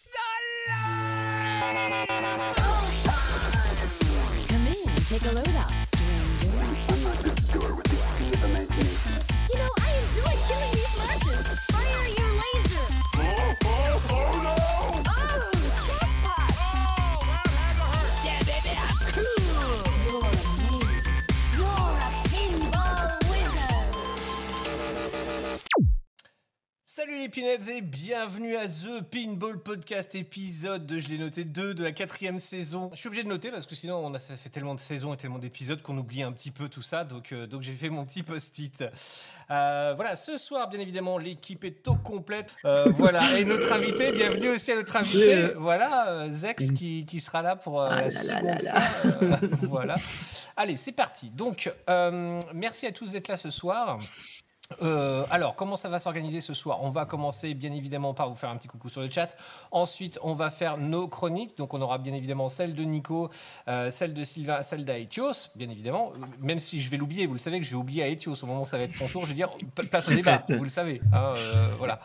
It's 0.00 0.14
alive! 0.14 1.88
Come 4.46 4.66
in, 4.68 4.86
take 5.06 5.24
a 5.24 5.32
load 5.32 5.56
off. 5.56 5.77
Les 27.28 27.30
Pinettes 27.30 27.68
et 27.68 27.82
bienvenue 27.82 28.56
à 28.56 28.66
The 28.66 29.02
Pinball 29.02 29.58
Podcast 29.58 30.14
épisode, 30.14 30.90
je 30.96 31.08
l'ai 31.08 31.18
noté 31.18 31.44
2 31.44 31.74
de 31.74 31.82
la 31.82 31.92
quatrième 31.92 32.38
saison. 32.38 32.88
Je 32.94 33.00
suis 33.00 33.08
obligé 33.08 33.22
de 33.22 33.28
noter 33.28 33.50
parce 33.50 33.66
que 33.66 33.74
sinon 33.74 33.96
on 33.96 34.14
a 34.14 34.18
ça 34.18 34.34
fait 34.34 34.48
tellement 34.48 34.74
de 34.74 34.80
saisons 34.80 35.12
et 35.12 35.18
tellement 35.18 35.38
d'épisodes 35.38 35.82
qu'on 35.82 35.98
oublie 35.98 36.22
un 36.22 36.32
petit 36.32 36.50
peu 36.50 36.70
tout 36.70 36.80
ça, 36.80 37.04
donc, 37.04 37.32
euh, 37.32 37.46
donc 37.46 37.60
j'ai 37.60 37.74
fait 37.74 37.90
mon 37.90 38.06
petit 38.06 38.22
post-it. 38.22 38.82
Euh, 39.50 39.92
voilà, 39.94 40.16
ce 40.16 40.38
soir 40.38 40.70
bien 40.70 40.80
évidemment 40.80 41.18
l'équipe 41.18 41.64
est 41.64 41.86
au 41.88 41.96
complète. 41.96 42.56
Euh, 42.64 42.86
voilà, 42.94 43.38
et 43.38 43.44
notre 43.44 43.70
invité, 43.72 44.10
bienvenue 44.12 44.48
aussi 44.48 44.72
à 44.72 44.76
notre 44.76 44.96
invité, 44.96 45.48
voilà, 45.56 46.30
Zex 46.30 46.70
qui, 46.70 47.04
qui 47.04 47.20
sera 47.20 47.42
là 47.42 47.56
pour 47.56 47.82
euh, 47.82 47.90
la 47.90 48.10
seconde 48.10 49.50
voilà. 49.68 49.96
Allez, 50.56 50.76
c'est 50.76 50.92
parti. 50.92 51.28
Donc, 51.28 51.70
merci 52.54 52.86
à 52.86 52.92
tous 52.92 53.12
d'être 53.12 53.28
là 53.28 53.36
ce 53.36 53.50
soir. 53.50 54.00
Euh, 54.82 55.24
alors, 55.30 55.54
comment 55.54 55.76
ça 55.76 55.88
va 55.88 55.98
s'organiser 55.98 56.40
ce 56.42 56.52
soir? 56.52 56.82
On 56.82 56.90
va 56.90 57.06
commencer 57.06 57.54
bien 57.54 57.72
évidemment 57.72 58.12
par 58.12 58.28
vous 58.28 58.36
faire 58.36 58.50
un 58.50 58.56
petit 58.56 58.68
coucou 58.68 58.88
sur 58.90 59.00
le 59.00 59.10
chat. 59.10 59.34
Ensuite, 59.70 60.18
on 60.22 60.34
va 60.34 60.50
faire 60.50 60.76
nos 60.76 61.08
chroniques. 61.08 61.56
Donc, 61.56 61.72
on 61.72 61.80
aura 61.80 61.96
bien 61.98 62.12
évidemment 62.12 62.48
celle 62.50 62.74
de 62.74 62.82
Nico, 62.84 63.30
euh, 63.66 63.90
celle 63.90 64.12
de 64.12 64.22
Sylvain, 64.24 64.60
celle 64.62 64.84
d'Aetios, 64.84 65.48
bien 65.56 65.70
évidemment. 65.70 66.12
Même 66.40 66.58
si 66.58 66.80
je 66.80 66.90
vais 66.90 66.98
l'oublier, 66.98 67.26
vous 67.26 67.32
le 67.32 67.38
savez 67.38 67.58
que 67.60 67.64
je 67.64 67.70
vais 67.70 67.76
oublier 67.76 68.10
Aetios 68.12 68.42
au 68.42 68.46
moment 68.46 68.62
où 68.62 68.66
ça 68.66 68.76
va 68.76 68.84
être 68.84 68.92
son 68.92 69.06
tour. 69.08 69.22
Je 69.22 69.28
veux 69.28 69.34
dire, 69.34 69.48
place 69.90 70.08
au 70.08 70.14
débat, 70.14 70.44
vous 70.48 70.62
le 70.62 70.68
savez. 70.68 71.00
hein, 71.12 71.34
euh, 71.36 71.68
voilà. 71.78 72.00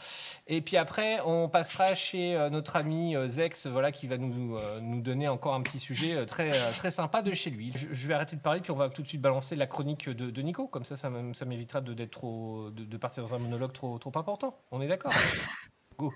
Et 0.47 0.61
puis 0.61 0.77
après, 0.77 1.19
on 1.25 1.49
passera 1.49 1.95
chez 1.95 2.47
notre 2.49 2.77
ami 2.77 3.15
Zex, 3.27 3.67
voilà, 3.67 3.91
qui 3.91 4.07
va 4.07 4.17
nous, 4.17 4.57
nous 4.81 5.01
donner 5.01 5.27
encore 5.27 5.53
un 5.53 5.61
petit 5.61 5.79
sujet 5.79 6.25
très, 6.25 6.51
très 6.51 6.91
sympa 6.91 7.21
de 7.21 7.33
chez 7.33 7.49
lui. 7.49 7.71
Je, 7.75 7.87
je 7.91 8.07
vais 8.07 8.13
arrêter 8.13 8.35
de 8.35 8.41
parler, 8.41 8.61
puis 8.61 8.71
on 8.71 8.75
va 8.77 8.89
tout 8.89 9.01
de 9.01 9.07
suite 9.07 9.21
balancer 9.21 9.55
la 9.55 9.67
chronique 9.67 10.09
de, 10.09 10.29
de 10.29 10.41
Nico. 10.41 10.67
Comme 10.67 10.85
ça, 10.85 10.95
ça 10.95 11.09
ça 11.33 11.45
m'évitera 11.45 11.81
de, 11.81 11.93
d'être 11.93 12.11
trop, 12.11 12.52
de, 12.75 12.83
de 12.85 12.97
partir 12.97 13.23
dans 13.23 13.35
un 13.35 13.39
monologue 13.39 13.73
trop, 13.73 13.97
trop 13.99 14.11
important. 14.15 14.57
On 14.71 14.81
est 14.81 14.87
d'accord 14.87 15.13
Go. 15.97 16.11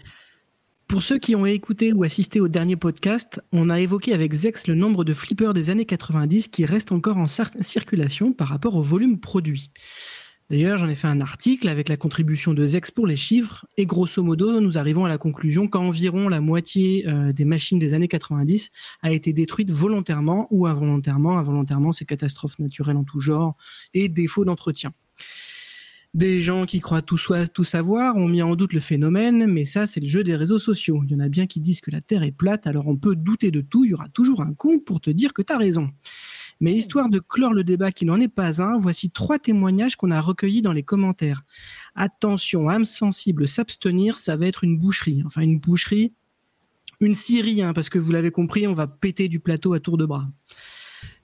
Pour 0.87 1.03
ceux 1.03 1.17
qui 1.17 1.35
ont 1.35 1.45
écouté 1.45 1.91
ou 1.91 2.03
assisté 2.03 2.39
au 2.39 2.47
dernier 2.47 2.77
podcast, 2.77 3.41
on 3.51 3.69
a 3.69 3.79
évoqué 3.79 4.13
avec 4.13 4.33
Zex 4.33 4.67
le 4.67 4.75
nombre 4.75 5.03
de 5.03 5.13
flippers 5.13 5.53
des 5.53 5.69
années 5.69 5.85
90 5.85 6.47
qui 6.47 6.65
restent 6.65 6.93
encore 6.93 7.17
en 7.17 7.25
cir- 7.25 7.61
circulation 7.61 8.31
par 8.31 8.47
rapport 8.47 8.75
au 8.75 8.81
volume 8.81 9.19
produit. 9.19 9.69
D'ailleurs, 10.49 10.77
j'en 10.77 10.87
ai 10.87 10.95
fait 10.95 11.09
un 11.09 11.19
article 11.19 11.67
avec 11.67 11.89
la 11.89 11.97
contribution 11.97 12.53
de 12.53 12.65
Zex 12.65 12.89
pour 12.89 13.05
les 13.05 13.17
chiffres, 13.17 13.65
et 13.75 13.85
grosso 13.85 14.23
modo, 14.23 14.61
nous 14.61 14.77
arrivons 14.77 15.03
à 15.03 15.09
la 15.09 15.17
conclusion 15.17 15.67
qu'environ 15.67 16.29
la 16.29 16.39
moitié 16.39 17.05
euh, 17.09 17.33
des 17.33 17.43
machines 17.43 17.79
des 17.79 17.93
années 17.93 18.07
90 18.07 18.71
a 19.01 19.11
été 19.11 19.33
détruite 19.33 19.71
volontairement 19.71 20.47
ou 20.51 20.65
involontairement. 20.65 21.37
Involontairement, 21.37 21.91
c'est 21.91 22.05
catastrophes 22.05 22.59
naturelles 22.59 22.95
en 22.95 23.03
tout 23.03 23.19
genre 23.19 23.57
et 23.93 24.07
défaut 24.07 24.45
d'entretien. 24.45 24.93
Des 26.17 26.41
gens 26.41 26.65
qui 26.65 26.79
croient 26.79 27.03
tout, 27.03 27.19
savoir 27.19 28.17
ont 28.17 28.27
mis 28.27 28.41
en 28.41 28.55
doute 28.55 28.73
le 28.73 28.79
phénomène, 28.79 29.45
mais 29.45 29.65
ça, 29.65 29.85
c'est 29.85 29.99
le 29.99 30.07
jeu 30.07 30.23
des 30.23 30.35
réseaux 30.35 30.57
sociaux. 30.57 31.03
Il 31.05 31.11
y 31.11 31.15
en 31.15 31.19
a 31.19 31.29
bien 31.29 31.45
qui 31.45 31.61
disent 31.61 31.79
que 31.79 31.91
la 31.91 32.01
Terre 32.01 32.23
est 32.23 32.31
plate, 32.31 32.65
alors 32.65 32.87
on 32.87 32.97
peut 32.97 33.15
douter 33.15 33.51
de 33.51 33.61
tout, 33.61 33.85
il 33.85 33.91
y 33.91 33.93
aura 33.93 34.09
toujours 34.09 34.41
un 34.41 34.51
con 34.55 34.79
pour 34.79 34.99
te 34.99 35.11
dire 35.11 35.31
que 35.31 35.43
tu 35.43 35.53
as 35.53 35.59
raison. 35.59 35.91
Mais 36.59 36.73
histoire 36.73 37.09
de 37.09 37.19
clore 37.19 37.53
le 37.53 37.63
débat 37.63 37.91
qui 37.91 38.03
n'en 38.03 38.19
est 38.19 38.33
pas 38.33 38.63
un, 38.63 38.79
voici 38.79 39.11
trois 39.11 39.37
témoignages 39.37 39.95
qu'on 39.95 40.09
a 40.09 40.19
recueillis 40.19 40.63
dans 40.63 40.73
les 40.73 40.81
commentaires. 40.81 41.43
Attention, 41.93 42.67
âme 42.67 42.85
sensible, 42.85 43.47
s'abstenir, 43.47 44.17
ça 44.17 44.37
va 44.37 44.47
être 44.47 44.63
une 44.63 44.79
boucherie. 44.79 45.21
Enfin, 45.23 45.43
une 45.43 45.59
boucherie, 45.59 46.13
une 46.99 47.13
scierie, 47.13 47.61
hein, 47.61 47.73
parce 47.73 47.89
que 47.89 47.99
vous 47.99 48.11
l'avez 48.11 48.31
compris, 48.31 48.65
on 48.65 48.73
va 48.73 48.87
péter 48.87 49.27
du 49.27 49.39
plateau 49.39 49.73
à 49.73 49.79
tour 49.79 49.99
de 49.99 50.05
bras. 50.07 50.27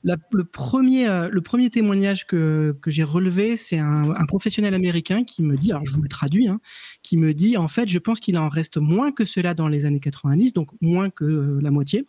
Le, 0.03 0.43
premier, 0.43 1.07
euh, 1.07 1.29
le 1.29 1.41
premier 1.41 1.69
témoignage 1.69 2.27
que, 2.27 2.75
j'ai 2.87 3.03
relevé, 3.03 3.55
c'est 3.55 3.77
un, 3.77 4.13
professionnel 4.27 4.73
américain 4.73 5.23
qui 5.23 5.43
me 5.43 5.55
dit, 5.55 5.71
alors 5.71 5.85
je 5.85 5.91
vous 5.91 6.01
le 6.01 6.09
traduis, 6.09 6.47
hein, 6.47 6.59
qui 7.03 7.17
me 7.17 7.33
dit, 7.33 7.55
en 7.55 7.67
fait, 7.67 7.87
je 7.87 7.99
pense 7.99 8.19
qu'il 8.19 8.37
en 8.37 8.49
reste 8.49 8.77
moins 8.77 9.11
que 9.11 9.23
cela 9.25 9.53
dans 9.53 9.67
les 9.67 9.85
années 9.85 9.99
90, 9.99 10.53
donc 10.53 10.71
moins 10.81 11.09
que 11.09 11.23
euh, 11.23 11.59
la 11.61 11.71
moitié. 11.71 12.05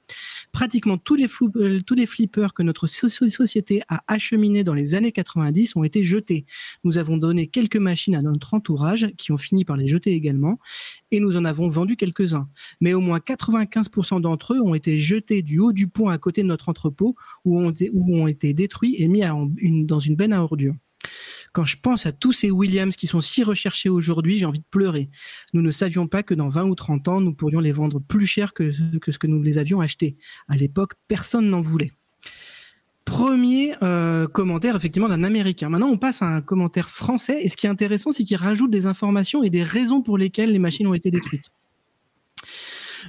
Pratiquement 0.52 0.98
tous 0.98 1.14
les, 1.14 1.26
euh, 1.56 2.06
flippers 2.06 2.52
que 2.54 2.62
notre 2.62 2.86
so- 2.86 3.08
so- 3.08 3.28
société 3.28 3.82
a 3.88 4.02
acheminés 4.08 4.64
dans 4.64 4.74
les 4.74 4.94
années 4.94 5.12
90 5.12 5.76
ont 5.76 5.84
été 5.84 6.02
jetés. 6.02 6.46
Nous 6.82 6.98
avons 6.98 7.16
donné 7.16 7.46
quelques 7.46 7.76
machines 7.76 8.16
à 8.16 8.22
notre 8.22 8.54
entourage 8.54 9.08
qui 9.18 9.30
ont 9.32 9.38
fini 9.38 9.64
par 9.64 9.76
les 9.76 9.86
jeter 9.86 10.12
également, 10.12 10.58
et 11.10 11.20
nous 11.20 11.36
en 11.36 11.44
avons 11.44 11.68
vendu 11.68 11.96
quelques-uns. 11.96 12.48
Mais 12.80 12.92
au 12.92 13.00
moins 13.00 13.18
95% 13.18 14.20
d'entre 14.20 14.54
eux 14.54 14.60
ont 14.60 14.74
été 14.74 14.98
jetés 14.98 15.42
du 15.42 15.58
haut 15.58 15.72
du 15.72 15.88
pont 15.88 16.08
à 16.08 16.18
côté 16.18 16.42
de 16.42 16.48
notre 16.48 16.68
entrepôt, 16.68 17.14
où 17.44 17.60
ont 17.60 17.74
ont 17.94 18.26
été 18.26 18.54
détruits 18.54 18.96
et 18.98 19.08
mis 19.08 19.22
dans 19.86 19.98
une 19.98 20.16
benne 20.16 20.32
à 20.32 20.42
ordures. 20.42 20.74
Quand 21.52 21.66
je 21.66 21.76
pense 21.76 22.06
à 22.06 22.12
tous 22.12 22.32
ces 22.32 22.50
Williams 22.50 22.96
qui 22.96 23.06
sont 23.06 23.20
si 23.20 23.44
recherchés 23.44 23.88
aujourd'hui, 23.88 24.38
j'ai 24.38 24.46
envie 24.46 24.60
de 24.60 24.64
pleurer. 24.70 25.10
Nous 25.52 25.62
ne 25.62 25.70
savions 25.70 26.08
pas 26.08 26.22
que 26.22 26.34
dans 26.34 26.48
20 26.48 26.64
ou 26.64 26.74
30 26.74 27.08
ans, 27.08 27.20
nous 27.20 27.34
pourrions 27.34 27.60
les 27.60 27.72
vendre 27.72 28.00
plus 28.00 28.26
cher 28.26 28.54
que, 28.54 28.72
que 28.98 29.12
ce 29.12 29.18
que 29.18 29.26
nous 29.26 29.42
les 29.42 29.58
avions 29.58 29.80
achetés. 29.80 30.16
À 30.48 30.56
l'époque, 30.56 30.94
personne 31.06 31.48
n'en 31.48 31.60
voulait. 31.60 31.92
Premier 33.04 33.74
euh, 33.82 34.26
commentaire 34.26 34.76
effectivement 34.76 35.08
d'un 35.08 35.24
Américain. 35.24 35.68
Maintenant, 35.68 35.88
on 35.88 35.98
passe 35.98 36.22
à 36.22 36.26
un 36.26 36.40
commentaire 36.40 36.88
français. 36.88 37.42
Et 37.42 37.48
ce 37.48 37.56
qui 37.56 37.66
est 37.66 37.70
intéressant, 37.70 38.12
c'est 38.12 38.24
qu'il 38.24 38.36
rajoute 38.36 38.70
des 38.70 38.86
informations 38.86 39.42
et 39.42 39.50
des 39.50 39.62
raisons 39.62 40.00
pour 40.00 40.16
lesquelles 40.16 40.52
les 40.52 40.58
machines 40.58 40.86
ont 40.86 40.94
été 40.94 41.10
détruites. 41.10 41.52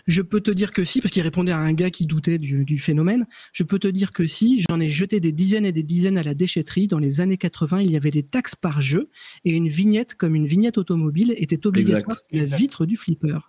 Je 0.07 0.21
peux 0.21 0.41
te 0.41 0.51
dire 0.51 0.71
que 0.71 0.83
si, 0.83 0.99
parce 0.99 1.11
qu'il 1.11 1.21
répondait 1.21 1.53
à 1.53 1.57
un 1.57 1.71
gars 1.73 1.89
qui 1.89 2.05
doutait 2.05 2.37
du, 2.37 2.65
du 2.65 2.79
phénomène, 2.79 3.25
je 3.53 3.63
peux 3.63 3.79
te 3.79 3.87
dire 3.87 4.11
que 4.11 4.27
si, 4.27 4.63
j'en 4.67 4.79
ai 4.79 4.89
jeté 4.89 5.21
des 5.21 5.31
dizaines 5.31 5.65
et 5.65 5.71
des 5.71 5.83
dizaines 5.83 6.17
à 6.17 6.23
la 6.23 6.33
déchetterie. 6.33 6.87
Dans 6.87 6.99
les 6.99 7.21
années 7.21 7.37
80, 7.37 7.81
il 7.81 7.91
y 7.91 7.95
avait 7.95 8.11
des 8.11 8.23
taxes 8.23 8.55
par 8.55 8.81
jeu 8.81 9.09
et 9.45 9.51
une 9.51 9.69
vignette, 9.69 10.15
comme 10.15 10.35
une 10.35 10.45
vignette 10.47 10.77
automobile, 10.77 11.33
était 11.37 11.65
obligatoire 11.65 12.17
sur 12.17 12.37
la 12.37 12.43
Exact. 12.43 12.57
vitre 12.57 12.85
du 12.85 12.97
flipper. 12.97 13.39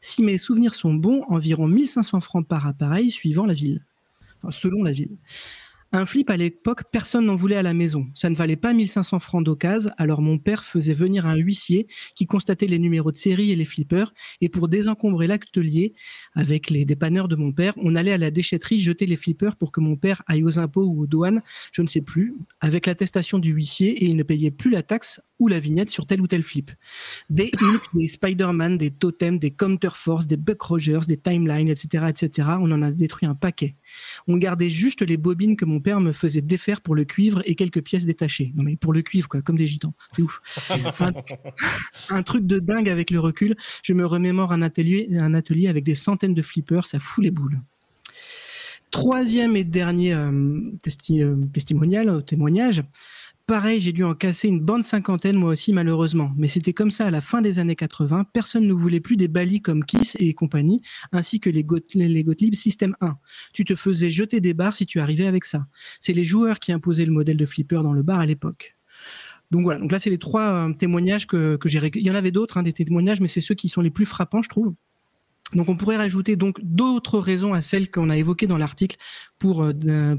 Si 0.00 0.22
mes 0.22 0.38
souvenirs 0.38 0.74
sont 0.74 0.94
bons, 0.94 1.22
environ 1.28 1.66
1500 1.66 2.20
francs 2.20 2.46
par 2.46 2.66
appareil 2.66 3.10
suivant 3.10 3.46
la 3.46 3.54
ville. 3.54 3.80
Enfin, 4.38 4.52
selon 4.52 4.82
la 4.82 4.92
ville. 4.92 5.16
Un 5.96 6.06
flip 6.06 6.28
à 6.28 6.36
l'époque, 6.36 6.82
personne 6.90 7.26
n'en 7.26 7.36
voulait 7.36 7.54
à 7.54 7.62
la 7.62 7.72
maison. 7.72 8.08
Ça 8.16 8.28
ne 8.28 8.34
valait 8.34 8.56
pas 8.56 8.72
1500 8.72 9.20
francs 9.20 9.44
d'occasion, 9.44 9.92
alors 9.96 10.22
mon 10.22 10.38
père 10.38 10.64
faisait 10.64 10.92
venir 10.92 11.24
un 11.24 11.36
huissier 11.36 11.86
qui 12.16 12.26
constatait 12.26 12.66
les 12.66 12.80
numéros 12.80 13.12
de 13.12 13.16
série 13.16 13.52
et 13.52 13.54
les 13.54 13.64
flippers. 13.64 14.12
Et 14.40 14.48
pour 14.48 14.66
désencombrer 14.66 15.28
l'atelier, 15.28 15.94
avec 16.34 16.68
les 16.68 16.84
dépanneurs 16.84 17.28
de 17.28 17.36
mon 17.36 17.52
père, 17.52 17.74
on 17.76 17.94
allait 17.94 18.10
à 18.10 18.18
la 18.18 18.32
déchetterie 18.32 18.80
jeter 18.80 19.06
les 19.06 19.14
flippers 19.14 19.54
pour 19.54 19.70
que 19.70 19.78
mon 19.78 19.94
père 19.94 20.22
aille 20.26 20.42
aux 20.42 20.58
impôts 20.58 20.82
ou 20.82 21.02
aux 21.02 21.06
douanes, 21.06 21.42
je 21.70 21.80
ne 21.80 21.86
sais 21.86 22.00
plus, 22.00 22.34
avec 22.60 22.86
l'attestation 22.86 23.38
du 23.38 23.52
huissier 23.52 23.90
et 23.90 24.06
il 24.06 24.16
ne 24.16 24.24
payait 24.24 24.50
plus 24.50 24.70
la 24.70 24.82
taxe 24.82 25.20
ou 25.38 25.48
la 25.48 25.58
vignette 25.58 25.90
sur 25.90 26.06
tel 26.06 26.20
ou 26.20 26.26
tel 26.26 26.42
flip. 26.42 26.70
Des 27.28 27.50
Hulk, 27.60 27.82
des 27.94 28.06
Spider-Man, 28.06 28.78
des 28.78 28.90
Totems, 28.90 29.38
des 29.38 29.50
Counterforce, 29.50 30.26
des 30.26 30.36
Buck 30.36 30.62
Rogers, 30.62 31.00
des 31.08 31.16
Timelines, 31.16 31.68
etc., 31.68 32.04
etc. 32.08 32.48
On 32.60 32.70
en 32.70 32.82
a 32.82 32.90
détruit 32.92 33.26
un 33.26 33.34
paquet. 33.34 33.74
On 34.28 34.36
gardait 34.36 34.70
juste 34.70 35.02
les 35.02 35.16
bobines 35.16 35.56
que 35.56 35.64
mon 35.64 35.80
père 35.80 36.00
me 36.00 36.12
faisait 36.12 36.40
défaire 36.40 36.80
pour 36.80 36.94
le 36.94 37.04
cuivre 37.04 37.42
et 37.46 37.54
quelques 37.56 37.82
pièces 37.82 38.06
détachées. 38.06 38.52
Non 38.54 38.62
mais 38.62 38.76
pour 38.76 38.92
le 38.92 39.02
cuivre, 39.02 39.28
quoi, 39.28 39.42
comme 39.42 39.58
des 39.58 39.66
gitans. 39.66 39.94
C'est 40.14 40.22
ouf. 40.22 40.40
Enfin, 40.86 41.12
un 42.10 42.22
truc 42.22 42.46
de 42.46 42.58
dingue 42.58 42.88
avec 42.88 43.10
le 43.10 43.18
recul. 43.20 43.56
Je 43.82 43.92
me 43.92 44.06
remémore 44.06 44.52
un 44.52 44.62
atelier, 44.62 45.08
un 45.18 45.34
atelier 45.34 45.68
avec 45.68 45.84
des 45.84 45.94
centaines 45.94 46.34
de 46.34 46.42
flippers, 46.42 46.86
ça 46.86 46.98
fout 46.98 47.24
les 47.24 47.30
boules. 47.30 47.60
Troisième 48.90 49.56
et 49.56 49.64
dernier 49.64 50.14
euh, 50.14 50.60
testi- 50.84 51.20
euh, 51.20 51.34
testimonial, 51.52 52.08
euh, 52.08 52.20
témoignage. 52.20 52.82
Pareil, 53.46 53.78
j'ai 53.78 53.92
dû 53.92 54.04
en 54.04 54.14
casser 54.14 54.48
une 54.48 54.60
bande 54.60 54.84
cinquantaine 54.84 55.36
moi 55.36 55.50
aussi 55.50 55.74
malheureusement. 55.74 56.32
Mais 56.38 56.48
c'était 56.48 56.72
comme 56.72 56.90
ça 56.90 57.06
à 57.06 57.10
la 57.10 57.20
fin 57.20 57.42
des 57.42 57.58
années 57.58 57.76
80. 57.76 58.24
Personne 58.32 58.66
ne 58.66 58.72
voulait 58.72 59.00
plus 59.00 59.16
des 59.16 59.28
balis 59.28 59.60
comme 59.60 59.84
Kiss 59.84 60.16
et 60.18 60.32
compagnie, 60.32 60.80
ainsi 61.12 61.40
que 61.40 61.50
les, 61.50 61.62
Got- 61.62 61.80
Gottlieb 61.94 62.54
System 62.54 62.96
1. 63.02 63.18
Tu 63.52 63.66
te 63.66 63.74
faisais 63.74 64.10
jeter 64.10 64.40
des 64.40 64.54
barres 64.54 64.76
si 64.76 64.86
tu 64.86 64.98
arrivais 64.98 65.26
avec 65.26 65.44
ça. 65.44 65.66
C'est 66.00 66.14
les 66.14 66.24
joueurs 66.24 66.58
qui 66.58 66.72
imposaient 66.72 67.04
le 67.04 67.12
modèle 67.12 67.36
de 67.36 67.44
flipper 67.44 67.82
dans 67.82 67.92
le 67.92 68.02
bar 68.02 68.18
à 68.18 68.24
l'époque. 68.26 68.76
Donc 69.50 69.64
voilà, 69.64 69.80
donc 69.80 69.92
là 69.92 69.98
c'est 69.98 70.10
les 70.10 70.18
trois 70.18 70.68
euh, 70.70 70.72
témoignages 70.72 71.26
que, 71.26 71.58
j'ai. 71.66 71.78
ré- 71.78 71.90
Il 71.94 72.06
y 72.06 72.10
en 72.10 72.14
avait 72.14 72.30
d'autres, 72.30 72.56
hein, 72.56 72.62
des 72.62 72.72
témoignages, 72.72 73.20
mais 73.20 73.28
c'est 73.28 73.42
ceux 73.42 73.54
qui 73.54 73.68
sont 73.68 73.82
les 73.82 73.90
plus 73.90 74.06
frappants, 74.06 74.42
je 74.42 74.48
trouve. 74.48 74.74
Donc 75.54 75.68
on 75.68 75.76
pourrait 75.76 75.96
rajouter 75.96 76.36
donc 76.36 76.58
d'autres 76.62 77.18
raisons 77.18 77.52
à 77.52 77.60
celles 77.60 77.90
qu'on 77.90 78.10
a 78.10 78.16
évoquées 78.16 78.46
dans 78.46 78.58
l'article 78.58 78.96
pour, 79.38 79.62
euh, 79.62 79.72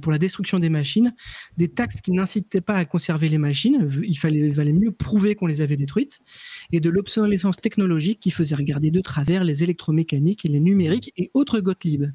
la 0.08 0.18
destruction 0.18 0.60
des 0.60 0.70
machines, 0.70 1.14
des 1.58 1.68
taxes 1.68 2.02
qui 2.02 2.12
n'incitaient 2.12 2.62
pas 2.62 2.76
à 2.76 2.86
conserver 2.86 3.28
les 3.28 3.38
machines, 3.38 3.90
il 4.04 4.18
fallait, 4.18 4.74
mieux 4.74 4.92
prouver 4.92 5.36
qu'on 5.36 5.48
les 5.48 5.62
avait 5.62 5.78
détruites, 5.78 6.20
et 6.72 6.80
de 6.80 6.90
l'obsolescence 6.90 7.58
technologique 7.58 8.20
qui 8.20 8.32
faisait 8.32 8.56
regarder 8.56 8.92
de 8.92 9.02
travers 9.02 9.44
les 9.44 9.64
électromécaniques 9.64 10.46
et 10.46 10.50
les 10.50 10.60
numériques 10.60 11.12
et 11.18 11.32
autres 11.34 11.60
Gottlieb. 11.60 12.06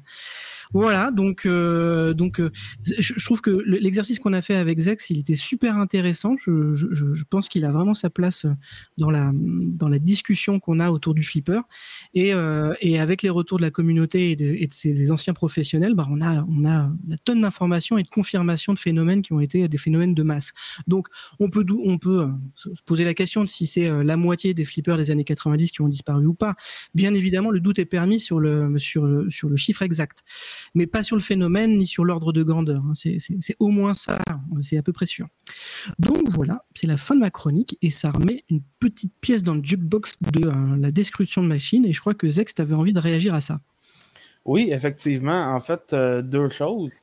Voilà, 0.73 1.11
donc 1.11 1.45
euh, 1.45 2.13
donc 2.13 2.39
euh, 2.39 2.49
je, 2.97 3.23
trouve 3.25 3.41
que 3.41 3.49
le- 3.49 3.77
l'exercice 3.77 4.19
qu'on 4.19 4.33
a 4.33 4.41
fait 4.41 4.55
avec 4.55 4.79
Zex, 4.79 5.09
il 5.09 5.19
était 5.19 5.35
super 5.35 5.77
intéressant. 5.77 6.35
Je, 6.37 7.23
pense 7.29 7.49
qu'il 7.49 7.65
a 7.65 7.71
vraiment 7.71 7.93
sa 7.93 8.09
place 8.09 8.45
dans 8.97 9.09
la 9.09 9.99
discussion 9.99 10.59
qu'on 10.59 10.79
a 10.79 10.89
autour 10.91 11.13
du 11.13 11.23
flipper 11.23 11.61
et 12.13 12.33
euh, 12.33 12.73
avec 12.99 13.21
les 13.21 13.29
retours 13.29 13.57
de 13.57 13.63
la 13.63 13.71
communauté 13.71 14.31
et 14.31 14.35
de, 14.35 14.57
ses 14.71 14.93
des 14.93 15.11
anciens 15.11 15.33
professionnels, 15.33 15.93
bah 15.93 16.07
on 16.09 16.21
a 16.21 16.45
la 16.65 17.17
tonne 17.23 17.41
d'informations 17.41 17.97
et 17.97 18.03
de 18.03 18.09
confirmations 18.09 18.73
de 18.73 18.79
phénomènes 18.79 19.21
qui 19.21 19.33
ont 19.33 19.39
été 19.39 19.67
des 19.67 19.77
phénomènes 19.77 20.13
de 20.13 20.23
masse. 20.23 20.53
Donc 20.87 21.07
on 21.39 21.49
peut 21.49 21.65
on 21.85 21.97
peut 21.97 22.27
se 22.55 22.69
se 22.75 22.81
poser 22.85 23.05
la 23.05 23.13
question 23.13 23.43
de 23.43 23.49
si 23.49 23.67
c'est 23.67 23.89
la 24.03 24.17
moitié 24.17 24.53
des 24.53 24.65
flippers 24.65 24.97
des 24.97 25.11
années 25.11 25.23
90 25.23 25.71
qui 25.71 25.81
ont 25.81 25.87
disparu 25.87 26.25
ou 26.25 26.33
pas. 26.33 26.55
Bien 26.95 27.13
évidemment, 27.13 27.51
le 27.51 27.59
doute 27.59 27.79
est 27.79 27.85
permis 27.85 28.19
sur 28.19 28.39
le, 28.39 28.77
sur 28.77 29.05
le 29.05 29.55
chiffre 29.55 29.81
exact 29.81 30.23
mais 30.73 30.87
pas 30.87 31.03
sur 31.03 31.15
le 31.15 31.21
phénomène 31.21 31.77
ni 31.77 31.85
sur 31.87 32.05
l'ordre 32.05 32.31
de 32.33 32.43
grandeur. 32.43 32.81
hein. 32.85 32.93
C'est- 32.95 33.17
au 33.59 33.69
moins 33.69 33.93
ça, 33.93 34.19
c'est 34.61 34.77
à 34.77 34.83
peu 34.83 34.93
près 34.93 35.05
sûr. 35.05 35.27
Donc 35.99 36.29
voilà, 36.29 36.63
c'est 36.75 36.87
la 36.87 36.97
fin 36.97 37.15
de 37.15 37.19
ma 37.19 37.29
chronique 37.29 37.77
et 37.81 37.89
ça 37.89 38.11
remet 38.11 38.43
une 38.49 38.61
petite 38.79 39.13
pièce 39.21 39.43
dans 39.43 39.55
le 39.55 39.63
jukebox 39.63 40.17
de 40.21 40.47
euh, 40.47 40.77
la 40.77 40.91
destruction 40.91 41.43
de 41.43 41.47
machines 41.47 41.85
et 41.85 41.93
je 41.93 41.99
crois 41.99 42.13
que 42.13 42.29
Zex, 42.29 42.53
tu 42.55 42.61
avais 42.61 42.75
envie 42.75 42.93
de 42.93 42.99
réagir 42.99 43.33
à 43.33 43.41
ça. 43.41 43.59
Oui, 44.45 44.69
effectivement. 44.71 45.53
En 45.53 45.59
fait, 45.59 45.93
euh, 45.93 46.21
deux 46.21 46.49
choses. 46.49 46.93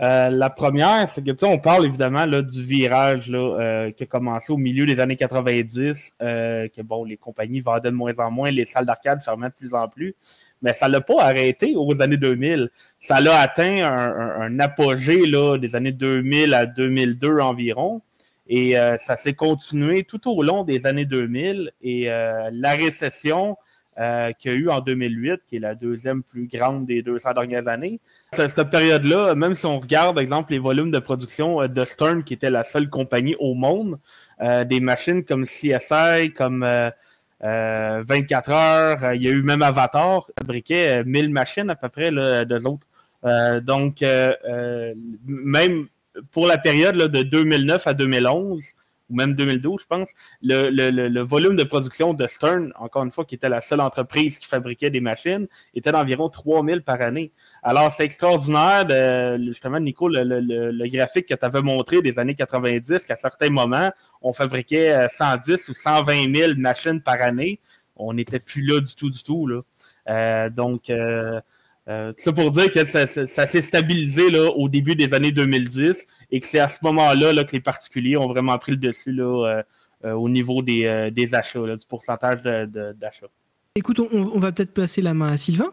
Euh, 0.00 0.28
la 0.28 0.50
première, 0.50 1.08
c'est 1.08 1.22
que 1.24 1.30
tu 1.30 1.38
sais, 1.38 1.46
on 1.46 1.60
parle 1.60 1.86
évidemment 1.86 2.26
là, 2.26 2.42
du 2.42 2.60
virage 2.62 3.30
là, 3.30 3.38
euh, 3.38 3.90
qui 3.92 4.02
a 4.02 4.06
commencé 4.06 4.52
au 4.52 4.56
milieu 4.56 4.86
des 4.86 4.98
années 4.98 5.14
90, 5.14 6.16
euh, 6.20 6.66
que 6.68 6.82
bon, 6.82 7.04
les 7.04 7.16
compagnies 7.16 7.60
vendaient 7.60 7.90
de 7.92 7.94
moins 7.96 8.18
en 8.18 8.28
moins, 8.30 8.50
les 8.50 8.64
salles 8.64 8.86
d'arcade 8.86 9.22
fermaient 9.22 9.50
de 9.50 9.54
plus 9.54 9.72
en 9.72 9.88
plus, 9.88 10.16
mais 10.64 10.72
ça 10.72 10.88
l'a 10.88 11.02
pas 11.02 11.22
arrêté 11.22 11.74
aux 11.76 12.00
années 12.00 12.16
2000. 12.16 12.70
Ça 12.98 13.20
l'a 13.20 13.38
atteint 13.38 13.84
un, 13.84 14.58
apogée 14.58 15.26
là, 15.26 15.58
des 15.58 15.76
années 15.76 15.92
2000 15.92 16.54
à 16.54 16.64
2002 16.64 17.38
environ, 17.40 18.00
et 18.48 18.78
euh, 18.78 18.96
ça 18.96 19.14
s'est 19.14 19.34
continué 19.34 20.04
tout 20.04 20.26
au 20.28 20.42
long 20.42 20.64
des 20.64 20.86
années 20.86 21.04
2000, 21.04 21.70
et 21.82 22.10
euh, 22.10 22.48
la 22.50 22.72
récession 22.72 23.58
euh, 23.98 24.32
qu'il 24.32 24.52
y 24.52 24.54
a 24.54 24.56
eu 24.56 24.70
en 24.70 24.80
2008, 24.80 25.42
qui 25.46 25.56
est 25.56 25.60
la 25.60 25.74
deuxième 25.74 26.22
plus 26.22 26.48
grande 26.48 26.86
des 26.86 27.02
200 27.02 27.34
dernières 27.34 27.68
années. 27.68 28.00
À 28.32 28.48
cette 28.48 28.70
période-là, 28.70 29.34
même 29.34 29.54
si 29.54 29.66
on 29.66 29.78
regarde, 29.78 30.14
par 30.14 30.22
exemple, 30.22 30.52
les 30.52 30.58
volumes 30.58 30.90
de 30.90 30.98
production 30.98 31.68
de 31.68 31.84
Stern, 31.84 32.24
qui 32.24 32.32
était 32.32 32.50
la 32.50 32.64
seule 32.64 32.88
compagnie 32.88 33.36
au 33.38 33.52
monde, 33.52 33.98
des 34.40 34.80
machines 34.80 35.24
comme 35.24 35.44
CSI, 35.44 36.32
comme 36.34 36.66
24 37.44 38.50
heures, 38.50 39.04
euh, 39.04 39.14
il 39.14 39.22
y 39.22 39.28
a 39.28 39.30
eu 39.30 39.42
même 39.42 39.62
Avatar, 39.62 40.26
fabriquait 40.38 41.00
euh, 41.00 41.04
1000 41.04 41.30
machines 41.30 41.70
à 41.70 41.76
peu 41.76 41.88
près, 41.88 42.10
là, 42.10 42.44
d'eux 42.44 42.66
autres. 42.66 42.86
Euh, 43.24 43.60
donc, 43.60 44.02
euh, 44.02 44.34
euh, 44.48 44.94
même 45.26 45.86
pour 46.30 46.46
la 46.46 46.58
période 46.58 46.96
de 46.96 47.22
2009 47.22 47.86
à 47.86 47.94
2011, 47.94 48.74
ou 49.10 49.16
même 49.16 49.34
2012, 49.34 49.82
je 49.82 49.86
pense, 49.86 50.10
le, 50.42 50.70
le, 50.70 50.90
le, 50.90 51.08
le 51.08 51.20
volume 51.20 51.56
de 51.56 51.64
production 51.64 52.14
de 52.14 52.26
Stern, 52.26 52.72
encore 52.76 53.04
une 53.04 53.10
fois, 53.10 53.24
qui 53.24 53.34
était 53.34 53.48
la 53.48 53.60
seule 53.60 53.80
entreprise 53.80 54.38
qui 54.38 54.48
fabriquait 54.48 54.90
des 54.90 55.00
machines, 55.00 55.46
était 55.74 55.92
d'environ 55.92 56.28
3000 56.28 56.82
par 56.82 57.00
année. 57.00 57.32
Alors, 57.62 57.92
c'est 57.92 58.04
extraordinaire, 58.04 58.86
de, 58.86 59.44
justement, 59.44 59.80
Nico, 59.80 60.08
le, 60.08 60.88
graphique 60.88 61.26
que 61.26 61.34
tu 61.34 61.44
avais 61.44 61.62
montré 61.62 62.00
des 62.00 62.18
années 62.18 62.34
90, 62.34 63.06
qu'à 63.06 63.16
certains 63.16 63.50
moments, 63.50 63.90
on 64.22 64.32
fabriquait 64.32 64.92
euh, 64.92 65.08
110 65.08 65.68
ou 65.68 65.74
120 65.74 66.34
000 66.34 66.52
machines 66.56 67.00
par 67.00 67.20
année. 67.20 67.60
On 67.96 68.14
n'était 68.14 68.40
plus 68.40 68.62
là 68.62 68.80
du 68.80 68.94
tout, 68.94 69.10
du 69.10 69.22
tout. 69.22 69.46
Là. 69.46 69.60
Euh, 70.08 70.50
donc, 70.50 70.90
euh, 70.90 71.40
euh, 71.88 72.12
tout 72.12 72.22
ça 72.22 72.32
pour 72.32 72.50
dire 72.50 72.70
que 72.70 72.84
ça, 72.84 73.06
ça, 73.06 73.26
ça 73.26 73.46
s'est 73.46 73.60
stabilisé 73.60 74.30
là, 74.30 74.50
au 74.50 74.68
début 74.68 74.94
des 74.96 75.12
années 75.14 75.32
2010 75.32 76.06
et 76.30 76.40
que 76.40 76.46
c'est 76.46 76.60
à 76.60 76.68
ce 76.68 76.78
moment-là 76.82 77.32
là, 77.32 77.44
que 77.44 77.52
les 77.52 77.60
particuliers 77.60 78.16
ont 78.16 78.26
vraiment 78.28 78.56
pris 78.58 78.72
le 78.72 78.78
dessus 78.78 79.12
là, 79.12 79.24
euh, 79.24 79.62
euh, 80.06 80.12
au 80.12 80.28
niveau 80.28 80.62
des, 80.62 80.86
euh, 80.86 81.10
des 81.10 81.34
achats, 81.34 81.60
là, 81.66 81.76
du 81.76 81.86
pourcentage 81.86 82.42
de- 82.42 82.66
de- 82.66 82.92
d'achat. 82.92 83.26
Écoute, 83.76 83.98
on, 84.00 84.08
on 84.12 84.38
va 84.38 84.52
peut-être 84.52 84.72
placer 84.72 85.02
la 85.02 85.14
main 85.14 85.32
à 85.32 85.36
Sylvain. 85.36 85.72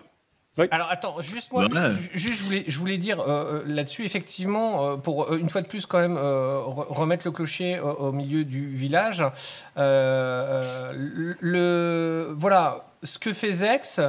Alors 0.71 0.89
attends, 0.91 1.21
juste 1.21 1.49
moi, 1.53 1.65
juste 2.13 2.39
je 2.39 2.43
voulais, 2.43 2.65
je 2.67 2.77
voulais 2.77 2.97
dire 2.97 3.21
euh, 3.21 3.61
euh, 3.61 3.63
là-dessus 3.67 4.03
effectivement 4.03 4.85
euh, 4.85 4.95
pour 4.97 5.31
euh, 5.31 5.37
une 5.37 5.49
fois 5.49 5.61
de 5.61 5.67
plus 5.67 5.85
quand 5.85 5.99
même 5.99 6.17
euh, 6.17 6.57
re- 6.59 6.87
remettre 6.89 7.25
le 7.25 7.31
clocher 7.31 7.79
au, 7.79 7.87
au 7.89 8.11
milieu 8.11 8.43
du 8.43 8.67
village. 8.67 9.21
euh, 9.21 9.31
euh, 9.77 10.93
le 11.39 12.33
voilà 12.37 12.85
ce 13.03 13.17
que 13.17 13.31
fait 13.33 13.53
Zex. 13.53 13.99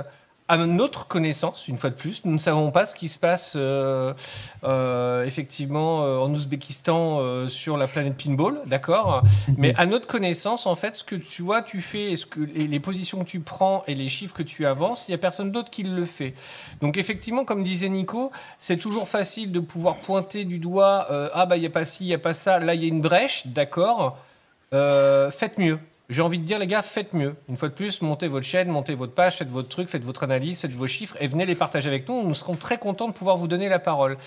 À 0.52 0.58
notre 0.58 1.08
connaissance, 1.08 1.66
une 1.66 1.78
fois 1.78 1.88
de 1.88 1.94
plus, 1.94 2.26
nous 2.26 2.32
ne 2.34 2.38
savons 2.38 2.70
pas 2.72 2.84
ce 2.84 2.94
qui 2.94 3.08
se 3.08 3.19
passe 3.19 3.54
euh, 3.56 4.12
euh, 4.64 5.25
effectivement 5.25 6.04
euh, 6.04 6.19
en 6.19 6.31
Ouzbékistan 6.31 7.49
sur 7.49 7.78
la 7.78 7.87
planète 7.87 8.19
Pinball, 8.22 8.60
d'accord 8.66 9.22
Mais 9.56 9.75
à 9.78 9.87
notre 9.87 10.06
connaissance, 10.06 10.66
en 10.66 10.76
fait, 10.76 10.96
ce 10.96 11.04
que 11.04 11.16
tu 11.16 11.40
vois, 11.40 11.62
tu 11.62 11.81
fais, 11.81 12.12
et 12.12 12.16
ce 12.16 12.26
que 12.26 12.40
les, 12.40 12.66
les 12.66 12.81
positions 12.81 13.20
que 13.20 13.25
tu 13.25 13.40
prends 13.40 13.82
et 13.87 13.94
les 13.94 14.10
chiffres 14.10 14.34
que 14.34 14.43
tu 14.43 14.66
avances, 14.66 15.08
il 15.08 15.12
n'y 15.12 15.14
a 15.14 15.19
personne 15.19 15.52
d'autre 15.52 15.70
qui 15.70 15.84
le 15.84 16.04
fait. 16.04 16.34
Donc 16.82 16.99
effectivement, 16.99 17.46
comme 17.46 17.62
disait 17.62 17.88
Nico, 17.88 18.31
c'est 18.58 18.76
toujours 18.76 19.08
facile 19.08 19.52
de 19.52 19.60
pouvoir 19.60 19.96
pointer 19.96 20.44
du 20.44 20.58
doigt, 20.58 21.08
ah 21.32 21.46
bah 21.46 21.56
il 21.56 21.60
n'y 21.60 21.66
a 21.66 21.70
pas 21.70 21.87
ci, 21.87 22.04
il 22.04 22.08
n'y 22.08 22.14
a 22.14 22.19
pas 22.19 22.34
ça, 22.34 22.58
là 22.58 22.75
il 22.75 22.82
y 22.82 22.84
a 22.84 22.88
une 22.88 23.00
brèche, 23.00 23.46
d'accord, 23.46 24.19
faites 24.70 25.56
mieux. 25.56 25.78
J'ai 26.12 26.20
envie 26.20 26.38
de 26.38 26.44
dire, 26.44 26.59
les 26.59 26.67
gars, 26.67 26.82
faites 26.82 27.14
mieux. 27.14 27.35
Une 27.49 27.56
fois 27.56 27.70
de 27.70 27.75
plus, 27.75 28.03
montez 28.03 28.29
votre 28.29 28.44
chaîne, 28.44 28.69
montez 28.69 28.94
votre 28.94 29.14
page, 29.14 29.38
faites 29.38 29.49
votre 29.49 29.69
truc, 29.69 29.88
faites 29.88 30.05
votre 30.05 30.25
analyse, 30.25 30.61
faites 30.61 30.73
vos 30.73 30.87
chiffres 30.87 31.17
et 31.20 31.26
venez 31.26 31.47
les 31.47 31.55
partager 31.55 31.88
avec 31.88 32.06
nous. 32.06 32.23
Nous 32.23 32.35
serons 32.35 32.55
très 32.55 32.76
contents 32.76 33.09
de 33.09 33.14
pouvoir 33.14 33.38
vous 33.38 33.49
donner 33.49 33.70
la 33.70 33.79
parole. 33.79 34.19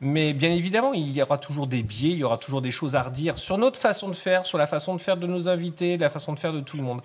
Mais 0.00 0.32
bien 0.32 0.50
évidemment, 0.50 0.94
il 0.94 1.14
y 1.14 1.20
aura 1.20 1.36
toujours 1.36 1.66
des 1.66 1.82
biais, 1.82 2.12
il 2.12 2.16
y 2.16 2.24
aura 2.24 2.38
toujours 2.38 2.62
des 2.62 2.70
choses 2.70 2.96
à 2.96 3.02
redire 3.02 3.36
sur 3.36 3.58
notre 3.58 3.78
façon 3.78 4.08
de 4.08 4.16
faire, 4.16 4.46
sur 4.46 4.56
la 4.56 4.66
façon 4.66 4.96
de 4.96 5.00
faire 5.00 5.18
de 5.18 5.26
nos 5.26 5.46
invités, 5.50 5.98
la 5.98 6.08
façon 6.08 6.32
de 6.32 6.38
faire 6.38 6.54
de 6.54 6.60
tout 6.60 6.78
le 6.78 6.82
monde. 6.82 7.02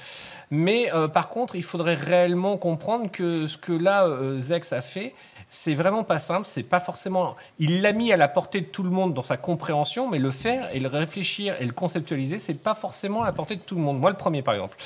Mais 0.49 0.89
euh, 0.93 1.09
par 1.09 1.27
contre, 1.27 1.57
il 1.57 1.63
faudrait 1.63 1.95
réellement 1.95 2.55
comprendre 2.55 3.11
que 3.11 3.47
ce 3.47 3.57
que 3.57 3.73
là, 3.73 4.05
euh, 4.05 4.39
Zex 4.39 4.71
a 4.71 4.81
fait, 4.81 5.13
c'est 5.53 5.73
vraiment 5.75 6.03
pas 6.03 6.17
simple. 6.17 6.47
C'est 6.47 6.63
pas 6.63 6.79
forcément. 6.79 7.35
Il 7.59 7.81
l'a 7.81 7.91
mis 7.91 8.11
à 8.13 8.17
la 8.17 8.29
portée 8.29 8.61
de 8.61 8.65
tout 8.65 8.83
le 8.83 8.89
monde 8.89 9.13
dans 9.13 9.21
sa 9.21 9.35
compréhension, 9.35 10.09
mais 10.09 10.17
le 10.17 10.31
faire 10.31 10.73
et 10.73 10.79
le 10.79 10.87
réfléchir 10.87 11.55
et 11.59 11.65
le 11.65 11.73
conceptualiser, 11.73 12.39
c'est 12.39 12.55
pas 12.55 12.73
forcément 12.73 13.21
à 13.21 13.25
la 13.25 13.33
portée 13.33 13.57
de 13.57 13.61
tout 13.61 13.75
le 13.75 13.81
monde. 13.81 13.99
Moi, 13.99 14.09
le 14.09 14.17
premier, 14.17 14.41
par 14.41 14.53
exemple. 14.53 14.77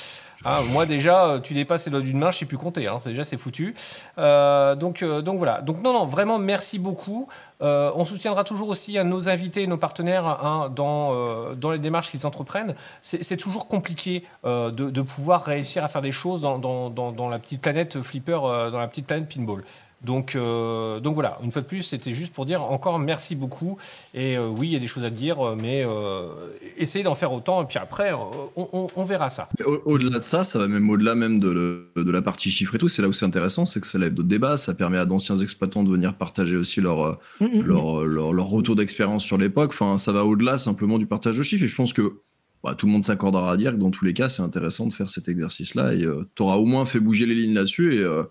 Hein, 0.44 0.60
moi 0.70 0.86
déjà, 0.86 1.24
euh, 1.24 1.40
tu 1.40 1.54
dépasses 1.54 1.86
les 1.86 1.90
doigts 1.90 2.00
d'une 2.00 2.18
main, 2.18 2.30
je 2.30 2.38
sais 2.38 2.44
plus 2.44 2.58
compter. 2.58 2.86
Hein, 2.86 2.98
déjà 3.04 3.24
c'est 3.24 3.36
foutu. 3.36 3.74
Euh, 4.18 4.74
donc 4.74 5.02
euh, 5.02 5.22
donc 5.22 5.38
voilà. 5.38 5.60
Donc 5.62 5.82
non 5.82 5.92
non 5.92 6.06
vraiment 6.06 6.38
merci 6.38 6.78
beaucoup. 6.78 7.28
On 7.60 8.04
soutiendra 8.04 8.44
toujours 8.44 8.68
aussi 8.68 8.98
hein, 8.98 9.04
nos 9.04 9.28
invités 9.28 9.62
et 9.62 9.66
nos 9.66 9.78
partenaires 9.78 10.70
dans 10.74 11.54
dans 11.54 11.70
les 11.70 11.78
démarches 11.78 12.10
qu'ils 12.10 12.26
entreprennent. 12.26 12.74
C'est 13.00 13.36
toujours 13.38 13.66
compliqué 13.66 14.24
de, 14.44 15.00
pouvoir 15.00 15.42
réussir 15.42 15.82
à 15.82 15.88
faire 15.88 16.02
des 16.02 16.12
choses 16.12 16.42
dans, 16.42 16.58
dans, 16.58 16.90
dans, 16.90 17.28
la 17.28 17.38
petite 17.38 17.62
planète 17.62 18.02
flipper, 18.02 18.38
dans 18.70 18.78
la 18.78 18.88
petite 18.88 19.06
planète 19.06 19.32
pinball. 19.32 19.62
Donc, 20.06 20.36
euh, 20.36 21.00
donc 21.00 21.14
voilà, 21.14 21.36
une 21.42 21.50
fois 21.50 21.62
de 21.62 21.66
plus, 21.66 21.82
c'était 21.82 22.14
juste 22.14 22.32
pour 22.32 22.46
dire 22.46 22.62
encore 22.62 22.98
merci 23.00 23.34
beaucoup. 23.34 23.76
Et 24.14 24.36
euh, 24.38 24.46
oui, 24.48 24.68
il 24.68 24.72
y 24.72 24.76
a 24.76 24.78
des 24.78 24.86
choses 24.86 25.02
à 25.04 25.10
dire, 25.10 25.44
euh, 25.44 25.56
mais 25.60 25.82
euh, 25.84 26.28
essayez 26.76 27.02
d'en 27.04 27.16
faire 27.16 27.32
autant. 27.32 27.62
Et 27.62 27.66
puis 27.66 27.78
après, 27.78 28.12
on, 28.12 28.68
on- 28.72 28.88
on 28.94 29.04
verra 29.04 29.30
ça. 29.30 29.48
Au- 29.64 29.82
Au-delà 29.84 30.18
de 30.18 30.24
ça, 30.24 30.44
ça 30.44 30.58
va 30.60 30.68
même 30.68 30.88
au-delà 30.88 31.14
même 31.16 31.40
de, 31.40 31.48
le- 31.48 31.90
de 32.04 32.10
la 32.12 32.22
partie 32.22 32.50
chiffre 32.50 32.74
et 32.76 32.78
tout. 32.78 32.88
C'est 32.88 33.02
là 33.02 33.08
où 33.08 33.12
c'est 33.12 33.26
intéressant, 33.26 33.66
c'est 33.66 33.80
que 33.80 33.86
ça 33.86 33.98
lève 33.98 34.14
d'autres 34.14 34.28
débats. 34.28 34.56
Ça 34.56 34.74
permet 34.74 34.98
à 34.98 35.06
d'anciens 35.06 35.36
exploitants 35.36 35.82
de 35.82 35.90
venir 35.90 36.16
partager 36.16 36.56
aussi 36.56 36.80
leur, 36.80 37.18
Mm, 37.40 37.44
mm, 37.44 37.48
mm. 37.58 37.62
leur, 37.66 38.04
leur, 38.04 38.32
leur 38.32 38.46
retour 38.46 38.76
d'expérience 38.76 39.24
sur 39.24 39.38
l'époque. 39.38 39.70
Enfin, 39.74 39.98
ça 39.98 40.12
va 40.12 40.24
au-delà 40.24 40.56
simplement 40.56 40.98
du 40.98 41.06
partage 41.06 41.36
de 41.36 41.42
chiffres. 41.42 41.64
Et 41.64 41.68
je 41.68 41.74
pense 41.76 41.92
que 41.92 42.20
bah, 42.62 42.74
tout 42.76 42.86
le 42.86 42.92
monde 42.92 43.04
s'accordera 43.04 43.50
à 43.52 43.56
dire 43.56 43.72
que 43.72 43.76
dans 43.78 43.90
tous 43.90 44.04
les 44.04 44.14
cas, 44.14 44.28
c'est 44.28 44.42
intéressant 44.42 44.86
de 44.86 44.92
faire 44.92 45.10
cet 45.10 45.28
exercice-là. 45.28 45.94
Et 45.94 46.06
tu 46.36 46.42
auras 46.42 46.56
au 46.56 46.64
moins 46.64 46.86
fait 46.86 47.00
bouger 47.00 47.26
les 47.26 47.34
lignes 47.34 47.54
là-dessus 47.54 47.96
et, 47.96 47.98
euh, 48.04 48.22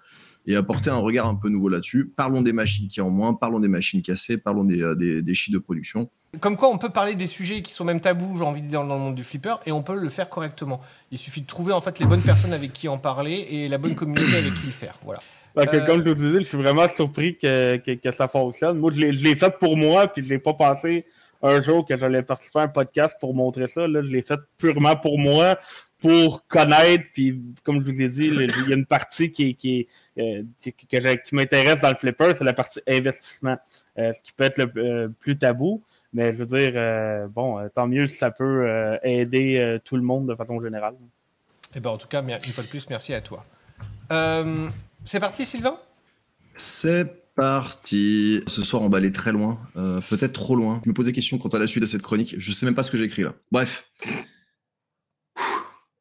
et 0.48 0.56
apporter 0.56 0.90
un 0.90 0.98
regard 0.98 1.28
un 1.28 1.36
peu 1.36 1.50
nouveau 1.50 1.70
là-dessus. 1.70 2.12
Parlons 2.16 2.42
des 2.42 2.54
machines 2.54 2.88
qui 2.88 3.02
en 3.02 3.10
moins, 3.10 3.34
parlons 3.34 3.60
des 3.60 3.68
machines 3.68 4.02
cassées, 4.02 4.38
parlons 4.38 4.64
des, 4.64 4.82
euh, 4.84 4.96
des, 4.96 5.22
des 5.22 5.34
chiffres 5.34 5.58
de 5.58 5.64
production. 5.64 6.10
Comme 6.42 6.58
quoi, 6.58 6.70
on 6.70 6.78
peut 6.78 6.90
parler 6.90 7.16
des 7.16 7.28
sujets 7.28 7.62
qui 7.62 7.72
sont 7.74 7.86
même 7.86 8.02
tabous, 8.02 8.38
j'ai 8.38 8.44
envie 8.44 8.62
de 8.62 8.68
dire, 8.68 8.84
dans 8.86 8.96
le 8.96 9.00
monde 9.00 9.16
du 9.16 9.24
flipper, 9.24 9.56
et 9.66 9.72
on 9.72 9.82
peut 9.84 9.96
le 9.98 10.10
faire 10.10 10.30
correctement. 10.30 10.82
Il 11.12 11.18
suffit 11.18 11.42
de 11.42 11.48
trouver 11.48 11.72
en 11.74 11.80
fait 11.82 11.98
les 12.00 12.06
bonnes 12.06 12.22
personnes 12.22 12.52
avec 12.54 12.74
qui 12.74 12.88
en 12.90 12.98
parler 12.98 13.48
et 13.50 13.70
la 13.70 13.78
bonne 13.78 13.96
communauté 13.96 14.36
avec 14.38 14.54
qui 14.54 14.66
le 14.66 14.72
faire. 14.74 14.96
Voilà. 15.04 15.20
Que, 15.68 15.78
Euh, 15.78 15.86
Comme 15.86 16.00
je 16.00 16.04
te 16.04 16.10
disais, 16.20 16.42
je 16.42 16.48
suis 16.48 16.58
vraiment 16.58 16.88
surpris 16.90 17.38
que, 17.38 17.78
que, 17.78 17.92
que 17.92 18.12
ça 18.12 18.28
fonctionne. 18.28 18.78
Moi, 18.78 18.92
je 18.94 19.00
l'ai- 19.00 19.14
je 19.14 19.24
l'ai 19.24 19.36
fait 19.36 19.58
pour 19.58 19.78
moi, 19.78 20.10
puis 20.10 20.22
je 20.24 20.28
l'ai 20.30 20.40
pas 20.40 20.54
pensé 20.54 21.06
un 21.42 21.62
jour 21.62 21.86
que 21.88 21.96
j'allais 21.96 22.24
participer 22.24 22.60
à 22.60 22.64
un 22.64 22.68
podcast 22.68 23.16
pour 23.22 23.34
montrer 23.34 23.68
ça. 23.68 23.88
Là, 23.88 24.02
je 24.02 24.08
l'ai 24.12 24.22
fait 24.22 24.40
purement 24.58 24.98
pour 24.98 25.18
moi, 25.18 25.58
pour 26.06 26.46
connaître, 26.48 27.10
puis 27.14 27.42
comme 27.64 27.82
je 27.84 27.90
vous 27.92 28.00
ai 28.00 28.10
dit, 28.10 28.30
le- 28.30 28.46
il 28.46 28.70
y 28.70 28.74
a 28.74 28.76
une 28.76 28.86
partie 28.86 29.32
qui, 29.32 29.56
qui, 29.56 29.88
est, 30.18 30.22
euh, 30.22 31.18
qui, 31.18 31.36
m'intéresse 31.36 31.82
dans 31.82 31.90
le 31.90 31.96
flipper, 31.96 32.34
c'est 32.36 32.44
la 32.44 32.54
partie 32.54 32.80
investissement, 32.88 33.58
euh, 33.98 34.14
ce 34.14 34.22
qui 34.22 34.32
peut 34.32 34.44
être 34.44 34.60
le 34.60 34.72
euh, 34.78 35.08
plus 35.20 35.36
tabou. 35.36 35.82
Mais 36.14 36.36
je 36.36 36.44
veux 36.44 36.46
dire, 36.46 36.74
euh, 36.76 37.28
bon, 37.28 37.68
tant 37.74 37.88
mieux 37.88 38.08
si 38.08 38.18
ça 38.18 38.30
peut 38.30 38.68
euh, 38.68 38.98
aider 39.02 39.58
euh, 39.58 39.80
tout 39.84 39.96
le 39.96 40.04
monde 40.04 40.30
de 40.30 40.36
façon 40.36 40.62
générale. 40.62 40.94
Eh 41.74 41.80
ben, 41.80 41.90
en 41.90 41.98
tout 41.98 42.08
cas, 42.08 42.22
une 42.22 42.54
fois 42.54 42.64
de 42.64 42.70
plus, 42.70 42.88
merci 42.88 43.14
à 43.16 43.22
toi. 43.22 43.44
Euh, 44.12 44.68
c'est 45.04 45.20
parti, 45.20 45.44
Sylvain? 45.44 45.80
C'est 46.54 47.34
parti. 47.36 48.44
Ce 48.46 48.62
soir, 48.64 48.84
on 48.84 48.90
va 48.90 49.00
aller 49.00 49.12
très 49.12 49.32
loin, 49.32 49.60
euh, 49.76 50.00
peut-être 50.08 50.34
trop 50.34 50.56
loin. 50.56 50.82
Je 50.84 50.90
me 50.90 50.94
posais 50.94 51.12
question 51.12 51.40
quant 51.40 51.50
à 51.50 51.58
la 51.58 51.66
suite 51.66 51.82
de 51.82 51.88
cette 51.88 52.04
chronique. 52.04 52.36
Je 52.38 52.52
sais 52.52 52.68
même 52.68 52.76
pas 52.76 52.84
ce 52.84 52.92
que 52.92 52.98
j'ai 52.98 53.06
écrit 53.06 53.24
là. 53.24 53.34
Bref. 53.52 53.90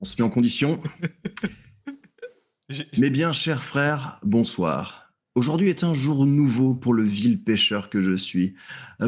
On 0.04 0.06
se 0.06 0.16
met 0.18 0.23
en 0.23 0.28
condition. 0.28 0.82
Mes 2.99 3.08
bien 3.08 3.32
chers 3.32 3.64
frères, 3.64 4.20
bonsoir. 4.23 5.14
Aujourd'hui 5.34 5.70
est 5.70 5.82
un 5.82 5.94
jour 5.94 6.26
nouveau 6.26 6.75
pour 6.75 6.92
le 6.92 7.02
vil 7.02 7.42
pêcheur 7.42 7.88
que 7.88 8.02
je 8.02 8.12
suis. 8.12 8.54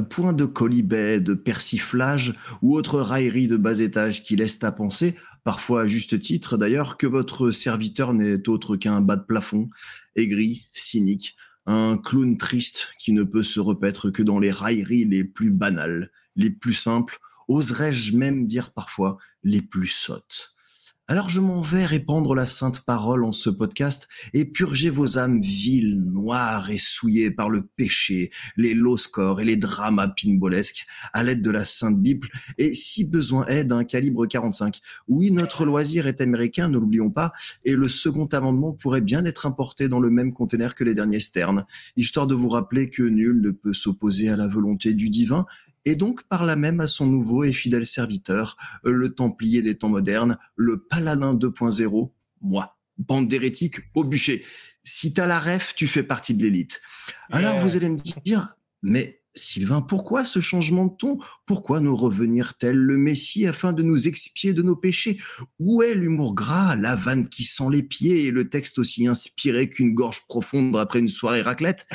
Point 0.08 0.32
de 0.32 0.46
colibet, 0.46 1.20
de 1.20 1.34
persiflage 1.34 2.34
ou 2.62 2.74
autre 2.74 2.98
raillerie 2.98 3.46
de 3.46 3.58
bas 3.58 3.80
étage 3.80 4.22
qui 4.22 4.36
laisse 4.36 4.64
à 4.64 4.72
penser, 4.72 5.16
parfois 5.44 5.82
à 5.82 5.86
juste 5.86 6.18
titre 6.18 6.56
d'ailleurs, 6.56 6.96
que 6.96 7.06
votre 7.06 7.50
serviteur 7.50 8.14
n'est 8.14 8.48
autre 8.48 8.76
qu'un 8.76 9.02
bas 9.02 9.16
de 9.16 9.24
plafond, 9.24 9.66
aigri, 10.14 10.66
cynique, 10.72 11.36
un 11.66 11.98
clown 11.98 12.38
triste 12.38 12.88
qui 12.98 13.12
ne 13.12 13.22
peut 13.22 13.42
se 13.42 13.60
repaître 13.60 14.08
que 14.08 14.22
dans 14.22 14.38
les 14.38 14.50
railleries 14.50 15.04
les 15.04 15.24
plus 15.24 15.50
banales, 15.50 16.10
les 16.36 16.48
plus 16.48 16.72
simples, 16.72 17.18
oserais-je 17.48 18.16
même 18.16 18.46
dire 18.46 18.72
parfois 18.72 19.18
les 19.42 19.60
plus 19.60 19.88
sottes. 19.88 20.55
Alors 21.08 21.30
je 21.30 21.38
m'en 21.38 21.62
vais 21.62 21.86
répandre 21.86 22.34
la 22.34 22.46
sainte 22.46 22.80
parole 22.80 23.22
en 23.22 23.30
ce 23.30 23.48
podcast 23.48 24.08
et 24.34 24.44
purger 24.44 24.90
vos 24.90 25.18
âmes 25.18 25.40
viles, 25.40 26.00
noires 26.00 26.68
et 26.68 26.78
souillées 26.78 27.30
par 27.30 27.48
le 27.48 27.64
péché, 27.64 28.32
les 28.56 28.74
low 28.74 28.96
scores 28.96 29.40
et 29.40 29.44
les 29.44 29.56
dramas 29.56 30.08
pinballesques 30.08 30.84
à 31.12 31.22
l'aide 31.22 31.42
de 31.42 31.50
la 31.52 31.64
sainte 31.64 32.02
Bible 32.02 32.26
et 32.58 32.72
si 32.72 33.04
besoin 33.04 33.46
est 33.46 33.62
d'un 33.62 33.84
calibre 33.84 34.26
45. 34.26 34.80
Oui, 35.06 35.30
notre 35.30 35.64
loisir 35.64 36.08
est 36.08 36.20
américain, 36.20 36.68
ne 36.68 36.76
l'oublions 36.76 37.10
pas, 37.10 37.32
et 37.64 37.76
le 37.76 37.88
second 37.88 38.26
amendement 38.26 38.72
pourrait 38.72 39.00
bien 39.00 39.24
être 39.26 39.46
importé 39.46 39.86
dans 39.86 40.00
le 40.00 40.10
même 40.10 40.32
conteneur 40.32 40.74
que 40.74 40.82
les 40.82 40.94
derniers 40.94 41.20
sternes, 41.20 41.66
histoire 41.96 42.26
de 42.26 42.34
vous 42.34 42.48
rappeler 42.48 42.90
que 42.90 43.04
nul 43.04 43.40
ne 43.40 43.52
peut 43.52 43.74
s'opposer 43.74 44.28
à 44.28 44.36
la 44.36 44.48
volonté 44.48 44.92
du 44.92 45.08
divin 45.08 45.46
et 45.86 45.94
donc 45.94 46.24
par 46.24 46.44
là 46.44 46.56
même 46.56 46.80
à 46.80 46.88
son 46.88 47.06
nouveau 47.06 47.44
et 47.44 47.52
fidèle 47.52 47.86
serviteur, 47.86 48.58
le 48.84 49.14
Templier 49.14 49.62
des 49.62 49.78
temps 49.78 49.88
modernes, 49.88 50.36
le 50.56 50.82
Paladin 50.82 51.34
2.0, 51.34 52.10
moi, 52.42 52.76
bande 52.98 53.28
d'hérétiques 53.28 53.78
au 53.94 54.04
bûcher. 54.04 54.44
Si 54.84 55.14
t'as 55.14 55.26
la 55.26 55.38
ref, 55.38 55.74
tu 55.74 55.86
fais 55.86 56.02
partie 56.02 56.34
de 56.34 56.42
l'élite. 56.42 56.82
Alors 57.30 57.54
Yeah. 57.54 57.62
vous 57.62 57.76
allez 57.76 57.88
me 57.88 57.96
dire, 57.96 58.48
mais 58.82 59.22
Sylvain, 59.34 59.82
pourquoi 59.82 60.24
ce 60.24 60.40
changement 60.40 60.86
de 60.86 60.96
ton? 60.96 61.18
Pourquoi 61.44 61.80
nous 61.80 61.94
revenir 61.94 62.54
tel 62.54 62.76
le 62.76 62.96
Messie 62.96 63.46
afin 63.46 63.72
de 63.72 63.82
nous 63.82 64.08
expier 64.08 64.54
de 64.54 64.62
nos 64.62 64.76
péchés? 64.76 65.20
Où 65.58 65.82
est 65.82 65.94
l'humour 65.94 66.34
gras, 66.34 66.74
la 66.74 66.96
vanne 66.96 67.28
qui 67.28 67.44
sent 67.44 67.68
les 67.70 67.82
pieds 67.82 68.24
et 68.24 68.30
le 68.30 68.48
texte 68.48 68.78
aussi 68.78 69.06
inspiré 69.06 69.68
qu'une 69.68 69.94
gorge 69.94 70.26
profonde 70.26 70.76
après 70.76 71.00
une 71.00 71.08
soirée 71.08 71.42
raclette? 71.42 71.86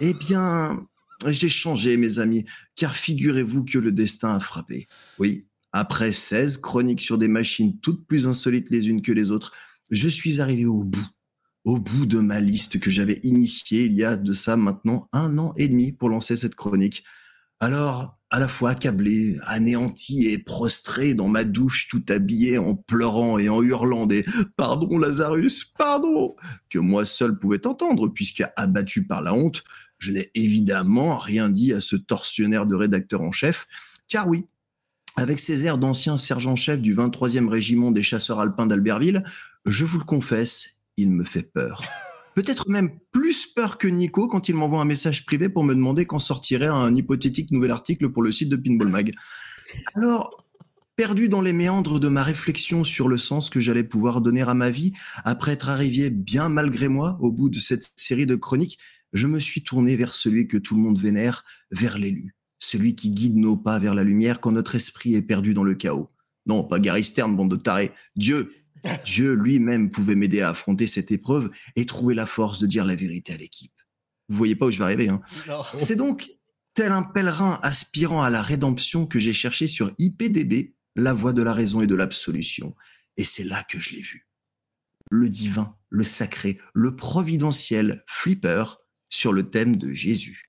Eh 0.00 0.14
bien, 0.14 0.80
j'ai 1.26 1.48
changé, 1.48 1.96
mes 1.96 2.18
amis, 2.18 2.44
car 2.76 2.94
figurez-vous 2.94 3.64
que 3.64 3.78
le 3.78 3.92
destin 3.92 4.34
a 4.36 4.40
frappé. 4.40 4.86
Oui, 5.18 5.46
après 5.72 6.12
16 6.12 6.58
chroniques 6.58 7.00
sur 7.00 7.18
des 7.18 7.28
machines 7.28 7.78
toutes 7.80 8.06
plus 8.06 8.26
insolites 8.26 8.70
les 8.70 8.88
unes 8.88 9.02
que 9.02 9.12
les 9.12 9.30
autres, 9.30 9.52
je 9.90 10.08
suis 10.08 10.40
arrivé 10.40 10.66
au 10.66 10.84
bout, 10.84 11.08
au 11.64 11.78
bout 11.78 12.06
de 12.06 12.20
ma 12.20 12.40
liste 12.40 12.78
que 12.80 12.90
j'avais 12.90 13.20
initiée 13.22 13.84
il 13.84 13.92
y 13.94 14.04
a 14.04 14.16
de 14.16 14.32
ça 14.32 14.56
maintenant 14.56 15.08
un 15.12 15.38
an 15.38 15.52
et 15.56 15.68
demi 15.68 15.92
pour 15.92 16.08
lancer 16.08 16.36
cette 16.36 16.54
chronique. 16.54 17.04
Alors, 17.60 18.18
à 18.30 18.38
la 18.38 18.48
fois 18.48 18.70
accablé, 18.70 19.36
anéanti 19.46 20.28
et 20.28 20.38
prostré 20.38 21.14
dans 21.14 21.28
ma 21.28 21.44
douche 21.44 21.88
tout 21.88 22.04
habillé 22.08 22.58
en 22.58 22.74
pleurant 22.74 23.38
et 23.38 23.48
en 23.48 23.62
hurlant 23.62 24.06
des 24.06 24.24
Pardon 24.56 24.98
Lazarus, 24.98 25.64
pardon 25.76 26.36
que 26.68 26.78
moi 26.78 27.04
seul 27.04 27.38
pouvais 27.38 27.66
entendre 27.66 28.08
puisque 28.08 28.44
abattu 28.56 29.06
par 29.06 29.22
la 29.22 29.34
honte, 29.34 29.64
je 29.98 30.12
n'ai 30.12 30.30
évidemment 30.34 31.18
rien 31.18 31.48
dit 31.48 31.72
à 31.72 31.80
ce 31.80 31.96
tortionnaire 31.96 32.66
de 32.66 32.74
rédacteur 32.74 33.20
en 33.22 33.32
chef, 33.32 33.66
car 34.08 34.28
oui, 34.28 34.46
avec 35.16 35.38
ses 35.38 35.66
airs 35.66 35.78
d'ancien 35.78 36.16
sergent-chef 36.16 36.80
du 36.80 36.94
23e 36.94 37.48
régiment 37.48 37.90
des 37.90 38.02
chasseurs 38.02 38.38
alpins 38.38 38.66
d'Albertville, 38.66 39.24
je 39.66 39.84
vous 39.84 39.98
le 39.98 40.04
confesse, 40.04 40.80
il 40.96 41.10
me 41.10 41.24
fait 41.24 41.42
peur. 41.42 41.82
Peut-être 42.34 42.68
même 42.68 42.90
plus 43.10 43.46
peur 43.46 43.78
que 43.78 43.88
Nico 43.88 44.28
quand 44.28 44.48
il 44.48 44.54
m'envoie 44.54 44.80
un 44.80 44.84
message 44.84 45.26
privé 45.26 45.48
pour 45.48 45.64
me 45.64 45.74
demander 45.74 46.06
quand 46.06 46.20
sortirait 46.20 46.68
un 46.68 46.94
hypothétique 46.94 47.50
nouvel 47.50 47.72
article 47.72 48.10
pour 48.10 48.22
le 48.22 48.30
site 48.30 48.48
de 48.48 48.54
Pinball 48.54 48.86
Mag. 48.86 49.12
Alors, 49.96 50.46
perdu 50.94 51.28
dans 51.28 51.40
les 51.40 51.52
méandres 51.52 51.98
de 51.98 52.08
ma 52.08 52.22
réflexion 52.22 52.84
sur 52.84 53.08
le 53.08 53.18
sens 53.18 53.50
que 53.50 53.58
j'allais 53.58 53.82
pouvoir 53.82 54.20
donner 54.20 54.42
à 54.42 54.54
ma 54.54 54.70
vie, 54.70 54.92
après 55.24 55.52
être 55.52 55.68
arrivé 55.68 56.10
bien 56.10 56.48
malgré 56.48 56.88
moi 56.88 57.18
au 57.20 57.32
bout 57.32 57.48
de 57.48 57.58
cette 57.58 57.92
série 57.96 58.26
de 58.26 58.36
chroniques, 58.36 58.78
je 59.12 59.26
me 59.26 59.40
suis 59.40 59.62
tourné 59.62 59.96
vers 59.96 60.14
celui 60.14 60.48
que 60.48 60.56
tout 60.56 60.74
le 60.74 60.80
monde 60.80 60.98
vénère, 60.98 61.44
vers 61.70 61.98
l'élu, 61.98 62.36
celui 62.58 62.94
qui 62.94 63.10
guide 63.10 63.36
nos 63.36 63.56
pas 63.56 63.78
vers 63.78 63.94
la 63.94 64.04
lumière 64.04 64.40
quand 64.40 64.52
notre 64.52 64.74
esprit 64.74 65.14
est 65.14 65.22
perdu 65.22 65.54
dans 65.54 65.64
le 65.64 65.74
chaos. 65.74 66.10
Non, 66.46 66.64
pas 66.64 66.78
Gary 66.80 67.04
Stern, 67.04 67.36
bande 67.36 67.50
de 67.50 67.56
tarés. 67.56 67.92
Dieu, 68.16 68.52
Dieu 69.04 69.34
lui-même 69.34 69.90
pouvait 69.90 70.14
m'aider 70.14 70.40
à 70.40 70.50
affronter 70.50 70.86
cette 70.86 71.10
épreuve 71.10 71.50
et 71.76 71.86
trouver 71.86 72.14
la 72.14 72.26
force 72.26 72.58
de 72.58 72.66
dire 72.66 72.84
la 72.84 72.96
vérité 72.96 73.32
à 73.32 73.36
l'équipe. 73.36 73.72
Vous 74.28 74.36
voyez 74.36 74.56
pas 74.56 74.66
où 74.66 74.70
je 74.70 74.78
vais 74.78 74.84
arriver, 74.84 75.08
hein 75.08 75.20
c'est 75.76 75.96
donc 75.96 76.30
tel 76.74 76.92
un 76.92 77.02
pèlerin 77.02 77.58
aspirant 77.62 78.22
à 78.22 78.30
la 78.30 78.42
rédemption 78.42 79.06
que 79.06 79.18
j'ai 79.18 79.32
cherché 79.32 79.66
sur 79.66 79.92
IPDB 79.98 80.74
la 80.96 81.14
voie 81.14 81.32
de 81.32 81.42
la 81.42 81.52
raison 81.52 81.80
et 81.80 81.86
de 81.86 81.94
l'absolution. 81.94 82.74
Et 83.16 83.24
c'est 83.24 83.44
là 83.44 83.64
que 83.64 83.78
je 83.78 83.90
l'ai 83.90 84.02
vu. 84.02 84.28
Le 85.10 85.28
divin, 85.28 85.76
le 85.88 86.04
sacré, 86.04 86.58
le 86.74 86.94
providentiel 86.94 88.04
flipper 88.06 88.64
sur 89.08 89.32
le 89.32 89.50
thème 89.50 89.76
de 89.76 89.92
Jésus. 89.92 90.48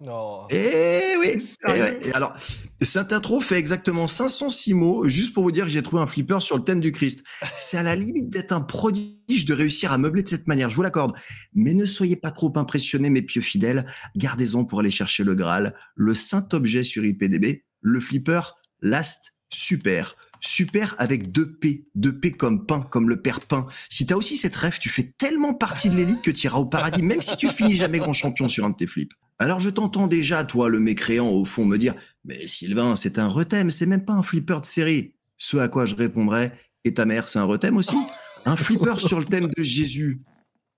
Non. 0.00 0.46
Eh 0.50 1.14
oui, 1.20 1.36
eh 1.68 1.70
ouais. 1.70 1.98
Et 2.08 2.12
alors, 2.12 2.34
cette 2.80 3.12
intro 3.12 3.40
fait 3.40 3.56
exactement 3.56 4.08
506 4.08 4.74
mots, 4.74 5.08
juste 5.08 5.32
pour 5.32 5.44
vous 5.44 5.52
dire 5.52 5.64
que 5.64 5.70
j'ai 5.70 5.82
trouvé 5.82 6.02
un 6.02 6.06
flipper 6.06 6.40
sur 6.40 6.58
le 6.58 6.64
thème 6.64 6.80
du 6.80 6.90
Christ. 6.90 7.24
C'est 7.56 7.78
à 7.78 7.82
la 7.82 7.94
limite 7.94 8.28
d'être 8.28 8.52
un 8.52 8.60
prodige 8.60 9.44
de 9.44 9.54
réussir 9.54 9.92
à 9.92 9.98
meubler 9.98 10.22
de 10.22 10.28
cette 10.28 10.48
manière, 10.48 10.68
je 10.68 10.76
vous 10.76 10.82
l'accorde. 10.82 11.16
Mais 11.54 11.74
ne 11.74 11.86
soyez 11.86 12.16
pas 12.16 12.32
trop 12.32 12.52
impressionnés, 12.56 13.08
mes 13.08 13.22
pieux 13.22 13.40
fidèles. 13.40 13.86
Gardez-en 14.16 14.64
pour 14.64 14.80
aller 14.80 14.90
chercher 14.90 15.22
le 15.22 15.34
Graal, 15.34 15.74
le 15.94 16.12
saint 16.14 16.46
objet 16.52 16.84
sur 16.84 17.04
IPDB, 17.04 17.64
le 17.80 18.00
flipper 18.00 18.40
Last 18.80 19.32
Super. 19.50 20.16
Super 20.46 20.94
avec 20.98 21.32
deux 21.32 21.52
P, 21.52 21.86
deux 21.94 22.18
P 22.18 22.32
comme 22.32 22.66
pain, 22.66 22.82
comme 22.82 23.08
le 23.08 23.20
père 23.20 23.40
pain. 23.40 23.66
Si 23.88 24.04
t'as 24.04 24.14
aussi 24.14 24.36
cette 24.36 24.54
rêve, 24.54 24.78
tu 24.78 24.88
fais 24.88 25.14
tellement 25.16 25.54
partie 25.54 25.88
de 25.88 25.96
l'élite 25.96 26.20
que 26.22 26.30
tu 26.30 26.46
iras 26.46 26.58
au 26.58 26.66
paradis, 26.66 27.02
même 27.02 27.22
si 27.22 27.36
tu 27.36 27.48
finis 27.48 27.76
jamais 27.76 27.98
grand 27.98 28.12
champion 28.12 28.48
sur 28.48 28.64
un 28.64 28.70
de 28.70 28.76
tes 28.76 28.86
flips. 28.86 29.14
Alors 29.38 29.58
je 29.58 29.70
t'entends 29.70 30.06
déjà, 30.06 30.44
toi, 30.44 30.68
le 30.68 30.80
mécréant, 30.80 31.28
au 31.28 31.44
fond, 31.44 31.64
me 31.64 31.78
dire 31.78 31.94
Mais 32.24 32.46
Sylvain, 32.46 32.94
c'est 32.94 33.18
un 33.18 33.28
rethème, 33.28 33.70
c'est 33.70 33.86
même 33.86 34.04
pas 34.04 34.12
un 34.12 34.22
flipper 34.22 34.60
de 34.60 34.66
série. 34.66 35.14
Ce 35.38 35.56
à 35.56 35.68
quoi 35.68 35.86
je 35.86 35.94
répondrais 35.94 36.52
Et 36.84 36.94
ta 36.94 37.04
mère, 37.04 37.28
c'est 37.28 37.38
un 37.38 37.44
rethème 37.44 37.76
aussi? 37.76 37.96
Un 38.44 38.56
flipper 38.56 38.98
sur 38.98 39.18
le 39.18 39.24
thème 39.24 39.46
de 39.46 39.62
Jésus. 39.62 40.20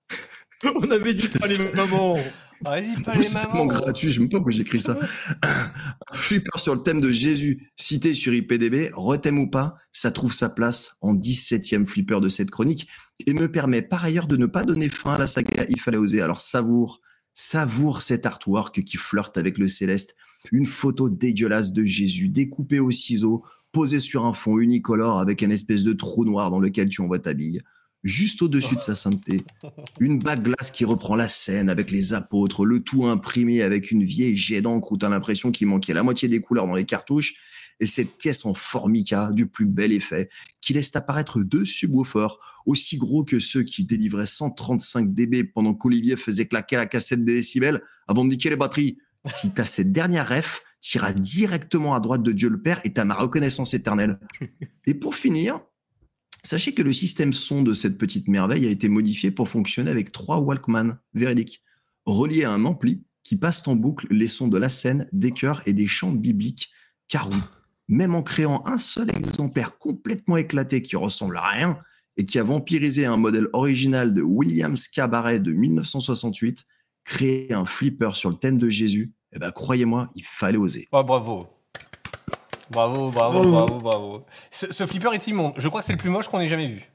On 0.63 0.89
avait 0.89 1.13
dit 1.13 1.27
pas 1.27 1.47
les 1.47 1.59
moments. 1.73 2.17
Ah, 2.65 2.81
Vas-y, 2.81 3.03
pas 3.03 3.13
C'est 3.21 3.67
gratuit, 3.67 4.09
je 4.09 4.15
sais 4.15 4.19
même 4.19 4.29
pas 4.29 4.37
pourquoi 4.37 4.51
j'écris 4.51 4.81
ça. 4.81 4.97
Un 5.43 6.13
flipper 6.13 6.57
sur 6.57 6.75
le 6.75 6.81
thème 6.81 7.01
de 7.01 7.11
Jésus, 7.11 7.71
cité 7.75 8.13
sur 8.13 8.33
IPDB, 8.33 8.91
rethème 8.93 9.39
ou 9.39 9.49
pas, 9.49 9.75
ça 9.91 10.11
trouve 10.11 10.33
sa 10.33 10.49
place 10.49 10.95
en 11.01 11.15
17e 11.15 11.85
flipper 11.85 12.19
de 12.21 12.27
cette 12.27 12.51
chronique 12.51 12.87
et 13.25 13.33
me 13.33 13.51
permet 13.51 13.81
par 13.81 14.03
ailleurs 14.03 14.27
de 14.27 14.37
ne 14.37 14.45
pas 14.45 14.63
donner 14.63 14.89
fin 14.89 15.15
à 15.15 15.17
la 15.17 15.27
saga 15.27 15.65
Il 15.69 15.79
fallait 15.79 15.97
oser. 15.97 16.21
Alors 16.21 16.39
savoure, 16.39 17.01
savoure 17.33 18.01
cet 18.01 18.25
artwork 18.25 18.83
qui 18.83 18.97
flirte 18.97 19.37
avec 19.37 19.57
le 19.57 19.67
céleste. 19.67 20.15
Une 20.51 20.65
photo 20.65 21.09
dégueulasse 21.09 21.73
de 21.73 21.83
Jésus 21.83 22.29
découpée 22.29 22.79
au 22.79 22.91
ciseau, 22.91 23.43
posée 23.71 23.99
sur 23.99 24.25
un 24.25 24.33
fond 24.33 24.59
unicolore 24.59 25.19
avec 25.19 25.43
un 25.43 25.49
espèce 25.49 25.83
de 25.83 25.93
trou 25.93 26.25
noir 26.25 26.51
dans 26.51 26.59
lequel 26.59 26.89
tu 26.89 27.01
envoies 27.01 27.19
ta 27.19 27.33
bille. 27.33 27.61
Juste 28.07 28.41
au-dessus 28.41 28.75
de 28.75 28.79
sa 28.79 28.95
sainteté, 28.95 29.41
une 29.99 30.19
bague 30.19 30.41
glace 30.41 30.71
qui 30.71 30.85
reprend 30.85 31.17
la 31.17 31.27
scène 31.27 31.69
avec 31.69 31.91
les 31.91 32.13
apôtres, 32.13 32.65
le 32.65 32.81
tout 32.81 33.05
imprimé 33.05 33.61
avec 33.61 33.91
une 33.91 34.05
vieille 34.05 34.37
jet 34.37 34.61
d'encre 34.61 34.93
où 34.93 34.97
t'as 34.97 35.09
l'impression 35.09 35.51
qu'il 35.51 35.67
manquait 35.67 35.93
la 35.93 36.03
moitié 36.03 36.29
des 36.29 36.39
couleurs 36.39 36.67
dans 36.67 36.75
les 36.75 36.85
cartouches, 36.85 37.35
et 37.81 37.85
cette 37.85 38.17
pièce 38.17 38.45
en 38.45 38.53
formica 38.53 39.29
du 39.33 39.45
plus 39.45 39.65
bel 39.65 39.91
effet 39.91 40.29
qui 40.61 40.71
laisse 40.71 40.95
apparaître 40.95 41.43
deux 41.43 41.65
subwoofers 41.65 42.39
aussi 42.65 42.95
gros 42.95 43.25
que 43.25 43.39
ceux 43.39 43.63
qui 43.63 43.83
délivraient 43.83 44.25
135 44.25 45.13
dB 45.13 45.43
pendant 45.43 45.73
qu'Olivier 45.73 46.15
faisait 46.15 46.45
claquer 46.45 46.77
la 46.77 46.85
cassette 46.85 47.25
des 47.25 47.35
décibels 47.35 47.81
avant 48.07 48.23
de 48.23 48.29
niquer 48.29 48.49
les 48.49 48.55
batteries. 48.55 48.99
Si 49.29 49.53
t'as 49.53 49.65
cette 49.65 49.91
dernière 49.91 50.29
ref, 50.29 50.63
t'iras 50.79 51.11
directement 51.11 51.93
à 51.93 51.99
droite 51.99 52.23
de 52.23 52.31
Dieu 52.31 52.47
le 52.47 52.61
Père 52.61 52.79
et 52.85 52.93
t'as 52.93 53.03
ma 53.03 53.15
reconnaissance 53.15 53.73
éternelle. 53.73 54.17
Et 54.85 54.93
pour 54.93 55.13
finir, 55.13 55.59
Sachez 56.47 56.73
que 56.73 56.81
le 56.81 56.93
système 56.93 57.33
son 57.33 57.61
de 57.61 57.73
cette 57.73 57.97
petite 57.97 58.29
merveille 58.29 58.65
a 58.67 58.69
été 58.69 58.87
modifié 58.87 59.31
pour 59.31 59.49
fonctionner 59.49 59.91
avec 59.91 60.13
trois 60.13 60.39
Walkman 60.39 60.97
véridiques, 61.13 61.61
reliés 62.05 62.45
à 62.45 62.53
un 62.53 62.63
ampli 62.63 63.03
qui 63.23 63.35
passe 63.35 63.67
en 63.67 63.75
boucle 63.75 64.07
les 64.11 64.27
sons 64.27 64.47
de 64.47 64.57
la 64.57 64.69
scène, 64.69 65.09
des 65.11 65.31
chœurs 65.31 65.61
et 65.65 65.73
des 65.73 65.87
chants 65.87 66.13
bibliques. 66.13 66.71
Car 67.09 67.29
oui, 67.29 67.35
même 67.89 68.15
en 68.15 68.23
créant 68.23 68.65
un 68.65 68.77
seul 68.77 69.09
exemplaire 69.13 69.77
complètement 69.77 70.37
éclaté 70.37 70.81
qui 70.81 70.95
ressemble 70.95 71.35
à 71.35 71.47
rien 71.47 71.79
et 72.15 72.25
qui 72.25 72.39
a 72.39 72.43
vampirisé 72.43 73.05
un 73.05 73.17
modèle 73.17 73.49
original 73.51 74.13
de 74.13 74.21
Williams 74.21 74.87
Cabaret 74.87 75.41
de 75.41 75.51
1968, 75.51 76.65
créer 77.03 77.51
un 77.51 77.65
flipper 77.65 78.15
sur 78.15 78.29
le 78.29 78.37
thème 78.37 78.57
de 78.57 78.69
Jésus, 78.69 79.11
eh 79.33 79.39
ben 79.39 79.51
croyez-moi, 79.51 80.07
il 80.15 80.23
fallait 80.23 80.57
oser. 80.57 80.87
Oh, 80.93 81.03
bravo. 81.03 81.56
Bravo, 82.71 83.11
bravo, 83.11 83.41
Bravo. 83.41 83.51
bravo, 83.51 83.77
bravo. 83.79 84.25
Ce, 84.51 84.71
ce 84.71 84.85
flipper 84.85 85.13
est 85.13 85.27
immonde. 85.27 85.53
Je 85.57 85.67
crois 85.67 85.81
que 85.81 85.85
c'est 85.85 85.93
le 85.93 85.97
plus 85.97 86.09
moche 86.09 86.27
qu'on 86.27 86.39
ait 86.39 86.47
jamais 86.47 86.67
vu. 86.67 86.91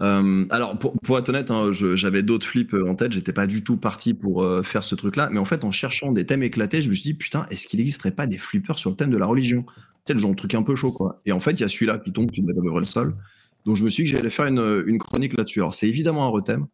Euh, 0.00 0.46
alors, 0.50 0.78
pour, 0.78 0.98
pour 1.00 1.18
être 1.18 1.28
honnête, 1.28 1.50
hein, 1.50 1.70
j'avais 1.70 2.22
d'autres 2.22 2.46
flips 2.46 2.74
euh, 2.74 2.88
en 2.88 2.94
tête, 2.94 3.12
j'étais 3.12 3.32
pas 3.32 3.46
du 3.46 3.62
tout 3.62 3.76
parti 3.76 4.14
pour 4.14 4.42
euh, 4.42 4.62
faire 4.62 4.82
ce 4.82 4.94
truc-là, 4.94 5.28
mais 5.30 5.38
en 5.38 5.44
fait, 5.44 5.64
en 5.64 5.70
cherchant 5.70 6.12
des 6.12 6.26
thèmes 6.26 6.42
éclatés, 6.42 6.82
je 6.82 6.88
me 6.88 6.94
suis 6.94 7.02
dit, 7.02 7.14
putain, 7.14 7.46
est-ce 7.50 7.68
qu'il 7.68 7.78
n'existerait 7.78 8.10
pas 8.10 8.26
des 8.26 8.38
flippers 8.38 8.78
sur 8.78 8.90
le 8.90 8.96
thème 8.96 9.10
de 9.10 9.18
la 9.18 9.26
religion? 9.26 9.64
Sais, 10.06 10.14
le 10.14 10.18
genre 10.18 10.32
de 10.32 10.36
truc 10.36 10.54
un 10.54 10.62
peu 10.62 10.74
chaud, 10.74 10.90
quoi. 10.92 11.20
Et 11.26 11.32
en 11.32 11.38
fait, 11.38 11.52
il 11.52 11.60
y 11.60 11.64
a 11.64 11.68
celui-là 11.68 11.98
qui 11.98 12.12
tombe, 12.12 12.30
qui 12.30 12.42
met 12.42 12.52
à 12.52 12.80
le 12.80 12.86
sol. 12.86 13.14
Donc, 13.64 13.76
je 13.76 13.84
me 13.84 13.90
suis 13.90 14.02
dit 14.02 14.10
que 14.10 14.16
j'allais 14.16 14.30
faire 14.30 14.46
une, 14.46 14.82
une 14.86 14.98
chronique 14.98 15.36
là-dessus. 15.36 15.60
Alors, 15.60 15.74
c'est 15.74 15.88
évidemment 15.88 16.24
un 16.24 16.30
rethème. 16.30 16.66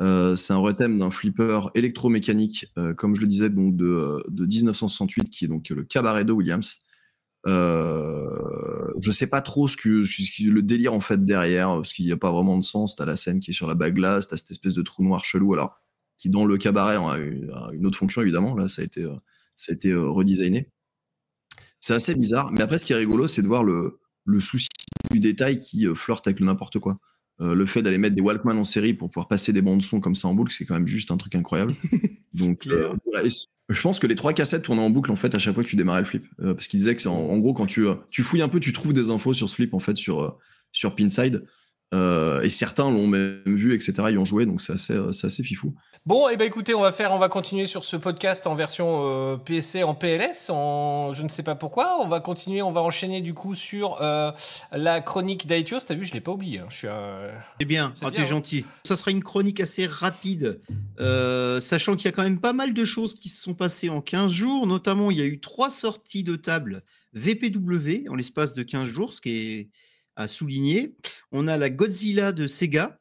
Euh, 0.00 0.36
c'est 0.36 0.52
un 0.52 0.58
rethème 0.58 0.98
d'un 0.98 1.10
flipper 1.10 1.70
électromécanique, 1.74 2.66
euh, 2.76 2.94
comme 2.94 3.14
je 3.14 3.22
le 3.22 3.26
disais, 3.26 3.50
donc 3.50 3.76
de, 3.76 4.22
de 4.28 4.46
1968, 4.46 5.30
qui 5.30 5.46
est 5.46 5.48
donc 5.48 5.68
le 5.70 5.82
cabaret 5.84 6.24
de 6.24 6.32
Williams. 6.32 6.78
Euh, 7.46 8.92
je 9.00 9.10
sais 9.10 9.28
pas 9.28 9.40
trop 9.40 9.68
ce 9.68 9.76
que 9.76 10.04
ce 10.04 10.44
que- 10.44 10.50
le 10.50 10.62
délire 10.62 10.92
en 10.92 11.00
fait 11.00 11.24
derrière, 11.24 11.68
parce 11.68 11.92
qu'il 11.92 12.04
n'y 12.04 12.12
a 12.12 12.16
pas 12.16 12.32
vraiment 12.32 12.58
de 12.58 12.64
sens. 12.64 12.96
T'as 12.96 13.04
la 13.04 13.16
scène 13.16 13.40
qui 13.40 13.50
est 13.52 13.54
sur 13.54 13.66
la 13.68 13.74
bague 13.74 13.94
glace, 13.94 14.28
t'as 14.28 14.36
cette 14.36 14.50
espèce 14.50 14.74
de 14.74 14.82
trou 14.82 15.02
noir 15.04 15.24
chelou, 15.24 15.54
alors 15.54 15.80
qui 16.16 16.30
dans 16.30 16.44
le 16.44 16.58
cabaret 16.58 16.96
a 16.96 17.18
une, 17.18 17.86
autre 17.86 17.98
fonction 17.98 18.22
évidemment. 18.22 18.54
Là, 18.56 18.68
ça 18.68 18.82
a 18.82 18.84
été, 18.84 19.02
euh, 19.04 19.14
ça 19.56 19.72
a 19.72 19.74
été 19.74 19.90
euh, 19.90 20.08
redesigné. 20.08 20.70
C'est 21.80 21.94
assez 21.94 22.14
bizarre, 22.14 22.50
mais 22.52 22.60
après, 22.60 22.78
ce 22.78 22.84
qui 22.84 22.92
est 22.92 22.96
rigolo, 22.96 23.28
c'est 23.28 23.42
de 23.42 23.46
voir 23.46 23.62
le, 23.62 24.00
le 24.24 24.40
souci 24.40 24.68
du 25.12 25.20
détail 25.20 25.58
qui 25.58 25.86
euh, 25.86 25.94
flirte 25.94 26.26
avec 26.26 26.40
n'importe 26.40 26.78
quoi. 26.80 26.98
Euh, 27.40 27.54
le 27.54 27.66
fait 27.66 27.82
d'aller 27.82 27.98
mettre 27.98 28.16
des 28.16 28.22
Walkman 28.22 28.58
en 28.58 28.64
série 28.64 28.94
pour 28.94 29.08
pouvoir 29.10 29.28
passer 29.28 29.52
des 29.52 29.62
bandes 29.62 29.82
son 29.82 30.00
comme 30.00 30.16
ça 30.16 30.26
en 30.26 30.34
boucle, 30.34 30.52
c'est 30.52 30.64
quand 30.64 30.74
même 30.74 30.88
juste 30.88 31.12
un 31.12 31.16
truc 31.16 31.36
incroyable. 31.36 31.72
Donc, 32.34 32.66
euh, 32.66 32.92
voilà. 33.06 33.28
Je 33.68 33.82
pense 33.82 33.98
que 34.00 34.06
les 34.06 34.16
trois 34.16 34.32
cassettes 34.32 34.62
tournaient 34.62 34.82
en 34.82 34.90
boucle 34.90 35.12
en 35.12 35.16
fait 35.16 35.34
à 35.34 35.38
chaque 35.38 35.54
fois 35.54 35.62
que 35.62 35.68
tu 35.68 35.76
démarrais 35.76 36.00
le 36.00 36.06
flip, 36.06 36.24
Euh, 36.40 36.54
parce 36.54 36.66
qu'il 36.66 36.78
disait 36.78 36.94
que 36.94 37.00
c'est 37.00 37.08
en, 37.08 37.14
en 37.14 37.38
gros 37.38 37.54
quand 37.54 37.66
tu 37.66 37.86
tu 38.10 38.22
fouilles 38.22 38.42
un 38.42 38.48
peu, 38.48 38.58
tu 38.58 38.72
trouves 38.72 38.92
des 38.92 39.10
infos 39.10 39.34
sur 39.34 39.48
ce 39.48 39.54
flip 39.54 39.74
en 39.74 39.78
fait 39.78 39.96
sur 39.96 40.38
sur 40.72 40.96
Pinside. 40.96 41.44
Euh, 41.94 42.42
et 42.42 42.50
certains 42.50 42.90
l'ont 42.90 43.06
même 43.06 43.40
vu, 43.46 43.74
etc. 43.74 43.94
Ils 44.10 44.18
ont 44.18 44.24
joué, 44.26 44.44
donc 44.44 44.60
c'est 44.60 44.74
assez, 44.74 44.92
euh, 44.92 45.10
c'est 45.12 45.26
assez 45.28 45.42
fifou. 45.42 45.74
Bon, 46.04 46.28
et 46.28 46.36
ben 46.36 46.44
écoutez, 46.46 46.74
on 46.74 46.82
va 46.82 46.92
faire, 46.92 47.12
on 47.12 47.18
va 47.18 47.28
continuer 47.30 47.64
sur 47.66 47.82
ce 47.84 47.96
podcast 47.96 48.46
en 48.46 48.54
version 48.54 49.04
euh, 49.06 49.36
PSC 49.38 49.82
en 49.82 49.94
PLS, 49.94 50.50
en 50.50 51.12
je 51.14 51.22
ne 51.22 51.28
sais 51.28 51.42
pas 51.42 51.54
pourquoi. 51.54 51.98
On 52.02 52.06
va 52.08 52.20
continuer, 52.20 52.60
on 52.60 52.70
va 52.72 52.82
enchaîner 52.82 53.22
du 53.22 53.32
coup 53.32 53.54
sur 53.54 54.00
euh, 54.02 54.30
la 54.70 55.00
chronique 55.00 55.46
d'Aetios. 55.46 55.80
T'as 55.86 55.94
vu, 55.94 56.04
je 56.04 56.12
l'ai 56.12 56.20
pas 56.20 56.32
oublié. 56.32 56.58
hein. 56.58 56.66
Je 56.68 56.76
suis. 56.76 56.88
euh, 56.90 57.32
C'est 57.58 57.66
bien, 57.66 57.90
C'est 57.94 58.04
ah, 58.04 58.10
t'es 58.10 58.20
ouais. 58.20 58.26
gentil. 58.26 58.64
Ça 58.84 58.94
sera 58.96 59.10
une 59.10 59.24
chronique 59.24 59.60
assez 59.60 59.86
rapide, 59.86 60.60
euh, 61.00 61.58
sachant 61.58 61.96
qu'il 61.96 62.04
y 62.04 62.08
a 62.08 62.12
quand 62.12 62.22
même 62.22 62.40
pas 62.40 62.52
mal 62.52 62.74
de 62.74 62.84
choses 62.84 63.14
qui 63.14 63.30
se 63.30 63.42
sont 63.42 63.54
passées 63.54 63.88
en 63.88 64.02
15 64.02 64.30
jours. 64.30 64.66
Notamment, 64.66 65.10
il 65.10 65.18
y 65.18 65.22
a 65.22 65.26
eu 65.26 65.40
trois 65.40 65.70
sorties 65.70 66.22
de 66.22 66.36
table 66.36 66.82
VPW 67.14 68.08
en 68.10 68.14
l'espace 68.14 68.54
de 68.54 68.62
15 68.62 68.84
jours, 68.88 69.12
ce 69.14 69.20
qui 69.20 69.30
est 69.30 69.68
à 70.18 70.26
souligner. 70.26 70.96
On 71.30 71.46
a 71.46 71.56
la 71.56 71.70
Godzilla 71.70 72.32
de 72.32 72.46
Sega, 72.48 73.00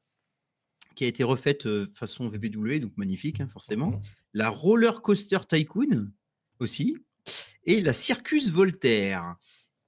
qui 0.96 1.04
a 1.04 1.08
été 1.08 1.24
refaite 1.24 1.66
euh, 1.66 1.88
façon 1.94 2.30
VPW, 2.30 2.80
donc 2.80 2.96
magnifique, 2.96 3.42
hein, 3.42 3.48
forcément. 3.48 4.00
La 4.34 4.50
Roller 4.50 5.02
Coaster 5.02 5.40
Tycoon 5.50 6.12
aussi, 6.60 6.96
et 7.66 7.82
la 7.82 7.92
Circus 7.92 8.50
Voltaire. 8.50 9.36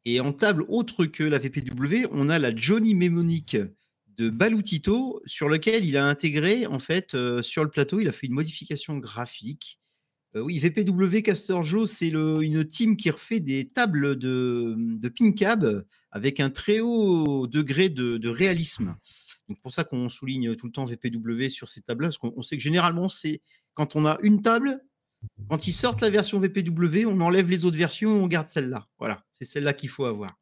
Et 0.05 0.19
en 0.19 0.33
table 0.33 0.65
autre 0.69 1.05
que 1.05 1.23
la 1.23 1.37
VPW, 1.37 2.07
on 2.11 2.29
a 2.29 2.39
la 2.39 2.55
Johnny 2.55 2.95
Mnemonic 2.95 3.57
de 4.07 4.29
Balutito, 4.29 5.21
sur 5.25 5.49
lequel 5.49 5.85
il 5.85 5.97
a 5.97 6.07
intégré, 6.07 6.65
en 6.65 6.79
fait, 6.79 7.13
euh, 7.13 7.43
sur 7.43 7.63
le 7.63 7.69
plateau, 7.69 7.99
il 7.99 8.07
a 8.07 8.11
fait 8.11 8.27
une 8.27 8.33
modification 8.33 8.97
graphique. 8.97 9.79
Euh, 10.35 10.41
oui, 10.41 10.59
VPW 10.59 11.21
Castor 11.23 11.63
Joe, 11.63 11.89
c'est 11.89 12.09
une 12.09 12.65
team 12.65 12.97
qui 12.97 13.09
refait 13.09 13.39
des 13.39 13.69
tables 13.69 14.17
de, 14.17 14.75
de 14.77 15.09
PinCab 15.09 15.83
avec 16.11 16.39
un 16.39 16.49
très 16.49 16.79
haut 16.79 17.47
degré 17.47 17.89
de, 17.89 18.29
réalisme. 18.29 18.95
Donc 19.47 19.59
pour 19.61 19.73
ça 19.73 19.83
qu'on 19.83 20.09
souligne 20.09 20.55
tout 20.55 20.67
le 20.67 20.71
temps 20.71 20.85
VPW 20.85 21.49
sur 21.49 21.69
ces 21.69 21.81
tables-là, 21.81 22.09
parce 22.09 22.17
qu'on 22.19 22.33
on 22.35 22.43
sait 22.43 22.57
que 22.57 22.63
généralement, 22.63 23.09
c'est 23.09 23.41
quand 23.73 23.95
on 23.95 24.05
a 24.05 24.17
une 24.21 24.43
table, 24.43 24.79
quand 25.49 25.67
ils 25.67 25.71
sortent 25.71 26.01
la 26.01 26.11
version 26.11 26.39
VPW, 26.39 27.05
on 27.07 27.19
enlève 27.21 27.49
les 27.49 27.65
autres 27.65 27.77
versions 27.77 28.23
on 28.23 28.27
garde 28.27 28.47
celle-là. 28.47 28.87
Voilà, 28.99 29.23
c'est 29.31 29.45
celle-là 29.45 29.73
qu'il 29.73 29.89
faut 29.89 30.05
avoir. 30.05 30.37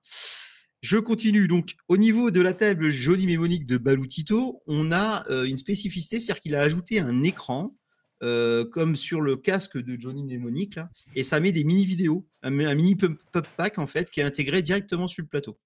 Je 0.81 0.97
continue. 0.97 1.47
Donc, 1.47 1.75
au 1.87 1.97
niveau 1.97 2.29
de 2.29 2.41
la 2.41 2.53
table 2.53 2.89
Johnny 2.89 3.25
Mnemonic 3.25 3.65
de 3.65 3.77
Balutito, 3.77 4.61
on 4.67 4.91
a 4.91 5.27
euh, 5.29 5.45
une 5.45 5.57
spécificité, 5.57 6.19
c'est-à-dire 6.19 6.41
qu'il 6.41 6.55
a 6.55 6.61
ajouté 6.61 6.99
un 6.99 7.23
écran, 7.23 7.75
euh, 8.23 8.65
comme 8.65 8.95
sur 8.95 9.21
le 9.21 9.35
casque 9.35 9.77
de 9.77 9.99
Johnny 9.99 10.23
Mnemonic, 10.23 10.75
là, 10.75 10.89
et 11.15 11.23
ça 11.23 11.39
met 11.39 11.51
des 11.51 11.63
mini-vidéos, 11.63 12.27
un, 12.41 12.57
un 12.59 12.75
mini 12.75 12.95
pop 12.95 13.47
pack, 13.57 13.77
en 13.77 13.87
fait, 13.87 14.09
qui 14.09 14.19
est 14.19 14.23
intégré 14.23 14.61
directement 14.61 15.07
sur 15.07 15.21
le 15.23 15.27
plateau. 15.27 15.59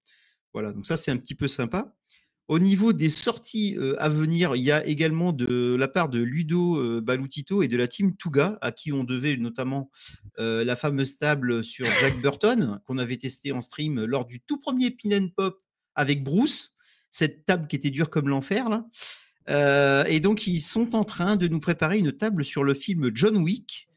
Voilà, 0.53 0.73
donc 0.73 0.85
ça, 0.85 0.97
c'est 0.97 1.11
un 1.11 1.17
petit 1.17 1.35
peu 1.35 1.47
sympa. 1.47 1.95
Au 2.47 2.59
niveau 2.59 2.91
des 2.91 3.09
sorties 3.09 3.77
euh, 3.77 3.95
à 3.99 4.09
venir, 4.09 4.55
il 4.57 4.63
y 4.63 4.71
a 4.71 4.85
également 4.85 5.31
de 5.31 5.75
la 5.75 5.87
part 5.87 6.09
de 6.09 6.19
Ludo 6.19 6.77
euh, 6.77 6.99
Balutito 6.99 7.63
et 7.63 7.69
de 7.69 7.77
la 7.77 7.87
team 7.87 8.17
Tuga, 8.17 8.57
à 8.61 8.73
qui 8.73 8.91
on 8.91 9.05
devait 9.05 9.37
notamment 9.37 9.89
la 10.37 10.75
fameuse 10.75 11.17
table 11.17 11.63
sur 11.63 11.85
Jack 12.01 12.19
Burton, 12.21 12.81
qu'on 12.85 12.97
avait 12.97 13.17
testé 13.17 13.51
en 13.51 13.61
stream 13.61 14.03
lors 14.03 14.25
du 14.25 14.41
tout 14.41 14.59
premier 14.59 14.91
Pin 14.91 15.11
and 15.11 15.29
Pop 15.35 15.61
avec 15.95 16.23
Bruce, 16.23 16.73
cette 17.11 17.45
table 17.45 17.67
qui 17.67 17.75
était 17.75 17.89
dure 17.91 18.09
comme 18.09 18.27
l'enfer. 18.27 18.83
Euh, 19.49 20.03
et 20.05 20.19
donc, 20.19 20.47
ils 20.47 20.61
sont 20.61 20.95
en 20.95 21.03
train 21.03 21.35
de 21.35 21.47
nous 21.47 21.59
préparer 21.59 21.97
une 21.97 22.11
table 22.11 22.45
sur 22.45 22.63
le 22.63 22.73
film 22.73 23.11
John 23.13 23.37
Wick, 23.37 23.87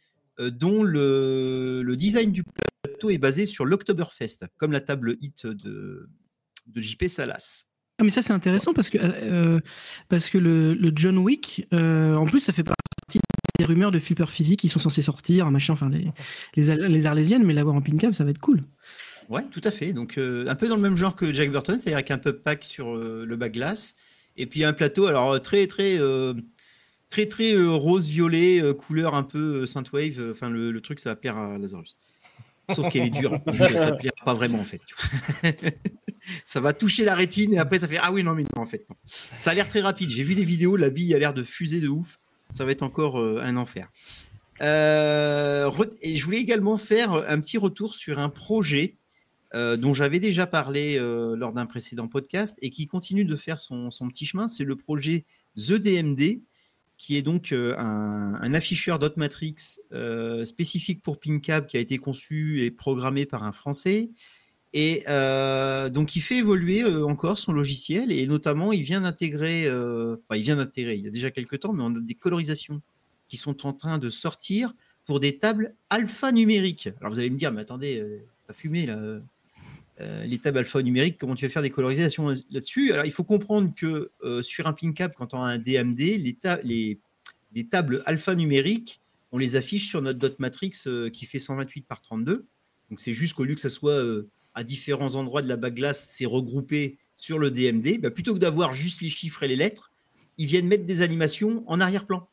euh, 0.41 0.51
dont 0.51 0.83
le, 0.83 1.83
le 1.83 1.97
design 1.97 2.33
du 2.33 2.45
plateau 2.45 3.11
est 3.11 3.19
basé 3.19 3.47
sur 3.47 3.65
l'Octoberfest, 3.65 4.47
comme 4.57 4.73
la 4.73 4.81
table 4.81 5.17
hit 5.21 5.47
de, 5.47 6.09
de 6.67 6.81
JP 6.81 7.07
Salas. 7.09 7.67
Ah, 7.99 8.05
mais 8.05 8.11
ça, 8.11 8.23
c'est 8.23 8.33
intéressant 8.33 8.73
parce 8.73 8.91
que, 8.91 8.99
euh, 9.01 9.61
parce 10.09 10.29
que 10.29 10.39
le, 10.39 10.75
le 10.75 10.93
John 10.95 11.19
Wick, 11.19 11.67
en 11.73 12.25
plus, 12.27 12.41
ça 12.41 12.53
fait 12.53 12.65
partie 12.65 13.21
des 13.59 13.65
rumeurs 13.65 13.93
de 13.93 14.01
flipper 14.01 14.29
physique 14.29 14.59
qui 14.61 14.69
sont 14.69 14.81
censés 14.81 15.03
sortir, 15.03 15.49
machin, 15.53 15.75
enfin, 15.75 15.89
les, 15.89 16.11
les, 16.57 16.89
les 16.89 17.07
arlésiennes, 17.07 17.45
mais 17.45 17.53
l'avoir 17.53 17.77
en 17.77 17.83
pin 17.83 17.97
cap, 17.97 18.13
ça 18.13 18.25
va 18.25 18.31
être 18.31 18.41
cool. 18.41 18.63
Ouais, 19.29 19.45
tout 19.53 19.61
à 19.63 19.71
fait. 19.71 19.93
Donc, 19.93 20.19
un 20.19 20.55
peu 20.57 20.67
dans 20.67 20.75
le 20.75 20.83
même 20.83 20.97
genre 20.97 21.15
que 21.15 21.33
Jack 21.33 21.53
Burton, 21.53 21.79
c'est-à-dire 21.79 21.99
avec 21.99 22.11
un 22.11 22.19
pub 22.19 22.43
pack 22.43 22.65
sur 22.65 22.97
le 22.97 23.37
bas 23.37 23.49
glace. 23.49 23.95
Et 24.37 24.47
puis 24.47 24.65
un 24.65 24.73
plateau, 24.73 25.07
alors 25.07 25.33
euh, 25.33 25.39
très, 25.39 25.67
très, 25.67 25.99
euh, 25.99 26.35
très, 27.15 27.27
très 27.27 27.55
euh, 27.55 27.71
rose-violet, 27.71 28.61
euh, 28.61 28.75
couleur 28.75 29.15
un 29.15 29.23
peu 29.23 29.67
Synthwave. 29.67 30.31
Enfin, 30.33 30.51
le, 30.51 30.81
truc, 30.81 30.99
ça 31.01 31.11
va 31.11 31.17
plaire 31.17 31.37
à 31.37 31.59
Lazarus. 31.59 31.97
Sauf 32.71 32.89
qu'elle 32.89 33.07
est 33.07 33.11
dure. 33.11 33.35
euh, 33.47 33.77
ça 33.77 33.91
ne 33.93 33.97
plaira 33.97 34.17
pas 34.25 34.35
vraiment, 34.35 34.59
en 34.59 34.65
fait. 34.65 34.81
ça 36.47 36.61
va 36.61 36.73
toucher 36.73 37.05
la 37.05 37.15
rétine 37.15 37.55
et 37.55 37.59
après, 37.59 37.79
ça 37.79 37.87
fait 37.87 37.99
Ah 38.03 38.11
oui, 38.11 38.25
non, 38.25 38.35
mais 38.35 38.43
non, 38.43 38.63
en 38.63 38.67
fait. 38.67 38.87
Ça 39.07 39.51
a 39.51 39.55
l'air 39.55 39.69
très 39.69 39.81
rapide. 39.81 40.11
J'ai 40.11 40.25
vu 40.25 40.35
des 40.35 40.45
vidéos, 40.45 40.77
la 40.77 40.91
bille 40.91 41.15
a 41.15 41.19
l'air 41.19 41.35
de 41.35 41.43
fuser 41.43 41.81
de 41.81 41.89
ouf. 41.89 42.19
Ça 42.53 42.65
va 42.65 42.73
être 42.73 42.83
encore 42.83 43.19
un 43.19 43.57
enfer. 43.57 43.91
Et 44.61 44.65
je 44.65 46.25
voulais 46.25 46.39
également 46.39 46.77
faire 46.77 47.13
un 47.13 47.41
petit 47.41 47.59
retour 47.59 47.95
sur 47.95 48.19
un 48.19 48.29
projet 48.29 48.97
euh, 49.55 49.77
dont 49.77 49.95
j'avais 49.95 50.19
déjà 50.19 50.49
parlé 50.49 50.97
euh, 50.99 51.37
lors 51.37 51.53
d'un 51.53 51.67
précédent 51.67 52.09
podcast 52.09 52.59
et 52.61 52.71
qui 52.71 52.89
continue 52.89 53.25
de 53.25 53.37
faire 53.37 53.61
son, 53.61 53.89
petit 54.09 54.27
chemin. 54.27 54.49
C'est 54.49 54.65
le 54.65 54.75
projet 54.75 55.27
The 55.57 55.75
DMD, 55.75 56.43
qui 56.97 57.17
est 57.17 57.23
donc 57.23 57.53
euh, 57.53 57.77
un, 57.79 58.53
afficheur 58.53 58.99
dot 58.99 59.17
matrix 59.17 59.79
spécifique 60.45 61.03
pour 61.03 61.21
PinCab 61.21 61.67
qui 61.67 61.77
a 61.77 61.81
été 61.81 61.99
conçu 61.99 62.65
et 62.65 62.73
programmé 62.73 63.27
par 63.27 63.45
un 63.45 63.53
Français. 63.53 64.11
Et 64.73 65.05
donc, 65.93 66.17
il 66.17 66.21
fait 66.21 66.39
évoluer 66.39 66.85
encore 66.85 67.39
son 67.39 67.53
logiciel 67.53 68.11
et 68.11 68.27
notamment, 68.27 68.73
il 68.73 68.83
vient 68.83 69.03
d'intégrer, 69.03 69.67
il 69.67 70.43
vient 70.43 70.57
d'intégrer, 70.57 70.97
il 70.97 71.05
y 71.05 71.07
a 71.07 71.11
déjà 71.13 71.31
quelques 71.31 71.61
temps, 71.61 71.73
mais 71.73 71.85
on 71.85 71.95
a 71.95 72.01
des 72.01 72.15
colorisations 72.15 72.81
qui 73.29 73.37
sont 73.37 73.67
en 73.69 73.73
train 73.73 73.99
de 73.99 74.11
sortir 74.11 74.75
pour 75.05 75.21
des 75.21 75.39
tables 75.39 75.77
alphanumériques. 75.91 76.89
Alors, 77.01 77.13
vous 77.13 77.21
allez 77.21 77.31
me 77.31 77.37
dire, 77.37 77.53
mais 77.53 77.61
attendez, 77.61 78.05
t'as 78.49 78.53
fumé 78.53 78.87
là 78.87 79.21
euh, 80.01 80.25
les 80.25 80.39
tables 80.39 80.59
alphanumériques, 80.59 81.19
comment 81.19 81.35
tu 81.35 81.47
vas 81.47 81.53
faire 81.53 81.63
des 81.63 81.71
colorisations 81.71 82.29
là-dessus 82.29 82.93
Alors, 82.93 83.05
il 83.07 83.13
faut 83.13 83.25
comprendre 83.25 83.73
que 83.77 84.11
euh, 84.25 84.43
sur 84.43 84.67
un 84.67 84.73
PinCab, 84.73 85.13
quand 85.15 85.35
on 85.35 85.41
a 85.41 85.47
un 85.47 85.59
DMD, 85.59 85.99
les, 85.99 86.35
ta- 86.35 86.61
les, 86.63 86.99
les 87.55 87.67
tables 87.67 88.03
alphanumériques, 88.07 89.01
on 89.33 89.39
les 89.39 89.57
affiche 89.57 89.89
sur 89.89 90.03
notre 90.03 90.19
dot 90.19 90.39
matrix 90.39 90.73
euh, 90.87 91.11
qui 91.11 91.27
fait 91.27 91.39
128 91.39 91.83
par 91.87 92.01
32. 92.03 92.47
Donc, 92.91 93.01
c'est 93.01 93.13
juste 93.13 93.35
qu'au 93.35 93.45
lieu 93.45 93.55
que 93.55 93.61
ça 93.61 93.71
soit 93.71 94.03
à 94.55 94.63
différents 94.65 95.15
endroits 95.15 95.43
de 95.43 95.49
la 95.49 95.57
bague 95.57 95.75
glace, 95.75 96.09
c'est 96.11 96.27
regroupé 96.27 96.99
sur 97.17 97.39
le 97.39 97.51
DMD, 97.51 98.01
bah, 98.01 98.11
plutôt 98.11 98.35
que 98.35 98.39
d'avoir 98.39 98.73
juste 98.73 99.01
les 99.01 99.09
chiffres 99.09 99.43
et 99.43 99.49
les 99.49 99.57
lettres, 99.57 99.93
ils 100.39 100.47
viennent 100.47 100.67
mettre 100.67 100.85
des 100.85 101.03
animations 101.03 101.65
en 101.67 101.81
arrière-plan. 101.81 102.29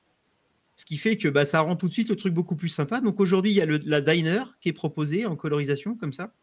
Ce 0.75 0.85
qui 0.85 0.97
fait 0.97 1.17
que 1.17 1.27
bah, 1.27 1.45
ça 1.45 1.61
rend 1.61 1.75
tout 1.75 1.87
de 1.87 1.93
suite 1.93 2.09
le 2.09 2.15
truc 2.15 2.33
beaucoup 2.33 2.55
plus 2.55 2.69
sympa. 2.69 3.01
Donc 3.01 3.19
aujourd'hui, 3.19 3.51
il 3.51 3.55
y 3.55 3.61
a 3.61 3.65
la 3.65 4.01
Diner 4.01 4.43
qui 4.59 4.69
est 4.69 4.73
proposée 4.73 5.25
en 5.25 5.35
colorisation 5.35 5.95
comme 5.95 6.13
ça. 6.13 6.33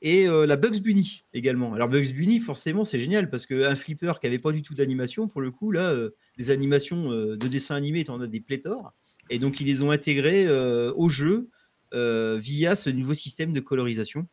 Et 0.00 0.28
euh, 0.28 0.46
la 0.46 0.56
Bugs 0.56 0.80
Bunny 0.80 1.24
également. 1.34 1.74
Alors 1.74 1.88
Bugs 1.88 2.12
Bunny, 2.14 2.38
forcément, 2.38 2.84
c'est 2.84 3.00
génial 3.00 3.30
parce 3.30 3.46
qu'un 3.46 3.74
flipper 3.74 4.12
qui 4.20 4.26
avait 4.28 4.38
pas 4.38 4.52
du 4.52 4.62
tout 4.62 4.74
d'animation, 4.74 5.26
pour 5.26 5.40
le 5.40 5.50
coup, 5.50 5.72
là, 5.72 5.90
euh, 5.90 6.10
des 6.36 6.50
animations 6.52 7.10
euh, 7.12 7.36
de 7.36 7.48
dessins 7.48 7.74
animés, 7.74 8.04
tu 8.04 8.10
en 8.12 8.20
as 8.20 8.28
des 8.28 8.40
pléthores. 8.40 8.92
Et 9.30 9.38
donc, 9.40 9.60
ils 9.60 9.66
les 9.66 9.82
ont 9.82 9.90
intégrés 9.90 10.46
euh, 10.46 10.92
au 10.94 11.08
jeu 11.08 11.48
euh, 11.94 12.38
via 12.40 12.76
ce 12.76 12.90
nouveau 12.90 13.14
système 13.14 13.52
de 13.52 13.60
colorisation. 13.60 14.26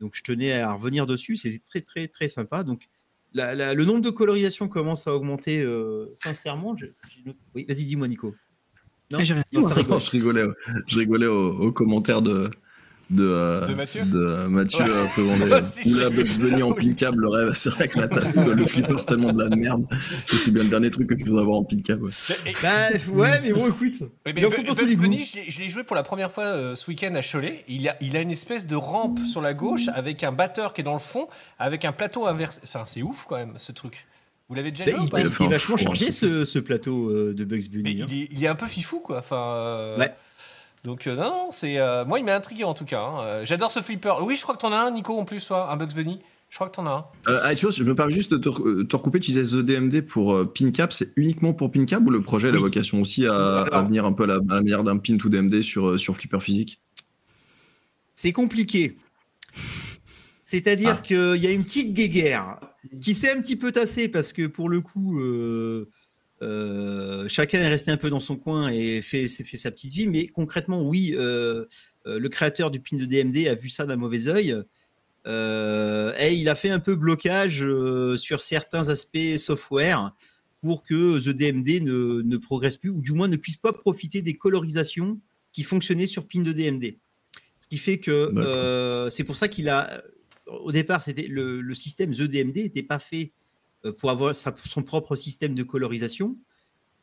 Donc, 0.00 0.14
je 0.16 0.22
tenais 0.22 0.52
à 0.54 0.72
revenir 0.72 1.06
dessus. 1.06 1.36
C'est 1.36 1.58
très, 1.64 1.80
très, 1.82 2.08
très 2.08 2.28
sympa. 2.28 2.64
Donc, 2.64 2.88
la- 3.34 3.54
la- 3.54 3.74
le 3.74 3.84
nombre 3.84 4.00
de 4.00 4.10
colorisations 4.10 4.66
commence 4.68 5.06
à 5.06 5.14
augmenter 5.14 5.60
euh, 5.62 6.06
sincèrement. 6.14 6.74
Je- 6.74 6.86
oui, 7.54 7.66
vas-y, 7.68 7.84
dis-moi, 7.84 8.08
Nico. 8.08 8.34
Non, 9.10 9.18
Ah, 9.20 9.22
dit, 9.22 9.62
ça 9.62 9.74
rigole. 9.74 10.00
Je 10.00 10.10
rigolais, 10.10 10.44
je 10.86 10.98
rigolais 10.98 11.26
aux, 11.26 11.50
aux 11.58 11.72
commentaires 11.72 12.22
de, 12.22 12.50
de, 13.12 13.24
euh, 13.24 13.66
De 13.66 13.74
Mathieu 13.74 14.04
de 14.04 14.46
Mathieu 14.48 14.84
Ouais. 14.84 14.90
euh. 15.18 15.22
Moi 15.46 15.60
aussi, 15.60 15.92
Ou 15.92 15.96
la 15.98 16.10
Bugs 16.10 16.22
vu. 16.24 16.38
Bunny 16.38 16.62
en 16.62 16.72
pin 16.72 16.92
câble, 16.94 17.20
le 17.22 17.28
rêve. 17.28 17.52
C'est 17.54 17.70
vrai 17.70 17.88
que 17.88 17.98
t'as- 18.00 18.44
le 18.54 18.64
flipper, 18.64 18.98
c'est 18.98 19.06
tellement 19.06 19.32
de 19.32 19.42
la 19.42 19.54
merde. 19.54 19.86
que 19.88 20.34
C'est 20.36 20.50
bien 20.50 20.62
le 20.62 20.68
dernier 20.68 20.90
truc 20.90 21.08
que 21.08 21.14
tu 21.14 21.24
voudrais 21.24 21.42
avoir 21.42 21.58
en 21.58 21.64
pin 21.64 21.76
câble. 21.80 22.04
ouais. 22.04 22.54
Bah, 22.62 22.70
ouais, 23.12 23.40
mais 23.42 23.52
bon, 23.52 23.68
écoute. 23.68 24.02
Mais 24.26 24.32
il 24.36 24.46
en 24.46 24.48
Bu- 24.48 24.54
faut 24.56 24.62
pour 24.62 24.74
tous 24.74 24.86
les. 24.86 24.96
Bunny, 24.96 25.24
je 25.48 25.60
l'ai- 25.60 25.68
joué 25.68 25.84
pour 25.84 25.96
la 25.96 26.02
première 26.02 26.30
fois 26.30 26.44
euh, 26.44 26.74
ce 26.74 26.88
week-end 26.90 27.14
à 27.14 27.22
Cholet. 27.22 27.64
Il 27.68 27.88
a, 27.88 27.96
il 28.00 28.16
a 28.16 28.20
une 28.20 28.30
espèce 28.30 28.66
de 28.66 28.76
rampe 28.76 29.18
sur 29.26 29.40
la 29.40 29.54
gauche 29.54 29.88
avec 29.94 30.22
un 30.24 30.32
batteur 30.32 30.72
qui 30.74 30.80
est 30.80 30.84
dans 30.84 30.92
le 30.94 30.98
fond, 30.98 31.28
avec 31.58 31.84
un 31.84 31.92
plateau 31.92 32.26
inversé. 32.26 32.60
Enfin, 32.64 32.84
c'est 32.86 33.02
ouf 33.02 33.26
quand 33.28 33.36
même 33.36 33.54
ce 33.58 33.72
truc. 33.72 34.06
Vous 34.48 34.54
l'avez 34.56 34.70
déjà 34.70 34.84
Bah, 34.84 34.90
joué 34.92 35.00
ou 35.00 35.04
il, 35.04 35.08
il 35.08 35.16
a 35.16 35.18
il 35.40 35.46
est 35.46 35.48
vachement 35.48 35.76
chargé 35.78 36.10
ce, 36.10 36.44
ce 36.44 36.58
plateau 36.58 37.08
euh, 37.08 37.32
de 37.34 37.44
Bugs 37.44 37.68
Bunny. 37.70 38.02
hein. 38.02 38.06
il, 38.08 38.22
est, 38.22 38.28
il 38.32 38.44
est 38.44 38.48
un 38.48 38.54
peu 38.54 38.66
fifou 38.66 39.00
quoi. 39.00 39.18
Enfin, 39.18 39.36
euh, 39.36 39.98
Ouais. 39.98 40.12
Donc 40.84 41.06
euh, 41.06 41.14
non, 41.14 41.22
non, 41.30 41.48
c'est 41.52 41.78
euh, 41.78 42.04
moi 42.04 42.18
il 42.18 42.24
m'a 42.24 42.34
intrigué 42.34 42.64
en 42.64 42.74
tout 42.74 42.84
cas. 42.84 43.00
hein. 43.02 43.20
Euh, 43.22 43.44
J'adore 43.44 43.70
ce 43.70 43.80
flipper. 43.80 44.14
Oui, 44.22 44.34
je 44.36 44.42
crois 44.42 44.56
que 44.56 44.60
t'en 44.60 44.72
as 44.72 44.78
un, 44.78 44.90
Nico, 44.90 45.16
en 45.18 45.24
plus, 45.24 45.46
toi, 45.46 45.70
un 45.72 45.76
Bugs 45.76 45.94
Bunny. 45.94 46.18
Je 46.50 46.56
crois 46.56 46.68
que 46.68 46.74
t'en 46.74 46.86
as 46.86 46.90
un. 46.90 47.30
Euh, 47.32 47.38
ah, 47.44 47.54
tu 47.54 47.64
vois, 47.64 47.74
je 47.74 47.82
me 47.82 47.94
permets 47.94 48.12
juste 48.12 48.34
de 48.34 48.36
te, 48.84 48.96
recouper. 48.96 49.20
Tu 49.20 49.30
disais 49.30 49.56
The 49.56 49.62
DMD 49.64 50.02
pour 50.04 50.34
euh, 50.34 50.44
PinCap. 50.44 50.92
C'est 50.92 51.12
uniquement 51.16 51.54
pour 51.54 51.70
PinCap 51.70 52.02
ou 52.06 52.10
le 52.10 52.20
projet 52.20 52.48
a 52.48 52.50
la 52.52 52.58
vocation 52.58 53.00
aussi 53.00 53.26
à, 53.26 53.82
venir 53.86 54.04
un 54.04 54.12
peu 54.12 54.24
à 54.24 54.26
la, 54.26 54.34
à 54.34 54.38
la 54.48 54.60
manière 54.60 54.84
d'un 54.84 54.98
pin 54.98 55.16
to 55.16 55.28
DMD 55.30 55.62
sur, 55.62 55.90
euh, 55.90 55.98
sur 55.98 56.14
flipper 56.16 56.40
physique? 56.40 56.80
C'est 58.14 58.32
compliqué. 58.32 58.96
C'est-à-dire 60.44 60.96
Ah. 60.98 61.02
qu'il 61.02 61.36
y 61.36 61.46
a 61.46 61.50
une 61.50 61.64
petite 61.64 61.94
guéguerre 61.94 62.58
qui 63.00 63.14
s'est 63.14 63.30
un 63.32 63.40
petit 63.40 63.56
peu 63.56 63.72
tassée 63.72 64.08
parce 64.08 64.32
que 64.32 64.46
pour 64.46 64.68
le 64.68 64.80
coup, 64.80 65.20
euh, 65.20 65.88
euh, 66.42 67.28
chacun 67.28 67.58
est 67.60 67.68
resté 67.68 67.90
un 67.90 67.96
peu 67.96 68.10
dans 68.10 68.20
son 68.20 68.36
coin 68.36 68.68
et 68.70 69.00
fait, 69.00 69.28
sa 69.28 69.70
petite 69.70 69.92
vie. 69.92 70.06
Mais 70.08 70.26
concrètement, 70.26 70.82
oui, 70.82 71.14
euh, 71.16 71.64
euh, 72.06 72.18
le 72.18 72.28
créateur 72.28 72.70
du 72.70 72.80
pin 72.80 72.96
de 72.96 73.04
DMD 73.04 73.46
a 73.46 73.54
vu 73.54 73.68
ça 73.68 73.86
d'un 73.86 73.96
mauvais 73.96 74.26
œil. 74.28 74.56
Euh, 75.26 76.12
et 76.18 76.34
il 76.34 76.48
a 76.48 76.56
fait 76.56 76.70
un 76.70 76.80
peu 76.80 76.96
blocage 76.96 77.64
sur 78.16 78.40
certains 78.40 78.88
aspects 78.88 79.36
software 79.36 80.12
pour 80.60 80.82
que 80.82 81.20
The 81.20 81.28
DMD 81.28 81.82
ne, 81.82 82.22
ne 82.22 82.36
progresse 82.36 82.76
plus 82.76 82.90
ou 82.90 83.00
du 83.00 83.12
moins 83.12 83.28
ne 83.28 83.36
puisse 83.36 83.56
pas 83.56 83.72
profiter 83.72 84.20
des 84.20 84.34
colorisations 84.34 85.20
qui 85.52 85.62
fonctionnaient 85.62 86.06
sur 86.06 86.26
pin 86.26 86.40
de 86.40 86.52
DMD. 86.52 86.96
Ce 87.60 87.68
qui 87.68 87.78
fait 87.78 87.98
que 87.98 89.08
c'est 89.10 89.24
pour 89.24 89.36
ça 89.36 89.48
qu'il 89.48 89.68
a. 89.68 90.02
Au 90.46 90.72
départ, 90.72 91.00
c'était 91.00 91.28
le, 91.28 91.60
le 91.60 91.74
système 91.74 92.12
The 92.12 92.22
DMD 92.22 92.56
n'était 92.56 92.82
pas 92.82 92.98
fait 92.98 93.32
pour 93.90 94.10
avoir 94.10 94.34
sa- 94.34 94.54
son 94.66 94.82
propre 94.82 95.16
système 95.16 95.54
de 95.54 95.62
colorisation. 95.62 96.36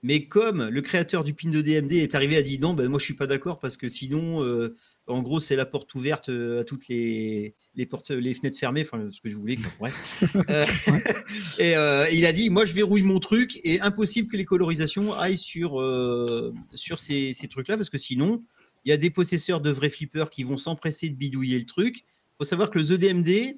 Mais 0.02 0.28
comme 0.28 0.70
le 0.70 0.82
créateur 0.82 1.26
du 1.26 1.34
pin 1.34 1.50
de 1.50 1.60
DMD 1.62 1.92
est 1.98 2.15
arrivé 2.15 2.38
à 2.38 2.42
dire 2.42 2.58
non, 2.62 2.74
ben 2.74 2.88
moi 2.88 3.00
je 3.00 3.04
suis 3.04 3.15
pas 3.15 3.28
d'accord 3.28 3.60
parce 3.60 3.76
que 3.76 3.89
sinon, 3.89 4.42
euh, 4.46 4.74
en 5.08 5.22
gros, 5.22 5.42
c'est 5.42 5.58
la 5.58 5.65
porte 5.65 5.94
ouverte 5.94 6.30
euh, 6.30 6.62
à 6.62 6.63
toutes 6.63 6.88
les, 6.88 7.54
les 7.76 7.86
portes, 7.86 8.12
les 8.12 8.34
fenêtres 8.34 8.58
fermées, 8.58 8.84
enfin 8.89 9.10
ce 9.12 9.20
que 9.20 9.28
je 9.30 9.36
voulais. 9.36 9.58
quoi. 9.78 9.89
Euh, 10.50 10.65
et 11.60 11.76
euh, 11.76 12.08
il 12.12 12.26
a 12.26 12.32
dit 12.32 12.50
moi 12.50 12.63
je 12.65 12.74
verrouille 12.74 13.02
mon 13.02 13.20
truc 13.20 13.60
et 13.65 13.82
impossible 13.82 14.30
que 14.30 14.38
les 14.38 14.46
colorisations 14.46 15.13
aillent 15.13 15.38
sur 15.38 15.82
euh, 15.82 16.54
sur 16.74 17.00
ces, 17.00 17.34
ces 17.34 17.50
trucs-là 17.50 17.76
parce 17.76 17.89
que 17.89 17.98
sinon 17.98 18.42
il 18.86 18.89
y 18.89 18.94
a 18.94 18.98
des 18.98 19.10
possesseurs 19.10 19.60
de 19.60 19.70
vrais 19.70 19.89
flippers 19.89 20.30
qui 20.30 20.44
vont 20.44 20.58
s'empresser 20.58 21.10
de 21.10 21.15
bidouiller 21.15 21.60
le 21.60 21.65
truc. 21.65 21.98
Il 22.00 22.36
faut 22.38 22.44
savoir 22.46 22.70
que 22.70 22.78
le 22.78 22.86
ZDMD 22.86 23.58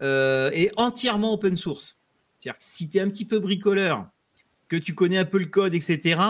euh, 0.00 0.50
est 0.52 0.70
entièrement 0.78 1.34
open 1.34 1.56
source. 1.58 2.00
C'est-à-dire 2.38 2.58
que 2.58 2.64
si 2.64 2.88
tu 2.88 2.98
es 2.98 3.00
un 3.00 3.08
petit 3.08 3.24
peu 3.24 3.38
bricoleur, 3.38 4.08
que 4.68 4.76
tu 4.76 4.94
connais 4.94 5.18
un 5.18 5.24
peu 5.24 5.38
le 5.38 5.46
code, 5.46 5.74
etc., 5.74 6.20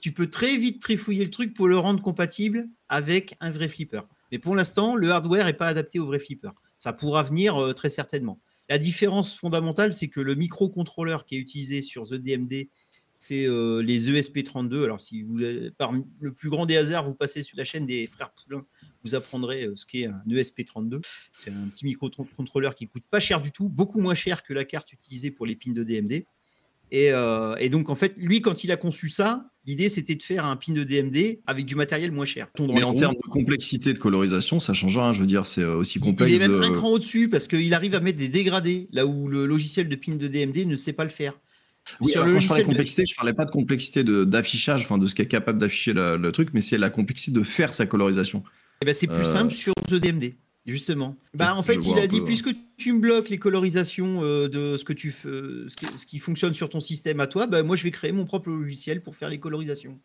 tu 0.00 0.12
peux 0.12 0.28
très 0.28 0.56
vite 0.56 0.80
trifouiller 0.80 1.24
le 1.24 1.30
truc 1.30 1.54
pour 1.54 1.66
le 1.66 1.78
rendre 1.78 2.02
compatible 2.02 2.68
avec 2.88 3.34
un 3.40 3.50
vrai 3.50 3.68
flipper. 3.68 4.02
Mais 4.30 4.38
pour 4.38 4.54
l'instant, 4.54 4.94
le 4.94 5.10
hardware 5.10 5.46
n'est 5.46 5.52
pas 5.54 5.68
adapté 5.68 5.98
au 5.98 6.06
vrai 6.06 6.20
flipper. 6.20 6.50
Ça 6.76 6.92
pourra 6.92 7.22
venir 7.22 7.56
euh, 7.56 7.72
très 7.72 7.88
certainement. 7.88 8.40
La 8.68 8.78
différence 8.78 9.34
fondamentale, 9.36 9.92
c'est 9.92 10.08
que 10.08 10.20
le 10.20 10.34
microcontrôleur 10.34 11.24
qui 11.24 11.36
est 11.36 11.38
utilisé 11.38 11.80
sur 11.80 12.04
The 12.04 12.14
DMD, 12.14 12.68
c'est 13.20 13.46
euh, 13.46 13.82
les 13.82 14.10
ESP32. 14.12 14.84
Alors, 14.84 15.00
si 15.00 15.22
vous, 15.22 15.40
par 15.76 15.92
le 16.20 16.32
plus 16.32 16.48
grand 16.50 16.66
des 16.66 16.76
hasards, 16.76 17.04
vous 17.04 17.14
passez 17.14 17.42
sur 17.42 17.58
la 17.58 17.64
chaîne 17.64 17.84
des 17.84 18.06
frères 18.06 18.30
Poulain, 18.30 18.64
vous 19.04 19.16
apprendrez 19.16 19.64
euh, 19.66 19.72
ce 19.74 19.84
qu'est 19.84 20.06
un 20.06 20.22
ESP32. 20.28 21.02
C'est 21.32 21.50
un 21.50 21.66
petit 21.68 21.84
microcontrôleur 21.84 22.74
qui 22.76 22.86
coûte 22.86 23.02
pas 23.10 23.18
cher 23.20 23.42
du 23.42 23.50
tout, 23.50 23.68
beaucoup 23.68 24.00
moins 24.00 24.14
cher 24.14 24.44
que 24.44 24.54
la 24.54 24.64
carte 24.64 24.92
utilisée 24.92 25.32
pour 25.32 25.46
les 25.46 25.56
pins 25.56 25.72
de 25.72 25.82
DMD. 25.82 26.24
Et, 26.90 27.10
euh, 27.12 27.54
et 27.56 27.68
donc, 27.68 27.90
en 27.90 27.96
fait, 27.96 28.14
lui, 28.16 28.40
quand 28.40 28.62
il 28.64 28.70
a 28.72 28.76
conçu 28.76 29.08
ça, 29.10 29.50
l'idée, 29.66 29.88
c'était 29.90 30.14
de 30.14 30.22
faire 30.22 30.46
un 30.46 30.56
pin 30.56 30.72
de 30.72 30.84
DMD 30.84 31.40
avec 31.46 31.66
du 31.66 31.74
matériel 31.74 32.12
moins 32.12 32.24
cher. 32.24 32.48
Mais 32.58 32.82
en 32.84 32.94
termes 32.94 33.14
de 33.14 33.28
complexité 33.28 33.92
de 33.92 33.98
colorisation, 33.98 34.58
ça 34.60 34.72
change 34.74 34.96
rien. 34.96 35.12
Je 35.12 35.20
veux 35.20 35.26
dire, 35.26 35.46
c'est 35.46 35.64
aussi 35.64 35.98
complexe. 35.98 36.30
Il 36.32 36.36
est 36.36 36.48
même 36.48 36.52
de- 36.58 36.62
un 36.62 36.70
cran 36.70 36.90
au-dessus 36.92 37.28
parce 37.28 37.46
qu'il 37.48 37.74
arrive 37.74 37.94
à 37.94 38.00
mettre 38.00 38.16
des 38.18 38.28
dégradés 38.28 38.88
là 38.92 39.04
où 39.06 39.28
le 39.28 39.44
logiciel 39.44 39.88
de 39.88 39.96
pin 39.96 40.14
de 40.14 40.28
DMD 40.28 40.64
ne 40.66 40.76
sait 40.76 40.92
pas 40.94 41.04
le 41.04 41.10
faire. 41.10 41.38
Oui, 42.00 42.10
Sur 42.12 42.20
alors 42.22 42.28
le 42.28 42.34
quand 42.34 42.40
je 42.40 42.48
parlais 42.48 42.62
de 42.62 42.66
de- 42.68 42.72
complexité, 42.72 43.04
je 43.06 43.14
parlais 43.14 43.32
pas 43.32 43.44
de 43.44 43.50
complexité 43.50 44.04
de- 44.04 44.24
d'affichage, 44.24 44.82
enfin 44.84 44.98
de 44.98 45.06
ce 45.06 45.14
qui 45.14 45.22
est 45.22 45.26
capable 45.26 45.58
d'afficher 45.58 45.92
le 45.94 46.30
truc, 46.32 46.50
mais 46.54 46.60
c'est 46.60 46.78
la 46.78 46.90
complexité 46.90 47.32
de 47.32 47.42
faire 47.42 47.72
sa 47.72 47.86
colorisation. 47.86 48.42
Eh 48.82 48.84
ben, 48.86 48.94
c'est 48.94 49.06
plus 49.06 49.16
Euh, 49.20 49.22
simple 49.32 49.52
sur 49.52 49.72
The 49.88 49.94
DMD, 49.94 50.34
justement. 50.66 51.16
Bah, 51.34 51.54
en 51.56 51.62
fait, 51.62 51.74
il 51.76 51.98
a 51.98 52.06
dit 52.06 52.18
peu, 52.18 52.24
puisque 52.24 52.50
tu 52.76 52.92
me 52.92 53.00
bloques 53.00 53.28
les 53.28 53.38
colorisations 53.38 54.20
euh, 54.22 54.48
de 54.48 54.76
ce 54.76 54.84
que 54.84 54.92
tu 54.92 55.10
f- 55.10 55.26
euh, 55.26 55.66
ce, 55.68 55.74
qui, 55.76 55.86
ce 55.98 56.06
qui 56.06 56.18
fonctionne 56.18 56.54
sur 56.54 56.68
ton 56.68 56.80
système 56.80 57.18
à 57.20 57.26
toi, 57.26 57.46
bah, 57.46 57.62
moi 57.62 57.74
je 57.76 57.82
vais 57.84 57.90
créer 57.90 58.12
mon 58.12 58.24
propre 58.24 58.50
logiciel 58.50 59.02
pour 59.02 59.16
faire 59.16 59.30
les 59.30 59.40
colorisations. 59.40 59.98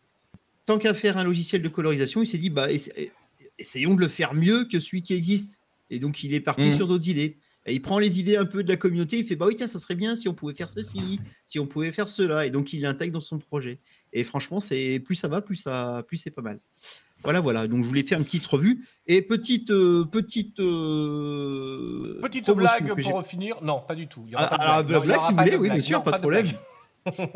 Tant 0.66 0.78
qu'à 0.78 0.94
faire 0.94 1.18
un 1.18 1.24
logiciel 1.24 1.62
de 1.62 1.68
colorisation, 1.68 2.22
il 2.22 2.26
s'est 2.26 2.38
dit 2.38 2.50
bah 2.50 2.72
essa- 2.72 2.90
essayons 3.58 3.94
de 3.94 4.00
le 4.00 4.08
faire 4.08 4.34
mieux 4.34 4.64
que 4.64 4.78
celui 4.80 5.02
qui 5.02 5.14
existe. 5.14 5.60
Et 5.90 5.98
donc 5.98 6.24
il 6.24 6.32
est 6.34 6.40
parti 6.40 6.64
Mhm. 6.64 6.74
sur 6.76 6.88
d'autres 6.88 7.08
idées. 7.08 7.36
Il 7.66 7.80
prend 7.80 7.98
les 7.98 8.20
idées 8.20 8.36
un 8.36 8.44
peu 8.44 8.62
de 8.62 8.68
la 8.68 8.76
communauté, 8.76 9.18
il 9.18 9.24
fait 9.24 9.36
bah 9.36 9.46
oui 9.46 9.56
tiens 9.56 9.66
ça 9.66 9.78
serait 9.78 9.94
bien 9.94 10.16
si 10.16 10.28
on 10.28 10.34
pouvait 10.34 10.54
faire 10.54 10.68
ceci, 10.68 11.18
si 11.46 11.58
on 11.58 11.66
pouvait 11.66 11.92
faire 11.92 12.08
cela, 12.08 12.44
et 12.44 12.50
donc 12.50 12.72
il 12.72 12.82
l'intègre 12.82 13.14
dans 13.14 13.20
son 13.20 13.38
projet. 13.38 13.78
Et 14.12 14.22
franchement 14.22 14.60
c'est 14.60 15.00
plus 15.00 15.14
ça 15.14 15.28
va, 15.28 15.40
plus 15.40 15.56
ça, 15.56 16.04
plus 16.06 16.18
c'est 16.18 16.30
pas 16.30 16.42
mal. 16.42 16.60
Voilà 17.22 17.40
voilà. 17.40 17.66
Donc 17.66 17.82
je 17.82 17.88
voulais 17.88 18.02
faire 18.02 18.18
une 18.18 18.24
petite 18.24 18.46
revue 18.46 18.86
et 19.06 19.22
petite 19.22 19.70
euh, 19.70 20.04
petite 20.04 20.60
euh, 20.60 22.20
Petite 22.22 22.50
blague 22.50 23.00
pour 23.02 23.26
finir. 23.26 23.56
Non, 23.62 23.80
pas 23.80 23.94
du 23.94 24.06
tout. 24.08 24.24
Il 24.26 24.32
y 24.32 24.34
aura 24.34 24.44
Ah, 24.44 24.48
pas 24.50 24.82
de 24.82 24.90
alors, 24.90 25.02
blague. 25.04 25.04
Il 25.04 25.08
y 25.08 25.16
aura 25.16 25.26
si 25.26 25.32
vous 25.32 25.36
pas 25.36 25.44
voulez, 25.44 25.56
oui, 25.56 25.70
bien 25.70 25.80
sûr, 25.80 26.02
pas 26.02 26.10
de 26.10 26.16
de 26.16 26.20
problème. 26.20 26.46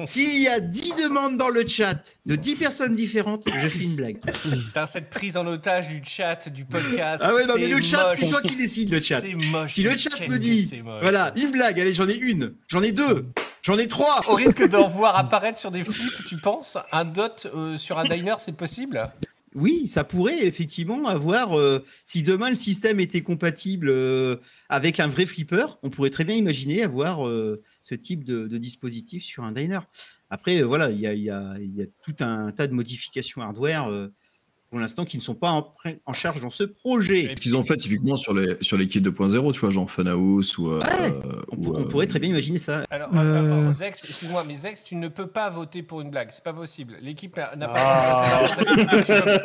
S'il 0.05 0.41
y 0.41 0.49
a 0.49 0.61
10 0.61 0.95
demandes 0.95 1.37
dans 1.37 1.49
le 1.49 1.67
chat 1.67 2.19
de 2.27 2.37
10 2.37 2.57
personnes 2.57 2.95
différentes, 2.95 3.45
je 3.61 3.69
fais 3.69 3.85
une 3.85 3.97
blague. 3.97 4.19
Putain, 4.43 4.87
cette 4.87 5.11
prise 5.11 5.37
en 5.37 5.47
otage 5.47 5.89
du 5.89 6.01
chat, 6.05 6.49
du 6.49 6.65
podcast. 6.65 7.23
Ah 7.25 7.35
ouais, 7.35 7.47
non, 7.47 7.55
mais 7.57 7.69
le 7.69 7.81
chat, 7.81 8.15
c'est 8.17 8.29
toi 8.29 8.41
qui 8.41 8.57
décides, 8.57 8.93
le 8.93 9.01
chat. 9.01 9.21
C'est 9.21 9.35
moche. 9.35 9.73
Si 9.73 9.83
le 9.83 9.97
chat 9.97 10.27
me 10.29 10.39
dit, 10.39 10.71
voilà, 10.85 11.33
une 11.37 11.51
blague, 11.51 11.81
allez, 11.81 11.93
j'en 11.93 12.09
ai 12.09 12.17
une, 12.17 12.55
j'en 12.69 12.83
ai 12.83 12.93
deux, 12.93 13.27
j'en 13.63 13.77
ai 13.79 13.89
trois. 13.89 14.25
Au 14.29 14.35
risque 14.35 14.67
d'en 14.69 14.89
voir 14.89 15.17
apparaître 15.19 15.59
sur 15.59 15.71
des 15.71 15.85
flips, 15.85 16.25
tu 16.27 16.37
penses 16.39 16.79
Un 16.93 17.05
dot 17.05 17.47
euh, 17.55 17.77
sur 17.77 17.99
un 17.99 18.05
diner, 18.05 18.35
c'est 18.39 18.57
possible? 18.57 19.11
Oui, 19.55 19.89
ça 19.89 20.05
pourrait 20.05 20.47
effectivement 20.47 21.07
avoir. 21.09 21.59
euh, 21.59 21.83
si 22.05 22.23
demain 22.23 22.51
le 22.51 22.55
système 22.55 23.01
était 23.01 23.23
compatible 23.23 23.89
euh, 23.91 24.37
avec 24.69 25.01
un 25.01 25.09
vrai 25.09 25.27
flipper, 25.27 25.79
on 25.83 25.91
pourrait 25.91 26.11
très 26.11 26.25
bien 26.25 26.37
imaginer 26.37 26.83
avoir 26.85 27.27
ce 27.89 27.95
type 27.95 28.25
de, 28.25 28.47
de 28.47 28.59
dispositif 28.59 29.23
sur 29.25 29.45
un 29.45 29.53
diner. 29.53 29.81
Après, 30.31 30.61
euh, 30.61 30.67
voilà, 30.67 30.91
il 30.91 31.01
y 31.01 31.07
a, 31.07 31.15
il 31.15 31.23
y 31.23 31.31
a- 31.31 31.57
il 31.59 31.75
y 31.75 31.83
a 31.83 31.87
tout 32.03 32.15
un 32.21 32.51
tas 32.53 32.67
de 32.67 32.75
modifications 32.75 33.41
hardware 33.41 33.89
euh, 33.89 34.09
pour 34.69 34.79
l'instant 34.79 35.07
qui 35.07 35.17
ne 35.17 35.23
sont 35.23 35.35
pas 35.35 35.53
en, 35.53 35.75
en 36.05 36.13
charge 36.13 36.43
dans 36.43 36.51
ce 36.51 36.65
projet. 36.65 37.33
Ce 37.35 37.41
qu'ils 37.41 37.57
ont 37.57 37.63
fait 37.65 37.77
typiquement 37.77 38.17
sur 38.19 38.35
les, 38.35 38.59
sur 38.61 38.77
les 38.77 38.87
kits 38.87 39.01
2.0, 39.01 39.53
tu 39.55 39.61
vois, 39.61 39.71
genre 39.71 39.91
Funhouse 39.91 40.59
ou. 40.59 40.69
euh, 40.71 40.81
Ouais, 40.81 40.87
euh, 41.25 41.41
On, 41.51 41.57
ou, 41.57 41.75
on 41.77 41.81
euh, 41.81 41.89
pourrait 41.89 42.07
très 42.07 42.19
bien 42.19 42.29
imaginer 42.29 42.59
ça. 42.59 42.85
Alors, 42.91 43.09
Euh. 43.15 43.71
Zex, 43.71 44.05
excuse-moi, 44.05 44.45
mais 44.47 44.57
Zex, 44.57 44.85
tu 44.85 44.95
ne 44.97 45.09
peux 45.09 45.29
pas 45.29 45.49
voter 45.49 45.83
pour 45.83 46.03
une 46.03 46.11
blague. 46.11 46.29
C'est 46.31 46.45
pas 46.45 46.53
possible. 46.53 46.99
L'équipe 47.01 47.35
n'a 47.39 47.69
pas. 47.69 47.73
Ah. 47.75 48.47
pas- 48.55 48.65
tu, 48.65 48.65
peux, 48.65 49.03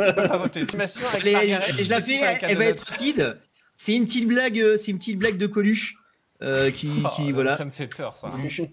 tu 0.09 0.13
peux 0.15 0.27
pas 0.27 0.37
voter. 0.37 0.65
Tu 0.67 0.75
m'assures 0.75 1.07
avec 1.07 1.21
Allez, 1.33 1.51
Margaret, 1.53 1.83
je 1.83 1.89
la 1.89 2.01
fais, 2.01 2.19
elle 2.41 2.57
va 2.57 2.65
être 2.65 2.83
speed. 2.85 3.39
C'est 3.75 3.95
une 3.95 4.03
petite 4.05 4.27
blague, 4.27 4.61
c'est 4.75 4.91
une 4.91 4.97
petite 4.99 5.17
blague 5.17 5.37
de 5.37 5.47
Coluche. 5.47 5.95
Euh, 6.43 6.69
qui, 6.71 6.89
Oh, 7.03 7.07
qui 7.15 7.31
voilà. 7.31 7.55
Ça 7.57 7.65
me 7.65 7.71
fait 7.71 7.87
peur, 7.87 8.15
ça. 8.15 8.27
Moi, 8.37 8.47
je- 8.49 8.63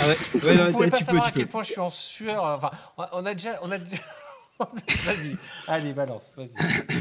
Ah 0.00 0.08
ouais, 0.08 0.16
Vous 0.34 0.40
ouais, 0.48 0.54
non, 0.56 0.72
pouvez 0.72 0.88
pas 0.90 0.96
tu 0.98 1.04
savoir 1.04 1.26
à 1.26 1.30
quel 1.30 1.44
peux. 1.44 1.50
point 1.50 1.62
je 1.62 1.70
suis 1.72 1.80
en 1.80 1.90
sueur. 1.90 2.42
Enfin, 2.44 2.70
on 3.12 3.24
a 3.26 3.34
déjà, 3.34 3.58
on 3.62 3.70
a 3.70 3.78
déjà- 3.78 4.02
vas-y, 5.04 5.36
allez, 5.66 5.92
balance, 5.92 6.32
vas-y. 6.36 6.52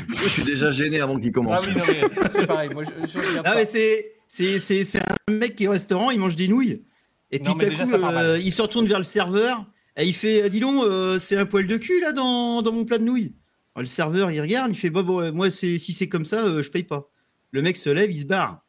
Moi, 0.09 0.19
je 0.23 0.29
suis 0.29 0.43
déjà 0.43 0.71
gêné 0.71 0.99
avant 0.99 1.17
qu'il 1.19 1.29
Ah 1.29 1.31
commence. 1.31 1.65
oui, 1.67 1.73
non 1.75 1.83
mais 1.87 2.01
c'est 2.31 2.47
pareil. 2.47 2.69
Moi, 2.73 2.83
je, 2.83 3.07
je 3.07 3.17
regarde 3.17 3.37
Ah 3.45 3.51
pas. 3.51 3.55
mais 3.55 3.65
c'est 3.65 4.13
c'est 4.27 4.59
c'est 4.59 4.83
c'est 4.83 4.99
un 4.99 5.31
mec 5.33 5.55
qui 5.55 5.65
est 5.65 5.67
au 5.67 5.71
restaurant, 5.71 6.09
il 6.11 6.19
mange 6.19 6.35
des 6.35 6.47
nouilles. 6.47 6.83
Et 7.31 7.39
puis 7.39 7.47
Non, 7.47 7.53
tout 7.53 7.61
à 7.61 7.65
déjà, 7.65 7.85
coup, 7.85 7.93
euh, 7.93 8.39
il 8.41 8.51
se 8.51 8.61
retourne 8.61 8.87
vers 8.87 8.97
le 8.97 9.03
serveur 9.05 9.65
et 9.95 10.05
il 10.05 10.13
fait, 10.13 10.49
dis 10.49 10.59
donc, 10.59 10.83
euh, 10.83 11.19
c'est 11.19 11.37
un 11.37 11.45
poil 11.45 11.67
de 11.67 11.77
cul 11.77 12.01
là 12.01 12.11
dans, 12.13 12.61
dans 12.61 12.71
mon 12.73 12.83
plat 12.83 12.97
de 12.97 13.03
nouilles. 13.03 13.35
Alors, 13.75 13.83
le 13.83 13.87
serveur, 13.87 14.31
il 14.31 14.41
regarde, 14.41 14.71
il 14.71 14.75
fait, 14.75 14.89
bah 14.89 15.03
bon, 15.03 15.31
moi 15.33 15.49
c'est 15.49 15.77
si 15.77 15.93
c'est 15.93 16.09
comme 16.09 16.25
ça, 16.25 16.43
euh, 16.45 16.63
je 16.63 16.69
paye 16.71 16.83
pas. 16.83 17.09
Le 17.51 17.61
mec 17.61 17.77
se 17.77 17.89
lève, 17.89 18.11
il 18.11 18.17
se 18.19 18.25
barre, 18.25 18.65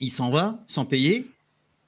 il 0.00 0.10
s'en 0.10 0.30
va 0.30 0.62
sans 0.66 0.84
payer. 0.84 1.26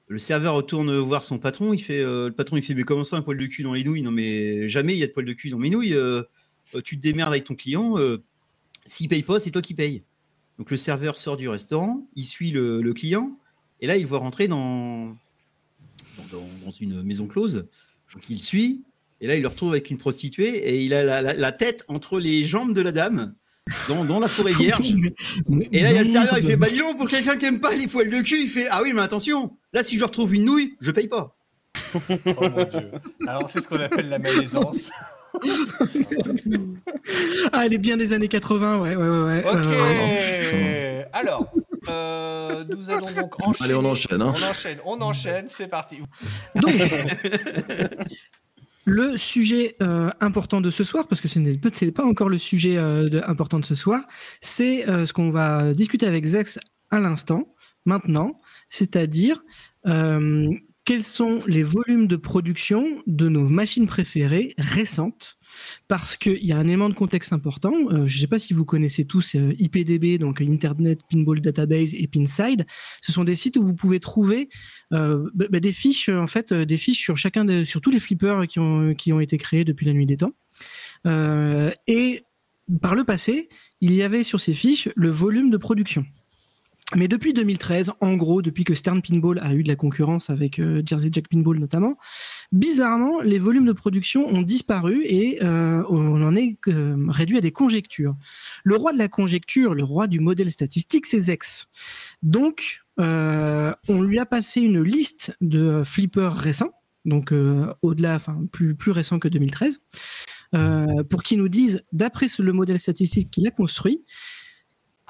Le 0.07 0.19
serveur 0.19 0.55
retourne 0.55 0.93
voir 0.97 1.23
son 1.23 1.39
patron, 1.39 1.73
il 1.73 1.81
fait, 1.81 2.01
euh, 2.01 2.27
le 2.27 2.33
patron 2.33 2.57
il 2.57 2.63
fait, 2.63 2.75
mais 2.75 2.83
comment 2.83 3.05
ça 3.05 3.15
un 3.15 3.21
poil 3.21 3.37
de 3.37 3.45
cul 3.45 3.63
dans 3.63 3.73
les 3.73 3.83
nouilles? 3.83 4.01
Non 4.01 4.11
mais 4.11 4.67
jamais 4.67 4.93
il 4.93 4.99
y 4.99 5.03
a 5.03 5.07
de 5.07 5.11
poil 5.13 5.25
de 5.25 5.33
cul 5.33 5.49
dans 5.49 5.57
mes 5.57 5.69
nouilles. 5.69 5.93
euh, 5.93 6.23
euh, 6.75 6.81
tu 6.81 6.97
te 6.97 7.01
démerdes 7.01 7.31
avec 7.31 7.45
ton 7.45 7.55
client. 7.55 7.97
euh, 7.97 8.17
S'il 8.85 9.07
paye 9.07 9.23
pas, 9.23 9.39
c'est 9.39 9.51
toi 9.51 9.61
qui 9.61 9.73
payes. 9.73 10.03
Donc 10.57 10.71
le 10.71 10.77
serveur 10.77 11.17
sort 11.17 11.37
du 11.37 11.49
restaurant, 11.49 12.07
il 12.15 12.25
suit 12.25 12.51
le, 12.51 12.93
client, 12.93 13.37
et 13.79 13.87
là 13.87 13.97
il 13.97 14.05
voit 14.05 14.19
rentrer 14.19 14.47
dans, 14.47 15.15
une 16.79 17.01
maison 17.01 17.27
close. 17.27 17.67
Donc 18.13 18.29
il 18.29 18.43
suit, 18.43 18.83
et 19.21 19.27
là 19.27 19.35
il 19.35 19.41
le 19.41 19.47
retrouve 19.47 19.71
avec 19.71 19.89
une 19.89 19.97
prostituée, 19.97 20.57
et 20.57 20.83
il 20.83 20.93
a 20.93 21.21
la 21.21 21.51
tête 21.51 21.83
entre 21.87 22.19
les 22.19 22.43
jambes 22.43 22.73
de 22.73 22.81
la 22.81 22.91
dame, 22.91 23.33
dans, 23.87 24.03
dans 24.05 24.19
la 24.19 24.27
forêt 24.27 24.53
vierge. 24.59 24.93
Et 25.71 25.81
là 25.81 25.91
il 25.91 25.95
y 25.95 25.99
a 25.99 26.03
le 26.03 26.05
serveur, 26.05 26.37
il 26.37 26.45
fait 26.45 26.57
Bah 26.57 26.67
dis 26.69 26.79
donc, 26.79 26.97
pour 26.97 27.09
quelqu'un 27.09 27.35
qui 27.37 27.45
aime 27.45 27.59
pas 27.59 27.75
les 27.75 27.87
poils 27.87 28.09
de 28.09 28.21
cul, 28.21 28.41
il 28.41 28.49
fait 28.49 28.67
Ah 28.69 28.81
oui, 28.83 28.91
mais 28.93 29.01
attention, 29.01 29.51
là 29.73 29.83
si 29.83 29.97
je 29.97 30.03
retrouve 30.03 30.33
une 30.35 30.45
nouille, 30.45 30.75
je 30.81 30.91
paye 30.91 31.07
pas. 31.07 31.35
Oh 31.95 32.49
mon 32.49 32.63
dieu. 32.65 32.91
Alors 33.27 33.49
c'est 33.49 33.61
ce 33.61 33.67
qu'on 33.67 33.79
appelle 33.79 34.09
la 34.09 34.19
malaisance. 34.19 34.89
Ah, 37.53 37.65
elle 37.65 37.73
est 37.73 37.77
bien 37.77 37.95
des 37.97 38.11
années 38.13 38.27
80, 38.27 38.79
ouais, 38.79 38.95
ouais, 38.95 39.07
ouais. 39.07 39.23
ouais, 39.23 39.43
Ok. 39.45 41.07
Alors, 41.13 41.51
euh, 41.89 42.63
nous 42.69 42.89
allons 42.89 43.11
donc 43.11 43.41
enchaîner. 43.41 43.65
Allez, 43.71 43.73
on 43.75 43.85
enchaîne, 43.89 44.21
hein. 44.21 44.33
On 44.37 44.43
enchaîne, 44.49 44.77
on 44.85 45.01
enchaîne, 45.01 45.45
c'est 45.49 45.67
parti. 45.67 45.99
Donc, 46.55 46.73
le 48.91 49.15
sujet 49.15 49.75
euh, 49.81 50.09
important 50.19 50.59
de 50.59 50.69
ce 50.69 50.83
soir, 50.83 51.07
parce 51.07 51.21
que 51.21 51.29
ce 51.29 51.39
n'est 51.39 51.57
pas 51.91 52.03
encore 52.03 52.27
le 52.27 52.37
sujet 52.37 52.77
euh, 52.77 53.21
important 53.25 53.59
de 53.59 53.65
ce 53.65 53.73
soir, 53.73 54.01
c'est 54.41 54.87
euh, 54.89 55.05
ce 55.05 55.13
qu'on 55.13 55.31
va 55.31 55.73
discuter 55.73 56.05
avec 56.05 56.25
Zex 56.25 56.59
à 56.89 56.99
l'instant, 56.99 57.55
maintenant, 57.85 58.41
c'est-à-dire 58.69 59.43
quels 60.83 61.03
sont 61.03 61.39
les 61.47 61.63
volumes 61.63 62.07
de 62.07 62.17
production 62.17 63.01
de 63.07 63.29
nos 63.29 63.47
machines 63.47 63.87
préférées 63.87 64.53
récentes 64.57 65.37
parce 65.87 66.17
qu'il 66.17 66.43
y 66.45 66.51
a 66.51 66.57
un 66.57 66.67
élément 66.67 66.89
de 66.89 66.93
contexte 66.93 67.33
important. 67.33 67.73
Euh, 67.89 68.07
je 68.07 68.15
ne 68.15 68.21
sais 68.21 68.27
pas 68.27 68.39
si 68.39 68.53
vous 68.53 68.65
connaissez 68.65 69.05
tous 69.05 69.35
euh, 69.35 69.53
IPDB, 69.57 70.17
donc 70.17 70.41
Internet 70.41 71.01
Pinball 71.09 71.41
Database 71.41 71.93
et 71.93 72.07
Pinside. 72.07 72.65
Ce 73.01 73.11
sont 73.11 73.23
des 73.23 73.35
sites 73.35 73.57
où 73.57 73.63
vous 73.63 73.75
pouvez 73.75 73.99
trouver 73.99 74.49
euh, 74.93 75.29
bah, 75.33 75.45
bah, 75.49 75.59
des 75.59 75.71
fiches, 75.71 76.09
en 76.09 76.27
fait, 76.27 76.53
des 76.53 76.77
fiches 76.77 76.99
sur 76.99 77.17
chacun 77.17 77.65
sur 77.65 77.81
tous 77.81 77.91
les 77.91 77.99
flippers 77.99 78.47
qui 78.47 78.59
ont, 78.59 79.19
été 79.19 79.37
créés 79.37 79.63
depuis 79.63 79.85
la 79.85 79.93
nuit 79.93 80.05
des 80.05 80.17
temps. 80.17 80.33
Et 81.87 82.23
par 82.81 82.95
le 82.95 83.03
passé, 83.03 83.49
il 83.81 83.93
y 83.93 84.03
avait 84.03 84.23
sur 84.23 84.39
ces 84.39 84.53
fiches 84.53 84.89
le 84.95 85.09
volume 85.09 85.49
de 85.49 85.57
production. 85.57 86.05
Mais 86.95 87.07
depuis 87.07 87.33
2013, 87.33 87.93
en 88.01 88.15
gros, 88.15 88.41
depuis 88.41 88.65
que 88.65 88.73
Stern 88.73 89.01
Pinball 89.01 89.39
a 89.39 89.53
eu 89.53 89.63
de 89.63 89.67
la 89.67 89.77
concurrence 89.77 90.29
avec 90.29 90.59
euh, 90.59 90.81
Jersey 90.85 91.09
Jack 91.11 91.29
Pinball 91.29 91.57
notamment, 91.57 91.97
bizarrement, 92.51 93.21
les 93.21 93.39
volumes 93.39 93.65
de 93.65 93.71
production 93.71 94.27
ont 94.27 94.41
disparu 94.41 95.01
et 95.05 95.41
euh, 95.41 95.83
on 95.89 96.21
en 96.21 96.35
est 96.35 96.57
euh, 96.67 96.97
réduit 97.07 97.37
à 97.37 97.41
des 97.41 97.51
conjectures. 97.51 98.15
Le 98.63 98.75
roi 98.75 98.91
de 98.91 98.97
la 98.97 99.07
conjecture, 99.07 99.73
le 99.73 99.83
roi 99.83 100.07
du 100.07 100.19
modèle 100.19 100.51
statistique, 100.51 101.05
c'est 101.05 101.19
Zex. 101.19 101.69
Donc, 102.23 102.81
on 102.97 104.01
lui 104.03 104.19
a 104.19 104.27
passé 104.27 104.61
une 104.61 104.83
liste 104.83 105.35
de 105.41 105.81
flippers 105.83 106.35
récents, 106.35 106.71
donc 107.03 107.33
au-delà, 107.81 108.13
enfin 108.13 108.37
plus, 108.51 108.75
plus 108.75 108.91
récents 108.91 109.17
que 109.17 109.27
2013, 109.27 109.79
euh, 110.53 111.03
pour 111.09 111.23
qu'il 111.23 111.37
nous 111.37 111.49
dise, 111.49 111.83
d'après 111.93 112.27
le 112.39 112.53
modèle 112.53 112.79
statistique 112.79 113.31
qu'il 113.31 113.47
a 113.47 113.51
construit, 113.51 114.03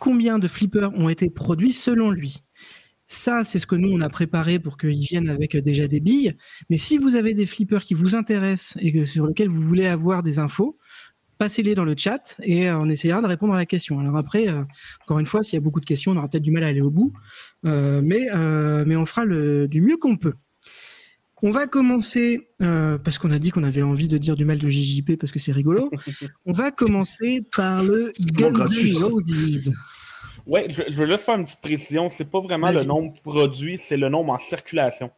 combien 0.01 0.39
de 0.39 0.47
flippers 0.47 0.91
ont 0.95 1.09
été 1.09 1.29
produits 1.29 1.71
selon 1.71 2.09
lui. 2.09 2.41
Ça, 3.05 3.43
c'est 3.43 3.59
ce 3.59 3.67
que 3.67 3.75
nous, 3.75 3.89
on 3.89 4.01
a 4.01 4.09
préparé 4.09 4.57
pour 4.57 4.75
qu'ils 4.77 4.97
viennent 4.97 5.29
avec 5.29 5.53
euh, 5.53 5.61
déjà 5.61 5.87
des 5.87 5.99
billes. 5.99 6.35
Mais 6.71 6.77
si 6.77 6.97
vous 6.97 7.15
avez 7.15 7.35
des 7.35 7.45
flippers 7.45 7.83
qui 7.83 7.93
vous 7.93 8.15
intéressent 8.15 8.81
et 8.81 9.05
sur 9.05 9.27
lesquels 9.27 9.47
vous 9.47 9.61
voulez 9.61 9.85
avoir 9.85 10.23
des 10.23 10.39
infos, 10.39 10.79
passez-les 11.37 11.75
dans 11.75 11.85
le 11.85 11.93
chat 11.95 12.35
et 12.41 12.67
euh, 12.67 12.79
on 12.79 12.89
essaiera 12.89 13.21
de 13.21 13.27
répondre 13.27 13.53
à 13.53 13.57
la 13.57 13.67
question. 13.67 13.99
Alors 13.99 14.17
après, 14.17 14.47
euh, 14.47 14.63
encore 15.03 15.19
une 15.19 15.27
fois, 15.27 15.43
s'il 15.43 15.53
y 15.53 15.57
a 15.57 15.61
beaucoup 15.61 15.81
de 15.81 15.85
questions, 15.85 16.13
on 16.13 16.17
aura 16.17 16.27
peut-être 16.27 16.41
du 16.41 16.51
mal 16.51 16.63
à 16.63 16.67
aller 16.67 16.81
au 16.81 16.89
bout, 16.89 17.13
mais, 17.63 18.27
mais 18.85 18.95
on 18.95 19.05
fera 19.05 19.23
le, 19.23 19.67
du 19.67 19.81
mieux 19.81 19.97
qu'on 19.97 20.17
peut. 20.17 20.33
On 21.43 21.51
va 21.51 21.67
commencer, 21.67 22.49
euh, 22.61 22.97
parce 22.97 23.17
qu'on 23.17 23.31
a 23.31 23.39
dit 23.39 23.49
qu'on 23.49 23.63
avait 23.63 23.81
envie 23.81 24.07
de 24.07 24.17
dire 24.17 24.35
du 24.35 24.45
mal 24.45 24.59
de 24.59 24.69
JJP 24.69 25.17
parce 25.17 25.31
que 25.31 25.39
c'est 25.39 25.51
rigolo. 25.51 25.89
on 26.45 26.51
va 26.51 26.71
commencer 26.71 27.43
par 27.55 27.83
le 27.83 28.13
Guns 28.33 28.51
gratuit. 28.51 28.95
N' 28.95 29.03
Roses. 29.03 29.73
Ouais, 30.45 30.67
je, 30.69 30.83
je 30.87 30.95
veux 30.95 31.07
juste 31.07 31.23
faire 31.23 31.35
une 31.35 31.45
petite 31.45 31.61
précision. 31.61 32.09
C'est 32.09 32.29
pas 32.29 32.41
vraiment 32.41 32.71
le 32.71 32.83
nombre 32.83 33.13
produit, 33.21 33.77
c'est 33.77 33.97
le 33.97 34.09
nombre 34.09 34.33
en 34.33 34.37
circulation. 34.37 35.11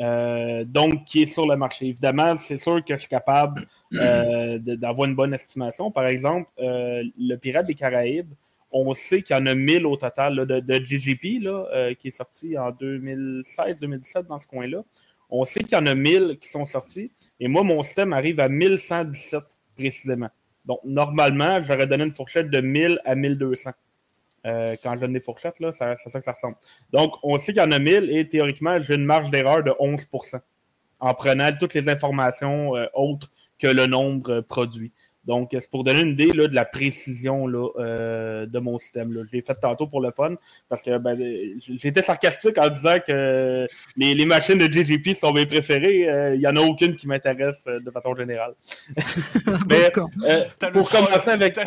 Euh, 0.00 0.64
donc, 0.64 1.04
qui 1.04 1.22
est 1.22 1.26
sur 1.26 1.46
le 1.46 1.56
marché. 1.56 1.86
Évidemment, 1.86 2.34
c'est 2.34 2.56
sûr 2.56 2.82
que 2.82 2.94
je 2.94 3.00
suis 3.00 3.08
capable 3.08 3.60
euh, 3.94 4.58
d'avoir 4.58 5.08
une 5.08 5.14
bonne 5.14 5.34
estimation. 5.34 5.90
Par 5.90 6.06
exemple, 6.06 6.50
euh, 6.58 7.02
le 7.18 7.36
Pirate 7.36 7.66
des 7.66 7.74
Caraïbes, 7.74 8.32
on 8.72 8.94
sait 8.94 9.22
qu'il 9.22 9.36
y 9.36 9.38
en 9.38 9.46
a 9.46 9.54
1000 9.54 9.84
au 9.84 9.96
total 9.96 10.36
là, 10.36 10.44
de, 10.46 10.60
de 10.60 10.84
GGP, 10.84 11.42
là, 11.42 11.66
euh, 11.74 11.94
qui 11.94 12.08
est 12.08 12.12
sorti 12.12 12.56
en 12.56 12.70
2016-2017 12.70 14.26
dans 14.26 14.38
ce 14.38 14.46
coin-là. 14.46 14.84
On 15.30 15.44
sait 15.44 15.62
qu'il 15.62 15.72
y 15.72 15.76
en 15.76 15.86
a 15.86 15.94
1000 15.94 16.38
qui 16.40 16.48
sont 16.48 16.64
sortis. 16.64 17.10
Et 17.38 17.48
moi, 17.48 17.62
mon 17.62 17.82
système 17.82 18.12
arrive 18.12 18.40
à 18.40 18.48
1117 18.48 19.42
précisément. 19.76 20.28
Donc, 20.64 20.80
normalement, 20.84 21.62
j'aurais 21.62 21.86
donné 21.86 22.04
une 22.04 22.12
fourchette 22.12 22.50
de 22.50 22.60
1000 22.60 23.00
à 23.04 23.14
1200. 23.14 23.70
Euh, 24.46 24.76
quand 24.82 24.94
je 24.94 25.00
donne 25.00 25.12
des 25.12 25.20
fourchettes, 25.20 25.60
là, 25.60 25.72
c'est 25.72 26.10
ça 26.10 26.18
que 26.18 26.24
ça 26.24 26.32
ressemble. 26.32 26.56
Donc, 26.92 27.14
on 27.22 27.38
sait 27.38 27.52
qu'il 27.52 27.62
y 27.62 27.64
en 27.64 27.72
a 27.72 27.78
1000 27.78 28.10
et 28.10 28.28
théoriquement, 28.28 28.80
j'ai 28.80 28.94
une 28.94 29.04
marge 29.04 29.30
d'erreur 29.30 29.62
de 29.62 29.72
11 29.78 30.06
en 31.00 31.14
prenant 31.14 31.50
toutes 31.58 31.74
les 31.74 31.88
informations 31.88 32.76
euh, 32.76 32.86
autres 32.94 33.30
que 33.58 33.66
le 33.66 33.86
nombre 33.86 34.30
euh, 34.30 34.42
produit. 34.42 34.92
Donc, 35.26 35.50
c'est 35.52 35.70
pour 35.70 35.84
donner 35.84 36.00
une 36.00 36.08
idée 36.12 36.32
là, 36.32 36.48
de 36.48 36.54
la 36.54 36.64
précision 36.64 37.46
là, 37.46 37.68
euh, 37.78 38.46
de 38.46 38.58
mon 38.58 38.78
système. 38.78 39.12
Là. 39.12 39.22
Je 39.26 39.32
l'ai 39.36 39.42
fait 39.42 39.52
tantôt 39.54 39.86
pour 39.86 40.00
le 40.00 40.10
fun 40.10 40.34
parce 40.68 40.82
que 40.82 40.96
ben, 40.98 41.18
j'étais 41.58 42.02
sarcastique 42.02 42.56
en 42.58 42.68
disant 42.70 42.96
que 43.06 43.66
les, 43.96 44.14
les 44.14 44.24
machines 44.24 44.56
de 44.58 44.72
JGP 44.72 45.14
sont 45.14 45.32
mes 45.32 45.44
préférées. 45.46 46.08
Euh, 46.08 46.34
Il 46.34 46.40
n'y 46.40 46.46
en 46.46 46.56
a 46.56 46.60
aucune 46.60 46.96
qui 46.96 47.06
m'intéresse 47.06 47.64
euh, 47.68 47.80
de 47.80 47.90
façon 47.90 48.14
générale. 48.16 48.54
Mais, 49.68 49.92
euh, 49.96 50.44
pour 50.72 50.88
troll. 50.88 51.04
commencer 51.04 51.30
avec 51.30 51.58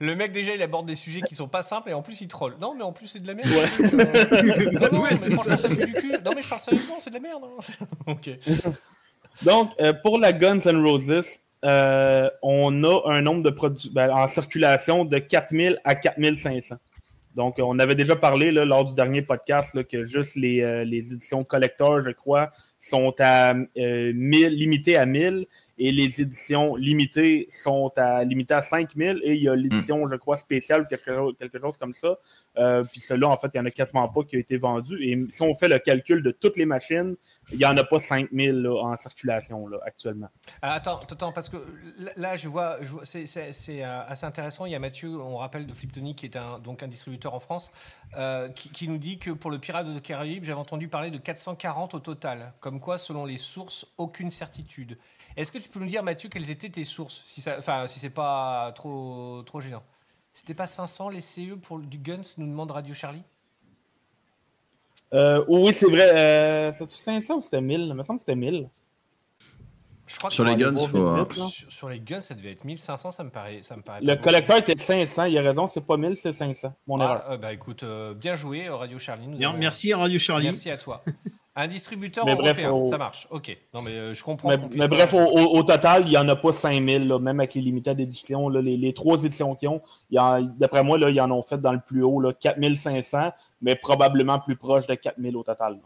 Le 0.00 0.14
mec 0.14 0.32
déjà 0.32 0.54
il 0.54 0.62
aborde 0.62 0.86
des 0.86 0.94
sujets 0.94 1.20
qui 1.22 1.34
sont 1.34 1.48
pas 1.48 1.62
simples 1.62 1.90
et 1.90 1.94
en 1.94 2.02
plus 2.02 2.20
il 2.20 2.28
troll. 2.28 2.54
Non 2.60 2.74
mais 2.76 2.82
en 2.82 2.92
plus 2.92 3.06
c'est 3.08 3.20
de 3.20 3.26
la 3.26 3.34
merde. 3.34 3.48
Ouais. 3.50 3.64
Euh, 3.94 4.70
non, 4.80 4.88
non, 4.92 5.00
Ouais, 5.02 5.08
mais 5.10 5.16
c'est 5.16 5.30
franchement 5.30 5.56
ça. 5.58 5.68
ça 5.68 5.74
pue 5.74 5.86
du 5.86 5.92
cul. 5.94 6.12
Non 6.24 6.32
mais 6.36 6.42
je 6.42 6.48
parle 6.48 6.60
sérieusement, 6.62 6.94
c'est 7.00 7.10
de 7.10 7.14
la 7.14 7.20
merde. 7.20 7.42
hein. 7.44 7.86
ok. 8.06 8.30
Donc, 9.44 9.70
euh, 9.80 9.92
pour 9.92 10.18
la 10.18 10.32
Guns 10.32 10.60
N' 10.66 10.82
Roses, 10.84 11.40
euh, 11.64 12.30
on 12.42 12.84
a 12.84 13.02
un 13.12 13.22
nombre 13.22 13.42
de 13.42 13.50
produits 13.50 13.90
ben, 13.92 14.10
en 14.10 14.26
circulation 14.28 15.04
de 15.04 15.18
4000 15.18 15.80
à 15.84 15.94
4500. 15.94 16.76
Donc, 17.36 17.56
on 17.58 17.78
avait 17.78 17.94
déjà 17.94 18.16
parlé 18.16 18.50
lors 18.50 18.84
du 18.84 18.94
dernier 18.94 19.22
podcast 19.22 19.86
que 19.86 20.04
juste 20.04 20.36
les, 20.36 20.62
euh, 20.62 20.84
les 20.84 21.12
éditions 21.12 21.44
collector, 21.44 22.02
je 22.02 22.10
crois, 22.10 22.50
sont 22.78 23.14
à 23.20 23.54
euh, 23.54 24.12
1000, 24.14 24.48
limitées 24.56 24.96
à 24.96 25.06
1000 25.06 25.46
et 25.82 25.90
les 25.92 26.20
éditions 26.20 26.76
limitées 26.76 27.46
sont 27.50 27.90
à 27.96 28.22
limitées 28.22 28.54
à 28.54 28.60
5000 28.62 29.20
et 29.24 29.34
il 29.34 29.42
y 29.42 29.48
a 29.48 29.56
l'édition, 29.56 30.06
je 30.06 30.14
crois, 30.16 30.36
spéciale 30.36 30.82
ou 30.82 30.84
quelque 30.84 31.12
chose, 31.14 31.34
quelque 31.38 31.58
chose 31.58 31.76
comme 31.78 31.94
ça. 31.94 32.18
Euh, 32.58 32.84
puis 32.84 33.00
celle-là, 33.00 33.28
en 33.28 33.36
fait, 33.38 33.48
il 33.54 33.56
n'y 33.58 33.62
en 33.62 33.66
a 33.66 33.70
quasiment 33.70 34.06
pas 34.08 34.22
qui 34.24 34.36
a 34.36 34.38
été 34.38 34.58
vendu. 34.58 35.02
Et 35.02 35.18
si 35.30 35.40
on 35.42 35.54
fait 35.54 35.68
le 35.68 35.78
calcul 35.78 36.22
de 36.22 36.30
toutes 36.32 36.56
les 36.58 36.66
machines, 36.66 37.16
il 37.50 37.58
n'y 37.58 37.64
en 37.64 37.76
a 37.76 37.82
pas 37.84 37.98
5000 37.98 38.52
là, 38.62 38.74
en 38.84 38.96
circulation 38.96 39.66
là, 39.68 39.78
actuellement. 39.84 40.28
Ah, 40.60 40.74
attends, 40.74 40.98
attends, 41.10 41.32
parce 41.32 41.48
que 41.48 41.56
là- 41.98 42.12
là, 42.16 42.36
je 42.36 42.48
vois, 42.48 42.76
je 42.82 42.88
vois- 42.90 43.04
c'est, 43.06 43.24
c'est- 43.26 43.52
c'est, 43.52 43.82
euh, 43.82 44.02
assez 44.06 44.26
intéressant. 44.26 44.66
Il 44.66 44.72
y 44.72 44.74
a 44.74 44.78
Mathieu, 44.78 45.08
on 45.18 45.36
rappelle 45.38 45.66
de 45.66 45.72
Fliptonic, 45.72 46.18
qui 46.18 46.26
est 46.26 46.36
un, 46.36 46.58
donc 46.58 46.82
un 46.82 46.88
distributeur 46.88 47.32
en 47.32 47.40
France, 47.40 47.72
euh, 48.18 48.48
qui, 48.50 48.68
qui 48.70 48.86
nous 48.86 48.98
dit 48.98 49.18
que 49.18 49.30
pour 49.30 49.50
le 49.50 49.58
Pirate 49.58 49.86
de 49.92 49.98
Caraïbes, 49.98 50.44
j'avais 50.44 50.58
entendu 50.60 50.88
parler 50.88 51.10
de 51.10 51.18
440 51.18 51.94
au 51.94 52.00
total. 52.00 52.52
Comme 52.60 52.80
quoi, 52.80 52.98
selon 52.98 53.24
les 53.24 53.38
sources, 53.38 53.86
aucune 53.96 54.30
certitude. 54.30 54.98
Est-ce 55.40 55.50
que 55.50 55.58
tu 55.58 55.70
peux 55.70 55.80
nous 55.80 55.86
dire, 55.86 56.02
Mathieu, 56.02 56.28
quelles 56.28 56.50
étaient 56.50 56.68
tes 56.68 56.84
sources 56.84 57.22
si 57.24 57.40
ça, 57.40 57.56
Enfin, 57.58 57.86
si 57.86 57.98
c'est 57.98 58.10
pas 58.10 58.72
trop, 58.74 59.42
trop 59.46 59.60
gênant? 59.60 59.82
C'était 60.32 60.52
pas 60.54 60.66
500 60.66 61.08
les 61.08 61.22
CE 61.22 61.54
pour 61.54 61.78
du 61.78 61.96
Guns, 61.96 62.20
nous 62.36 62.46
demande 62.46 62.70
Radio 62.70 62.94
Charlie? 62.94 63.22
Euh, 65.14 65.42
oui, 65.48 65.72
c'est 65.72 65.86
vrai. 65.90 66.14
Euh, 66.14 66.72
C'était 66.72 66.92
500 66.92 67.36
ou 67.36 67.40
c'était 67.40 67.60
1000 67.60 67.80
Il 67.80 67.94
me 67.94 68.02
semble 68.02 68.18
que 68.18 68.22
c'était 68.22 68.36
1000. 68.36 68.68
Je 70.12 70.16
crois 70.18 70.28
que 70.28 70.34
Sur 70.34 70.44
les 70.44 70.56
guns, 70.56 70.74
faut, 70.76 71.32
sur, 71.48 71.70
sur 71.72 71.88
les 71.88 72.00
guns, 72.00 72.20
ça 72.20 72.34
devait 72.34 72.50
être 72.50 72.64
1500, 72.64 73.12
ça 73.12 73.22
me 73.22 73.30
paraît. 73.30 73.60
Ça 73.62 73.76
me 73.76 73.82
paraît 73.82 74.00
Le 74.02 74.16
collecteur 74.16 74.56
était 74.56 74.74
500, 74.74 75.24
il 75.26 75.38
a 75.38 75.42
raison, 75.42 75.68
c'est 75.68 75.86
pas 75.86 75.96
1000, 75.96 76.16
c'est 76.16 76.32
500. 76.32 76.74
Mon 76.88 77.00
erreur. 77.00 77.22
Ah, 77.28 77.32
euh, 77.32 77.36
bah 77.36 77.52
écoute, 77.52 77.84
euh, 77.84 78.12
bien 78.14 78.34
joué, 78.34 78.66
euh, 78.66 78.74
Radio 78.74 78.98
Charlie. 78.98 79.28
nous 79.28 79.36
Bien, 79.38 79.50
avons- 79.50 79.58
Merci 79.58 79.94
Radio 79.94 80.18
Charlie. 80.18 80.46
Merci 80.46 80.68
à 80.70 80.76
toi. 80.78 81.04
Un 81.56 81.66
distributeur 81.66 82.24
Mais 82.26 82.34
bref, 82.36 82.58
européen, 82.64 82.70
au- 82.72 82.90
ça 82.90 82.96
marche. 82.96 83.26
Ok. 83.30 83.56
Non, 83.74 83.82
mais 83.82 83.90
euh, 83.90 84.14
je 84.14 84.22
comprends. 84.24 84.48
Mais, 84.74 84.88
bref, 84.88 85.12
au, 85.14 85.18
au- 85.20 85.58
au 85.58 85.62
total, 85.64 86.04
il 86.06 86.10
n'y 86.10 86.16
en 86.16 86.28
a 86.28 86.36
pas 86.36 86.52
5000, 86.52 87.06
là, 87.08 87.18
même 87.18 87.38
avec 87.40 87.54
les 87.54 87.60
limited 87.60 87.98
éditions. 88.00 88.48
là, 88.48 88.62
les, 88.62 88.76
les 88.76 88.92
trois 88.94 89.22
éditions 89.22 89.54
qu'ils 89.56 89.68
ont, 89.68 89.82
d'après 90.10 90.82
moi, 90.84 90.96
là, 90.98 91.08
ils 91.10 91.20
en 91.20 91.30
ont 91.30 91.42
fait 91.42 91.58
dans 91.58 91.72
le 91.72 91.80
plus 91.80 92.02
haut 92.02 92.20
là, 92.20 92.32
4500, 92.32 93.32
mais 93.62 93.74
probablement 93.76 94.38
plus 94.38 94.56
proche 94.56 94.86
de 94.86 94.94
4000 94.94 95.36
au 95.36 95.42
total. 95.42 95.74
là. 95.74 95.78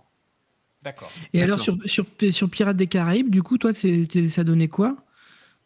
D'accord. 0.84 1.10
Et 1.32 1.42
alors, 1.42 1.58
sur, 1.58 1.76
sur, 1.86 2.04
sur 2.30 2.48
Pirates 2.50 2.76
des 2.76 2.86
Caraïbes, 2.86 3.30
du 3.30 3.42
coup, 3.42 3.56
toi, 3.58 3.72
ça 3.74 4.44
donnait 4.44 4.68
quoi? 4.68 4.94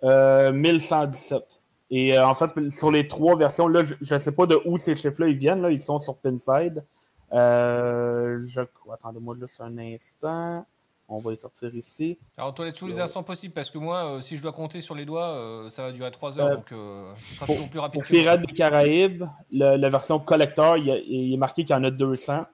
Euh, 0.04 0.52
1117. 0.52 1.60
Et 1.90 2.16
euh, 2.16 2.26
en 2.26 2.34
fait, 2.34 2.70
sur 2.70 2.90
les 2.92 3.08
trois 3.08 3.36
versions, 3.36 3.66
là, 3.66 3.82
je 3.82 3.94
ne 4.14 4.18
sais 4.18 4.32
pas 4.32 4.46
de 4.46 4.58
où 4.64 4.78
ces 4.78 4.94
chiffres-là 4.94 5.26
ils 5.28 5.36
viennent. 5.36 5.60
Là, 5.62 5.70
ils 5.70 5.80
sont 5.80 5.98
sur 6.00 6.16
Pinside. 6.16 6.84
Euh, 7.32 8.40
je 8.46 8.60
crois. 8.62 8.94
Attendez-moi 8.94 9.36
juste 9.40 9.60
un 9.60 9.76
instant. 9.78 10.66
On 11.10 11.20
va 11.20 11.30
les 11.30 11.36
sortir 11.38 11.74
ici. 11.74 12.18
Alors, 12.36 12.52
toi, 12.52 12.70
tous 12.70 12.86
les 12.86 12.96
Ouais. 12.96 13.00
instants 13.00 13.22
possibles, 13.22 13.54
parce 13.54 13.70
que 13.70 13.78
moi, 13.78 14.04
euh, 14.16 14.20
si 14.20 14.36
je 14.36 14.42
dois 14.42 14.52
compter 14.52 14.82
sur 14.82 14.94
les 14.94 15.06
doigts, 15.06 15.28
euh, 15.30 15.70
ça 15.70 15.84
va 15.84 15.92
durer 15.92 16.10
3 16.10 16.38
heures, 16.38 16.48
Euh, 16.48 16.56
donc 16.56 16.70
euh, 16.72 17.10
ce 17.30 17.34
sera 17.34 17.46
pour- 17.46 17.54
toujours 17.54 17.70
plus 17.70 17.78
rapide 17.80 18.02
Pour. 18.02 18.08
Pirates 18.10 18.42
des 18.46 18.52
Caraïbes, 18.52 19.24
le- 19.50 19.76
la 19.76 19.88
version 19.88 20.18
collector, 20.18 20.76
il, 20.76 20.84
y 20.86 20.90
a- 20.92 20.98
il 20.98 21.32
est 21.32 21.36
marqué 21.38 21.64
qu'il 21.64 21.74
y 21.74 21.78
en 21.78 21.84
a 21.84 21.90
200. 21.90 22.44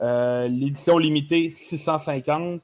Euh, 0.00 0.48
L'édition 0.48 0.98
limitée, 0.98 1.50
650. 1.50 2.60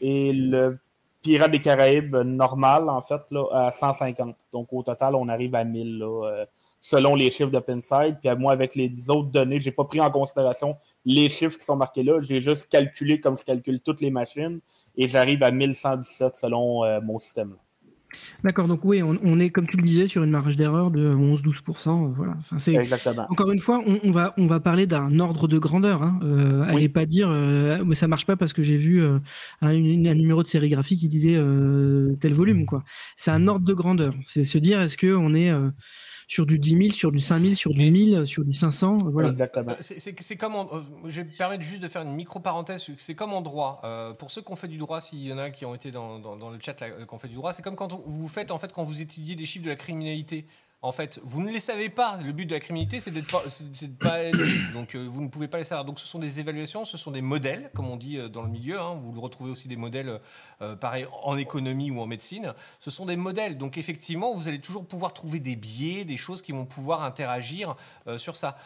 Et 0.00 0.32
le 0.32 0.78
Pirates 1.22 1.50
des 1.50 1.60
Caraïbes 1.60 2.16
normal, 2.16 2.88
en 2.88 3.02
fait, 3.02 3.20
là, 3.30 3.46
à 3.52 3.70
150. 3.70 4.36
Donc 4.52 4.72
au 4.72 4.82
total, 4.82 5.14
on 5.14 5.28
arrive 5.28 5.54
à 5.54 5.64
1000, 5.64 5.98
là, 5.98 6.06
euh, 6.06 6.46
selon 6.80 7.14
les 7.14 7.30
chiffres 7.30 7.50
de 7.50 7.58
Pinside. 7.58 8.18
Puis 8.22 8.30
moi, 8.36 8.52
avec 8.52 8.74
les 8.74 9.10
autres 9.10 9.30
données, 9.30 9.60
j'ai 9.60 9.72
pas 9.72 9.84
pris 9.84 10.00
en 10.00 10.10
considération 10.10 10.76
les 11.04 11.28
chiffres 11.28 11.58
qui 11.58 11.64
sont 11.64 11.76
marqués 11.76 12.02
là. 12.02 12.20
J'ai 12.20 12.40
juste 12.40 12.68
calculé 12.68 13.20
comme 13.20 13.36
je 13.36 13.44
calcule 13.44 13.80
toutes 13.80 14.00
les 14.00 14.10
machines. 14.10 14.60
Et 14.96 15.08
j'arrive 15.08 15.42
à 15.42 15.50
1117 15.50 16.36
selon 16.36 16.84
euh, 16.84 17.00
mon 17.00 17.18
système. 17.18 17.56
D'accord, 18.44 18.68
donc 18.68 18.80
oui, 18.84 19.02
on, 19.02 19.16
on 19.22 19.38
est, 19.40 19.50
comme 19.50 19.66
tu 19.66 19.76
le 19.76 19.82
disais, 19.82 20.08
sur 20.08 20.22
une 20.22 20.30
marge 20.30 20.56
d'erreur 20.56 20.90
de 20.90 21.14
11-12%. 21.14 21.88
euh, 21.88 22.12
Voilà. 22.16 22.34
Enfin, 22.38 22.58
c'est, 22.58 22.74
Exactement. 22.74 23.26
Encore 23.28 23.50
une 23.50 23.58
fois, 23.58 23.82
on, 23.86 23.98
on 24.04 24.10
va, 24.10 24.34
on 24.38 24.46
va 24.46 24.60
parler 24.60 24.86
d'un 24.86 25.18
ordre 25.20 25.48
de 25.48 25.58
grandeur. 25.58 26.02
Hein. 26.02 26.20
Euh, 26.22 26.64
Oui. 26.68 26.76
Allez 26.76 26.88
pas 26.88 27.06
dire, 27.06 27.28
euh, 27.30 27.82
mais 27.84 27.94
ça 27.94 28.08
marche 28.08 28.26
pas 28.26 28.36
parce 28.36 28.52
que 28.52 28.62
j'ai 28.62 28.76
vu 28.76 29.04
un, 29.60 29.72
numéro 29.72 30.42
de 30.42 30.48
sérigraphie 30.48 30.96
qui 30.96 31.08
disait 31.08 31.38
tel 32.20 32.32
volume. 32.32 32.64
quoi. 32.66 32.84
C'est 33.16 33.30
un 33.30 33.48
ordre 33.48 33.64
de 33.64 33.74
grandeur. 33.74 34.14
C'est 34.24 34.44
se 34.44 34.58
dire, 34.58 34.80
est-ce 34.80 34.96
qu'on 34.96 35.34
est 35.34 35.50
euh, 35.50 35.70
sur 36.28 36.44
du 36.44 36.58
10 36.58 36.76
000, 36.76 36.90
sur 36.90 37.12
du 37.12 37.18
5 37.20 37.40
000, 37.40 37.54
sur 37.54 37.72
du 37.72 37.90
1000, 37.90 38.26
sur 38.26 38.44
du 38.44 38.52
500 38.52 38.96
euh, 39.06 39.10
Voilà. 39.10 39.28
Exactement. 39.30 39.72
Euh, 39.72 39.76
C'est- 39.80 40.00
C'est 40.00 40.20
c'est 40.20 40.36
comme 40.36 40.56
en- 40.56 40.68
euh, 40.72 40.80
je 41.04 41.20
vais 41.22 41.24
me 41.30 41.36
permettre 41.38 41.62
juste 41.62 41.80
de 41.82 41.88
faire 41.88 42.02
une 42.02 42.14
micro 42.14 42.40
parenthèse. 42.40 42.84
C'est 42.98 43.14
comme 43.14 43.32
en 43.32 43.42
droit. 43.42 43.80
Euh, 43.84 44.12
pour 44.12 44.30
ceux 44.30 44.42
qui 44.42 44.50
ont 44.50 44.56
fait 44.56 44.66
du 44.68 44.78
droit, 44.78 45.00
s'il 45.00 45.24
y 45.24 45.32
en 45.32 45.38
a 45.38 45.50
qui 45.50 45.64
ont 45.64 45.74
été 45.74 45.90
dans, 45.92 46.18
dans- 46.18 46.36
dans 46.36 46.50
le 46.50 46.58
chat 46.60 46.80
là, 46.80 46.90
qui 46.90 47.14
ont 47.14 47.18
fait 47.18 47.28
du 47.28 47.36
droit, 47.36 47.52
c'est 47.52 47.62
comme 47.62 47.76
quand 47.76 47.92
on- 47.92 48.02
vous 48.06 48.28
faites 48.28 48.50
en 48.50 48.58
fait 48.58 48.72
quand 48.72 48.84
vous 48.84 49.00
étudiez 49.00 49.36
des 49.36 49.46
chiffres 49.46 49.64
de 49.64 49.70
la 49.70 49.76
criminalité. 49.76 50.46
En 50.82 50.92
fait, 50.92 51.18
vous 51.24 51.42
ne 51.42 51.50
les 51.50 51.58
savez 51.58 51.88
pas. 51.88 52.18
Le 52.24 52.32
but 52.32 52.46
de 52.46 52.52
la 52.54 52.60
criminalité, 52.60 53.00
c'est 53.00 53.10
d'être 53.10 53.30
pas, 53.30 53.42
pas. 53.98 54.30
Donc, 54.74 54.94
euh, 54.94 55.08
vous 55.10 55.22
ne 55.22 55.28
pouvez 55.28 55.48
pas 55.48 55.58
les 55.58 55.64
savoir. 55.64 55.84
Donc, 55.84 55.98
ce 55.98 56.06
sont 56.06 56.18
des 56.18 56.38
évaluations, 56.38 56.84
ce 56.84 56.96
sont 56.96 57.10
des 57.10 57.22
modèles, 57.22 57.70
comme 57.74 57.88
on 57.88 57.96
dit 57.96 58.18
euh, 58.18 58.28
dans 58.28 58.42
le 58.42 58.48
milieu. 58.48 58.78
hein. 58.78 58.94
Vous 58.94 59.12
le 59.12 59.18
retrouvez 59.18 59.50
aussi 59.50 59.68
des 59.68 59.76
modèles, 59.76 60.20
euh, 60.60 60.76
pareil, 60.76 61.06
en 61.24 61.36
économie 61.36 61.90
ou 61.90 62.00
en 62.00 62.06
médecine. 62.06 62.52
Ce 62.78 62.90
sont 62.90 63.06
des 63.06 63.16
modèles. 63.16 63.58
Donc, 63.58 63.78
effectivement, 63.78 64.34
vous 64.34 64.48
allez 64.48 64.60
toujours 64.60 64.86
pouvoir 64.86 65.12
trouver 65.14 65.40
des 65.40 65.56
biais, 65.56 66.04
des 66.04 66.18
choses 66.18 66.42
qui 66.42 66.52
vont 66.52 66.66
pouvoir 66.66 67.02
interagir 67.02 67.74
euh, 68.06 68.18
sur 68.18 68.36
ça. 68.36 68.56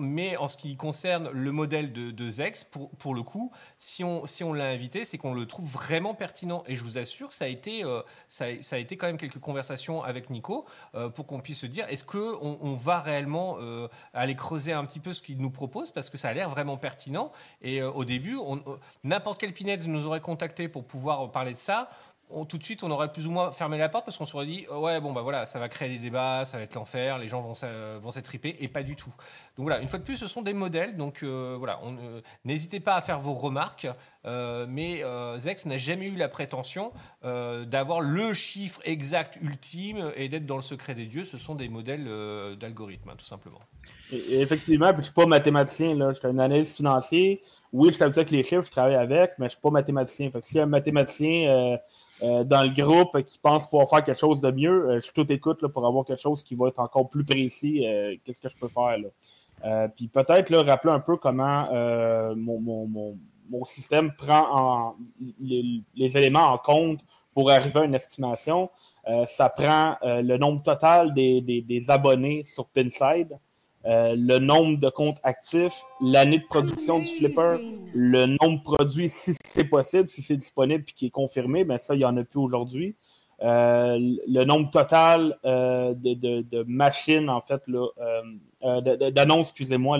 Mais 0.00 0.36
en 0.36 0.48
ce 0.48 0.56
qui 0.56 0.76
concerne 0.76 1.30
le 1.30 1.52
modèle 1.52 1.92
de, 1.92 2.10
de 2.10 2.30
Zex, 2.30 2.64
pour, 2.98 3.14
le 3.14 3.22
coup, 3.22 3.52
si 3.76 4.02
on, 4.02 4.52
l'a 4.52 4.66
invité, 4.66 5.04
c'est 5.04 5.18
qu'on 5.18 5.34
le 5.34 5.46
trouve 5.46 5.70
vraiment 5.70 6.14
pertinent. 6.14 6.64
Et 6.66 6.74
je 6.74 6.82
vous 6.82 6.98
assure, 6.98 7.32
ça 7.32 7.44
a 7.44 7.48
été, 7.48 7.84
euh, 7.84 8.02
ça, 8.28 8.46
a, 8.46 8.78
été 8.78 8.96
quand 8.96 9.06
même 9.06 9.18
quelques 9.18 9.38
conversations 9.38 10.02
avec 10.02 10.30
Nico 10.30 10.66
euh, 10.94 11.08
pour 11.08 11.26
qu'on 11.26 11.40
puisse 11.40 11.60
se 11.60 11.66
dire 11.66 11.86
est-ce 11.88 12.04
qu'on 12.04 12.58
on 12.60 12.74
va 12.74 12.98
réellement 12.98 13.56
euh, 13.60 13.88
aller 14.14 14.34
creuser 14.34 14.72
un 14.72 14.84
petit 14.84 15.00
peu 15.00 15.12
ce 15.12 15.22
qu'il 15.22 15.38
nous 15.38 15.50
propose? 15.50 15.90
Parce 15.90 16.10
que 16.10 16.18
ça 16.18 16.28
a 16.28 16.32
l'air 16.32 16.50
vraiment 16.50 16.76
pertinent. 16.76 17.30
Et 17.60 17.82
au 17.82 18.04
début, 18.04 18.38
n'importe 19.04 19.40
quel 19.40 19.52
Pinhead 19.52 19.86
nous 19.86 20.06
aurait 20.06 20.20
contacté 20.20 20.68
pour 20.68 20.84
pouvoir 20.84 21.30
parler 21.30 21.52
de 21.52 21.58
ça 21.58 21.88
tout 22.48 22.58
de 22.58 22.64
suite, 22.64 22.82
on 22.82 22.90
aurait 22.90 23.12
plus 23.12 23.26
ou 23.26 23.30
moins 23.30 23.52
fermé 23.52 23.78
la 23.78 23.88
porte 23.88 24.04
parce 24.04 24.16
qu'on 24.16 24.24
se 24.24 24.32
serait 24.32 24.46
dit, 24.46 24.66
euh, 24.70 24.78
ouais, 24.78 25.00
bon, 25.00 25.12
bah 25.12 25.22
voilà, 25.22 25.46
ça 25.46 25.58
va 25.58 25.68
créer 25.68 25.88
des 25.88 25.98
débats, 25.98 26.44
ça 26.44 26.56
va 26.56 26.62
être 26.62 26.74
l'enfer, 26.74 27.18
les 27.18 27.28
gens 27.28 27.40
vont 27.40 27.52
vont 28.00 28.10
s'étriper, 28.10 28.56
et 28.60 28.68
pas 28.68 28.82
du 28.82 28.96
tout. 28.96 29.12
Donc 29.56 29.66
voilà, 29.66 29.80
une 29.80 29.88
fois 29.88 29.98
de 29.98 30.04
plus, 30.04 30.16
ce 30.16 30.26
sont 30.26 30.42
des 30.42 30.52
modèles, 30.52 30.96
donc 30.96 31.22
euh, 31.22 31.56
voilà, 31.58 31.80
euh, 31.84 32.20
n'hésitez 32.44 32.80
pas 32.80 32.96
à 32.96 33.00
faire 33.00 33.20
vos 33.20 33.34
remarques, 33.34 33.86
mais 34.24 35.02
Zex 35.38 35.66
n'a 35.66 35.78
jamais 35.78 36.06
eu 36.06 36.16
la 36.16 36.28
prétention 36.28 36.92
d'avoir 37.22 38.00
le 38.00 38.34
chiffre 38.34 38.80
exact 38.84 39.38
ultime 39.42 40.12
et 40.16 40.28
d'être 40.28 40.46
dans 40.46 40.56
le 40.56 40.62
secret 40.62 40.94
des 40.94 41.06
dieux, 41.06 41.24
ce 41.24 41.38
sont 41.38 41.54
des 41.54 41.68
modèles 41.68 42.08
d'algorithmes, 42.58 43.10
hein, 43.10 43.16
tout 43.18 43.26
simplement. 43.26 43.60
Effectivement, 44.12 44.92
je 44.96 45.02
suis 45.02 45.12
pas 45.12 45.26
mathématicien, 45.26 45.94
là. 45.96 46.12
Je 46.12 46.18
suis 46.18 46.26
un 46.26 46.38
analyste 46.38 46.76
financier. 46.76 47.42
Oui, 47.72 47.88
je 47.88 47.94
suis 47.94 48.02
habitué 48.02 48.20
avec 48.20 48.30
les 48.30 48.42
chiffres, 48.42 48.64
je 48.66 48.70
travaille 48.70 48.94
avec, 48.94 49.32
mais 49.38 49.46
je 49.46 49.52
suis 49.52 49.60
pas 49.60 49.70
mathématicien. 49.70 50.30
Fait 50.30 50.40
que 50.40 50.58
a 50.58 50.62
un 50.62 50.66
mathématicien 50.66 51.78
euh, 52.22 52.44
dans 52.44 52.62
le 52.62 52.68
groupe 52.70 53.20
qui 53.22 53.38
pense 53.38 53.68
pouvoir 53.68 53.88
faire 53.88 54.04
quelque 54.04 54.18
chose 54.18 54.40
de 54.40 54.50
mieux, 54.50 54.90
euh, 54.90 55.00
je 55.00 55.10
tout 55.12 55.30
écoute 55.32 55.60
là, 55.62 55.68
pour 55.68 55.86
avoir 55.86 56.04
quelque 56.04 56.20
chose 56.20 56.42
qui 56.44 56.54
va 56.54 56.68
être 56.68 56.78
encore 56.78 57.08
plus 57.08 57.24
précis. 57.24 57.86
euh, 57.86 58.14
Qu'est-ce 58.24 58.40
que 58.40 58.48
je 58.48 58.56
peux 58.56 58.68
faire 58.68 58.98
là? 58.98 59.08
Puis 59.94 60.08
peut-être 60.08 60.54
rappeler 60.56 60.92
un 60.92 61.00
peu 61.00 61.16
comment 61.16 61.66
mon, 62.34 62.58
mon- 62.60 62.86
mon- 62.86 63.18
mon 63.48 63.64
système 63.64 64.12
prend 64.16 64.46
en- 64.50 64.96
les, 65.40 65.82
les 65.94 66.18
éléments 66.18 66.46
en 66.52 66.58
compte 66.58 67.00
pour 67.34 67.50
arriver 67.50 67.80
à 67.80 67.84
une 67.84 67.94
estimation. 67.94 68.70
Ça 69.26 69.48
prend 69.50 69.96
le 70.02 70.36
nombre 70.36 70.62
total 70.62 71.14
des, 71.14 71.40
des- 71.40 71.62
des 71.62 71.90
abonnés 71.90 72.42
sur 72.44 72.66
Pinside, 72.66 73.38
euh, 73.86 74.14
le 74.16 74.38
nombre 74.38 74.78
de 74.78 74.88
comptes 74.88 75.18
actifs, 75.24 75.82
l'année 76.00 76.38
de 76.38 76.44
production 76.44 76.98
du 77.00 77.06
flipper, 77.06 77.56
le 77.94 78.26
nombre 78.26 78.62
produit 78.62 79.08
si 79.08 79.32
c'est 79.44 79.64
possible, 79.64 80.08
si 80.08 80.22
c'est 80.22 80.36
disponible 80.36 80.84
et 80.88 80.92
qui 80.92 81.06
est 81.06 81.10
confirmé, 81.10 81.64
mais 81.64 81.78
ça, 81.78 81.94
il 81.94 81.98
n'y 81.98 82.04
en 82.04 82.16
a 82.16 82.22
plus 82.24 82.38
aujourd'hui. 82.40 82.94
Euh, 83.42 83.98
le 84.28 84.44
nombre 84.44 84.70
total 84.70 85.36
euh, 85.44 85.94
de, 85.94 86.14
de- 86.14 86.42
de 86.42 86.62
machines, 86.68 87.28
en 87.28 87.40
fait, 87.40 87.60
d'annonces, 89.10 89.48
excusez-moi, 89.48 89.98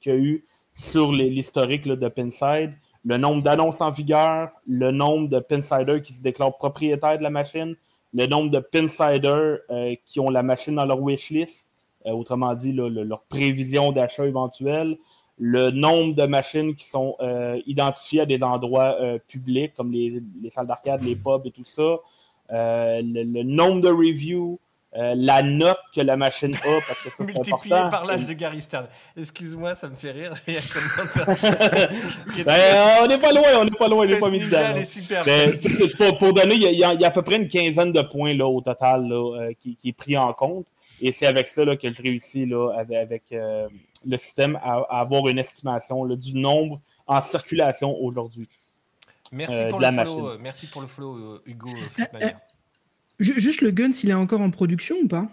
qu'il 0.00 0.12
y 0.12 0.14
a 0.14 0.18
eu 0.18 0.44
sur 0.74 1.12
l'historique 1.12 1.86
de 1.86 2.08
Pinside, 2.08 2.72
le 3.04 3.16
nombre 3.16 3.42
d'annonces 3.42 3.80
en 3.80 3.90
vigueur, 3.90 4.50
le 4.66 4.90
nombre 4.90 5.28
de 5.28 5.38
Pinsiders 5.38 6.02
qui 6.02 6.12
se 6.12 6.22
déclarent 6.22 6.56
propriétaires 6.56 7.18
de 7.18 7.22
la 7.22 7.30
machine, 7.30 7.74
le 8.14 8.26
nombre 8.26 8.50
de 8.50 8.58
Pinsiders 8.58 9.58
qui 10.06 10.20
ont 10.20 10.30
la 10.30 10.42
machine 10.42 10.74
dans 10.76 10.84
leur 10.84 11.00
wishlist, 11.00 11.68
autrement 12.10 12.54
dit, 12.54 12.72
là, 12.72 12.88
le- 12.88 13.04
leur 13.04 13.22
prévision 13.22 13.92
d'achat 13.92 14.26
éventuelle, 14.26 14.96
le 15.38 15.70
nombre 15.70 16.14
de 16.14 16.24
machines 16.26 16.74
qui 16.74 16.84
sont 16.86 17.16
euh, 17.20 17.60
identifiées 17.66 18.20
à 18.20 18.26
des 18.26 18.42
endroits 18.42 18.96
euh, 19.00 19.18
publics, 19.28 19.72
comme 19.76 19.90
les, 19.92 20.22
les 20.42 20.50
salles 20.50 20.66
d'arcade, 20.66 21.02
les 21.02 21.16
pubs 21.16 21.46
et 21.46 21.50
tout 21.50 21.64
ça, 21.64 21.96
euh, 22.52 23.00
le, 23.02 23.22
le 23.22 23.42
nombre 23.42 23.80
de 23.80 23.88
reviews, 23.88 24.58
euh, 24.94 25.14
la 25.16 25.42
note 25.42 25.78
que 25.96 26.02
la 26.02 26.18
machine 26.18 26.54
a, 26.54 26.78
parce 26.86 27.00
que 27.02 27.08
ça, 27.10 27.24
c'est 27.24 27.34
Multiplié 27.34 27.72
important. 27.74 27.88
par 27.88 28.04
l'âge 28.04 28.26
de 28.26 28.32
Gary 28.34 28.60
Stern. 28.60 28.86
Excuse-moi, 29.16 29.74
ça 29.74 29.88
me 29.88 29.94
fait 29.94 30.10
rire. 30.10 30.34
Ben, 32.44 32.98
on 33.02 33.06
n'est 33.06 33.18
pas 33.18 33.32
loin, 33.32 33.48
on 33.60 33.64
n'est 33.64 33.70
pas 33.70 33.88
loin, 33.88 34.06
n'est 34.06 34.18
pas 34.18 34.28
mis 34.30 34.40
dedans. 34.40 34.74
Ben, 35.24 36.18
pour, 36.18 36.32
donner, 36.34 36.54
il 36.56 36.62
y, 36.78 36.84
a, 36.84 36.92
y 36.94 37.04
à 37.04 37.10
peu 37.10 37.22
près 37.22 37.36
une 37.36 37.48
quinzaine 37.48 37.92
de 37.92 38.02
points 38.02 38.34
là, 38.34 38.46
au 38.46 38.60
total 38.60 39.06
là, 39.08 39.40
euh, 39.40 39.52
qui, 39.60 39.76
qui 39.76 39.88
est 39.90 39.92
pris 39.94 40.16
en 40.16 40.32
compte. 40.34 40.66
Et 41.04 41.10
c'est 41.12 41.26
avec 41.26 41.48
ça 41.48 41.64
là, 41.64 41.76
que 41.76 41.92
je 41.92 42.00
réussis 42.00 42.46
là, 42.46 42.70
avec, 42.78 42.96
avec, 42.96 43.22
euh, 43.32 43.68
le 44.06 44.16
système 44.16 44.56
à, 44.62 44.76
à 44.88 45.00
avoir 45.00 45.26
une 45.28 45.38
estimation 45.38 46.04
là, 46.04 46.16
du 46.16 46.34
nombre 46.34 46.80
en 47.06 47.20
circulation 47.20 47.94
aujourd'hui. 48.00 48.48
Merci, 49.32 49.56
euh, 49.56 49.68
pour 49.70 49.80
le 49.80 49.90
machine. 49.90 50.20
euh, 50.24 50.36
merci 50.40 50.66
pour 50.68 50.80
le 50.80 50.86
flow, 50.86 51.40
Hugo 51.46 51.68
euh, 52.14 52.28
Juste 53.18 53.60
le 53.62 53.70
Guns, 53.70 53.92
il 54.02 54.10
est 54.10 54.14
encore 54.14 54.40
en 54.40 54.50
production 54.50 54.96
ou 55.02 55.08
pas? 55.08 55.26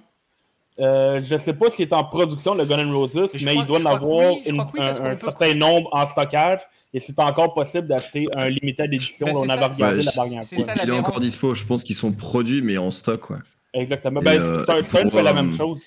Euh, 0.80 1.22
je 1.22 1.34
ne 1.34 1.40
sais 1.40 1.54
pas 1.54 1.70
s'il 1.70 1.86
est 1.88 1.94
en 1.94 2.04
production, 2.06 2.56
le 2.56 2.66
Gun 2.66 2.92
Roses, 2.94 3.20
Mais 3.44 3.56
il 3.56 3.66
doit 3.66 3.82
en 3.82 3.86
avoir 3.86 4.32
oui, 4.34 4.42
une- 4.46 4.62
oui, 4.62 4.80
un, 4.80 5.16
certain 5.16 5.54
nombre 5.54 5.90
en 5.92 6.06
stockage. 6.06 6.62
Et 6.94 7.00
c'est 7.00 7.20
encore 7.20 7.54
possible 7.54 7.86
d'acheter 7.88 8.26
un 8.36 8.50
limited 8.50 8.92
édition. 8.92 9.28
Ben, 9.28 9.36
on 9.36 9.50
avait 9.50 9.62
la 9.62 9.70
dernière 9.70 10.04
fois. 10.04 10.26
ça, 10.66 10.74
Il 10.84 10.90
est 10.90 10.92
encore 10.92 11.20
dispo. 11.20 11.54
Je 11.54 11.64
pense 11.64 11.84
qu'ils 11.84 11.96
sont 11.96 12.12
produits, 12.12 12.62
mais 12.64 12.78
en 12.78 12.90
stock, 12.90 13.30
ouais. 13.30 13.38
Exactement. 13.74 14.22
Ben, 14.22 14.42
euh, 14.42 14.66
pour, 14.66 15.12
fait 15.12 15.22
la 15.24 15.32
euh, 15.32 15.34
même 15.34 15.56
chose. 15.56 15.84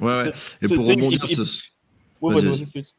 Ouais, 0.00 0.06
ouais. 0.22 0.32
Et 0.62 0.68
pour 0.68 0.86
rebondir 0.86 1.28
sur 1.28 1.46
ce- 1.46 1.62
Oui, 2.20 2.34
Vas-y, 2.34 2.44
vas-y, 2.44 2.50
vas-y. 2.50 2.50
vas-y, 2.58 2.62
excuse. 2.62 2.94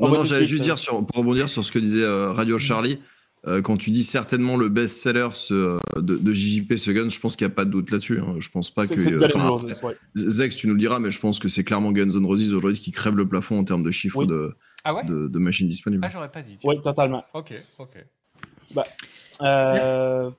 Non, 0.00 0.08
vas-y, 0.08 0.18
non, 0.18 0.24
j'allais 0.24 0.46
juste 0.46 0.62
dire 0.64 0.78
sur, 0.78 1.04
pour 1.06 1.16
rebondir 1.16 1.48
sur 1.48 1.64
ce 1.64 1.70
que 1.72 1.78
disait 1.78 2.02
euh, 2.02 2.32
Radio 2.32 2.58
Charlie. 2.58 2.98
euh, 3.46 3.60
quand 3.62 3.76
tu 3.76 3.90
dis 3.90 4.04
certainement 4.04 4.56
le 4.56 4.68
best-seller 4.68 5.28
ce, 5.34 5.54
euh, 5.54 5.78
de, 5.96 6.16
de 6.16 6.32
JJP 6.32 6.76
ce 6.76 6.90
gun, 6.92 7.08
je 7.08 7.18
pense 7.18 7.34
qu'il 7.36 7.44
n'y 7.46 7.52
a 7.52 7.54
pas 7.56 7.64
de 7.64 7.70
doute 7.70 7.90
là-dessus. 7.90 8.20
hein. 8.20 8.36
Je 8.38 8.48
pense 8.50 8.70
pas 8.70 8.86
que. 8.86 8.94
euh, 8.94 9.28
enfin, 9.34 9.56
ouais. 9.86 9.96
Zex, 10.14 10.54
tu 10.56 10.66
nous 10.68 10.74
le 10.74 10.78
diras, 10.80 10.98
mais 11.00 11.10
je 11.10 11.18
pense 11.18 11.38
que 11.40 11.48
c'est 11.48 11.64
clairement 11.64 11.90
Guns 11.92 12.10
N' 12.10 12.24
Roses 12.24 12.54
aujourd'hui 12.54 12.80
qui 12.80 12.92
crève 12.92 13.16
le 13.16 13.26
plafond 13.28 13.58
en 13.58 13.64
termes 13.64 13.82
de 13.82 13.90
chiffres 13.90 14.20
Oui. 14.20 14.26
de, 14.28 14.54
Ah 14.84 14.94
ouais 14.94 15.04
de, 15.04 15.26
de 15.28 15.38
machines 15.38 15.66
disponibles. 15.68 16.04
Ah, 16.06 16.10
j'aurais 16.12 16.30
pas 16.30 16.42
dit. 16.42 16.56
Oui, 16.64 16.80
totalement. 16.82 17.24
Ok, 17.34 17.52
ok. 17.78 17.96
Euh, 19.42 20.30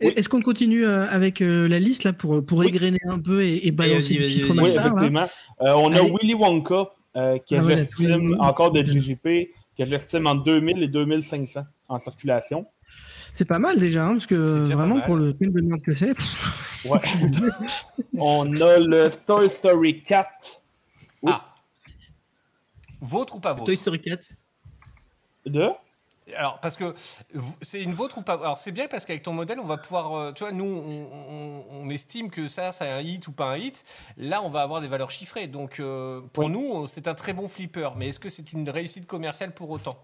Oui. 0.00 0.12
Est-ce 0.16 0.28
qu'on 0.28 0.40
continue 0.42 0.84
euh, 0.86 1.08
avec 1.08 1.40
euh, 1.42 1.66
la 1.68 1.78
liste 1.80 2.04
là 2.04 2.12
pour, 2.12 2.44
pour 2.44 2.58
Oui. 2.58 2.68
égrener 2.68 3.00
un 3.08 3.18
peu 3.18 3.42
et, 3.42 3.66
et 3.66 3.70
balancer 3.72 4.16
vas-y, 4.18 4.28
chiffres 4.28 4.54
oui, 4.62 4.70
effectivement. 4.70 5.26
Euh, 5.62 5.72
on 5.74 5.92
a 5.92 5.98
Allez. 5.98 6.12
Willy 6.20 6.34
Wonka, 6.34 6.90
euh, 7.16 7.38
que 7.38 7.54
Ah 7.56 7.62
j'estime 7.68 8.30
Wonka. 8.32 8.42
encore 8.44 8.70
de 8.72 8.82
JJP, 8.84 9.50
que 9.76 9.84
j'estime 9.86 10.26
entre 10.26 10.44
2000 10.44 10.82
et 10.84 10.88
2500 10.88 11.62
en 11.88 11.98
circulation. 11.98 12.66
C'est 13.32 13.44
pas 13.44 13.58
mal 13.58 13.78
déjà, 13.78 14.04
hein, 14.06 14.12
parce 14.12 14.26
que 14.26 14.34
vraiment 14.34 15.00
pour 15.02 15.16
le 15.16 15.34
film 15.34 15.52
de 15.52 15.60
merde 15.60 15.82
que 15.82 15.94
c'est. 15.96 16.14
Ouais. 16.88 16.98
on 18.18 18.44
a 18.60 18.78
le 18.78 19.10
Toy 19.26 19.50
Story 19.50 20.00
4. 20.02 20.26
Oui. 21.22 21.32
Ah. 21.34 21.54
Vôtre 23.00 23.36
ou 23.36 23.40
pas 23.40 23.52
vôtre? 23.52 23.66
Toy 23.66 23.76
Story 23.76 24.00
4 24.00 24.32
De? 25.46 25.66
Alors, 26.36 26.60
parce 26.60 26.76
que 26.76 26.94
c'est 27.62 27.82
une 27.82 27.94
vôtre 27.94 28.18
ou 28.18 28.22
pas? 28.22 28.34
Alors, 28.34 28.58
c'est 28.58 28.72
bien 28.72 28.88
parce 28.88 29.04
qu'avec 29.06 29.22
ton 29.22 29.32
modèle, 29.32 29.58
on 29.60 29.66
va 29.66 29.78
pouvoir. 29.78 30.14
euh, 30.14 30.32
tu 30.32 30.44
vois, 30.44 30.52
nous, 30.52 30.64
on, 30.64 31.06
on- 31.32 31.64
on 31.86 31.90
estime 31.90 32.30
que 32.30 32.48
ça, 32.48 32.72
c'est 32.72 32.88
un 32.88 33.00
hit 33.00 33.26
ou 33.28 33.32
pas 33.32 33.50
un 33.52 33.56
hit. 33.56 33.84
Là, 34.16 34.42
on 34.42 34.50
va 34.50 34.62
avoir 34.62 34.80
des 34.80 34.88
valeurs 34.88 35.10
chiffrées. 35.10 35.46
Donc, 35.46 35.80
euh, 35.80 36.20
pour 36.32 36.48
Oui. 36.48 36.50
nous, 36.50 36.86
c'est 36.86 37.08
un 37.08 37.14
très 37.14 37.32
bon 37.32 37.48
flipper. 37.48 37.90
Mais 37.96 38.08
est-ce 38.08 38.20
que 38.20 38.28
c'est 38.28 38.52
une 38.52 38.68
réussite 38.70 39.06
commerciale 39.06 39.52
pour 39.54 39.70
autant? 39.70 39.96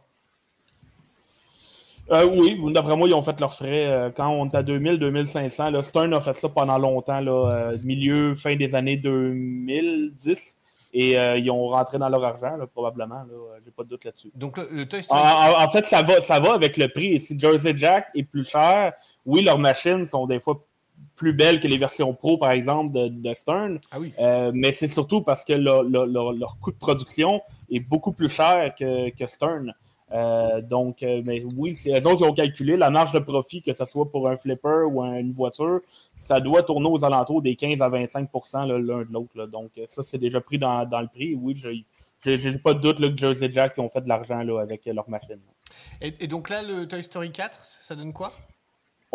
Euh, 2.11 2.27
oui, 2.27 2.61
d'après 2.73 2.97
moi, 2.97 3.09
ils 3.09 3.15
ont 3.15 3.23
fait 3.23 3.39
leurs 3.41 3.55
frais 3.55 3.87
euh, 3.87 4.11
quand 4.15 4.29
on 4.29 4.47
est 4.51 4.55
à 4.57 4.63
2000, 4.63 4.99
2500. 4.99 5.71
Là, 5.71 5.81
Stern 5.83 6.13
a 6.13 6.21
fait 6.21 6.35
ça 6.37 6.49
pendant 6.51 6.77
longtemps, 6.79 7.21
là, 7.21 7.73
milieu, 7.83 8.35
fin 8.35 8.57
des 8.57 8.75
années 8.75 8.97
2010. 8.99 10.59
Et 10.97 11.19
euh, 11.19 11.37
ils 11.37 11.51
ont 11.51 11.67
rentré 11.69 11.99
dans 11.99 12.09
leur 12.09 12.23
argent, 12.25 12.57
là, 12.57 12.67
probablement. 12.69 13.23
Euh, 13.31 13.59
J'ai 13.65 13.73
pas 13.73 13.83
de 13.83 13.89
doute 13.89 14.05
là-dessus. 14.05 14.31
Donc, 14.35 14.57
le, 14.59 14.87
Toy 14.87 15.01
En, 15.01 15.03
Story. 15.03 15.21
en- 15.23 15.65
en 15.65 15.69
fait, 15.69 15.85
ça 15.85 16.03
va, 16.03 16.21
ça 16.21 16.39
va 16.39 16.53
avec 16.55 16.77
le 16.77 16.87
prix. 16.89 17.15
Et 17.15 17.21
si 17.21 17.37
Jersey 17.39 17.75
Jack 17.77 18.07
est 18.15 18.23
plus 18.23 18.49
cher, 18.49 18.93
oui, 19.27 19.43
leurs 19.43 19.59
machines 19.59 20.07
sont 20.07 20.27
des 20.27 20.39
fois 20.39 20.65
plus 21.17 21.33
belles 21.33 21.61
que 21.61 21.67
les 21.67 21.79
versions 21.79 22.15
Pro, 22.15 22.39
par 22.39 22.53
exemple, 22.53 22.93
de, 22.93 23.09
de 23.09 23.35
Stern. 23.35 23.81
Ah 23.91 23.97
oui. 23.99 24.13
Euh, 24.21 24.53
mais 24.55 24.71
c'est 24.71 24.87
surtout 24.87 25.21
parce 25.23 25.45
que 25.45 25.53
leur, 25.53 25.83
leur- 25.83 26.07
leur- 26.07 26.33
leur 26.33 26.59
coût 26.61 26.71
de 26.71 26.77
production 26.79 27.43
est 27.71 27.81
beaucoup 27.81 28.13
plus 28.13 28.29
cher 28.29 28.73
que, 28.79 29.11
que 29.11 29.27
Stern. 29.27 29.75
Euh, 30.13 30.61
donc, 30.61 31.03
euh, 31.03 31.23
mais 31.25 31.43
oui, 31.57 31.73
c'est 31.73 31.91
eux 31.99 32.07
autres 32.07 32.19
qui 32.19 32.25
ont 32.25 32.35
calculé 32.35 32.77
la 32.77 32.91
marge 32.91 33.13
de 33.13 33.19
profit, 33.19 33.63
que 33.63 33.73
ce 33.73 33.85
soit 33.85 34.09
pour 34.11 34.29
un 34.29 34.37
flipper 34.37 34.85
ou 34.91 35.03
un- 35.03 35.15
une 35.19 35.33
voiture, 35.33 35.81
ça 36.15 36.41
doit 36.41 36.63
tourner 36.63 36.89
aux 36.89 37.05
alentours 37.05 37.41
des 37.43 37.57
15 37.57 37.81
à 37.83 37.89
25 37.89 38.29
là, 38.55 38.65
l'un 38.79 38.79
de 39.03 39.09
l'autre. 39.13 39.47
Donc, 39.47 39.71
ça, 39.87 40.03
c'est 40.03 40.19
déjà 40.19 40.41
pris 40.41 40.59
dans, 40.59 40.85
dans 40.87 41.01
le 41.01 41.09
prix. 41.09 41.35
Oui, 41.35 41.57
j'ai- 41.57 41.85
pas 42.59 42.75
de 42.75 42.81
doute 42.81 43.01
là, 43.01 43.09
que 43.09 43.17
Jersey 43.17 43.51
Jack 43.53 43.77
ont 43.79 43.89
fait 43.89 44.01
de 44.03 44.09
l'argent 44.09 44.39
avec 44.59 44.85
leur 44.87 45.09
machine. 45.11 45.39
Et, 46.01 46.15
et 46.21 46.27
donc 46.27 46.49
là, 46.51 46.63
le 46.63 46.87
Toy 46.87 47.03
Story 47.03 47.31
4, 47.33 47.59
ça 47.65 47.95
donne 47.97 48.13
quoi? 48.13 48.33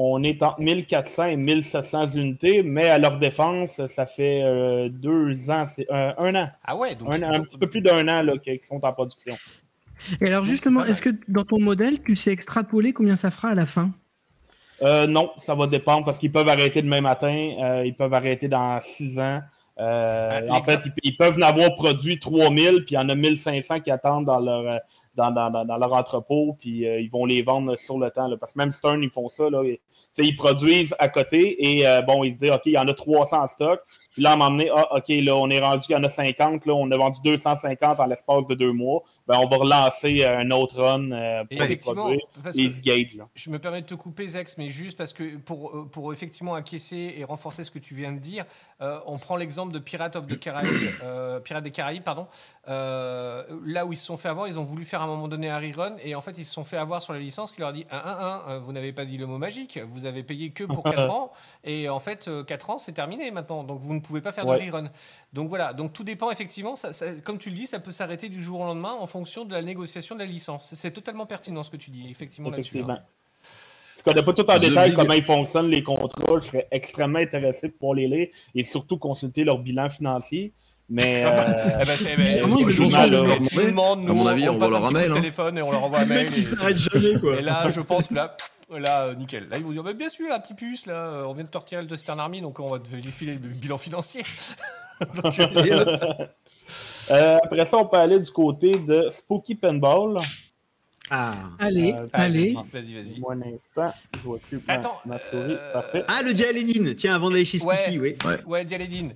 On 0.02 0.24
est 0.24 0.42
entre 0.44 0.62
1400 0.62 1.26
et 1.26 1.36
1700 1.36 2.06
unités, 2.16 2.64
mais 2.64 2.88
à 2.88 2.98
leur 2.98 3.20
défense, 3.20 3.86
ça 3.88 4.06
fait 4.06 4.42
euh, 4.44 4.88
deux 4.88 5.50
ans, 5.52 5.66
c'est 5.66 5.92
un, 5.92 6.14
un 6.18 6.36
an, 6.36 6.50
Ah 6.64 6.78
ouais, 6.78 6.96
donc. 6.96 7.10
un, 7.12 7.22
un 7.22 7.42
petit 7.42 7.58
peu 7.58 7.68
plus 7.68 7.82
d'un 7.82 8.08
an 8.08 8.38
qu'ils 8.38 8.62
sont 8.62 8.80
en 8.86 8.94
production. 8.94 9.36
Et 10.22 10.28
alors 10.28 10.45
justement, 10.45 10.86
est-ce 10.86 11.02
que 11.02 11.10
dans 11.28 11.43
ton 11.45 11.60
modèle, 11.60 12.02
tu 12.02 12.16
sais 12.16 12.32
extrapoler 12.32 12.93
combien 12.93 13.16
ça 13.18 13.32
fera 13.32 13.50
à 13.50 13.56
la 13.56 13.66
fin? 13.66 13.91
Euh, 14.82 15.08
non, 15.08 15.32
ça 15.38 15.56
va 15.56 15.68
dépendre 15.68 16.06
parce 16.06 16.18
qu'ils 16.18 16.32
peuvent 16.32 16.47
arrêter 16.47 16.82
demain 16.82 17.02
matin, 17.02 17.56
euh, 17.62 17.86
ils 17.86 17.95
peuvent 17.95 18.14
arrêter 18.14 18.47
dans 18.47 18.80
six 18.82 19.20
ans. 19.20 19.41
Euh, 19.78 20.41
Ah, 20.50 20.54
en 20.56 20.64
fait, 20.64 20.82
ils, 20.86 20.91
ils 21.04 21.18
peuvent 21.18 21.38
en 21.38 21.41
avoir 21.41 21.74
produit 21.76 22.20
3000, 22.20 22.84
puis 22.86 22.95
il 22.95 22.95
y 22.95 22.97
en 22.97 23.10
a 23.10 23.16
1500 23.16 23.80
qui 23.82 23.91
attendent 23.91 24.26
dans 24.26 24.39
leur, 24.39 24.80
dans, 25.16 25.32
dans- 25.32 25.50
dans- 25.50 25.66
dans 25.66 25.78
leur 25.78 25.93
entrepôt, 25.93 26.56
puis 26.60 26.86
euh, 26.88 27.00
ils 27.00 27.10
vont 27.10 27.26
les 27.26 27.41
vendre 27.41 27.78
sur 27.78 27.97
le 27.97 28.10
temps. 28.10 28.28
là. 28.28 28.36
parce 28.38 28.54
que 28.54 28.60
même 28.60 28.72
Stern, 28.72 29.02
ils 29.04 29.10
font 29.10 29.28
ça. 29.30 29.50
Là, 29.50 29.64
et, 29.64 29.80
ils 30.18 30.36
produisent 30.36 30.95
à 31.00 31.08
côté 31.10 31.78
et 31.78 31.88
euh, 31.88 32.02
bon, 32.02 32.24
ils 32.24 32.34
se 32.34 32.39
disent, 32.39 32.52
OK, 32.52 32.62
il 32.66 32.74
y 32.74 32.78
en 32.78 32.88
a 32.88 32.93
300 32.93 33.41
en 33.43 33.47
stock. 33.47 33.82
Puis 34.20 34.26
là, 34.26 34.32
à 34.32 34.34
un 34.34 34.36
moment 34.36 34.51
donné, 34.51 34.70
ah, 34.76 34.97
OK, 34.97 35.05
là, 35.07 35.34
on 35.38 35.49
est 35.49 35.61
rendu, 35.61 35.86
il 35.88 35.93
y 35.93 35.95
en 35.95 36.03
a 36.03 36.09
50, 36.09 36.65
là, 36.65 36.74
on 36.74 36.91
a 36.91 36.97
vendu 36.97 37.22
250 37.24 38.01
en 38.01 38.05
l'espace 38.05 38.47
de 38.49 38.53
deux 38.53 38.74
mois. 38.74 39.01
Ben, 39.26 39.39
on 39.41 39.47
va 39.47 39.55
relancer 39.55 40.26
euh, 40.26 40.39
un 40.39 40.51
autre 40.51 40.82
run 40.84 41.09
euh, 41.13 41.45
pour 41.45 41.63
les 41.63 41.78
produire. 41.78 42.20
là. 42.43 43.28
Je 43.34 43.49
me 43.49 43.59
permets 43.59 43.80
de 43.80 43.86
te 43.86 43.95
couper, 43.95 44.28
Zex, 44.28 44.57
mais 44.57 44.67
juste 44.67 44.97
parce 44.97 45.13
que 45.13 45.38
pour, 45.38 45.70
euh, 45.70 45.86
pour 45.89 46.11
effectivement 46.11 46.55
acquiescer 46.55 47.15
et 47.17 47.24
renforcer 47.24 47.63
ce 47.63 47.72
que 47.72 47.80
tu 47.80 47.95
viens 47.95 48.11
de 48.11 48.20
dire, 48.20 48.43
euh, 48.82 48.99
on 49.05 49.20
prend 49.20 49.38
l'exemple 49.38 49.72
de 49.72 49.80
Pirates 49.80 50.17
of 50.17 50.28
the 50.28 50.38
Caraïbes, 50.38 50.67
euh, 51.03 51.39
Pirates 51.39 51.63
des 51.63 51.72
Caraïbes, 51.72 52.03
pardon. 52.03 52.28
Là 52.67 53.86
où 53.86 53.93
ils 53.93 53.97
se 53.97 54.05
sont 54.05 54.17
fait 54.17 54.28
avoir, 54.28 54.49
ils 54.49 54.59
ont 54.59 54.65
voulu 54.65 54.84
faire 54.84 55.01
à 55.01 55.05
un 55.05 55.07
moment 55.07 55.30
donné 55.30 55.49
un 55.49 55.59
rerun 55.59 55.95
et 56.03 56.13
en 56.13 56.22
fait 56.22 56.38
ils 56.38 56.45
se 56.45 56.53
sont 56.53 56.65
fait 56.65 56.78
avoir 56.78 57.01
sur 57.01 57.13
la 57.13 57.20
licence 57.20 57.51
qui 57.51 57.61
leur 57.61 57.70
a 57.70 57.74
dit 57.74 57.86
1 57.89 57.97
1 57.97 58.53
1, 58.55 58.57
vous 58.59 58.74
n'avez 58.74 58.91
pas 58.91 59.05
dit 59.05 59.17
le 59.17 59.26
mot 59.26 59.38
magique, 59.38 59.80
vous 59.91 60.05
avez 60.05 60.24
payé 60.24 60.51
que 60.51 60.65
pour 60.65 60.84
4 60.89 61.09
ans 61.09 61.32
et 61.63 61.89
en 61.89 61.99
fait 61.99 62.30
4 62.45 62.70
ans 62.70 62.78
c'est 62.78 62.91
terminé 62.91 63.32
maintenant, 63.32 63.63
donc 63.63 63.82
vous 63.82 63.93
ne 63.93 63.99
pouvez 63.99 64.09
pas 64.22 64.32
faire 64.32 64.45
Ouais. 64.47 64.66
de 64.66 64.72
rerun. 64.72 64.89
Donc 65.34 65.49
voilà, 65.49 65.74
donc 65.74 65.93
tout 65.93 66.03
dépend 66.03 66.32
effectivement, 66.32 66.76
ça- 66.76 66.91
ça- 66.93 67.12
comme 67.24 67.38
tu 67.38 67.49
le 67.49 67.55
dis, 67.55 67.68
ça 67.68 67.80
peut 67.80 67.91
s'arrêter 67.91 68.30
du 68.30 68.41
jour 68.41 68.60
au 68.62 68.66
lendemain 68.66 68.95
en 68.99 69.07
fonction 69.07 69.45
de 69.45 69.53
la 69.53 69.62
négociation 69.62 70.16
de 70.16 70.20
la 70.22 70.26
licence. 70.26 70.74
C'est 70.76 70.91
totalement 70.91 71.26
pertinent 71.26 71.64
ce 71.64 71.70
que 71.70 71.78
tu 71.78 71.91
dis, 71.91 72.10
effectivement. 72.10 72.49
Effectivement. 72.51 72.93
hein. 72.93 72.99
Je 73.97 74.03
connais 74.03 74.24
pas 74.24 74.34
tout 74.34 74.49
en 74.49 74.57
The 74.57 74.62
détail 74.62 74.93
comment 74.93 75.14
ils 75.14 75.24
fonctionnent, 75.24 75.70
les 75.70 75.84
contrats. 75.84 76.39
Je 76.41 76.47
serais 76.47 76.68
extrêmement 76.72 77.20
intéressé 77.20 77.68
pour 77.70 77.93
les 77.95 78.07
lire 78.07 78.28
et 78.55 78.64
surtout 78.64 78.97
consulter 78.97 79.43
leur 79.43 79.60
bilan 79.60 79.89
financier. 79.89 80.53
Mais 80.91 81.24
Comment 82.41 82.57
ils 82.57 82.80
nous 82.80 82.95
À 82.95 84.14
mon 84.14 84.26
avis, 84.26 84.49
on, 84.49 84.53
on 84.55 84.60
passe 84.60 84.70
leur 84.72 84.86
un 84.86 84.88
un 84.88 84.91
de 84.91 84.93
mail, 84.97 85.12
hein. 85.12 85.16
téléphone 85.16 85.57
et 85.57 85.62
on 85.62 85.72
leur 85.72 85.84
envoie 85.84 85.99
un 85.99 86.03
Le 86.03 86.07
mail. 86.07 86.26
mec 86.26 86.34
qui 86.34 86.41
s'arrête 86.41 86.78
jamais, 86.78 87.20
quoi. 87.20 87.36
Et 87.38 87.41
là, 87.41 87.70
je 87.70 87.82
pense 87.82 88.07
que 88.07 88.16
là, 88.16 88.36
là, 88.78 89.03
euh, 89.05 89.15
nickel. 89.15 89.47
Là, 89.49 89.57
ils 89.57 89.63
vont 89.63 89.72
dire, 89.72 89.84
bah, 89.84 89.93
bien 89.93 90.09
sûr, 90.09 90.28
la 90.30 90.39
petite 90.39 90.57
puce, 90.57 90.86
là, 90.86 90.93
euh, 90.93 91.24
on 91.26 91.34
vient 91.34 91.43
de 91.43 91.49
te 91.49 91.57
retirer 91.57 91.84
le 91.84 91.95
Stern 91.97 92.20
Army, 92.20 92.41
donc 92.41 92.59
on 92.59 92.70
va 92.70 92.80
te 92.80 92.93
lui 92.95 93.11
filer 93.11 93.34
le 93.34 93.39
bilan 93.49 93.78
financier. 93.78 94.24
Donc, 95.24 95.39
euh, 95.39 95.45
euh, 97.11 97.38
après 97.43 97.65
ça, 97.65 97.78
on 97.78 97.86
peut 97.86 97.95
aller 97.97 98.20
du 98.20 98.30
côté 98.32 98.72
de 98.72 99.07
Spooky 99.09 99.55
Pinball. 99.55 100.17
Ah. 101.09 101.36
Allez, 101.57 101.93
Euh, 101.93 102.05
allez. 102.13 102.53
Vas-y, 102.72 102.93
vas-y. 102.93 103.20
Moi, 103.20 103.34
un 103.34 103.53
instant, 103.53 103.93
je 104.15 104.20
vois 104.20 104.38
plus 104.39 104.61
Attends, 104.67 104.99
ma 105.05 105.17
souris. 105.17 105.55
euh, 105.57 105.72
Parfait. 105.74 106.03
Ah, 106.07 106.22
le 106.22 106.34
Dialénine 106.34 106.93
Tiens, 106.95 107.15
avant 107.15 107.30
d'aller 107.32 107.45
chez 107.45 107.59
Spooky, 107.59 107.97
Ouais. 107.97 108.17
oui. 108.26 108.36
Ouais, 108.45 108.65
Dialédine. 108.65 109.13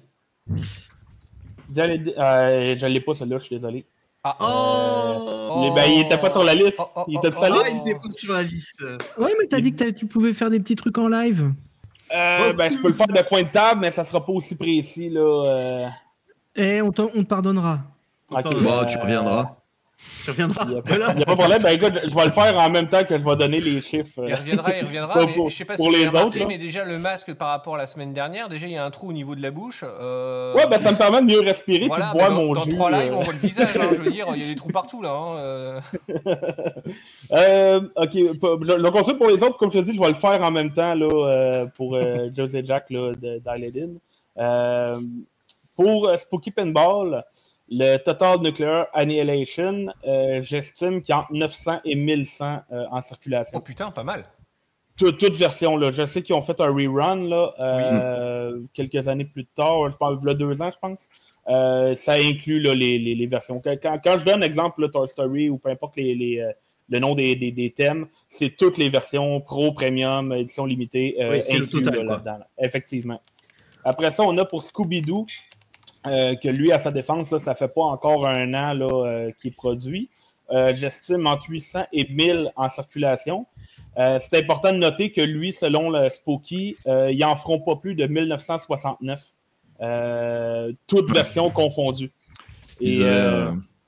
Dial- 1.70 2.14
euh, 2.18 2.76
je 2.76 2.86
l'ai 2.86 3.02
pas, 3.02 3.14
celle-là, 3.14 3.38
je 3.38 3.44
suis 3.44 3.56
désolé. 3.56 3.86
Ah, 4.24 4.36
Oh, 4.40 5.66
Il- 5.68 5.74
ben, 5.76 5.84
il 5.86 6.02
était 6.06 6.18
pas 6.18 6.32
sur 6.32 6.44
la 6.44 6.56
liste. 6.56 6.78
Oh, 6.80 6.88
oh, 6.96 7.04
il 7.08 7.18
était 7.18 7.28
oh, 7.28 7.32
sur 7.32 7.42
la 7.44 7.50
oh, 7.56 7.60
Ah, 7.64 7.68
liste. 7.70 7.82
il 7.86 7.90
était 7.92 8.00
pas 8.00 8.12
sur 8.12 8.34
la 8.34 8.42
liste. 8.44 8.84
Ouais, 9.18 9.34
mais 9.40 9.48
t'as 9.48 9.60
dit 9.60 9.72
que 9.74 9.78
t'as- 9.84 9.92
tu 9.92 10.06
pouvais 10.08 10.34
faire 10.34 10.50
des 10.50 10.60
petits 10.60 10.76
trucs 10.76 10.98
en 10.98 11.08
live. 11.10 11.52
Euh, 12.16 12.54
ben, 12.54 12.72
je 12.72 12.78
peux 12.78 12.88
le 12.90 12.94
faire 12.94 13.08
de 13.08 13.22
coin 13.28 13.44
de 13.44 13.50
table, 13.50 13.82
mais 13.82 13.92
ça 13.92 14.04
sera 14.04 14.26
pas 14.26 14.32
aussi 14.32 14.56
précis. 14.56 15.10
Là, 15.10 15.20
euh, 15.46 15.88
Et 16.56 16.82
on, 16.82 16.92
t'en- 16.92 17.10
on 17.16 17.24
te 17.24 17.28
pardonnera. 17.28 17.80
ok, 18.32 18.44
Bah, 18.64 18.86
tu 18.88 18.98
reviendras. 18.98 19.58
Tu 20.24 20.30
reviendras. 20.32 20.64
Il 20.66 20.72
n'y 20.72 20.78
a, 20.78 20.82
pas- 20.82 20.94
a 21.10 21.14
de 21.14 21.24
problème. 21.34 21.62
Ben, 21.62 21.70
écoute, 21.72 22.00
je 22.08 22.16
vais 22.16 22.26
le 22.26 22.32
faire 22.32 22.58
en 22.58 22.70
même 22.70 22.88
temps 22.88 23.04
que 23.04 23.20
je 23.20 23.24
vais 23.24 23.36
donner 23.36 23.60
les 23.60 23.82
chiffres. 23.82 24.24
Il 24.26 24.34
reviendra, 24.34 24.72
il 24.78 24.86
reviendra. 24.86 25.14
Pour- 25.14 25.28
mais 25.28 25.34
pour- 25.34 25.50
je 25.50 25.56
sais 25.58 25.66
pas 25.66 25.76
pour 25.76 25.86
si 25.88 25.92
vous 25.92 25.98
les 25.98 26.08
remarqué, 26.08 26.28
autres, 26.28 26.40
là. 26.40 26.46
mais 26.48 26.58
déjà 26.58 26.86
le 26.86 26.98
masque 26.98 27.34
par 27.34 27.50
rapport 27.50 27.76
à 27.76 27.78
la 27.78 27.88
semaine 27.88 28.14
dernière, 28.14 28.48
déjà 28.48 28.68
il 28.68 28.74
y 28.74 28.78
a 28.78 28.86
un 28.86 28.90
trou 28.92 29.10
au 29.10 29.14
niveau 29.14 29.36
de 29.36 29.42
la 29.42 29.52
bouche. 29.52 29.84
euh, 29.84 30.54
Ouais, 30.56 30.66
ben 30.68 30.80
ça 30.80 30.92
me 30.94 30.98
permet 30.98 31.20
de 31.22 31.26
mieux 31.26 31.42
respirer 31.42 31.88
Voilà, 31.88 32.06
et 32.06 32.08
de 32.08 32.14
boire 32.18 32.30
dans, 32.30 32.36
mon 32.46 32.54
dans 32.54 32.64
jus. 32.64 32.74
trois 32.76 32.90
lives, 32.92 33.12
euh. 33.12 33.16
on 33.18 33.22
voit 33.22 33.34
le 33.34 33.40
visage. 33.40 33.68
hein, 33.76 33.88
je 33.92 33.96
veux 34.02 34.12
dire, 34.12 34.28
il 34.36 34.42
y 34.42 34.46
a 34.46 34.48
des 34.48 34.56
trous 34.56 34.70
partout 34.70 35.02
là. 35.02 35.10
hein, 35.12 35.36
euh. 35.38 35.80
Euh, 37.32 37.82
ok, 37.96 38.14
le 38.14 38.90
conseil 38.92 39.16
pour 39.16 39.28
les 39.28 39.42
autres, 39.44 39.58
comme 39.58 39.72
je 39.72 39.80
te 39.80 39.84
dis, 39.84 39.96
je 39.96 40.00
vais 40.00 40.08
le 40.10 40.14
faire 40.14 40.42
en 40.42 40.52
même 40.52 40.72
temps 40.72 40.94
là, 40.94 41.08
euh, 41.08 41.66
pour 41.76 41.96
euh, 41.96 42.30
José 42.38 42.64
Jack 42.66 42.90
là, 42.90 43.12
de. 43.20 43.42
Euh, 44.38 45.00
pour 45.76 46.08
euh, 46.08 46.16
Spooky 46.18 46.52
Pinball, 46.52 47.24
le 47.70 47.98
Total 47.98 48.40
Nuclear 48.40 48.88
Annihilation, 48.94 49.88
euh, 50.08 50.42
j'estime 50.42 51.02
qu'il 51.02 51.14
y 51.14 51.18
a 51.18 51.22
entre 51.22 51.34
900 51.34 51.80
et 51.86 51.96
1100 51.96 52.62
euh, 52.72 52.86
en 52.92 52.98
Oh 52.98 53.02
circulation. 53.02 53.60
putain, 53.62 53.92
pas 53.92 54.04
mal. 54.04 54.26
Tout- 54.96 55.12
toute 55.14 55.36
version. 55.36 55.76
Là. 55.76 55.90
Je 55.90 56.06
sais 56.06 56.22
qu'ils 56.22 56.36
ont 56.36 56.42
fait 56.44 56.60
un 56.62 56.68
rerun 56.68 57.16
là, 57.28 57.54
euh, 57.60 58.60
quelques 58.74 59.08
années 59.08 59.26
plus 59.26 59.46
tard, 59.46 59.90
je 59.90 59.96
pense, 59.98 60.20
il 60.22 60.28
y 60.28 60.32
a 60.32 60.34
deux 60.36 60.62
ans, 60.62 60.70
je 60.72 60.78
pense. 60.80 61.10
Ça 61.98 62.14
inclut 62.14 62.62
là, 62.62 62.76
les, 62.76 63.00
les- 63.00 63.16
les 63.16 63.28
versions. 63.28 63.60
Quand, 63.60 63.74
je 64.20 64.24
donne 64.24 64.44
exemple, 64.44 64.82
là, 64.82 64.90
Toy 64.90 65.08
Story 65.08 65.50
ou 65.50 65.58
peu 65.58 65.70
importe 65.70 65.98
les, 65.98 66.14
les, 66.14 66.52
le 66.90 67.00
nom 67.00 67.16
des, 67.16 67.36
des- 67.36 67.52
des 67.52 67.72
thèmes, 67.72 68.08
c'est 68.28 68.56
toutes 68.56 68.78
les 68.78 68.90
versions 68.90 69.42
Pro, 69.42 69.72
Premium, 69.72 70.32
édition 70.34 70.66
limitée. 70.66 71.16
Oui, 71.18 71.26
le 71.52 71.64
inclus, 71.64 71.82
total, 71.82 72.06
là. 72.06 72.48
Effectivement. 72.62 73.20
Après 73.84 74.12
ça, 74.12 74.24
on 74.24 74.38
a 74.38 74.46
pour 74.46 74.62
Scooby-Doo, 74.62 75.26
euh, 76.06 76.36
que 76.36 76.50
lui, 76.50 76.72
à 76.72 76.80
sa 76.80 76.92
défense, 76.92 77.32
là, 77.32 77.40
ça 77.40 77.56
fait 77.56 77.68
pas 77.68 77.82
encore 77.84 78.28
un 78.28 78.54
an 78.54 78.74
là, 78.74 78.88
euh, 78.88 79.32
qu'il 79.40 79.52
est 79.52 79.56
produit. 79.56 80.10
euh, 80.52 80.74
j'estime, 80.76 81.26
entre 81.28 81.50
800 81.50 81.86
et 81.94 82.08
1000 82.10 82.52
en 82.56 82.70
circulation. 82.70 83.46
Euh, 83.98 84.20
c'est 84.20 84.38
important 84.38 84.72
de 84.72 84.78
noter 84.78 85.12
que 85.12 85.22
lui, 85.22 85.52
selon 85.54 85.90
le 85.90 86.10
Spooky, 86.10 86.76
euh, 86.88 87.12
ils 87.12 87.20
n'en 87.20 87.36
feront 87.36 87.60
pas 87.60 87.76
plus 87.76 87.96
de 87.96 88.06
1969, 88.06 89.32
euh, 89.82 90.74
toutes 90.88 91.12
versions 91.12 91.50
confondues. 91.50 92.12
Et, 92.82 93.00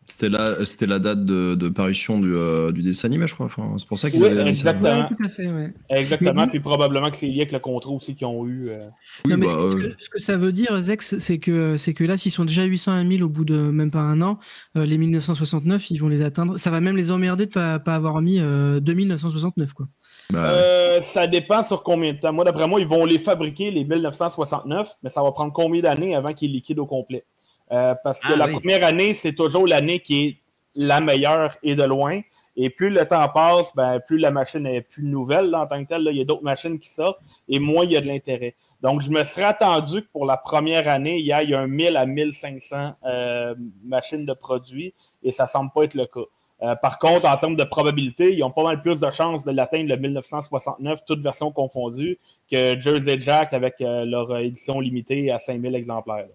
C'était 0.07 0.29
la, 0.29 0.63
c'était 0.65 0.85
la 0.85 0.99
date 0.99 1.25
de, 1.25 1.55
de 1.55 1.67
parution 1.67 2.19
du, 2.19 2.31
euh, 2.35 2.71
du 2.71 2.83
dessin 2.83 3.07
animé, 3.07 3.25
je 3.25 3.33
crois. 3.33 3.47
Enfin, 3.47 3.73
c'est 3.79 3.87
pour 3.87 3.97
ça 3.97 4.11
qu'ils 4.11 4.21
Oui, 4.21 4.29
avaient 4.29 4.47
exactement. 4.47 4.99
Ouais, 5.01 5.07
tout 5.09 5.23
à 5.25 5.29
fait, 5.29 5.47
ouais. 5.47 5.73
exactement, 5.89 6.43
Mais- 6.45 6.47
puis 6.51 6.59
probablement 6.59 7.09
que 7.09 7.17
c'est 7.17 7.25
lié 7.25 7.37
avec 7.41 7.51
le 7.51 7.57
contrat 7.57 7.89
aussi 7.89 8.13
qu'ils 8.13 8.27
ont 8.27 8.45
eu. 8.45 8.69
euh. 8.69 8.87
Oui, 9.25 9.31
Non, 9.31 9.37
mais 9.39 9.47
bah, 9.47 9.53
ce, 9.63 9.69
ce 9.69 9.75
que, 9.75 9.95
ce 9.99 10.09
que 10.09 10.19
ça 10.19 10.37
veut 10.37 10.51
dire, 10.51 10.79
Zex, 10.79 11.17
c'est 11.17 11.39
que, 11.39 11.77
c'est 11.77 11.95
que 11.95 12.03
là, 12.03 12.17
s'ils 12.17 12.31
sont 12.31 12.45
déjà 12.45 12.65
800 12.65 12.91
à 12.93 13.03
1000 13.03 13.23
au 13.23 13.29
bout 13.29 13.45
de 13.45 13.57
même 13.57 13.89
pas 13.89 13.97
un 14.01 14.21
an, 14.21 14.37
euh, 14.77 14.85
les 14.85 14.99
1969, 14.99 15.89
ils 15.89 15.97
vont 15.97 16.07
les 16.07 16.21
atteindre. 16.21 16.57
Ça 16.59 16.69
va 16.69 16.81
même 16.81 16.95
les 16.97 17.09
emmerder 17.09 17.47
de 17.47 17.51
pas, 17.51 17.79
pas 17.79 17.95
avoir 17.95 18.21
mis 18.21 18.39
euh, 18.39 18.79
2969, 18.79 19.73
quoi. 19.73 19.87
bah, 20.31 20.51
Euh, 20.51 21.01
ça 21.01 21.25
dépend 21.25 21.63
sur 21.63 21.81
combien 21.81 22.13
de 22.13 22.19
temps. 22.19 22.31
Moi, 22.31 22.45
d'après 22.45 22.67
moi, 22.67 22.79
ils 22.79 22.85
vont 22.87 23.05
les 23.05 23.17
fabriquer, 23.17 23.71
les 23.71 23.83
1969, 23.83 24.97
mais 25.01 25.09
ça 25.09 25.23
va 25.23 25.31
prendre 25.31 25.51
combien 25.51 25.81
d'années 25.81 26.15
avant 26.15 26.33
qu'ils 26.33 26.51
liquident 26.51 26.79
au 26.81 26.85
complet? 26.85 27.25
Euh, 27.71 27.95
parce 28.03 28.21
que 28.21 28.33
Ah, 28.33 28.37
la 28.37 28.45
oui. 28.47 28.53
première 28.53 28.83
année, 28.83 29.13
c'est 29.13 29.33
toujours 29.33 29.65
l'année 29.67 29.99
qui 29.99 30.25
est 30.25 30.37
la 30.75 30.99
meilleure 30.99 31.57
et 31.63 31.75
de 31.75 31.83
loin. 31.83 32.21
Et 32.57 32.69
plus 32.69 32.89
le 32.89 33.05
temps 33.05 33.27
passe, 33.29 33.75
ben, 33.75 33.99
plus 33.99 34.17
la 34.17 34.31
machine 34.31 34.65
est 34.65 34.79
plus 34.81 35.03
nouvelle 35.03 35.49
là, 35.49 35.61
en 35.63 35.67
tant 35.67 35.83
que 35.83 35.89
telle. 35.89 36.03
là. 36.03 36.11
Il 36.11 36.17
y 36.17 36.21
a 36.21 36.25
d'autres 36.25 36.43
machines 36.43 36.79
qui 36.79 36.87
sortent 36.87 37.19
et 37.49 37.59
moins 37.59 37.83
il 37.83 37.91
y 37.91 37.97
a 37.97 38.01
de 38.01 38.07
l'intérêt. 38.07 38.55
Donc, 38.81 39.01
je 39.01 39.09
me 39.09 39.23
serais 39.25 39.43
attendu 39.43 40.03
que 40.03 40.07
pour 40.13 40.25
la 40.25 40.37
première 40.37 40.87
année, 40.87 41.17
il 41.17 41.25
y 41.25 41.31
ait 41.31 41.53
un 41.55 41.67
1000 41.67 41.97
à 41.97 42.05
1500 42.05 42.93
euh, 43.05 43.55
machines 43.83 44.25
de 44.25 44.33
produits 44.33 44.93
et 45.23 45.31
ça 45.31 45.47
semble 45.47 45.71
pas 45.71 45.83
être 45.83 45.95
le 45.95 46.05
cas. 46.05 46.21
Euh, 46.61 46.75
par 46.75 46.97
contre, 46.99 47.25
en 47.25 47.35
termes 47.35 47.57
de 47.57 47.63
probabilité, 47.65 48.33
ils 48.33 48.41
ont 48.41 48.51
pas 48.51 48.63
mal 48.63 48.81
plus 48.81 49.01
de 49.01 49.11
chances 49.11 49.43
de 49.43 49.51
l'atteindre 49.51 49.89
le 49.89 49.97
1969, 49.97 51.01
toutes 51.05 51.19
versions 51.21 51.51
confondues, 51.51 52.17
que 52.49 52.79
Jersey 52.79 53.19
Jack 53.19 53.51
avec 53.51 53.81
euh, 53.81 54.05
leur 54.05 54.37
édition 54.37 54.79
limitée 54.79 55.29
à 55.31 55.39
5000 55.39 55.75
exemplaires. 55.75 56.15
là. 56.27 56.33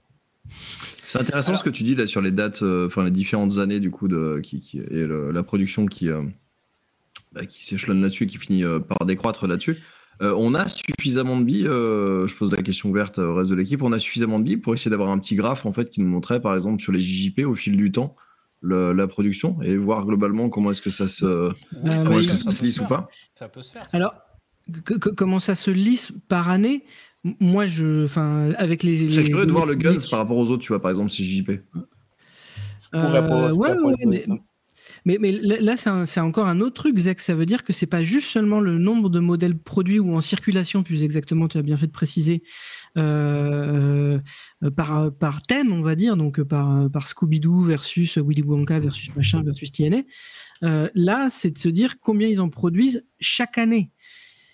C'est 1.05 1.19
intéressant 1.21 1.57
ce 1.57 1.65
que 1.65 1.71
tu 1.71 1.83
dis 1.83 1.95
là 1.95 2.07
sur 2.07 2.21
les 2.21 2.31
dates, 2.31 2.63
euh, 2.63 2.87
enfin 2.87 3.05
les 3.05 3.11
différentes 3.11 3.59
années 3.59 3.81
du 3.81 3.91
coup 3.91 4.07
de 4.09 4.41
qui, 4.43 4.61
qui- 4.61 4.79
et 4.79 5.07
le- 5.07 5.31
la 5.33 5.43
production 5.43 5.87
qui 5.87 6.09
euh, 6.09 6.23
bah, 7.33 7.47
qui 7.47 7.65
s'échelonne 7.65 8.01
là-dessus 8.03 8.25
et 8.25 8.27
qui 8.27 8.39
finit 8.39 8.65
euh, 8.65 8.79
par 8.81 9.05
décroître 9.07 9.47
là-dessus. 9.47 9.79
Euh, 10.23 10.35
on 10.37 10.55
a 10.55 10.67
suffisamment 10.69 11.39
de 11.39 11.45
billes, 11.45 11.67
euh, 11.67 12.27
je 12.27 12.37
pose 12.37 12.53
la 12.53 12.61
question 12.63 12.91
ouverte 12.91 13.19
au 13.19 13.35
reste 13.35 13.51
de 13.51 13.55
l'équipe, 13.57 13.83
on 13.83 13.93
a 13.93 13.99
suffisamment 13.99 14.39
de 14.39 14.45
billes 14.45 14.59
pour 14.59 14.75
essayer 14.75 14.91
d'avoir 14.91 15.11
un 15.11 15.19
petit 15.19 15.35
graphe 15.35 15.65
en 15.65 15.73
fait 15.73 15.89
qui 15.89 16.01
nous 16.01 16.09
montrait 16.09 16.41
par 16.41 16.55
exemple 16.55 16.81
sur 16.83 16.93
les 16.93 17.01
JJP 17.01 17.41
au 17.47 17.55
fil 17.55 17.77
du 17.77 17.91
temps 17.91 18.15
le- 18.61 18.93
la 18.93 19.07
production 19.07 19.63
et 19.63 19.77
voir 19.79 20.05
globalement 20.05 20.51
comment 20.51 20.71
est-ce 20.73 20.83
que 20.83 20.91
ça 20.91 21.09
se 21.09 21.25
Euh, 21.25 21.51
comment 21.73 21.85
mais 22.11 22.19
est-ce 22.19 22.29
que 22.29 22.35
ça 22.35 22.45
ça 22.45 22.51
se 22.53 22.63
lisse 22.65 22.79
ou 22.81 22.85
pas. 22.87 23.09
Ça 23.35 23.49
peut 23.49 23.63
se 23.63 23.73
faire. 23.73 23.83
ça. 23.89 23.97
Alors, 23.97 24.13
que- 24.85 24.99
que- 24.99 25.09
comment 25.09 25.41
ça 25.41 25.55
se 25.55 25.71
lisse 25.71 26.13
par 26.29 26.51
année? 26.51 26.85
Moi, 27.39 27.67
je, 27.67 28.05
enfin, 28.05 28.51
avec 28.57 28.83
les. 28.83 28.97
Les- 28.97 29.25
curieux 29.29 29.47
de 29.47 29.53
voir 29.53 29.67
le 29.67 29.75
Guns 29.75 29.97
par 30.11 30.19
rapport 30.21 30.37
aux 30.39 30.51
autres, 30.51 30.63
tu 30.63 30.69
vois 30.69 30.81
par 30.81 30.91
exemple 30.91 31.11
pourrais 32.93 33.29
pas- 33.29 33.49
Euh, 33.49 33.53
ouais, 33.53 33.79
ouais, 33.79 33.95
mais, 34.07 34.21
ça. 34.21 34.35
mais, 35.05 35.19
mais 35.21 35.33
là, 35.33 35.61
là, 35.61 35.77
c'est 35.77 35.91
c'est 36.07 36.21
encore 36.21 36.47
un 36.49 36.61
autre 36.61 36.75
truc, 36.83 36.99
Zach. 36.99 37.21
Ça 37.21 37.35
veut 37.35 37.47
dire 37.47 37.63
que 37.63 37.73
c'est 37.73 37.87
pas 37.87 38.03
juste 38.03 38.27
seulement 38.31 38.59
le 38.61 38.79
nombre 38.79 39.11
de 39.11 39.21
modèles 39.21 39.57
produits 39.59 39.99
ou 40.01 40.15
en 40.17 40.21
circulation, 40.23 40.83
plus 40.83 41.03
exactement, 41.05 41.47
tu 41.47 41.59
as 41.59 41.63
bien 41.63 41.77
fait 41.77 41.87
de 41.87 41.93
préciser, 41.93 42.43
euh, 42.97 44.19
euh, 44.65 44.71
par, 44.71 45.13
par 45.13 45.43
thème, 45.43 45.73
on 45.73 45.83
va 45.83 45.95
dire, 45.95 46.17
donc 46.17 46.41
euh, 46.41 46.45
par, 46.45 46.91
par 46.91 47.07
Scooby-Doo 47.07 47.63
versus 47.65 48.17
Willy 48.19 48.43
Wonka 48.43 48.81
versus 48.81 49.15
machin 49.15 49.43
versus 49.43 49.71
TNA. 49.71 50.03
Euh, 50.63 50.89
là, 50.95 51.29
c'est 51.31 51.51
de 51.53 51.59
se 51.59 51.69
dire 51.69 52.01
combien 52.01 52.29
ils 52.29 52.41
en 52.41 52.49
produisent 52.49 53.07
chaque 53.21 53.57
année. 53.57 53.91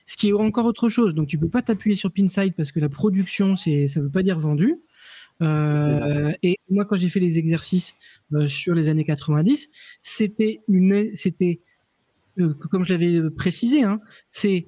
Ce 0.06 0.16
qui 0.16 0.28
est 0.28 0.32
encore 0.32 0.66
autre 0.66 0.88
chose. 0.88 1.14
Donc, 1.14 1.26
tu 1.28 1.38
peux 1.38 1.48
pas 1.48 1.62
t'appuyer 1.62 1.96
sur 1.96 2.12
Pinside 2.12 2.54
parce 2.54 2.72
que 2.72 2.80
la 2.80 2.88
production, 2.88 3.56
c'est, 3.56 3.88
ça 3.88 4.00
veut 4.00 4.10
pas 4.10 4.22
dire 4.22 4.38
vendu. 4.38 4.76
Euh, 5.42 6.32
et 6.42 6.58
moi, 6.70 6.84
quand 6.84 6.96
j'ai 6.96 7.08
fait 7.08 7.20
les 7.20 7.38
exercices 7.38 7.94
euh, 8.32 8.48
sur 8.48 8.74
les 8.74 8.88
années 8.88 9.04
90, 9.04 9.68
c'était 10.00 10.60
une, 10.68 11.14
c'était, 11.14 11.60
euh, 12.38 12.54
comme 12.54 12.84
je 12.84 12.94
l'avais 12.94 13.30
précisé, 13.30 13.82
hein, 13.82 14.00
c'est 14.30 14.66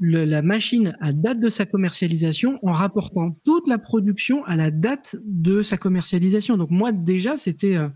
la 0.00 0.40
machine 0.42 0.96
à 1.00 1.12
date 1.12 1.40
de 1.40 1.50
sa 1.50 1.66
commercialisation 1.66 2.58
en 2.62 2.72
rapportant 2.72 3.32
toute 3.44 3.68
la 3.68 3.78
production 3.78 4.44
à 4.44 4.56
la 4.56 4.70
date 4.70 5.16
de 5.24 5.62
sa 5.62 5.76
commercialisation. 5.76 6.56
Donc 6.56 6.70
moi 6.70 6.90
déjà 6.90 7.36
c'était 7.36 7.76
euh, 7.76 7.88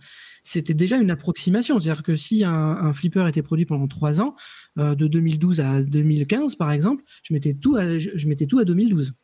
c'était 0.44 0.74
déjà 0.74 0.98
une 0.98 1.10
approximation, 1.10 1.80
c'est-à-dire 1.80 2.04
que 2.04 2.14
si 2.14 2.44
un, 2.44 2.52
un 2.52 2.92
flipper 2.92 3.26
était 3.28 3.42
produit 3.42 3.66
pendant 3.66 3.88
trois 3.88 4.20
ans, 4.20 4.36
euh, 4.78 4.94
de 4.94 5.08
2012 5.08 5.60
à 5.60 5.82
2015 5.82 6.54
par 6.54 6.70
exemple, 6.70 7.02
je 7.24 7.34
mettais 7.34 7.54
tout 7.54 7.76
à, 7.76 7.98
je, 7.98 8.10
je 8.14 8.28
mettais 8.28 8.46
tout 8.46 8.60
à 8.60 8.64
2012. 8.64 9.14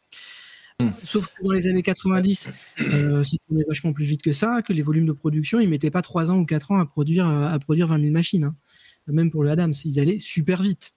Sauf 1.05 1.27
que 1.27 1.45
dans 1.45 1.53
les 1.53 1.69
années 1.69 1.83
90, 1.83 2.51
euh, 2.81 3.23
tournait 3.47 3.65
vachement 3.69 3.93
plus 3.93 4.07
vite 4.07 4.23
que 4.23 4.33
ça, 4.33 4.63
que 4.63 4.73
les 4.73 4.83
volumes 4.83 5.07
de 5.07 5.13
production, 5.13 5.61
ils 5.61 5.69
mettaient 5.69 5.91
pas 5.91 6.03
trois 6.03 6.31
ans 6.31 6.39
ou 6.39 6.47
quatre 6.47 6.71
ans 6.71 6.79
à 6.81 6.87
produire 6.87 7.27
à 7.27 7.59
produire 7.59 7.87
20 7.89 8.01
000 8.01 8.13
machines. 8.13 8.45
hein. 8.45 8.57
Même 9.07 9.31
pour 9.31 9.43
le 9.45 9.51
Adams, 9.51 9.75
ils 9.85 10.01
allaient 10.01 10.19
super 10.19 10.63
vite. 10.63 10.93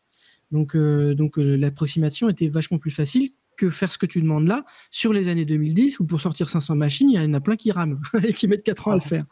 Donc, 0.52 0.76
euh, 0.76 1.16
donc 1.16 1.38
euh, 1.40 1.56
l'approximation 1.56 2.30
était 2.30 2.48
vachement 2.48 2.78
plus 2.78 2.92
facile 2.92 3.32
que 3.58 3.70
faire 3.70 3.92
ce 3.92 3.98
que 3.98 4.06
tu 4.06 4.22
demandes 4.22 4.48
là 4.48 4.66
sur 4.92 5.14
les 5.14 5.28
années 5.28 5.46
2010 5.46 6.00
où 6.00 6.08
pour 6.08 6.22
sortir 6.22 6.48
500 6.50 6.76
machines, 6.76 7.10
il 7.10 7.16
y 7.16 7.20
en 7.20 7.34
a 7.34 7.42
plein 7.42 7.56
qui 7.56 7.72
rament 7.72 8.00
et 8.24 8.34
qui 8.34 8.48
mettent 8.48 8.64
4 8.64 8.88
ans 8.88 8.92
à 8.92 8.96
le 8.96 9.02
faire. 9.02 9.26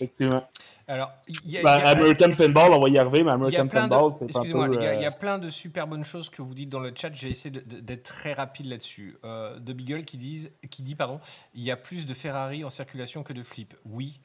Effectivement. 0.00 0.48
Alors, 0.86 1.12
il 1.26 1.50
y 1.50 1.58
a, 1.58 1.62
Ben, 1.62 1.78
y 1.78 1.82
a- 1.82 1.88
American 1.88 2.32
Pinball, 2.32 2.72
on 2.72 2.80
va 2.80 2.88
y 2.88 2.98
arriver, 2.98 3.24
mais 3.24 3.30
y 3.30 3.34
American 3.34 3.68
Pinball, 3.68 4.12
c'est 4.12 4.24
un 4.24 4.28
excusez-moi 4.28 4.68
les 4.68 4.78
gars, 4.78 4.94
il 4.94 5.02
y 5.02 5.04
euh, 5.04 5.08
a 5.08 5.10
plein 5.10 5.38
de 5.38 5.50
super 5.50 5.86
bonnes 5.86 6.04
choses 6.04 6.30
que 6.30 6.40
vous 6.40 6.54
dites 6.54 6.68
dans 6.68 6.80
le 6.80 6.92
chat. 6.94 7.12
Je 7.12 7.26
vais 7.26 7.32
essayer 7.32 7.50
d'être 7.50 8.04
très 8.04 8.32
rapide 8.32 8.66
là-dessus. 8.66 9.18
Euh, 9.24 9.58
de 9.58 9.72
Beagle 9.72 10.04
qui 10.04 10.16
disent, 10.16 10.52
qui 10.70 10.82
dit 10.82 10.94
pardon, 10.94 11.20
il 11.54 11.62
y 11.62 11.70
a 11.70 11.76
plus 11.76 12.06
de 12.06 12.14
Ferrari 12.14 12.64
en 12.64 12.70
circulation 12.70 13.22
que 13.22 13.32
de 13.32 13.42
Flip. 13.42 13.74
Oui. 13.84 14.20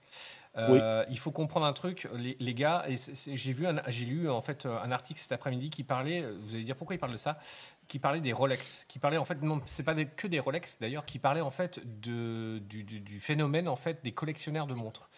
Euh, 0.56 1.04
Il 1.10 1.18
faut 1.18 1.32
comprendre 1.32 1.66
un 1.66 1.74
truc, 1.74 2.08
les, 2.16 2.38
les 2.40 2.54
gars. 2.54 2.86
Et 2.88 2.96
j'ai 3.34 3.54
vu, 3.54 3.66
j'ai 3.88 4.06
lu 4.06 4.30
en 4.30 4.42
fait 4.42 4.68
un 4.68 4.92
article 4.92 5.20
cet 5.20 5.32
après-midi 5.32 5.72
qui 5.72 5.84
parlait. 5.84 6.24
Vous 6.44 6.54
allez 6.54 6.64
dire 6.64 6.76
pourquoi 6.76 6.96
il 6.96 7.00
parle 7.00 7.14
de 7.14 7.18
ça 7.18 7.40
Qui 7.88 8.00
parlait 8.00 8.22
des 8.22 8.34
Rolex. 8.34 8.86
Qui 8.88 8.98
parlait 8.98 9.18
en 9.18 9.26
fait 9.26 9.42
non, 9.44 9.62
c'est 9.66 9.84
pas 9.84 9.94
des- 9.94 10.08
que 10.08 10.26
des 10.28 10.40
Rolex 10.40 10.80
d'ailleurs. 10.80 11.06
Qui 11.06 11.20
parlait 11.20 11.42
en 11.42 11.52
fait 11.52 11.80
de, 12.02 12.60
du, 12.60 12.84
du- 12.84 13.02
du 13.02 13.20
phénomène 13.20 13.68
en 13.68 13.76
fait 13.76 14.00
des 14.04 14.14
collectionneurs 14.14 14.68
de 14.68 14.74
montres 14.74 15.10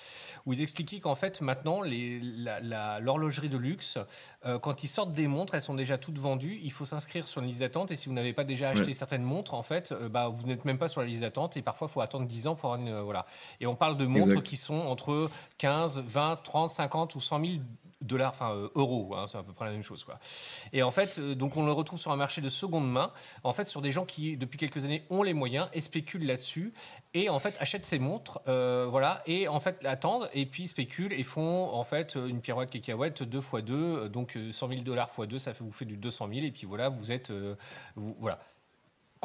où 0.45 0.53
ils 0.53 0.61
expliquaient 0.61 0.99
qu'en 0.99 1.15
fait 1.15 1.41
maintenant 1.41 1.81
les- 1.81 2.19
la- 2.19 2.59
la- 2.59 2.99
l'horlogerie 2.99 3.49
de 3.49 3.57
luxe, 3.57 3.97
euh, 4.45 4.59
quand 4.59 4.83
ils 4.83 4.87
sortent 4.87 5.13
des 5.13 5.27
montres, 5.27 5.53
elles 5.55 5.61
sont 5.61 5.73
déjà 5.75 5.97
toutes 5.97 6.17
vendues. 6.17 6.59
Il 6.63 6.71
faut 6.71 6.85
s'inscrire 6.85 7.27
sur 7.27 7.41
une 7.41 7.47
liste 7.47 7.59
d'attente 7.61 7.91
et 7.91 7.95
si 7.95 8.09
vous 8.09 8.15
n'avez 8.15 8.33
pas 8.33 8.43
déjà 8.43 8.69
acheté 8.69 8.87
Ouais. 8.87 8.93
certaines 8.93 9.23
montres, 9.23 9.53
en 9.53 9.63
fait, 9.63 9.91
euh, 9.93 10.09
bah, 10.09 10.27
vous 10.27 10.45
n'êtes 10.47 10.65
même 10.65 10.77
pas 10.77 10.87
sur 10.87 11.01
la 11.01 11.07
liste 11.07 11.21
d'attente 11.21 11.55
et 11.57 11.61
parfois 11.61 11.87
il 11.89 11.93
faut 11.93 12.01
attendre 12.01 12.25
10 12.25 12.47
ans 12.47 12.55
pour 12.55 12.73
avoir 12.73 12.87
une 12.87 12.93
euh, 12.93 13.01
voilà. 13.03 13.25
Et 13.61 13.67
on 13.67 13.75
parle 13.75 13.95
de 13.97 14.05
montres 14.05 14.31
Exact. 14.31 14.43
qui 14.43 14.57
sont 14.57 14.79
entre 14.79 15.29
15, 15.59 15.99
20, 15.99 16.35
30, 16.43 16.69
50 16.69 17.15
ou 17.15 17.21
100 17.21 17.39
000 17.45 17.51
dollars, 18.05 18.31
enfin 18.31 18.53
euh, 18.53 18.69
euros, 18.75 19.13
hein, 19.15 19.25
c'est 19.27 19.37
à 19.37 19.43
peu 19.43 19.53
près 19.53 19.65
la 19.65 19.71
même 19.71 19.83
chose. 19.83 20.05
Et 20.73 20.83
en 20.83 20.91
fait, 20.91 21.17
euh, 21.19 21.35
donc 21.35 21.57
on 21.57 21.65
le 21.65 21.71
retrouve 21.71 21.99
sur 21.99 22.11
un 22.11 22.15
marché 22.15 22.41
de 22.41 22.49
seconde 22.49 22.89
main, 22.91 23.11
en 23.43 23.53
fait 23.53 23.67
sur 23.67 23.81
des 23.81 23.91
gens 23.91 24.05
qui 24.05 24.37
depuis 24.37 24.57
quelques 24.57 24.83
années 24.85 25.03
ont 25.09 25.23
les 25.23 25.33
moyens 25.33 25.69
et 25.73 25.81
spéculent 25.81 26.25
là-dessus 26.25 26.73
et 27.13 27.29
en 27.29 27.39
fait 27.39 27.55
achètent 27.59 27.85
ces 27.85 27.99
montres, 27.99 28.41
euh, 28.47 28.85
voilà, 28.89 29.21
et 29.25 29.47
en 29.47 29.59
fait 29.59 29.83
attendent 29.85 30.29
et 30.33 30.45
puis 30.45 30.67
spéculent 30.67 31.13
et 31.13 31.23
font 31.23 31.69
en 31.73 31.83
fait 31.83 32.15
une 32.15 32.41
pirouette 32.41 32.69
cacahuète 32.69 33.23
2 33.23 33.37
x 33.39 33.63
2, 33.63 34.09
donc 34.09 34.37
euh, 34.37 34.51
100 34.51 34.67
000 34.69 34.81
dollars 34.81 35.09
x 35.17 35.27
2, 35.27 35.39
ça 35.39 35.51
vous 35.59 35.71
fait 35.71 35.85
du 35.85 35.97
200 35.97 36.29
000 36.33 36.45
et 36.45 36.51
puis 36.51 36.65
voilà, 36.67 36.89
vous 36.89 37.11
êtes, 37.11 37.31
vous- 37.95 38.15
voilà. 38.19 38.39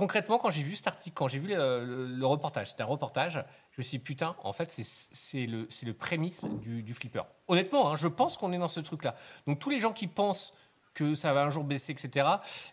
Concrètement, 0.01 0.39
quand 0.39 0.51
j'ai 0.51 0.63
vu 0.63 0.77
cet 0.77 0.87
article, 0.87 1.15
quand 1.15 1.29
j'ai 1.29 1.39
vu 1.39 1.49
le, 1.49 2.25
reportage, 2.25 2.71
c'était 2.71 2.83
un 2.83 2.87
reportage, 2.87 3.45
je 3.73 3.83
me 3.83 3.83
suis 3.83 3.99
dit, 3.99 4.03
putain, 4.03 4.35
en 4.43 4.55
fait, 4.55 4.73
c'est- 4.73 5.45
le, 5.45 5.69
le 5.83 5.93
prémisse 5.93 6.43
du, 6.43 6.95
flipper. 6.95 7.25
Honnêtement, 7.49 7.91
hein, 7.91 7.97
je 7.97 8.09
pense 8.09 8.39
qu'on 8.39 8.51
est 8.55 8.59
dans 8.59 8.67
ce 8.67 8.81
truc-là. 8.81 9.15
Donc, 9.47 9.59
tous 9.59 9.69
les 9.69 9.79
gens 9.79 9.93
qui 9.93 10.07
pensent 10.07 10.57
que 10.95 11.15
ça 11.15 11.35
va 11.35 11.43
un 11.43 11.51
jour 11.51 11.65
baisser, 11.65 11.93
etc., 11.93 12.27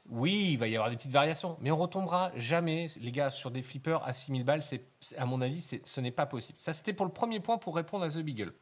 oui, 0.08 0.52
il 0.54 0.58
va 0.58 0.70
y 0.70 0.78
avoir 0.78 0.90
des 0.90 0.96
petites 0.96 1.12
variations, 1.12 1.58
mais 1.60 1.70
on 1.70 1.76
retombera 1.76 2.32
jamais, 2.38 2.88
les 3.02 3.12
gars, 3.12 3.30
sur 3.30 3.52
des 3.52 3.62
flippers 3.62 4.02
à 4.08 4.14
6000 4.14 4.46
balles, 4.46 4.62
à 5.18 5.26
mon 5.26 5.42
avis, 5.42 5.60
ce 5.84 6.00
n'est 6.00 6.12
pas 6.12 6.28
possible. 6.28 6.58
Ça, 6.62 6.72
c'était 6.72 6.94
pour 6.94 7.06
le 7.06 7.12
premier 7.12 7.42
point 7.42 7.58
pour 7.58 7.76
répondre 7.76 8.06
à 8.06 8.10
The 8.10 8.20
Beagle. 8.20 8.54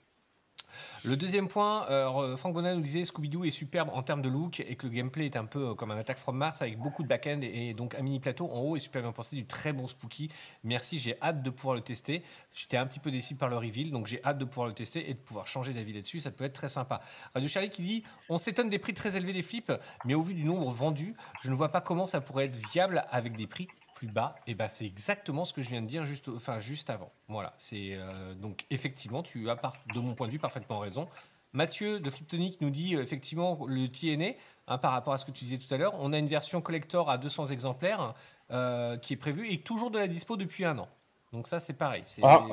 Le 1.04 1.16
deuxième 1.16 1.48
point, 1.48 1.86
euh, 1.90 2.36
Franck 2.36 2.54
Bonin 2.54 2.76
nous 2.76 2.82
disait 2.82 3.04
Scooby-Doo 3.04 3.46
est 3.46 3.52
superbe 3.52 3.90
en 3.94 4.04
termes 4.04 4.22
de 4.22 4.30
look 4.30 4.60
et 4.60 4.76
que 4.76 4.88
le 4.88 4.94
gameplay 4.94 5.26
est 5.26 5.36
un 5.36 5.46
peu 5.46 5.70
euh, 5.70 5.74
comme 5.74 5.92
un 5.92 5.98
attaque 5.98 6.18
from 6.18 6.38
Mars 6.38 6.62
avec 6.62 6.80
beaucoup 6.80 7.04
de 7.04 7.08
back-end 7.08 7.40
et, 7.42 7.74
donc 7.74 7.96
un 7.96 8.02
mini 8.02 8.20
plateau 8.20 8.50
en 8.52 8.60
haut 8.60 8.76
et 8.76 8.80
super 8.80 9.02
bien 9.02 9.12
pensé, 9.12 9.36
du 9.36 9.46
très 9.46 9.74
bon 9.74 9.88
spooky. 9.88 10.30
Merci, 10.64 11.00
j'ai 11.00 11.22
hâte 11.22 11.44
de 11.44 11.50
pouvoir 11.50 11.76
le 11.76 11.82
tester. 11.82 12.24
J'étais 12.56 12.78
un 12.78 12.86
petit 12.86 13.00
peu 13.00 13.12
déçu 13.12 13.36
par 13.36 13.50
le 13.50 13.58
reveal, 13.58 13.92
donc 13.92 14.08
j'ai 14.08 14.24
hâte 14.24 14.38
de 14.38 14.46
pouvoir 14.46 14.68
le 14.68 14.74
tester 14.74 15.10
et 15.10 15.14
de 15.14 15.20
pouvoir 15.20 15.48
changer 15.48 15.74
d'avis 15.74 15.94
là-dessus. 15.94 16.20
Ça 16.20 16.32
peut 16.32 16.44
être 16.44 16.54
très 16.54 16.70
sympa. 16.70 17.02
Radio 17.34 17.48
Charlie 17.48 17.70
qui 17.70 17.82
dit 17.82 18.04
On 18.30 18.38
s'étonne 18.38 18.70
des 18.70 18.80
prix 18.80 18.94
très 18.94 19.16
élevés 19.16 19.34
des 19.34 19.44
flips, 19.44 19.72
mais 20.06 20.16
au 20.16 20.24
vu 20.24 20.34
du 20.34 20.44
nombre 20.44 20.72
vendu, 20.72 21.16
je 21.42 21.50
ne 21.50 21.56
vois 21.56 21.70
pas 21.70 21.82
comment 21.82 22.08
ça 22.08 22.22
pourrait 22.22 22.46
être 22.46 22.58
viable 22.72 23.06
avec 23.12 23.36
des 23.36 23.48
prix 23.48 23.68
plus 23.96 24.08
bas. 24.08 24.36
Et 24.46 24.54
ben 24.54 24.68
c'est 24.68 24.86
exactement 24.86 25.46
ce 25.46 25.54
que 25.54 25.64
je 25.64 25.70
viens 25.70 25.82
de 25.82 25.88
dire 25.88 26.06
juste, 26.06 26.30
enfin, 26.30 26.60
juste 26.60 26.92
avant. 26.92 27.12
Voilà, 27.28 27.54
c'est 27.58 27.94
euh, 27.94 28.36
donc 28.36 28.66
effectivement, 28.70 29.24
tu 29.24 29.50
as 29.50 29.58
de 29.94 30.00
mon 30.00 30.14
point 30.14 30.28
de 30.28 30.34
vue 30.34 30.40
parfaitement 30.40 30.78
raison. 30.78 31.08
Mathieu 31.54 32.00
de 32.00 32.10
Fliptonic 32.10 32.60
nous 32.62 32.70
dit 32.70 32.96
euh, 32.96 33.02
effectivement 33.02 33.66
le 33.68 33.88
TNA, 33.88 34.38
hein, 34.68 34.78
par 34.78 34.92
rapport 34.92 35.14
à 35.14 35.18
ce 35.18 35.26
que 35.26 35.32
tu 35.32 35.46
disais 35.46 35.58
tout 35.58 35.74
à 35.74 35.78
l'heure, 35.78 35.96
on 36.00 36.14
a 36.14 36.20
une 36.20 36.28
version 36.28 36.62
collector 36.62 37.10
à 37.10 37.18
200 37.18 37.48
exemplaires 37.48 38.14
euh, 38.52 38.98
qui 38.98 39.14
est 39.14 39.18
prévue 39.18 39.52
et 39.52 39.60
toujours 39.60 39.90
de 39.90 39.98
la 39.98 40.08
dispo 40.08 40.38
depuis 40.38 40.66
un 40.66 40.78
an. 40.78 40.90
Donc 41.32 41.48
ça, 41.48 41.60
c'est 41.60 41.74
pareil. 41.74 42.04
Ah. 42.22 42.46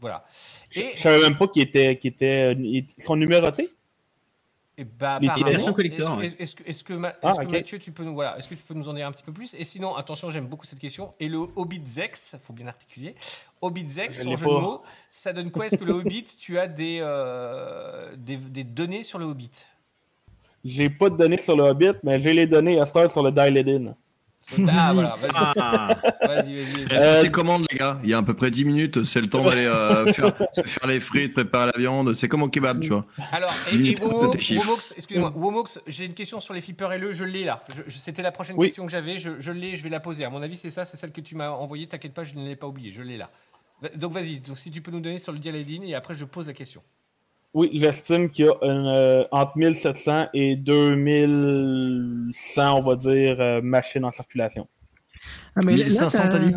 voilà. 0.00 0.24
Et, 0.74 0.92
Je 0.96 1.02
savais 1.02 1.20
même 1.20 1.36
pas 1.36 1.48
qu'ils 1.48 1.62
étaient, 1.62 1.96
qu'ils 1.96 2.10
étaient, 2.10 2.52
ils 2.52 2.86
sont 2.98 3.16
numérotés. 3.16 3.73
Et 4.76 4.84
bah, 4.84 5.20
versions 5.20 5.72
collector, 5.72 6.20
Est-ce 6.22 6.34
est-ce- 6.34 6.62
est-ce 6.66 6.82
que, 6.84 6.94
est-ce 6.94 7.16
Ah, 7.22 7.30
est-ce 7.30 7.40
que. 7.40 7.52
Mathieu, 7.52 7.78
tu 7.78 7.92
peux 7.92 8.02
nous, 8.02 8.14
voilà, 8.14 8.36
est-ce 8.38 8.48
que 8.48 8.54
tu 8.54 8.62
peux 8.62 8.74
nous 8.74 8.88
en 8.88 8.94
dire 8.94 9.06
un 9.06 9.12
petit 9.12 9.22
peu 9.22 9.32
plus? 9.32 9.54
Et 9.54 9.64
sinon, 9.64 9.94
attention, 9.94 10.30
j'aime 10.32 10.46
beaucoup 10.46 10.66
cette 10.66 10.80
question. 10.80 11.14
Et 11.20 11.28
le 11.28 11.38
Hobbit 11.38 11.82
Zex, 11.86 12.34
faut 12.42 12.52
bien 12.52 12.66
articuler. 12.66 13.14
Hobbit 13.60 13.88
Zex, 13.88 14.22
son 14.22 14.36
jeu 14.36 14.44
de 14.46 14.50
mots, 14.50 14.82
ça 15.10 15.32
donne 15.32 15.50
quoi? 15.50 15.66
Est-ce 15.66 15.76
que 15.76 15.84
le 15.84 15.92
Hobbit, 15.92 16.24
tu 16.38 16.58
as 16.58 16.66
des, 16.66 16.98
euh, 17.00 18.14
des, 18.16 18.36
des 18.36 18.64
données 18.64 19.02
sur 19.04 19.18
le 19.18 19.26
Hobbit? 19.26 19.50
J'ai 20.64 20.88
pas 20.90 21.10
de 21.10 21.16
données 21.16 21.38
sur 21.38 21.56
le 21.56 21.62
Hobbit, 21.64 21.92
mais 22.02 22.18
j'ai 22.18 22.32
les 22.32 22.46
données 22.46 22.80
à 22.80 22.86
Star 22.86 23.10
sur 23.10 23.22
le 23.22 23.30
Dialed 23.30 23.68
In. 23.68 23.94
Ah, 24.52 24.56
Vas-y. 24.58 24.94
voilà, 24.94 25.16
vas-y, 25.16 25.30
Ah, 25.34 25.98
vas-y, 26.26 26.54
vas-y. 26.54 26.84
vas-y. 26.84 26.92
Euh, 26.92 27.20
C'est 27.22 27.30
commande, 27.30 27.64
les 27.70 27.78
gars? 27.78 27.98
Il 28.04 28.10
y 28.10 28.14
a 28.14 28.18
à 28.18 28.22
peu 28.22 28.34
près 28.34 28.50
10 28.50 28.64
minutes. 28.64 29.04
C'est 29.04 29.20
le 29.20 29.26
temps 29.28 29.42
d'aller 29.44 29.64
euh, 29.64 30.12
faire, 30.12 30.32
faire 30.36 30.86
les 30.86 31.00
frites, 31.00 31.32
préparer 31.34 31.70
la 31.74 31.78
viande. 31.80 32.12
C'est 32.12 32.28
comme 32.28 32.42
au 32.42 32.48
kebab, 32.48 32.80
tu 32.80 32.90
vois. 32.90 33.04
Alors, 33.32 33.52
et. 33.72 33.94
Womox, 34.02 34.94
excuse-moi, 34.96 35.32
Womox, 35.34 35.80
j'ai 35.86 36.04
une 36.04 36.14
question 36.14 36.40
sur 36.40 36.52
les 36.54 36.60
flippers 36.60 36.92
et 36.92 36.98
le, 36.98 37.12
je 37.12 37.24
l'ai 37.24 37.44
là. 37.44 37.64
Je- 37.74 37.82
je- 37.90 37.98
C'était 37.98 38.22
la 38.22 38.32
prochaine 38.32 38.56
Oui. 38.58 38.66
question 38.66 38.84
que 38.84 38.92
j'avais, 38.92 39.18
je, 39.18 39.30
je 39.40 39.52
l'ai, 39.52 39.76
je 39.76 39.82
vais 39.82 39.88
la 39.88 40.00
poser. 40.00 40.24
À 40.24 40.30
mon 40.30 40.42
avis, 40.42 40.56
c'est 40.56 40.70
ça, 40.70 40.84
c'est 40.84 40.96
celle 40.96 41.12
que 41.12 41.20
tu 41.22 41.34
m'as 41.36 41.50
envoyée, 41.50 41.86
t'inquiète 41.86 42.12
pas, 42.14 42.24
je 42.24 42.34
ne 42.34 42.44
l'ai 42.46 42.56
pas 42.56 42.66
oubliée, 42.66 42.92
je 42.92 43.02
l'ai 43.02 43.16
là. 43.16 43.28
Donc 43.96 44.12
vas-y, 44.12 44.40
donc 44.40 44.58
si 44.58 44.70
tu 44.70 44.80
peux 44.80 44.90
nous 44.90 45.00
donner 45.00 45.18
sur 45.18 45.32
le 45.32 45.38
Dialadine 45.38 45.82
et 45.84 45.94
après 45.94 46.14
je 46.14 46.24
pose 46.24 46.46
la 46.46 46.52
question. 46.54 46.80
Oui, 47.54 47.70
j'estime 47.72 48.28
qu'il 48.30 48.46
y 48.46 48.48
a 48.48 48.52
une, 48.62 48.86
euh, 48.88 49.24
entre 49.30 49.56
1700 49.56 50.26
et 50.34 50.56
2100, 50.56 52.78
on 52.78 52.82
va 52.82 52.96
dire, 52.96 53.40
euh, 53.40 53.60
machines 53.62 54.04
en 54.04 54.10
circulation. 54.10 54.66
Ah, 55.56 55.60
mais 55.64 55.76
là, 55.76 55.84
1500, 55.84 56.22
t'as- 56.30 56.38
dit? 56.40 56.52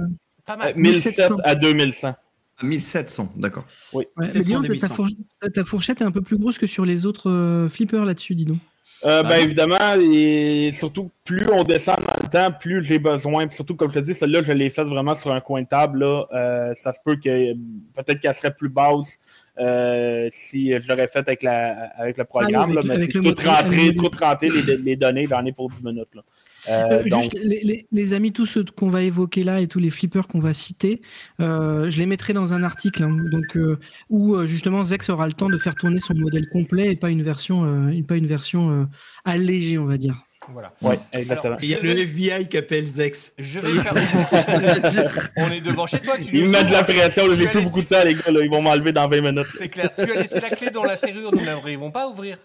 Pas 0.46 0.54
Euh, 0.54 0.58
mal. 0.58 0.74
1700 0.76 1.36
1700. 1.36 1.38
à 1.44 1.56
2100. 1.56 2.16
1700, 2.64 3.32
d'accord. 3.36 3.66
Ouais, 3.94 4.08
mais 4.18 4.26
700 4.28 4.40
dis 4.42 4.54
donc, 4.54 4.64
ta, 4.64 4.68
2100. 4.70 4.96
fourch- 4.96 5.14
ta- 5.40 5.50
ta 5.52 5.64
fourchette 5.64 6.02
est 6.02 6.06
un 6.06 6.12
peu 6.12 6.22
plus 6.22 6.38
grosse 6.40 6.58
que 6.58 6.66
sur 6.66 6.86
les 6.86 7.06
autres 7.06 7.30
euh, 7.30 7.70
flippers 7.70 8.04
là-dessus, 8.04 8.34
dis 8.34 8.46
donc. 8.46 8.58
Euh, 9.06 9.22
Ah 9.24 9.30
ben 9.30 9.42
évidemment, 9.44 9.94
et 10.02 10.70
surtout 10.72 11.12
plus 11.24 11.46
on 11.54 11.64
descend 11.64 11.98
dans 11.98 12.22
le 12.24 12.28
temps, 12.30 12.52
plus 12.60 12.82
j'ai 12.84 12.98
besoin. 12.98 13.46
Puis 13.46 13.56
surtout, 13.56 13.76
comme 13.76 13.90
je 13.92 14.00
te 14.00 14.04
dis, 14.06 14.16
celle-là, 14.16 14.42
je 14.42 14.52
l'ai 14.52 14.70
faite 14.72 14.88
vraiment 14.88 15.14
sur 15.14 15.32
un 15.34 15.40
coin 15.40 15.62
de 15.62 15.68
table. 15.68 16.00
Là. 16.00 16.26
Euh, 16.34 16.72
ça 16.76 16.92
se 16.92 17.00
peut 17.06 17.16
que 17.16 17.54
peut-être 17.96 18.20
qu'elle 18.20 18.34
serait 18.34 18.54
plus 18.54 18.70
basse 18.70 19.20
euh, 19.60 20.28
si 20.32 20.72
je 20.74 20.88
l'aurais 20.88 21.08
faite 21.08 21.28
avec, 21.28 21.44
la, 21.44 21.90
avec 21.98 22.18
le 22.18 22.24
programme. 22.26 22.56
Ah 22.56 22.66
oui, 22.66 22.78
avec- 22.78 22.86
là, 22.86 22.96
mais 22.96 23.00
c'est 23.06 23.08
tout 23.12 23.48
rentré, 23.48 23.94
tout 23.96 24.10
rentré 24.20 24.50
les, 24.50 24.78
les 24.78 24.96
données, 24.96 25.28
j'en 25.30 25.46
ai 25.46 25.52
pour 25.52 25.70
10 25.70 25.84
minutes. 25.84 26.16
Là. 26.16 26.22
Euh, 26.70 27.02
Euh, 27.04 27.04
donc, 27.10 27.34
les, 27.34 27.62
les- 27.64 27.88
les 27.92 28.14
amis, 28.14 28.32
tous 28.32 28.46
ceux 28.46 28.64
qu'on 28.64 28.90
va 28.90 29.02
évoquer 29.04 29.44
là 29.44 29.62
et 29.62 29.68
tous 29.68 29.80
les 29.80 29.90
flippers 29.90 30.28
qu'on 30.28 30.40
va 30.40 30.54
citer, 30.54 31.02
euh, 31.40 31.90
je 31.90 31.98
les 31.98 32.06
mettrai 32.06 32.34
dans 32.34 32.54
un 32.54 32.64
article 32.64 33.04
hein, 33.04 33.18
donc, 33.32 33.56
euh, 33.56 33.80
où 34.10 34.46
justement 34.46 34.84
Zex 34.84 35.10
aura 35.10 35.28
le 35.28 35.34
temps 35.34 35.50
de 35.50 35.58
faire 35.58 35.76
tourner 35.76 36.00
son 36.00 36.14
modèle 36.16 36.48
complet 36.50 36.92
et 36.94 36.96
pas 36.96 37.10
une 37.10 37.24
version, 37.24 37.64
euh, 37.66 38.02
pas 38.08 38.16
une 38.16 38.28
version 38.28 38.70
euh, 38.72 38.86
allégée, 39.26 39.78
on 39.78 39.86
va 39.86 39.98
dire. 39.98 40.24
Voilà. 40.54 40.72
ouais, 40.82 40.98
exactement. 41.12 41.58
Il 41.62 41.68
y 41.68 41.74
a 41.76 41.80
Je 41.82 41.88
le 41.88 41.98
FBI 42.00 42.48
qui 42.48 42.58
appelle 42.58 42.86
Zex. 42.86 43.34
Je 43.38 43.60
vais 43.60 43.70
faire. 43.82 45.30
On 45.38 45.52
est 45.52 45.60
devant 45.60 45.86
chez 45.88 46.00
toi, 46.00 46.14
tu 46.16 46.30
Ils 46.32 46.44
me 46.46 46.50
mettent 46.50 46.68
de 46.68 46.72
la 46.72 46.84
pression, 46.86 47.24
j'ai 47.32 47.48
plus 47.48 47.60
laissé- 47.60 47.62
beaucoup 47.64 47.82
de 47.82 47.86
temps, 47.88 48.04
les 48.06 48.14
gars. 48.14 48.32
là, 48.32 48.40
ils 48.42 48.50
vont 48.50 48.62
m'enlever 48.62 48.94
dans 48.94 49.10
20 49.10 49.22
minutes. 49.22 49.46
C'est 49.58 49.68
clair. 49.68 49.90
Tu 49.96 50.10
as 50.10 50.22
laissé 50.22 50.40
la 50.40 50.50
clé 50.50 50.70
dans 50.70 50.84
la 50.86 50.96
serrure, 50.96 51.32
nous 51.34 51.44
n'arrivons 51.44 51.92
pas 51.92 52.04
à 52.04 52.08
ouvrir. 52.08 52.38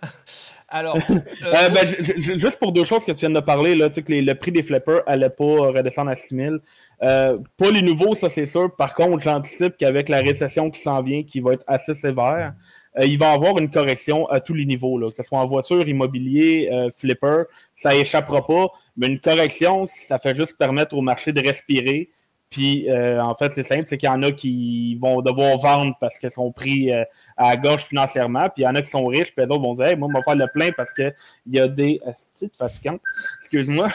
Alors, 0.72 0.96
euh, 1.10 1.14
Euh, 1.44 1.68
ben, 1.68 1.86
ju- 1.86 2.14
ju- 2.18 2.38
juste 2.38 2.58
pour 2.58 2.72
deux 2.72 2.84
choses 2.84 3.04
que 3.04 3.12
tu 3.12 3.18
viens 3.20 3.30
de 3.30 3.40
parler, 3.40 3.74
là, 3.74 3.88
tu 3.90 3.96
sais 3.96 4.02
que 4.02 4.10
les- 4.10 4.22
le 4.22 4.34
prix 4.34 4.50
des 4.52 4.62
flippers 4.62 5.02
allait 5.06 5.30
pas 5.30 5.44
euh, 5.44 5.70
redescendre 5.70 6.10
à 6.10 6.14
6000. 6.14 6.58
Euh, 7.02 7.36
pas 7.58 7.70
les 7.70 7.82
nouveaux, 7.82 8.14
ça 8.14 8.28
c'est 8.30 8.46
sûr. 8.46 8.74
Par 8.74 8.94
contre, 8.94 9.20
j'anticipe 9.22 9.76
qu'avec 9.76 10.08
la 10.08 10.18
récession 10.20 10.70
qui 10.70 10.80
s'en 10.80 11.02
vient, 11.02 11.22
qui 11.24 11.40
va 11.40 11.52
être 11.54 11.64
assez 11.66 11.94
sévère, 11.94 12.54
il 13.00 13.18
va 13.18 13.32
y 13.32 13.34
avoir 13.34 13.58
une 13.58 13.70
correction 13.70 14.26
à 14.28 14.40
tous 14.40 14.54
les 14.54 14.66
niveaux, 14.66 14.98
là, 14.98 15.08
que 15.10 15.16
ce 15.16 15.22
soit 15.22 15.38
en 15.38 15.46
voiture, 15.46 15.86
immobilier, 15.88 16.68
flipper, 16.96 17.44
ça 17.74 17.94
échappera 17.94 18.46
pas. 18.46 18.66
Mais 18.98 19.06
une 19.06 19.18
correction, 19.18 19.86
ça 19.86 20.18
fait 20.18 20.34
juste 20.34 20.58
permettre 20.58 20.94
au 20.96 21.00
marché 21.00 21.32
de 21.32 21.40
respirer. 21.40 22.10
Puis, 22.52 22.86
euh, 22.90 23.18
en 23.18 23.34
fait, 23.34 23.50
c'est 23.50 23.62
simple, 23.62 23.84
c'est 23.86 23.96
qu'il 23.96 24.10
y 24.10 24.12
en 24.12 24.22
a 24.22 24.30
qui 24.30 24.98
vont 25.00 25.22
devoir 25.22 25.56
vendre 25.56 25.96
parce 25.98 26.18
qu'ils 26.18 26.30
sont 26.30 26.52
pris 26.52 26.92
euh, 26.92 27.02
à 27.38 27.48
la 27.48 27.56
gorge 27.56 27.84
financièrement. 27.84 28.50
Puis, 28.50 28.62
il 28.62 28.64
y 28.64 28.66
en 28.68 28.74
a 28.74 28.82
qui 28.82 28.90
sont 28.90 29.06
riches, 29.06 29.34
puis 29.34 29.42
les 29.42 29.50
autres 29.50 29.62
vont 29.62 29.72
dire, 29.72 29.96
moi, 29.96 30.06
on 30.10 30.12
va 30.12 30.22
faire 30.22 30.34
le 30.34 30.44
plein 30.52 30.68
parce 30.76 30.92
qu'il 30.92 31.14
y 31.46 31.58
a 31.58 31.66
des. 31.66 31.98
C'est 32.34 32.54
fatigant. 32.54 32.98
Excuse-moi. 33.40 33.88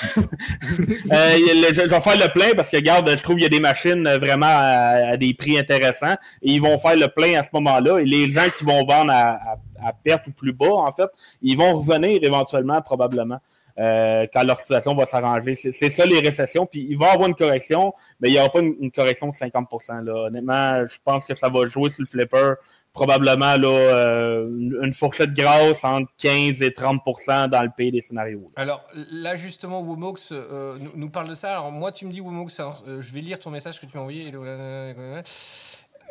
Euh, 1.11 1.37
je, 1.73 1.81
vais 1.87 1.99
faire 2.01 2.17
le 2.17 2.33
plein 2.33 2.49
parce 2.55 2.69
que, 2.69 2.77
regarde, 2.87 3.07
je 3.09 3.21
trouve 3.21 3.35
qu'il 3.35 3.43
y 3.43 3.45
a 3.45 3.49
des 3.49 3.59
machines 3.59 4.07
euh, 4.07 4.17
vraiment 4.17 4.47
à, 4.49 5.11
à 5.11 5.17
des 5.17 5.35
prix 5.35 5.59
intéressants. 5.59 6.15
Et 6.41 6.53
ils 6.53 6.61
vont 6.61 6.79
faire 6.79 6.95
le 6.95 7.07
plein 7.09 7.39
à 7.39 7.43
ce 7.43 7.49
moment-là. 7.53 7.99
Et 7.99 8.05
les 8.05 8.29
gens 8.31 8.47
qui 8.57 8.63
vont 8.65 8.83
vendre 8.85 9.11
à, 9.11 9.33
à- 9.35 9.57
à 9.83 9.93
perte 9.93 10.25
ou 10.27 10.31
plus 10.31 10.53
bas, 10.53 10.71
en 10.71 10.91
fait, 10.91 11.09
ils 11.41 11.55
vont 11.55 11.73
revenir 11.73 12.19
éventuellement, 12.23 12.81
probablement. 12.81 13.37
Euh, 13.79 14.25
quand 14.33 14.43
leur 14.43 14.59
situation 14.59 14.95
va 14.95 15.05
s'arranger. 15.05 15.53
C'est 15.55 15.89
ça 15.89 16.05
les 16.05 16.19
récessions. 16.19 16.65
Puis 16.65 16.87
il 16.89 16.97
va 16.97 17.07
y 17.07 17.09
avoir 17.09 17.27
une 17.27 17.35
correction, 17.35 17.93
mais 18.19 18.29
il 18.29 18.33
n'y 18.33 18.39
aura 18.39 18.49
pas 18.49 18.61
une, 18.61 18.91
correction 18.91 19.27
de 19.27 19.33
50%. 19.33 20.03
Là. 20.03 20.27
Honnêtement, 20.27 20.87
je 20.87 20.97
pense 21.03 21.25
que 21.25 21.33
ça 21.33 21.49
va 21.49 21.67
jouer 21.67 21.89
sur 21.89 22.03
le 22.03 22.07
flipper. 22.07 22.53
Probablement 22.93 23.55
là, 23.57 23.67
euh, 23.67 24.47
une, 24.81 24.93
fourchette 24.93 25.31
grasse 25.33 25.83
entre 25.83 26.11
15 26.17 26.63
et 26.63 26.69
30% 26.69 27.49
dans 27.49 27.61
le 27.61 27.69
pays 27.75 27.91
des 27.91 28.01
scénarios. 28.01 28.49
Alors 28.55 28.83
là 29.11 29.35
justement, 29.35 29.81
Womox 29.81 30.29
euh, 30.31 30.79
nous, 30.95 31.09
parle 31.11 31.29
de 31.29 31.35
ça. 31.35 31.51
Alors 31.51 31.71
moi, 31.71 31.91
tu 31.91 32.07
me 32.07 32.11
dis 32.11 32.21
Womox, 32.21 32.59
je 32.99 33.13
vais 33.13 33.21
lire 33.21 33.39
ton 33.39 33.51
message 33.51 33.79
que 33.79 33.85
tu 33.85 33.95
m'as 33.95 34.01
envoyé. 34.01 34.31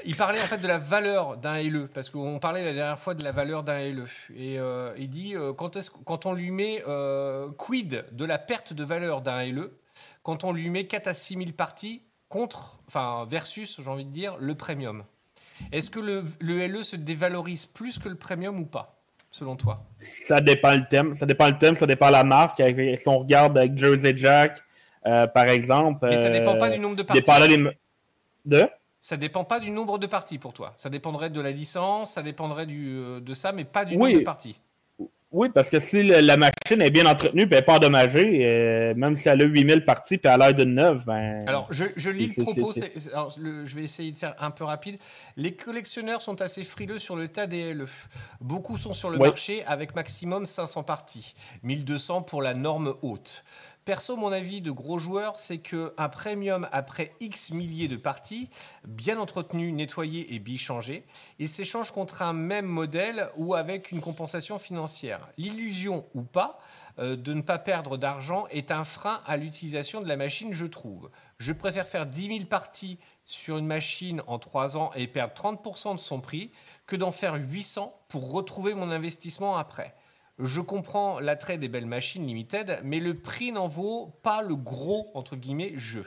Il 0.04 0.14
parlait 0.16 0.40
en 0.40 0.44
fait 0.44 0.58
de 0.58 0.68
la 0.68 0.78
valeur 0.78 1.36
d'un 1.36 1.60
LE 1.62 1.88
parce 1.92 2.10
qu'on 2.10 2.38
parlait 2.38 2.62
la 2.64 2.72
dernière 2.74 2.98
fois 2.98 3.14
de 3.14 3.24
la 3.24 3.32
valeur 3.32 3.62
d'un 3.64 3.78
LE 3.80 4.04
et 4.36 4.58
euh, 4.58 4.92
il 4.98 5.08
dit 5.08 5.34
euh, 5.34 5.52
quand, 5.52 5.76
est-ce- 5.76 5.90
quand 5.90 6.26
on 6.26 6.32
lui 6.34 6.50
met 6.50 6.82
euh, 6.86 7.48
quid 7.56 8.04
de 8.12 8.24
la 8.24 8.38
perte 8.38 8.72
de 8.72 8.84
valeur 8.84 9.22
d'un 9.22 9.42
LE 9.44 9.72
quand 10.22 10.44
on 10.44 10.52
lui 10.52 10.68
met 10.68 10.84
4 10.86 11.08
à 11.08 11.14
6 11.14 11.34
000 11.36 11.46
parties 11.56 12.02
contre, 12.28 12.78
enfin 12.88 13.24
versus, 13.28 13.80
j'ai 13.82 13.88
envie 13.90 14.04
de 14.04 14.10
dire, 14.10 14.36
le 14.38 14.54
premium? 14.54 15.04
Est-ce 15.72 15.88
que 15.88 16.00
le, 16.00 16.24
le 16.40 16.66
LE 16.66 16.82
se 16.82 16.96
dévalorise 16.96 17.64
plus 17.64 17.98
que 17.98 18.08
le 18.10 18.16
premium 18.16 18.58
ou 18.60 18.66
pas, 18.66 18.98
selon 19.30 19.56
toi? 19.56 19.82
Ça 20.00 20.40
dépend 20.42 20.74
le 20.74 20.86
thème. 20.86 21.14
Ça 21.14 21.24
dépend 21.24 21.46
le 21.48 21.56
thème, 21.56 21.74
ça 21.76 21.86
dépend 21.86 22.10
la 22.10 22.24
marque. 22.24 22.60
Avec- 22.60 22.98
Si 22.98 23.08
on 23.08 23.20
regarde 23.20 23.56
avec 23.56 23.78
Jersey 23.78 24.14
Jack, 24.16 24.58
par 25.02 25.46
exemple. 25.48 26.06
Mais 26.08 26.16
ça 26.16 26.28
dépend 26.30 26.58
pas 26.58 26.68
du 26.68 26.78
nombre 26.78 26.96
de 26.96 27.02
parties. 27.04 27.22
des... 27.48 27.70
De? 28.44 28.68
Ça 29.08 29.16
dépend 29.16 29.44
pas 29.44 29.60
du 29.60 29.70
nombre 29.70 29.98
de 29.98 30.08
parties 30.08 30.36
pour 30.38 30.52
toi. 30.52 30.74
Ça 30.76 30.90
dépendrait 30.90 31.30
de 31.30 31.40
la 31.40 31.52
licence, 31.52 32.14
ça 32.14 32.22
dépendrait 32.22 32.66
du, 32.66 32.96
euh, 32.96 33.20
de 33.20 33.34
ça, 33.34 33.52
mais 33.52 33.62
pas 33.62 33.84
du 33.84 33.94
Oui. 33.94 34.10
nombre 34.10 34.18
de 34.18 34.24
parties. 34.24 34.58
Oui, 35.30 35.48
parce 35.54 35.70
que 35.70 35.78
si 35.78 36.02
le- 36.02 36.18
la 36.18 36.36
machine 36.36 36.82
est 36.82 36.90
bien 36.90 37.06
entretenue 37.06 37.42
et 37.42 37.44
elle 37.44 37.50
n'est 37.50 37.62
pas 37.62 37.76
endommagée, 37.76 38.40
euh, 38.44 38.94
même 38.96 39.14
si 39.14 39.28
elle 39.28 39.42
a 39.42 39.44
8000 39.44 39.84
parties 39.84 40.18
puis 40.18 40.26
elle 40.28 40.42
a 40.42 40.46
l'air 40.48 40.54
d'une 40.54 40.74
neuve, 40.74 41.04
ben. 41.06 41.44
Alors, 41.46 41.68
je, 41.70 41.84
je 41.94 42.10
lis 42.10 42.34
le 42.36 42.42
propos. 42.42 42.72
alors, 43.12 43.32
le- 43.38 43.64
je 43.64 43.76
vais 43.76 43.84
essayer 43.84 44.10
de 44.10 44.16
faire 44.16 44.34
un 44.40 44.50
peu 44.50 44.64
rapide. 44.64 44.98
Les 45.36 45.52
collectionneurs 45.54 46.20
sont 46.20 46.40
assez 46.42 46.64
frileux 46.64 46.98
sur 46.98 47.14
le 47.14 47.28
tas 47.28 47.46
des 47.46 47.74
LE. 47.74 47.86
Beaucoup 48.40 48.76
sont 48.76 48.92
sur 48.92 49.10
le 49.10 49.18
Oui. 49.20 49.28
marché 49.28 49.64
avec 49.66 49.94
maximum 49.94 50.46
500 50.46 50.82
parties, 50.82 51.34
1200 51.62 52.22
pour 52.22 52.42
la 52.42 52.54
norme 52.54 52.96
haute. 53.02 53.44
Perso, 53.86 54.16
mon 54.16 54.32
avis 54.32 54.60
de 54.60 54.72
gros 54.72 54.98
joueur, 54.98 55.38
c'est 55.38 55.58
que 55.58 55.94
un 55.96 56.08
premium 56.08 56.68
après 56.72 57.12
X 57.20 57.52
milliers 57.52 57.86
de 57.86 57.94
parties, 57.94 58.50
bien 58.84 59.16
entretenu, 59.16 59.70
nettoyé 59.70 60.34
et 60.34 60.40
bichangé, 60.40 61.04
il 61.38 61.48
s'échange 61.48 61.92
contre 61.92 62.22
un 62.22 62.32
même 62.32 62.66
modèle 62.66 63.28
ou 63.36 63.54
avec 63.54 63.92
une 63.92 64.00
compensation 64.00 64.58
financière. 64.58 65.28
L'illusion 65.38 66.04
ou 66.14 66.22
pas 66.22 66.58
euh, 66.98 67.14
de 67.14 67.32
ne 67.32 67.42
pas 67.42 67.60
perdre 67.60 67.96
d'argent 67.96 68.48
est 68.50 68.72
un 68.72 68.82
frein 68.82 69.20
à 69.24 69.36
l'utilisation 69.36 70.00
de 70.00 70.08
la 70.08 70.16
machine, 70.16 70.52
je 70.52 70.66
trouve. 70.66 71.08
Je 71.38 71.52
préfère 71.52 71.86
faire 71.86 72.06
10 72.06 72.26
000 72.26 72.44
parties 72.46 72.98
sur 73.24 73.56
une 73.56 73.68
machine 73.68 74.20
en 74.26 74.40
3 74.40 74.76
ans 74.76 74.90
et 74.96 75.06
perdre 75.06 75.34
30% 75.34 75.94
de 75.94 76.00
son 76.00 76.20
prix 76.20 76.50
que 76.88 76.96
d'en 76.96 77.12
faire 77.12 77.34
800 77.34 77.96
pour 78.08 78.32
retrouver 78.32 78.74
mon 78.74 78.90
investissement 78.90 79.56
après. 79.56 79.94
Je 80.38 80.60
comprends 80.60 81.18
l'attrait 81.18 81.56
des 81.56 81.68
belles 81.68 81.86
machines 81.86 82.26
limited, 82.26 82.80
mais 82.84 83.00
le 83.00 83.18
prix 83.18 83.52
n'en 83.52 83.68
vaut 83.68 84.12
pas 84.22 84.42
le 84.42 84.54
gros, 84.54 85.10
entre 85.14 85.34
guillemets, 85.34 85.72
jeu. 85.76 86.04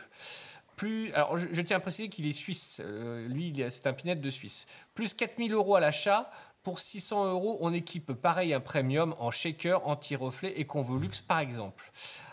Plus, 0.76 1.12
alors 1.14 1.38
je, 1.38 1.62
tiens 1.62 1.78
à 1.78 1.80
préciser 1.80 2.10
qu'il 2.10 2.28
est 2.28 2.34
suisse. 2.34 2.82
Euh, 2.86 3.28
lui, 3.28 3.54
c'est 3.70 3.88
un 3.88 3.94
pinette 3.94 4.22
de 4.22 4.30
Suisse. 4.30 4.68
Plus 4.94 5.14
4000 5.14 5.52
euros 5.52 5.76
à 5.76 5.80
l'achat. 5.80 6.30
Pour 6.62 6.80
600 6.80 7.32
euros, 7.32 7.58
on 7.62 7.74
équipe 7.74 8.14
pareil 8.14 8.54
un 8.54 8.60
premium 8.60 9.16
en 9.18 9.32
shaker, 9.32 9.88
anti-reflet 9.88 10.54
et 10.60 10.66
convolux, 10.66 11.10
par 11.28 11.40
exemple. 11.40 11.92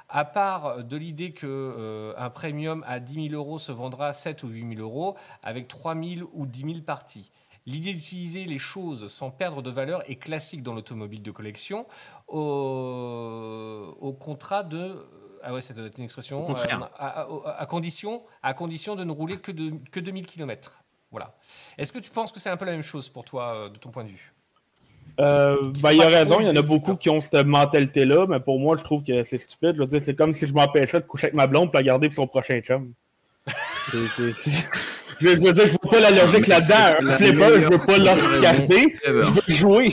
À 0.08 0.24
part 0.24 0.84
de 0.84 0.96
l'idée 0.96 1.32
que 1.32 1.46
euh, 1.46 2.12
un 2.16 2.30
premium 2.30 2.84
à 2.86 3.00
10 3.00 3.30
000 3.30 3.34
euros 3.34 3.58
se 3.58 3.72
vendra 3.72 4.12
7 4.12 4.42
ou 4.42 4.48
8 4.48 4.76
000 4.76 4.80
euros 4.80 5.16
avec 5.42 5.66
3 5.66 5.94
000 5.94 6.30
ou 6.32 6.46
10 6.46 6.60
000 6.60 6.72
parties. 6.82 7.30
L'idée 7.66 7.92
d'utiliser 7.94 8.44
les 8.44 8.58
choses 8.58 9.08
sans 9.08 9.30
perdre 9.30 9.60
de 9.60 9.70
valeur 9.70 10.08
est 10.08 10.14
classique 10.16 10.62
dans 10.62 10.72
l'automobile 10.74 11.22
de 11.22 11.30
collection. 11.32 11.86
Au, 12.28 13.96
au 14.00 14.12
contrat 14.12 14.62
de. 14.62 14.94
Ah 15.42 15.52
ouais, 15.52 15.60
c'est 15.60 15.74
une 15.98 16.04
expression. 16.04 16.42
Au 16.44 16.46
contraire. 16.46 16.82
euh, 16.82 16.86
à, 16.98 17.22
à- 17.22 17.60
à 17.60 17.66
condition, 17.66 18.22
à 18.42 18.54
condition 18.54 18.94
de 18.96 19.04
ne 19.04 19.12
rouler 19.12 19.36
que, 19.38 19.52
de, 19.52 19.72
que 19.90 20.00
2000 20.00 20.26
km. 20.26 20.82
Voilà. 21.10 21.34
Est-ce 21.78 21.92
que 21.92 21.98
tu 21.98 22.10
penses 22.10 22.32
que 22.32 22.40
c'est 22.40 22.50
un 22.50 22.56
peu 22.56 22.64
la 22.64 22.72
même 22.72 22.82
chose 22.82 23.08
pour 23.08 23.24
toi, 23.24 23.54
euh, 23.54 23.68
de 23.68 23.78
ton 23.78 23.90
point 23.90 24.04
de 24.04 24.08
vue? 24.10 24.32
Euh, 25.18 25.72
faut 25.80 25.90
il 25.90 26.00
a 26.02 26.10
pas 26.10 26.16
raison, 26.18 26.40
il 26.40 26.46
y 26.46 26.50
en 26.50 26.56
a 26.56 26.62
beaucoup 26.62 26.94
qui 26.96 27.08
ont 27.08 27.20
cette 27.20 27.46
mentalité-là, 27.46 28.26
mais 28.28 28.38
pour 28.40 28.58
moi, 28.58 28.76
je 28.76 28.82
trouve 28.84 29.02
que 29.02 29.22
c'est 29.22 29.38
stupide. 29.38 29.72
Je 29.74 29.80
veux 29.80 29.86
dire, 29.86 30.02
c'est 30.02 30.14
comme 30.14 30.34
si 30.34 30.46
je 30.46 30.52
m'empêchais 30.52 31.00
de 31.00 31.06
coucher 31.06 31.26
avec 31.28 31.34
ma 31.34 31.46
blonde 31.46 31.68
pour 31.70 31.76
la 31.76 31.82
garder 31.84 32.08
pour 32.08 32.14
son 32.16 32.26
prochain 32.26 32.60
chum. 32.60 32.92
C'est- 33.90 34.08
c'est- 34.08 34.32
c'est- 34.32 34.68
Je 35.20 35.28
veux 35.28 35.52
dire, 35.52 35.66
je 35.68 35.72
vois 35.72 35.90
pas 35.90 36.00
la 36.00 36.10
logique 36.10 36.46
là-dedans. 36.46 36.94
la 37.00 37.16
flipper, 37.16 37.48
je 37.60 37.68
veux 37.68 37.78
pas 37.86 37.98
le 37.98 38.40
casser, 38.40 38.94
ever. 39.04 39.24
je 39.46 39.52
veux 39.52 39.56
jouer. 39.58 39.92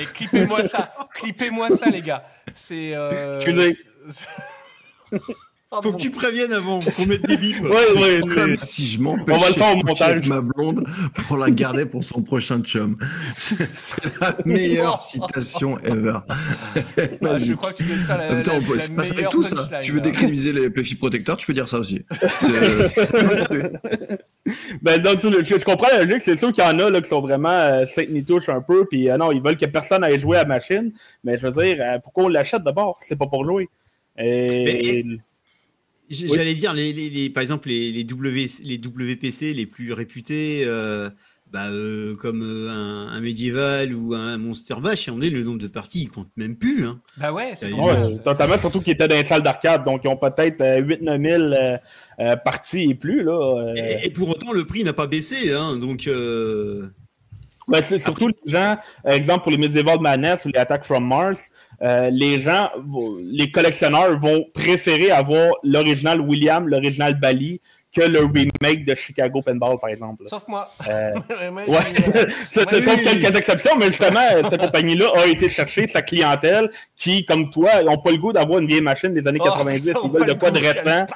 Et 0.00 0.04
clippez-moi 0.14 0.64
ça, 0.68 0.92
clippez-moi 1.14 1.68
ça, 1.76 1.86
les 1.90 2.00
gars. 2.00 2.24
C'est. 2.54 2.92
euh, 2.94 3.34
Excusez. 3.36 3.76
c'est- 4.10 5.18
Faut 5.82 5.92
que 5.92 5.96
tu 6.00 6.10
préviennes 6.10 6.52
avant 6.52 6.78
qu'on 6.78 7.06
mette 7.06 7.26
des 7.26 7.36
bips. 7.36 7.60
Ouais, 7.60 8.00
ouais, 8.00 8.20
Comme 8.20 8.50
mais- 8.50 8.56
si 8.56 8.86
je 8.88 9.00
On 9.00 9.14
va 9.14 9.16
le 9.16 9.24
m'empêchais 9.32 9.52
faire 9.58 9.72
au 9.76 9.82
montage. 9.82 10.28
ma 10.28 10.40
blonde 10.40 10.86
pour 11.26 11.36
la 11.36 11.50
garder 11.50 11.84
pour 11.84 12.04
son 12.04 12.22
prochain 12.22 12.60
chum. 12.62 12.96
C'est 13.38 13.58
la 14.20 14.36
meilleure 14.44 15.00
citation 15.02 15.76
ever. 15.80 16.18
Ah, 16.28 17.38
je 17.38 17.54
crois 17.54 17.72
que 17.72 17.78
tu 17.78 17.82
veux 17.84 17.96
faire 17.96 18.18
la, 18.18 18.34
Putain, 18.36 18.52
la- 18.52 18.58
on 18.58 18.62
peut- 18.62 18.74
la 18.74 18.80
c'est 18.80 18.94
pas 18.94 19.04
ça 19.04 19.14
avec 19.14 19.30
tout 19.30 19.42
ça. 19.42 19.56
Tu 19.80 19.90
veux 19.92 20.00
décrédibiliser 20.00 20.52
les 20.52 20.70
play 20.70 20.84
protecteurs, 20.96 21.36
tu 21.38 21.46
peux 21.46 21.54
dire 21.54 21.68
ça 21.68 21.78
aussi. 21.78 22.04
C'est- 22.40 23.04
Ben, 24.82 25.00
donc, 25.00 25.20
je, 25.22 25.42
je 25.42 25.64
comprends 25.64 25.88
la 25.88 26.04
logique. 26.04 26.20
C'est 26.22 26.36
sûr 26.36 26.52
qu'il 26.52 26.62
y 26.62 26.66
en 26.66 26.78
a 26.78 26.90
là, 26.90 27.00
qui 27.00 27.08
sont 27.08 27.20
vraiment 27.22 27.48
euh, 27.50 27.86
Saint-Nitouche 27.86 28.48
un 28.50 28.60
peu, 28.60 28.84
puis 28.84 29.08
euh, 29.08 29.16
non, 29.16 29.32
ils 29.32 29.40
veulent 29.42 29.56
que 29.56 29.64
personne 29.66 30.04
aille 30.04 30.20
jouer 30.20 30.36
à 30.36 30.42
la 30.42 30.48
machine. 30.48 30.92
Mais 31.24 31.36
je 31.38 31.46
veux 31.46 31.64
dire, 31.64 31.76
euh, 31.80 31.98
pourquoi 31.98 32.24
on 32.24 32.28
l'achète 32.28 32.62
d'abord? 32.62 32.98
C'est 33.00 33.16
pas 33.16 33.26
pour 33.26 33.44
jouer. 33.44 33.68
Et... 34.18 35.04
J- 36.10 36.26
Oui. 36.28 36.36
J'allais 36.36 36.54
dire, 36.54 36.74
les, 36.74 36.92
les- 36.92 37.08
les- 37.08 37.30
par 37.30 37.40
exemple, 37.40 37.68
les, 37.70 37.90
les, 37.90 38.04
w, 38.04 38.46
les 38.64 38.76
WPC 38.76 39.54
les 39.54 39.64
plus 39.64 39.94
réputés, 39.94 40.64
euh, 40.66 41.08
bah, 41.54 41.68
euh, 41.68 42.16
comme 42.16 42.42
euh, 42.42 42.68
un, 42.68 43.12
un 43.12 43.20
Medieval 43.20 43.94
ou 43.94 44.12
un 44.12 44.38
Monster 44.38 44.74
Bash, 44.82 45.08
on 45.08 45.20
est 45.20 45.30
le 45.30 45.44
nombre 45.44 45.60
de 45.60 45.68
parties, 45.68 46.02
ils 46.02 46.08
comptent 46.08 46.36
même 46.36 46.56
plus. 46.56 46.84
Hein. 46.84 47.00
Bah 47.16 47.32
ouais, 47.32 47.52
c'est. 47.54 47.72
Ouais, 47.72 48.18
totalement, 48.24 48.58
surtout 48.58 48.80
qu'ils 48.80 48.94
étaient 48.94 49.06
dans 49.06 49.14
les 49.14 49.22
salles 49.22 49.44
d'arcade, 49.44 49.84
donc 49.84 50.00
ils 50.02 50.08
ont 50.08 50.16
peut-être 50.16 50.60
8-9 50.60 51.30
000 51.30 51.42
euh, 51.42 51.78
euh, 52.18 52.34
parties 52.34 52.90
et 52.90 52.96
plus. 52.96 53.22
Là, 53.22 53.38
euh. 53.38 53.74
Et, 53.76 54.06
et 54.06 54.10
pour 54.10 54.28
autant, 54.30 54.50
le 54.50 54.66
prix 54.66 54.82
n'a 54.82 54.92
pas 54.92 55.06
baissé. 55.06 55.52
Hein, 55.52 55.76
donc, 55.76 56.08
euh, 56.08 56.88
Ben, 57.68 57.82
c'est 57.82 57.98
surtout 57.98 58.26
les 58.26 58.50
gens, 58.52 58.76
exemple 59.04 59.44
pour 59.44 59.52
les 59.52 59.58
Medieval 59.58 60.00
Madness 60.00 60.44
ou 60.44 60.48
les 60.48 60.58
Attack 60.58 60.84
from 60.84 61.06
Mars, 61.06 61.50
euh, 61.82 62.10
les 62.10 62.40
gens, 62.40 62.68
les 63.22 63.52
collectionneurs 63.52 64.18
vont 64.18 64.44
préférer 64.52 65.12
avoir 65.12 65.52
l'original 65.62 66.20
William, 66.20 66.68
l'original 66.68 67.18
Bali, 67.18 67.60
que 67.94 68.02
le 68.02 68.20
remake 68.20 68.84
de 68.84 68.94
Chicago 68.94 69.40
Pinball, 69.42 69.78
par 69.78 69.90
exemple. 69.90 70.24
Sauf 70.28 70.46
moi. 70.48 70.66
Euh, 70.88 71.14
Ouais, 71.68 71.80
ça, 72.50 72.62
Oui, 72.70 72.82
sauf 72.82 73.02
quelques 73.02 73.36
exceptions, 73.36 73.76
mais 73.76 73.86
justement, 73.86 74.20
euh, 74.32 74.42
cette 74.48 74.60
compagnie-là 74.60 75.10
a 75.16 75.26
été 75.26 75.48
chercher 75.48 75.86
sa 75.88 76.02
clientèle 76.02 76.70
qui, 76.96 77.24
comme 77.24 77.50
toi, 77.50 77.82
n'ont 77.82 77.98
pas 77.98 78.10
le 78.10 78.18
goût 78.18 78.32
d'avoir 78.32 78.58
une 78.58 78.66
vieille 78.66 78.80
machine 78.82 79.14
des 79.14 79.26
années 79.28 79.38
oh, 79.40 79.44
90. 79.44 79.80
putain, 79.88 80.00
Ils 80.04 80.10
veulent 80.10 80.26
de 80.26 80.32
quoi 80.34 80.50
de 80.50 80.58
récent. 80.58 81.06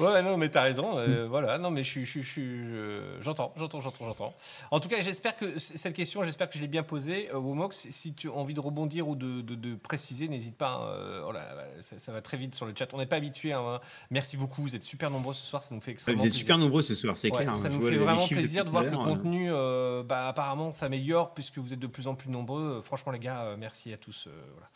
ouais, 0.00 0.22
non, 0.22 0.36
mais 0.36 0.48
t'as 0.48 0.62
raison. 0.62 0.98
euh, 0.98 1.26
voilà, 1.28 1.58
non, 1.58 1.70
mais 1.70 1.84
je 1.84 1.90
suis, 1.90 2.06
je 2.06 2.10
suis- 2.10 2.22
je 2.22 2.30
suis- 2.30 2.68
je- 2.68 3.00
j'entends, 3.22 3.52
j'entends, 3.56 3.80
j'entends, 3.80 4.04
j'entends. 4.06 4.34
En 4.70 4.80
tout 4.80 4.88
cas, 4.88 5.00
j'espère 5.00 5.36
que 5.36 5.58
cette 5.58 5.94
question, 5.94 6.22
j'espère 6.24 6.48
que 6.48 6.56
je 6.56 6.62
l'ai 6.62 6.68
bien 6.68 6.82
posée. 6.82 7.28
Euh, 7.32 7.38
Womox, 7.38 7.88
si 7.90 8.14
tu 8.14 8.28
as 8.28 8.32
envie 8.32 8.54
de 8.54 8.60
rebondir 8.60 9.08
ou 9.08 9.16
de, 9.16 9.40
de- 9.42 9.54
de 9.54 9.74
préciser, 9.74 10.28
n'hésite 10.28 10.56
pas. 10.56 10.68
hein, 10.80 10.86
euh, 10.98 11.22
oh 11.28 11.32
là 11.32 11.40
là, 11.40 11.64
ça, 11.80 11.98
ça 11.98 12.12
va 12.12 12.20
très 12.20 12.36
vite 12.36 12.54
sur 12.54 12.66
le 12.66 12.72
chat. 12.78 12.86
On 12.92 12.98
n'est 12.98 13.06
pas 13.06 13.16
habitué. 13.16 13.52
hein. 13.52 13.62
Merci 14.10 14.36
beaucoup. 14.36 14.62
Vous 14.62 14.74
êtes 14.76 14.82
super 14.82 15.10
nombreux 15.10 15.34
ce 15.34 15.46
soir. 15.46 15.62
Ça 15.62 15.74
nous 15.74 15.80
fait 15.80 15.90
vous 15.90 15.94
extrêmement 15.94 16.18
êtes 16.20 16.24
plaisir. 16.24 16.38
super 16.40 16.58
nombreux 16.58 16.82
ce 16.82 16.94
soir, 16.94 17.16
c'est 17.18 17.30
Ouais, 17.32 17.42
clair. 17.42 17.54
ça 17.56 17.68
hein, 17.68 17.70
nous 17.70 17.76
je 17.76 17.80
vois 17.80 17.90
fait 17.90 17.96
vraiment 17.98 18.26
plaisir 18.26 18.64
de 18.64 18.70
voir 18.70 18.82
que 18.84 18.88
le 18.90 18.94
l'heure, 18.96 19.04
contenu, 19.04 19.48
euh, 19.50 20.02
bah, 20.02 20.28
apparemment, 20.28 20.72
s'améliore 20.72 21.34
puisque 21.34 21.58
vous 21.58 21.72
êtes 21.72 21.78
de 21.78 21.86
plus 21.86 22.06
en 22.06 22.14
plus 22.14 22.30
nombreux. 22.30 22.76
Euh, 22.78 22.82
Franchement, 22.82 23.12
les 23.12 23.18
gars, 23.18 23.42
euh, 23.42 23.56
merci 23.58 23.92
à 23.92 23.96
tous. 23.96 24.26
euh, 24.28 24.30
voilà. 24.52 24.68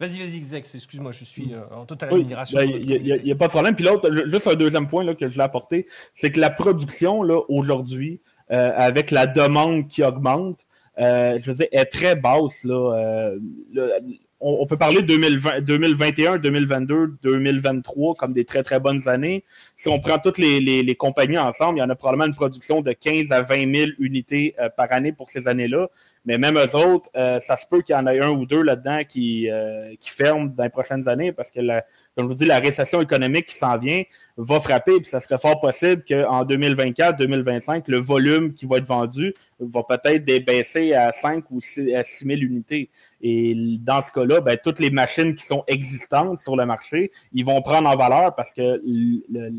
Vas-y, 0.00 0.18
vas-y, 0.18 0.42
Zex, 0.42 0.74
excuse-moi, 0.74 1.12
je 1.12 1.24
suis 1.24 1.52
euh, 1.52 1.60
en 1.74 1.84
totale 1.84 2.12
Oui, 2.14 2.20
admiration. 2.22 2.58
ben, 2.58 2.70
il 2.70 3.22
n'y 3.22 3.32
a, 3.32 3.36
pas 3.36 3.46
de 3.48 3.50
problème. 3.52 3.74
Puis 3.74 3.84
l'autre, 3.84 4.10
ju- 4.10 4.30
juste 4.30 4.46
un 4.46 4.54
deuxième 4.54 4.88
point 4.88 5.04
là, 5.04 5.14
que 5.14 5.28
je 5.28 5.36
l'ai 5.36 5.42
apporté, 5.44 5.86
c'est 6.14 6.32
que 6.32 6.40
la 6.40 6.48
production, 6.48 7.22
là, 7.22 7.40
aujourd'hui, 7.50 8.20
euh, 8.50 8.72
avec 8.76 9.10
la 9.10 9.26
demande 9.26 9.88
qui 9.88 10.02
augmente, 10.02 10.60
euh, 10.98 11.38
je 11.40 11.50
veux 11.50 11.56
dire, 11.58 11.66
est 11.72 11.84
très 11.84 12.16
basse. 12.16 12.64
Là, 12.64 12.94
euh, 12.94 13.38
le- 13.74 13.92
on, 14.40 14.66
peut 14.66 14.76
parler 14.76 15.02
de 15.02 15.06
2020, 15.06 15.60
2021, 15.60 16.38
2022, 16.38 17.18
2023 17.22 18.14
comme 18.14 18.32
des 18.32 18.44
très, 18.44 18.62
très 18.62 18.80
bonnes 18.80 19.06
années. 19.06 19.44
Si 19.76 19.88
on 19.88 20.00
prend 20.00 20.18
toutes 20.18 20.38
les 20.38 20.96
compagnies 20.96 21.38
ensemble, 21.38 21.78
il 21.78 21.82
y 21.82 21.84
en 21.84 21.90
a 21.90 21.94
probablement 21.94 22.26
une 22.26 22.34
production 22.34 22.80
de 22.80 22.92
15 22.92 23.32
à 23.32 23.42
20 23.42 23.74
000 23.74 23.90
unités 23.98 24.54
euh, 24.58 24.68
par 24.70 24.92
année 24.92 25.12
pour 25.12 25.28
ces 25.28 25.46
années-là. 25.46 25.88
Mais 26.24 26.38
même 26.38 26.58
eux 26.58 26.76
autres, 26.76 27.10
euh, 27.16 27.38
ça 27.40 27.56
se 27.56 27.66
peut 27.66 27.82
qu'il 27.82 27.94
y 27.94 27.98
en 27.98 28.06
ait 28.06 28.20
un 28.20 28.30
ou 28.30 28.46
deux 28.46 28.62
là-dedans 28.62 29.02
qui, 29.08 29.50
euh, 29.50 29.94
qui 30.00 30.10
ferment 30.10 30.46
dans 30.46 30.64
les 30.64 30.70
prochaines 30.70 31.08
années 31.08 31.32
parce 31.32 31.50
que, 31.50 31.60
la, 31.60 31.84
comme 32.16 32.26
je 32.26 32.32
vous 32.32 32.38
dis, 32.38 32.44
la 32.44 32.58
récession 32.58 33.00
économique 33.00 33.46
qui 33.46 33.54
s'en 33.54 33.78
vient 33.78 34.02
va 34.36 34.60
frapper. 34.60 34.98
Puis 34.98 35.06
ça 35.06 35.20
serait 35.20 35.38
fort 35.38 35.60
possible 35.60 36.04
qu'en 36.06 36.44
2024, 36.44 37.16
2025, 37.16 37.88
le 37.88 37.98
volume 37.98 38.52
qui 38.52 38.66
va 38.66 38.78
être 38.78 38.86
vendu 38.86 39.34
va 39.60 39.82
peut-être 39.84 40.24
baisser 40.44 40.92
à 40.92 41.12
5 41.12 41.44
ou 41.50 41.60
6, 41.60 41.94
à 41.94 42.02
6 42.02 42.26
000 42.26 42.40
unités. 42.40 42.90
Et 43.22 43.54
dans 43.80 44.02
ce 44.02 44.10
cas-là, 44.12 44.40
ben, 44.40 44.58
toutes 44.62 44.80
les 44.80 44.90
machines 44.90 45.34
qui 45.34 45.44
sont 45.44 45.62
existantes 45.66 46.40
sur 46.40 46.56
le 46.56 46.66
marché, 46.66 47.10
ils 47.32 47.44
vont 47.44 47.62
prendre 47.62 47.88
en 47.88 47.96
valeur 47.96 48.34
parce 48.34 48.52
que 48.52 48.82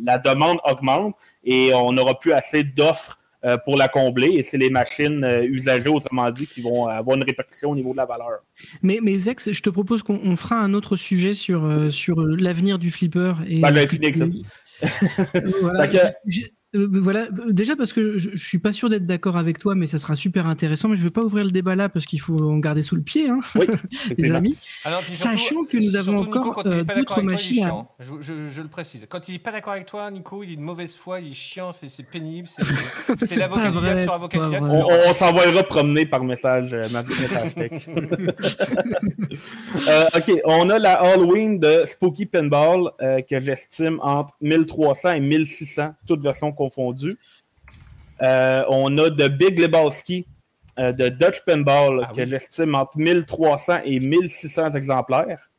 la 0.03 0.17
demande 0.17 0.59
augmente 0.65 1.15
et 1.43 1.73
on 1.73 1.91
n'aura 1.93 2.19
plus 2.19 2.33
assez 2.33 2.63
d'offres 2.63 3.17
euh, 3.43 3.57
pour 3.57 3.75
la 3.75 3.87
combler. 3.87 4.27
Et 4.27 4.43
c'est 4.43 4.57
les 4.57 4.69
machines 4.69 5.23
euh, 5.23 5.43
usagées, 5.43 5.89
autrement 5.89 6.29
dit, 6.29 6.45
qui 6.45 6.61
vont 6.61 6.85
avoir 6.85 7.17
une 7.17 7.23
répercussion 7.23 7.71
au 7.71 7.75
niveau 7.75 7.91
de 7.91 7.97
la 7.97 8.05
valeur. 8.05 8.39
Mais, 8.83 8.99
mais 9.01 9.17
Zex, 9.17 9.51
je 9.51 9.61
te 9.61 9.69
propose 9.69 10.03
qu'on 10.03 10.19
on 10.23 10.35
fera 10.35 10.57
un 10.57 10.73
autre 10.73 10.95
sujet 10.95 11.33
sur, 11.33 11.65
euh, 11.65 11.89
sur 11.89 12.21
l'avenir 12.21 12.77
du 12.77 12.91
flipper. 12.91 13.33
Et, 13.47 13.59
Ben, 13.59 13.73
ça. 14.13 14.25
Euh, 15.35 15.41
voilà. 15.61 15.89
Euh, 16.73 16.87
voilà. 16.89 17.27
Déjà 17.49 17.75
parce 17.75 17.91
que 17.91 18.17
je, 18.17 18.29
je 18.33 18.47
suis 18.47 18.59
pas 18.59 18.71
sûr 18.71 18.89
d'être 18.89 19.05
d'accord 19.05 19.35
avec 19.35 19.59
toi, 19.59 19.75
mais 19.75 19.87
ça 19.87 19.97
sera 19.97 20.15
super 20.15 20.47
intéressant. 20.47 20.87
Mais 20.87 20.95
je 20.95 21.03
vais 21.03 21.09
pas 21.09 21.21
ouvrir 21.23 21.43
le 21.43 21.51
débat 21.51 21.75
là 21.75 21.89
parce 21.89 22.05
qu'il 22.05 22.21
faut 22.21 22.37
en 22.41 22.59
garder 22.59 22.81
sous 22.81 22.95
le 22.95 23.01
pied, 23.01 23.27
hein, 23.29 23.39
Oui, 23.55 23.65
les 24.17 24.31
amis. 24.31 24.57
Ah 24.85 24.91
non, 24.91 24.97
puis 25.01 25.13
surtout- 25.13 25.37
Sachant 25.37 25.63
que 25.65 25.77
nous 25.77 25.95
avons 25.97 26.13
Nico, 26.23 26.39
encore, 26.39 26.53
quand 26.53 26.67
euh, 26.67 26.83
d'autres 26.83 27.03
toi, 27.03 27.15
il 27.17 27.23
est 27.23 27.31
machines 27.31 27.63
à-. 27.65 27.85
Je, 27.99 28.13
je- 28.21 28.47
je 28.47 28.61
le 28.61 28.67
précise. 28.69 29.05
Quand 29.09 29.27
il 29.27 29.35
est 29.35 29.39
pas 29.39 29.51
d'accord 29.51 29.73
avec 29.73 29.85
toi, 29.85 30.09
Nico, 30.11 30.43
il 30.43 30.53
est 30.53 30.55
de 30.55 30.61
mauvaise 30.61 30.95
foi, 30.95 31.19
il 31.19 31.31
est 31.31 31.35
chiant, 31.35 31.71
c'est 31.73 31.89
c'est 31.89 32.03
pénible, 32.03 32.47
c'est 32.47 32.63
l'avocat 33.35 33.69
diable 33.71 34.01
sur 34.03 34.09
c'est 34.11 34.15
avocat 34.15 34.37
pas 34.39 34.43
du 34.45 34.49
diable. 34.51 34.65
vrai. 34.67 34.77
c'est 34.79 35.07
On, 35.07 35.09
on 35.09 35.13
s'envoyera 35.13 35.63
promener 35.63 36.05
par 36.05 36.23
message, 36.23 36.73
euh, 36.73 36.83
message 36.83 37.55
texte. 37.55 37.89
Euh, 39.87 40.05
ok, 40.15 40.33
on 40.45 40.69
a 40.69 40.77
la 40.79 40.93
Halloween 41.01 41.57
de 41.59 41.83
Spooky 41.85 42.25
Pinball 42.25 42.91
euh, 43.01 43.21
que 43.21 43.39
j'estime 43.39 43.99
entre 44.01 44.35
1300 44.41 45.13
et 45.13 45.19
1600, 45.21 45.95
toutes 46.07 46.21
versions 46.21 46.51
confondues. 46.61 47.17
Euh, 48.21 48.63
on 48.69 48.95
a 48.99 49.09
de 49.09 49.27
Big 49.27 49.59
Lebowski 49.59 50.27
euh, 50.77 50.91
de 50.91 51.09
Dutch 51.09 51.39
Pinball 51.45 52.01
Ah 52.03 52.11
que 52.13 52.21
oui. 52.21 52.27
j'estime 52.27 52.75
entre 52.75 52.97
1300 52.97 53.81
et 53.83 53.99
1600 53.99 54.71
exemplaires. 54.71 55.49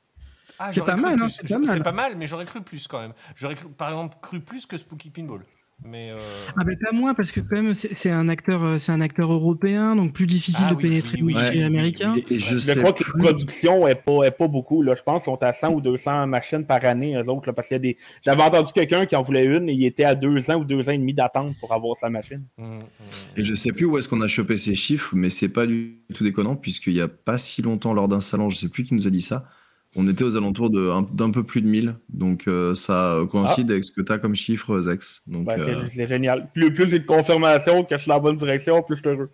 Ah, 0.59 0.69
C'est 0.69 0.77
j'aurais 0.77 0.95
pas 0.95 1.03
cru 1.03 1.17
mal, 1.17 1.31
c'est 1.31 1.49
pas 1.49 1.59
mal. 1.59 1.77
C'est 1.77 1.83
pas 1.83 1.93
mal, 1.93 2.17
mais 2.17 2.27
j'aurais 2.29 2.45
cru 2.47 2.61
plus 2.63 2.87
quand 2.87 3.01
même. 3.01 3.15
J'aurais 3.35 3.57
par 3.77 3.89
exemple 3.89 4.17
cru 4.23 4.41
plus 4.41 4.65
que 4.67 4.77
Spooky 4.79 5.11
Pinball. 5.11 5.43
Mais 5.85 6.11
euh, 6.13 6.19
Ah 6.57 6.63
mais 6.65 6.77
pas 6.77 6.93
moi 6.93 7.15
parce 7.15 7.33
que 7.33 7.41
quand 7.41 7.61
même 7.61 7.75
c'est 7.77 8.11
un 8.11 8.29
acteur 8.29 8.63
euh, 8.63 8.79
c'est 8.79 8.93
un 8.93 9.01
acteur 9.01 9.33
européen 9.33 9.97
donc 9.97 10.13
plus 10.13 10.27
difficile 10.27 10.65
Ah 10.69 10.71
de 10.71 10.77
oui, 10.77 10.85
pénétrer 10.85 11.23
oui, 11.23 11.35
oui, 11.37 11.43
oui, 11.55 11.63
américain. 11.63 12.13
Et, 12.17 12.35
et 12.35 12.39
je 12.39 12.55
Je 12.55 12.59
sais 12.59 12.77
crois 12.77 12.93
que 12.93 13.03
la 13.05 13.25
production 13.25 13.87
n'est 13.87 13.95
pas, 13.97 14.23
est 14.25 14.31
pas 14.31 14.47
beaucoup. 14.49 14.83
Là. 14.83 14.95
Je 14.95 15.03
pense 15.03 15.25
qu'ils 15.25 15.33
sont 15.33 15.43
à 15.43 15.53
100 15.53 15.73
ou 15.75 15.81
200 15.81 16.27
machines 16.29 16.65
par 16.65 16.85
année, 16.85 17.17
eux 17.17 17.29
autres. 17.29 17.49
là, 17.49 17.53
parce 17.53 17.69
qu'il 17.69 17.75
y 17.75 17.77
a 17.77 17.81
des. 17.81 17.97
J'avais 18.25 18.43
entendu 18.43 18.73
quelqu'un 18.73 19.07
qui 19.07 19.17
en 19.17 19.23
voulait 19.23 19.45
une 19.45 19.69
et 19.69 19.73
il 19.73 19.85
était 19.85 20.05
à 20.05 20.15
deux 20.15 20.51
ans 20.51 20.57
ou 20.61 20.65
deux 20.65 20.89
ans 20.89 20.93
et 20.93 20.99
demi 20.99 21.15
d'attente 21.15 21.55
pour 21.61 21.73
avoir 21.73 21.97
sa 21.97 22.11
machine. 22.11 22.45
hum, 22.59 22.79
hum. 22.79 22.83
Et 23.37 23.43
je 23.45 23.55
sais 23.55 23.73
plus 23.73 23.85
où 23.87 23.99
est-ce 23.99 24.09
qu'on 24.09 24.21
a 24.21 24.29
chopé 24.29 24.57
ces 24.57 24.75
chiffres, 24.75 25.15
mais 25.17 25.31
c'est 25.31 25.49
pas 25.49 25.67
du 25.67 25.99
tout 26.15 26.23
déconnant, 26.25 26.57
puisqu'il 26.57 26.93
y 26.95 27.01
a 27.01 27.09
pas 27.09 27.39
si 27.39 27.61
longtemps, 27.63 27.93
lors 27.93 28.09
d'un 28.09 28.21
salon, 28.21 28.51
je 28.51 28.57
sais 28.57 28.69
plus 28.69 28.85
qui 28.85 28.95
nous 28.95 29.07
a 29.07 29.11
dit 29.11 29.21
ça, 29.21 29.47
on 29.97 30.07
était 30.09 30.25
aux 30.25 30.37
alentours 30.37 30.71
d'un 30.71 31.31
peu 31.31 31.43
plus 31.45 31.61
de 31.63 31.67
1000. 31.69 31.95
Donc 32.09 32.49
euh, 32.49 32.75
ça 32.75 33.19
coïncide 33.31 33.71
avec 33.71 33.85
ce 33.85 33.93
que 33.93 34.01
tu 34.01 34.13
as 34.13 34.19
comme 34.19 34.35
chiffre, 34.35 34.81
Zex. 34.81 35.23
Donc, 35.27 35.45
Ben, 35.47 35.59
c'est- 35.59 35.71
euh, 35.75 35.89
c'est 35.91 36.09
génial. 36.09 36.51
Plus, 36.53 36.73
plus 36.73 36.89
j'ai 36.89 36.99
de 36.99 37.07
confirmation 37.07 37.85
que 37.85 37.95
je 37.97 38.01
suis 38.03 38.09
dans 38.09 38.15
la 38.15 38.21
bonne 38.21 38.37
direction, 38.37 38.83
plus 38.83 38.97
je 38.97 39.01
suis 39.03 39.09
heureux. 39.11 39.31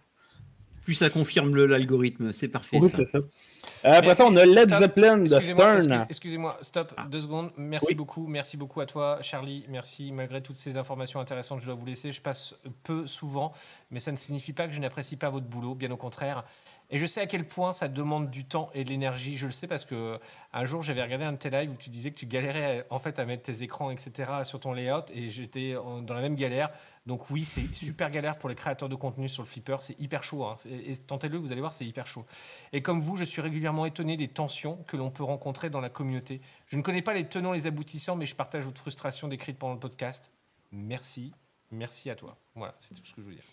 plus 0.84 0.94
ça 0.94 1.10
confirme 1.10 1.54
le- 1.54 1.66
l'algorithme. 1.66 2.32
C'est 2.32 2.48
parfait. 2.48 2.78
Oui, 2.80 2.88
ça. 2.88 2.96
c'est 2.96 3.04
ça. 3.04 3.18
Euh, 3.18 3.92
après 3.92 4.14
ça, 4.14 4.24
on 4.26 4.34
a. 4.36 4.46
Led. 4.46 4.70
Zeppelin 4.70 5.18
de 5.18 5.22
Excusez-moi, 5.24 5.80
Stern. 5.80 5.92
excuse- 5.92 6.06
Excusez-moi, 6.08 6.58
stop, 6.62 6.94
Ah. 6.96 7.06
deux 7.10 7.20
secondes. 7.20 7.50
Merci 7.58 7.88
Oui. 7.90 7.94
beaucoup, 7.94 8.26
merci 8.26 8.56
beaucoup 8.56 8.80
à 8.80 8.86
toi, 8.86 9.18
Charlie. 9.20 9.66
Merci, 9.68 10.12
malgré 10.12 10.40
toutes 10.40 10.56
ces 10.56 10.78
informations 10.78 11.20
intéressantes, 11.20 11.60
je 11.60 11.66
dois 11.66 11.74
vous 11.74 11.84
laisser. 11.84 12.10
Je 12.10 12.22
passe 12.22 12.54
peu 12.84 13.06
souvent, 13.06 13.52
mais 13.90 14.00
ça 14.00 14.12
ne 14.12 14.16
signifie 14.16 14.54
pas 14.54 14.66
que 14.66 14.72
je 14.72 14.80
n'apprécie 14.80 15.16
pas 15.16 15.28
votre 15.28 15.44
boulot, 15.46 15.74
bien 15.74 15.90
au 15.90 15.98
contraire. 15.98 16.44
Et 16.90 16.98
je 16.98 17.04
sais 17.04 17.20
à 17.20 17.26
quel 17.26 17.46
point 17.46 17.74
ça 17.74 17.86
demande 17.86 18.30
du 18.30 18.46
temps 18.46 18.70
et 18.72 18.82
de 18.82 18.88
l'énergie. 18.88 19.36
Je 19.36 19.46
le 19.46 19.52
sais 19.52 19.66
parce 19.66 19.84
que 19.84 20.18
un 20.54 20.64
jour 20.64 20.82
j'avais 20.82 21.02
regardé 21.02 21.24
un 21.26 21.32
de 21.32 21.36
tes 21.36 21.50
lives 21.50 21.70
où 21.70 21.76
tu 21.76 21.90
disais 21.90 22.10
que 22.10 22.18
tu 22.18 22.24
galérais 22.26 22.86
en 22.88 22.98
fait 22.98 23.18
à 23.18 23.26
mettre 23.26 23.42
tes 23.42 23.62
écrans, 23.62 23.90
etc. 23.90 24.32
sur 24.44 24.58
ton 24.60 24.72
layout, 24.72 25.04
et 25.12 25.28
j'étais 25.28 25.74
dans 25.74 26.14
la 26.14 26.22
même 26.22 26.34
galère. 26.34 26.70
Donc 27.04 27.30
oui, 27.30 27.44
c'est 27.44 27.74
super 27.74 28.10
galère 28.10 28.38
pour 28.38 28.48
les 28.48 28.54
créateurs 28.54 28.88
de 28.88 28.94
contenu 28.94 29.28
sur 29.28 29.42
le 29.42 29.48
flipper. 29.48 29.76
C'est 29.80 29.98
hyper 30.00 30.22
chaud. 30.22 30.44
hein. 30.44 30.56
Et 30.66 30.96
tentez-le, 30.96 31.38
vous 31.38 31.52
allez 31.52 31.60
voir, 31.60 31.72
c'est 31.72 31.86
hyper 31.86 32.06
chaud. 32.06 32.26
Et 32.72 32.82
comme 32.82 33.00
vous, 33.00 33.16
je 33.16 33.24
suis 33.24 33.40
régulièrement 33.40 33.86
étonné 33.86 34.16
des 34.16 34.28
tensions 34.28 34.76
que 34.86 34.96
l'on 34.96 35.10
peut 35.10 35.24
rencontrer 35.24 35.70
dans 35.70 35.80
la 35.80 35.88
communauté. 35.90 36.40
Je 36.66 36.76
ne 36.76 36.82
connais 36.82 37.02
pas 37.02 37.14
les 37.14 37.26
tenants, 37.26 37.52
les 37.52 37.66
aboutissants, 37.66 38.16
mais 38.16 38.26
je 38.26 38.34
partage 38.34 38.64
votre 38.64 38.80
frustration 38.80 39.28
décrite 39.28 39.58
pendant 39.58 39.74
le 39.74 39.80
podcast. 39.80 40.30
Merci, 40.70 41.32
merci 41.70 42.10
à 42.10 42.14
toi. 42.14 42.36
Voilà, 42.54 42.74
c'est 42.78 42.94
tout 42.94 43.04
ce 43.04 43.14
que 43.14 43.22
je 43.22 43.26
veux 43.26 43.34
dire. 43.34 43.44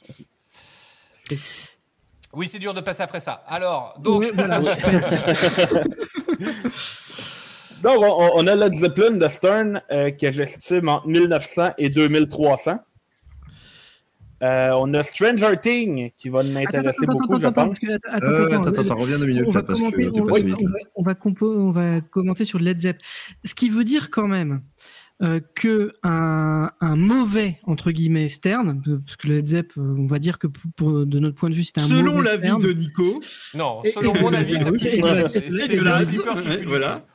Oui, 2.36 2.48
c'est 2.48 2.60
dur 2.60 2.74
de 2.74 2.82
passer 2.82 3.02
après 3.04 3.20
ça. 3.22 3.44
Alors, 3.48 3.96
donc, 4.00 4.26
voilà. 4.36 4.60
Donc, 7.84 7.98
on, 8.02 8.30
on 8.36 8.48
a 8.48 8.56
Led 8.56 8.74
Zeppelin 8.74 9.12
de 9.18 9.28
Stern 9.28 9.82
euh, 9.92 10.10
que 10.10 10.32
j'estime 10.32 10.90
entre 10.90 11.08
1900 11.08 11.74
et 11.78 11.90
2300. 11.90 12.80
Euh, 14.44 14.72
on 14.78 14.94
a 14.94 15.04
Stranger 15.04 15.56
Things 15.62 16.12
qui 16.18 16.30
va 16.30 16.42
m'intéresser 16.44 17.06
beaucoup, 17.06 17.36
attends, 17.36 17.40
je 17.40 17.48
attends, 17.48 17.68
pense. 17.68 17.80
que- 17.80 17.94
attends, 17.94 18.26
Euh, 18.26 18.46
attends, 18.48 18.56
attends, 18.56 18.70
attends, 18.70 18.82
attends, 18.82 18.96
reviens 18.96 19.18
deux 19.20 19.24
on 19.26 19.28
minutes 19.28 19.54
là 19.54 19.64
parce 19.64 19.80
commenter- 19.80 20.10
que 20.12 20.20
on 20.20 20.26
va- 20.26 20.32
passé 20.32 20.44
vite. 20.46 20.56
on 20.62 20.66
va- 20.68 20.80
on 20.96 21.04
va 21.04 21.14
compo- 21.14 21.56
on 21.58 21.72
va 21.72 22.02
commenter 22.02 22.44
sur 22.46 22.60
Led 22.60 22.78
Zepp. 22.80 22.98
Ce 23.44 23.54
qui 23.56 23.70
veut 23.70 23.84
dire 23.84 24.10
quand 24.10 24.28
même 24.28 24.62
euh, 25.22 25.40
que 25.56 25.94
un, 26.04 26.72
un 26.82 26.96
mauvais 26.98 27.58
entre 27.64 27.92
guillemets 27.92 28.28
Stern, 28.30 28.82
parce 29.06 29.16
que 29.16 29.28
le 29.30 29.36
Led 29.36 29.48
Zepp, 29.48 29.72
euh, 29.78 29.96
on 29.98 30.06
va 30.08 30.20
dire 30.20 30.38
que 30.40 30.48
pour, 30.48 30.72
pour- 30.76 31.06
de 31.06 31.20
notre 31.20 31.36
point 31.36 31.50
de 31.50 31.56
vue, 31.56 31.64
c'était 31.64 31.82
un 31.82 31.88
Selon 31.88 32.16
mauvais 32.16 32.26
l'avis 32.30 32.48
Stern. 32.48 32.62
de 32.62 32.72
Nico, 32.74 33.20
non, 33.54 33.82
selon 33.94 34.14
et- 34.16 34.22
mon 34.22 34.34
avis. 34.34 34.58
C'est- 35.30 36.66
voilà. 36.66 37.06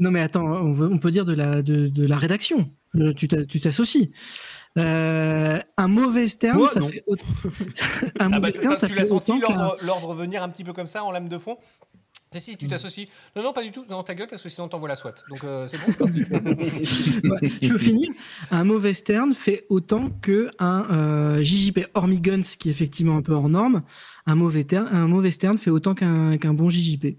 Non 0.00 0.10
mais 0.10 0.20
attends, 0.20 0.44
on, 0.44 0.72
veut- 0.72 0.88
on 0.92 0.98
peut 0.98 1.10
dire 1.10 1.24
de 1.24 1.32
la, 1.34 1.62
de, 1.62 1.88
de 1.88 2.06
la 2.06 2.16
rédaction. 2.16 2.70
Euh, 2.96 3.12
tu 3.14 3.28
t'a- 3.28 3.44
tu 3.44 3.60
t'associes. 3.60 4.10
Euh, 4.76 5.58
un 5.76 5.88
mauvais 5.88 6.28
Stern, 6.28 6.56
Moi, 6.56 6.70
ça 6.72 6.80
non. 6.80 6.88
fait 6.88 7.02
autant. 7.06 7.24
un 8.20 8.26
Ah 8.26 8.28
bah, 8.28 8.38
mauvais 8.38 8.52
tu 8.52 8.58
Stern, 8.58 8.76
ça 8.76 8.86
tu 8.86 8.92
fait 8.94 9.04
senti 9.06 9.32
l'ordre 9.82 10.14
venir 10.14 10.42
un 10.42 10.48
petit 10.50 10.64
peu 10.64 10.72
comme 10.72 10.86
ça 10.86 11.02
en 11.02 11.10
lame 11.10 11.28
de 11.28 11.38
fond? 11.38 11.56
Si, 12.32 12.40
si, 12.40 12.56
tu 12.56 12.66
Mm. 12.66 12.68
t'associes. 12.68 13.08
Non, 13.36 13.42
non, 13.42 13.52
pas 13.52 13.62
du 13.62 13.70
tout. 13.72 13.84
Non, 13.88 14.02
ta 14.02 14.14
gueule, 14.14 14.28
parce 14.28 14.42
que 14.42 14.48
sinon 14.48 14.68
t'envoies 14.68 14.88
la 14.88 14.96
SWAT. 14.96 15.14
Donc 15.30 15.44
euh, 15.44 15.66
c'est 15.66 15.78
bon, 15.78 15.84
c'est 15.88 15.98
parti. 15.98 16.22
Ouais, 17.30 17.50
je 17.62 17.68
peux 17.68 17.78
finir. 17.78 18.10
Un 18.50 18.64
mauvais 18.64 18.94
Stern 18.94 19.34
fait 19.34 19.66
autant 19.68 20.10
que 20.22 20.50
un 20.58 20.86
euh, 20.90 21.42
JJP 21.42 21.86
hormis 21.94 22.20
Guns 22.20 22.42
qui 22.58 22.68
est 22.68 22.72
effectivement 22.72 23.16
un 23.16 23.22
peu 23.22 23.32
hors 23.32 23.48
norme. 23.48 23.82
Un 24.26 24.34
mauvais, 24.34 24.64
ter- 24.64 24.92
un 24.92 25.06
mauvais 25.08 25.30
Stern 25.30 25.56
fait 25.58 25.70
autant 25.70 25.94
qu'un 25.94 26.36
qu'un 26.38 26.52
bon 26.54 26.68
JJP. 26.70 27.18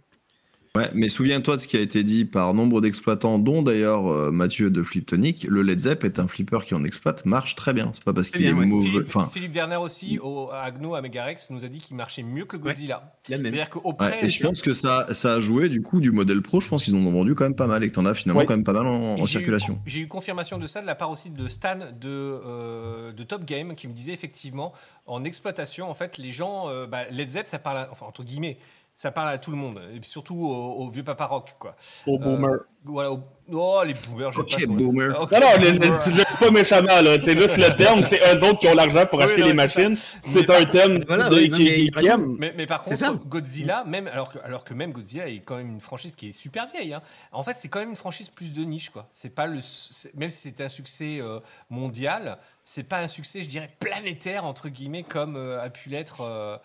Ouais, 0.80 0.90
mais 0.94 1.10
souviens-toi 1.10 1.58
de 1.58 1.62
ce 1.62 1.68
qui 1.68 1.76
a 1.78 1.82
été 1.82 2.04
dit 2.04 2.24
par 2.26 2.54
nombre 2.54 2.80
d'exploitants, 2.80 3.38
dont 3.38 3.62
d'ailleurs 3.62 4.08
euh, 4.08 4.32
Mathieu 4.32 4.70
de 4.70 4.82
Fliptonic. 4.82 5.44
Le 5.50 5.62
Led 5.62 5.80
Zepp 5.80 6.04
est 6.06 6.20
un 6.20 6.28
flipper 6.28 6.60
qui 6.66 6.74
en 6.74 6.84
exploite 6.84 7.26
marche 7.26 7.56
très 7.56 7.74
bien. 7.74 7.92
C'est 7.94 8.04
pas 8.06 8.14
parce 8.14 8.30
qu'il 8.30 8.46
est 8.46 8.54
bien, 8.54 8.60
ouais. 8.60 8.66
mauvais. 8.66 8.90
Philippe, 8.90 9.08
Enfin, 9.08 9.30
Philippe 9.32 9.54
Werner 9.54 9.76
aussi, 9.76 10.20
au, 10.20 10.50
à 10.52 10.62
Agno, 10.62 10.96
à 10.96 11.02
Megarex, 11.02 11.50
nous 11.50 11.66
a 11.66 11.68
dit 11.68 11.80
qu'il 11.80 11.98
marchait 11.98 12.24
mieux 12.24 12.46
que 12.46 12.56
le 12.56 12.64
Godzilla. 12.64 13.14
C'est-à-dire 13.24 13.70
qu'au 13.70 13.82
ouais, 13.90 13.94
près. 13.98 14.26
et 14.26 14.30
je 14.30 14.42
pense 14.42 14.62
que 14.62 14.72
ça, 14.72 15.08
ça 15.12 15.34
a 15.34 15.40
joué 15.40 15.70
du 15.70 15.82
coup 15.82 16.00
du 16.00 16.12
modèle 16.12 16.42
pro. 16.42 16.62
Je 16.62 16.70
pense 16.70 16.86
qu'ils 16.86 16.96
en 16.96 17.00
ont 17.00 17.12
vendu 17.12 17.36
quand 17.36 17.44
même 17.44 17.56
pas 17.56 17.68
mal 17.68 17.84
et 17.84 17.88
que 17.88 17.94
t'en 17.94 18.06
as 18.06 18.14
finalement 18.14 18.40
Ouais. 18.40 18.46
quand 18.46 18.56
même 18.56 18.64
pas 18.64 18.74
mal 18.74 18.86
en, 18.88 19.26
circulation. 19.26 19.82
J'ai 19.86 20.00
eu 20.00 20.08
confirmation 20.08 20.58
de 20.58 20.66
ça 20.68 20.82
de 20.82 20.88
la 20.88 20.96
part 20.96 21.12
aussi 21.12 21.30
de 21.30 21.48
Stan 21.50 21.76
de, 21.78 22.08
euh, 22.08 23.12
de 23.12 23.24
Top 23.24 23.44
Game 23.44 23.76
qui 23.76 23.88
me 23.88 23.94
disait 23.94 24.14
effectivement 24.14 24.74
en 25.08 25.24
exploitation, 25.24 25.90
en 25.90 25.96
fait, 25.96 26.18
les 26.18 26.32
gens, 26.32 26.70
euh, 26.70 26.86
bah, 26.86 27.10
Led 27.12 27.30
Zepp, 27.30 27.48
ça 27.48 27.58
parle, 27.60 27.88
enfin 27.92 28.06
entre 28.06 28.24
guillemets, 28.24 28.58
ça 29.02 29.12
parle 29.12 29.30
à 29.30 29.38
tout 29.38 29.52
le 29.52 29.56
monde, 29.56 29.80
et 29.96 30.00
puis 30.02 30.10
surtout 30.10 30.36
aux, 30.36 30.74
aux 30.84 30.90
vieux 30.90 31.06
papa 31.06 31.26
rock, 31.26 31.56
quoi. 31.58 31.74
Au 32.06 32.20
boomer. 32.20 32.50
Euh, 32.52 32.68
voilà, 32.84 33.12
aux- 33.14 33.24
oh 33.54 33.82
les 33.86 33.94
boomers, 33.94 34.34
j'aime 34.34 34.42
Ok, 34.42 34.52
pas 34.52 34.60
ce 34.60 34.66
mot. 34.66 34.76
boomer. 34.76 35.22
Ok, 35.22 35.32
Non, 35.32 35.40
non, 35.40 35.48
les- 35.58 35.72
les- 35.72 35.80
boomer. 35.80 36.00
je 36.06 36.10
le 36.10 36.16
dis 36.18 36.38
pas 36.38 36.52
méchamment, 36.52 37.02
là. 37.02 37.18
C'est 37.18 37.38
juste 37.38 37.58
le 37.60 37.74
terme, 37.78 38.04
c'est 38.04 38.20
eux 38.20 38.44
autres 38.44 38.60
qui 38.60 38.68
ont 38.68 38.74
l'argent 38.74 39.06
pour 39.06 39.20
Oui, 39.20 39.24
acheter 39.26 39.40
non, 39.40 39.46
les 39.48 39.52
c'est 39.52 39.56
machines. 39.56 39.96
C'est 40.22 40.50
un 40.50 40.64
par- 40.64 40.70
thème 40.70 41.06
Voilà, 41.08 41.30
de- 41.30 41.36
oui, 41.38 41.50
non, 41.50 41.56
qui, 41.58 41.92
mais. 41.96 42.18
Mais, 42.40 42.54
mais 42.58 42.66
par 42.66 42.84
C'est 42.86 42.98
ça. 42.98 43.12
contre, 43.12 43.26
Godzilla, 43.26 43.86
même 43.86 44.08
alors 44.08 44.34
que, 44.34 44.40
alors 44.40 44.66
que 44.66 44.74
même 44.74 44.92
Godzilla 44.92 45.30
est 45.30 45.40
quand 45.46 45.56
même 45.56 45.70
une 45.70 45.80
franchise 45.82 46.14
qui 46.18 46.28
est 46.28 46.32
super 46.34 46.68
vieille. 46.68 46.94
hein. 46.94 47.02
En 47.32 47.44
fait, 47.44 47.56
c'est 47.58 47.70
quand 47.70 47.80
même 47.80 47.92
une 47.92 47.96
franchise 47.96 48.28
plus 48.30 48.52
de 48.52 48.66
niche, 48.66 48.90
quoi. 48.90 49.08
C'est 49.14 49.34
pas 49.34 49.48
le, 49.48 49.62
c'est- 49.62 50.14
même 50.18 50.30
si 50.30 50.40
c'était 50.40 50.66
un 50.66 50.70
succès 50.70 51.20
euh, 51.22 51.40
mondial, 51.70 52.38
c'est 52.66 52.84
pas 52.84 53.00
un 53.00 53.08
succès, 53.08 53.42
je 53.44 53.48
dirais 53.48 53.70
planétaire 53.80 54.44
entre 54.44 54.68
guillemets, 54.68 55.04
comme 55.04 55.38
euh, 55.38 55.62
a 55.64 55.70
pu 55.70 55.88
l'être 55.88 56.18
euh, 56.22 56.58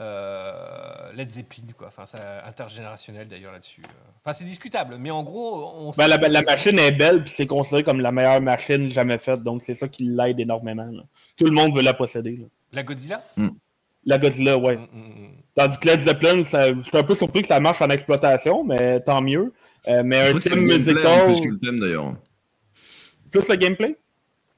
euh, 0.00 1.12
Led 1.14 1.30
Zeppelin, 1.30 1.64
quoi. 1.76 1.88
Enfin, 1.88 2.04
c'est 2.06 2.18
intergénérationnel 2.46 3.28
d'ailleurs 3.28 3.52
là-dessus. 3.52 3.82
Enfin, 4.24 4.32
c'est 4.32 4.44
discutable, 4.44 4.96
mais 4.98 5.10
en 5.10 5.22
gros, 5.22 5.72
on. 5.76 5.86
Ben, 5.90 5.92
sait- 6.04 6.08
la, 6.08 6.28
la 6.28 6.42
machine 6.42 6.78
est 6.78 6.92
belle, 6.92 7.24
puis 7.24 7.32
c'est 7.34 7.46
considéré 7.46 7.84
comme 7.84 8.00
la 8.00 8.12
meilleure 8.12 8.40
machine 8.40 8.90
jamais 8.90 9.18
faite, 9.18 9.42
donc 9.42 9.62
c'est 9.62 9.74
ça 9.74 9.88
qui 9.88 10.04
l'aide 10.04 10.40
énormément. 10.40 10.86
là. 10.90 11.02
Tout 11.36 11.44
le 11.44 11.52
monde 11.52 11.74
veut 11.74 11.82
la 11.82 11.94
posséder. 11.94 12.36
là. 12.36 12.46
La 12.72 12.82
Godzilla? 12.82 13.22
La 14.04 14.18
Godzilla, 14.18 14.56
ouais. 14.58 14.76
Mm, 14.76 14.80
mm, 14.92 15.00
mm. 15.00 15.28
Tandis 15.54 15.78
que 15.78 15.86
Led 15.88 16.00
Zeppelin, 16.00 16.42
ça- 16.44 16.72
je 16.74 16.80
suis 16.80 16.96
un 16.96 17.02
peu 17.04 17.14
surpris 17.14 17.42
que 17.42 17.48
ça 17.48 17.60
marche 17.60 17.80
en 17.82 17.90
exploitation, 17.90 18.64
mais 18.64 19.00
tant 19.00 19.20
mieux. 19.20 19.52
Euh, 19.88 20.02
mais 20.04 20.26
Je 20.32 20.36
un 20.36 20.38
thème 20.40 20.60
musical, 20.60 21.20
en 21.20 21.24
plus 21.26 21.40
que 21.40 21.48
le 21.48 21.58
thème 21.58 21.78
d'ailleurs. 21.80 22.14
plus 23.30 23.48
le 23.48 23.56
gameplay? 23.56 23.96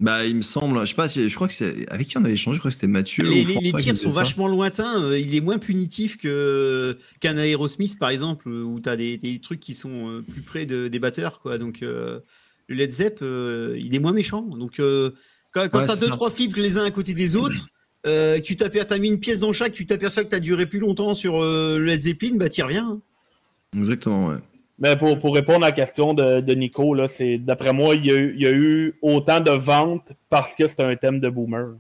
Bah, 0.05 0.27
il 0.27 0.37
me 0.37 0.43
semble, 0.43 0.79
je 0.81 0.85
sais 0.91 0.95
pas 0.95 1.07
je 1.09 1.35
crois 1.35 1.47
que 1.49 1.55
c'est 1.55 1.89
avec 1.91 2.07
qui 2.09 2.19
on 2.19 2.25
avait 2.25 2.35
échangé, 2.35 2.57
je 2.57 2.59
crois 2.61 2.71
que 2.71 2.75
c'était 2.75 2.87
Mathieu. 2.87 3.25
Les, 3.31 3.43
ou 3.43 3.47
François 3.47 3.79
les 3.79 3.85
tirs 3.85 3.97
sont 3.97 4.11
ça. 4.11 4.21
vachement 4.21 4.49
lointains. 4.49 5.03
euh, 5.03 5.19
Il 5.19 5.35
est 5.35 5.41
moins 5.41 5.57
punitif 5.59 6.19
que 6.19 6.99
qu'un 7.21 7.39
Aerosmith, 7.39 7.99
par 7.99 8.11
exemple, 8.11 8.49
où 8.51 8.81
tu 8.81 8.89
as 8.91 8.97
des, 8.97 9.17
des 9.17 9.39
trucs 9.39 9.61
qui 9.61 9.73
sont 9.73 10.11
euh, 10.11 10.21
plus 10.21 10.43
près 10.43 10.67
de- 10.67 10.89
des 10.89 10.99
batteurs. 10.99 11.41
Quoi. 11.41 11.57
Donc, 11.57 11.83
euh, 11.83 12.21
le 12.69 12.77
Led 12.77 12.93
Zepp, 12.93 13.21
euh, 13.23 13.79
il 13.81 13.95
est 13.95 13.99
moins 13.99 14.13
méchant. 14.13 14.43
Donc, 14.43 14.79
euh, 14.79 15.11
quand, 15.53 15.69
quand 15.71 15.79
Ouais, 15.81 15.87
tu 15.87 15.93
as 15.93 15.97
deux, 15.97 16.07
ça. 16.07 16.13
trois 16.13 16.31
fibres 16.31 16.59
les 16.61 16.77
uns 16.77 16.85
à 16.85 16.91
côté 16.91 17.15
des 17.15 17.35
autres, 17.35 17.69
que 18.05 18.41
tu 18.41 18.63
as 18.95 18.99
mis 18.99 19.09
une 19.09 19.21
pièce 19.21 19.41
dans 19.41 19.55
chaque, 19.55 19.73
tu 19.73 19.87
t'aperçois 19.87 20.25
que 20.25 20.29
tu 20.29 20.35
as 20.37 20.41
duré 20.41 20.67
plus 20.67 20.81
longtemps 20.81 21.15
sur 21.15 21.41
le 21.41 21.79
Led 21.79 22.01
Zeppelin, 22.01 22.37
bah, 22.37 22.51
t'y 22.51 22.61
reviens. 22.61 22.87
hein. 22.89 23.01
Exactement, 23.75 24.29
ouais. 24.29 24.37
Mais 24.79 24.97
pour, 24.97 25.19
pour 25.19 25.35
répondre 25.35 25.65
à 25.65 25.69
la 25.69 25.73
question 25.73 26.15
de, 26.15 26.41
de 26.41 26.55
Nico, 26.55 26.95
là, 26.95 27.07
c'est 27.07 27.39
d'après 27.39 27.73
moi, 27.73 27.95
il 27.95 28.07
y, 28.07 28.11
a 28.11 28.17
eu, 28.17 28.35
il 28.37 28.43
y 28.43 28.47
a 28.47 28.53
eu 28.53 28.95
autant 29.03 29.41
de 29.41 29.51
ventes 29.51 30.13
parce 30.31 30.55
que 30.57 30.67
c'est 30.67 30.81
un 30.81 30.97
thème 30.97 31.21
de 31.21 31.29
boomer. 31.29 31.75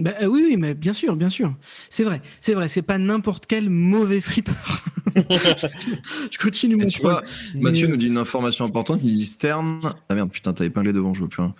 Bah, 0.00 0.12
euh, 0.22 0.26
oui, 0.26 0.44
oui, 0.48 0.56
mais 0.56 0.74
bien 0.74 0.92
sûr, 0.92 1.16
bien 1.16 1.28
sûr. 1.28 1.54
C'est 1.90 2.04
vrai, 2.04 2.22
c'est 2.40 2.54
vrai, 2.54 2.68
c'est 2.68 2.82
pas 2.82 2.98
n'importe 2.98 3.46
quel 3.46 3.68
mauvais 3.68 4.20
flipper. 4.20 4.52
je 5.16 6.38
continue 6.38 6.76
mon 6.76 6.86
tu 6.86 7.00
troll. 7.00 7.12
vois, 7.12 7.22
Mathieu 7.60 7.86
Mais, 7.86 7.92
nous 7.92 7.96
dit 7.96 8.06
une 8.06 8.18
information 8.18 8.64
importante. 8.64 9.00
Il 9.02 9.12
dit 9.12 9.26
Stern. 9.26 9.80
Ah 10.08 10.14
merde, 10.14 10.30
putain, 10.30 10.52
t'as 10.52 10.64
épinglé 10.64 10.92
devant, 10.92 11.14
je 11.14 11.22
veux 11.22 11.28
plus. 11.28 11.42
Hein. 11.42 11.54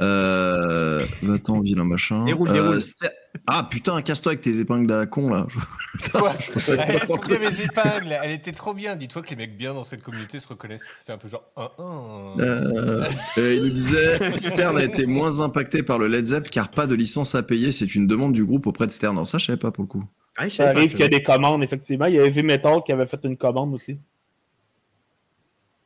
Euh... 0.00 1.04
Va-t'en, 1.22 1.60
vilain 1.60 1.84
machin. 1.84 2.24
Déroule, 2.24 2.50
déroule. 2.52 2.80
Ster- 2.80 3.10
Ah 3.46 3.66
putain, 3.70 4.00
casse-toi 4.02 4.32
avec 4.32 4.42
tes 4.42 4.60
épingles 4.60 4.92
à 4.92 5.06
con 5.06 5.30
là. 5.30 5.46
Quoi 6.12 6.32
Elles 6.68 7.06
sont 7.06 7.16
bien 7.18 7.38
mes 7.38 7.60
épingles. 7.60 8.18
Elle 8.22 8.32
était 8.32 8.52
trop 8.52 8.74
bien. 8.74 8.96
Dis-toi 8.96 9.22
que 9.22 9.30
les 9.30 9.36
mecs 9.36 9.56
bien 9.56 9.74
dans 9.74 9.84
cette 9.84 10.02
communauté 10.02 10.38
se 10.38 10.48
reconnaissent. 10.48 10.84
Ça 10.84 11.04
fait 11.06 11.12
un 11.12 11.18
peu 11.18 11.28
genre. 11.28 11.44
un, 11.56 11.70
un. 11.78 12.40
Euh, 12.40 13.08
euh, 13.38 13.54
il 13.54 13.62
nous 13.64 13.70
disait 13.70 14.30
Stern 14.36 14.76
a 14.76 14.84
été 14.84 15.06
moins 15.06 15.40
impacté 15.40 15.82
par 15.82 15.98
le 15.98 16.08
Led 16.08 16.26
Zepp 16.26 16.50
car 16.50 16.70
pas 16.70 16.86
de 16.86 16.94
licence 16.94 17.34
à 17.34 17.42
payer. 17.42 17.72
C'est 17.72 17.94
une 17.94 18.06
demande 18.06 18.32
du 18.32 18.44
groupe 18.44 18.66
auprès 18.66 18.86
de 18.86 18.92
Stern. 18.92 19.16
Alors 19.16 19.26
ça, 19.26 19.38
je 19.38 19.46
savais 19.46 19.58
pas 19.58 19.70
pour 19.70 19.84
le 19.84 19.88
coup. 19.88 20.04
Ah, 20.36 20.44
je 20.48 20.50
Ça 20.50 20.64
savais 20.64 20.72
pas, 20.72 20.78
arrive 20.80 20.90
qu'il 20.90 21.00
y 21.00 21.04
a 21.04 21.08
des 21.08 21.22
commandes, 21.22 21.62
effectivement. 21.62 22.06
Il 22.06 22.14
y 22.14 22.18
a 22.20 22.24
Heavy 22.24 22.42
Metal 22.42 22.80
qui 22.84 22.92
avait 22.92 23.06
fait 23.06 23.20
une 23.24 23.36
commande 23.36 23.74
aussi. 23.74 23.98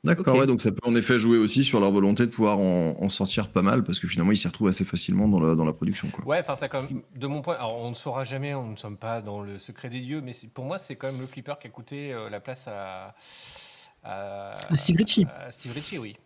D'accord, 0.03 0.38
ouais, 0.38 0.46
donc 0.46 0.62
ça 0.62 0.70
peut 0.70 0.80
en 0.84 0.94
effet 0.94 1.18
jouer 1.18 1.36
aussi 1.36 1.62
sur 1.62 1.78
leur 1.78 1.90
volonté 1.90 2.24
de 2.24 2.30
pouvoir 2.30 2.59
en, 2.59 2.96
en 2.98 3.09
sortir 3.11 3.48
pas 3.48 3.61
mal 3.61 3.84
parce 3.84 4.01
que 4.01 4.09
finalement 4.09 4.32
ils 4.32 4.36
s'y 4.36 4.48
retrouvent 4.48 4.68
assez 4.68 4.84
facilement 4.86 5.28
dans 5.28 5.40
la, 5.40 5.55
dans 5.55 5.66
la 5.66 5.74
production. 5.74 6.09
Quoi. 6.09 6.24
Ouais, 6.24 6.38
enfin, 6.40 6.57
ça 6.57 6.68
quand 6.68 6.82
même. 6.82 7.03
De 7.16 7.26
mon 7.26 7.42
point. 7.42 7.57
Alors, 7.57 7.78
on 7.78 7.90
ne 7.90 7.94
saura 7.94 8.24
jamais. 8.24 8.55
On 8.55 8.68
ne 8.68 8.76
sommes 8.76 8.96
pas 8.96 9.20
dans 9.20 9.42
le 9.42 9.59
secret 9.59 9.90
des 9.90 10.01
dieux. 10.01 10.22
Mais 10.22 10.32
pour 10.55 10.64
moi, 10.64 10.78
c'est 10.78 10.96
quand 10.96 11.09
même 11.12 11.20
le 11.20 11.26
flipper 11.26 11.55
qui 11.61 11.66
a 11.66 11.70
coûté 11.70 12.12
euh, 12.14 12.30
la 12.30 12.40
place 12.40 12.66
à. 12.68 13.14
À, 14.03 14.57
À 14.72 14.76
Steve 14.78 14.96
Ritchie. 14.96 15.26
à 15.46 15.51
Steve 15.51 15.72
Ritchie, 15.72 15.98
oui. 15.98 16.16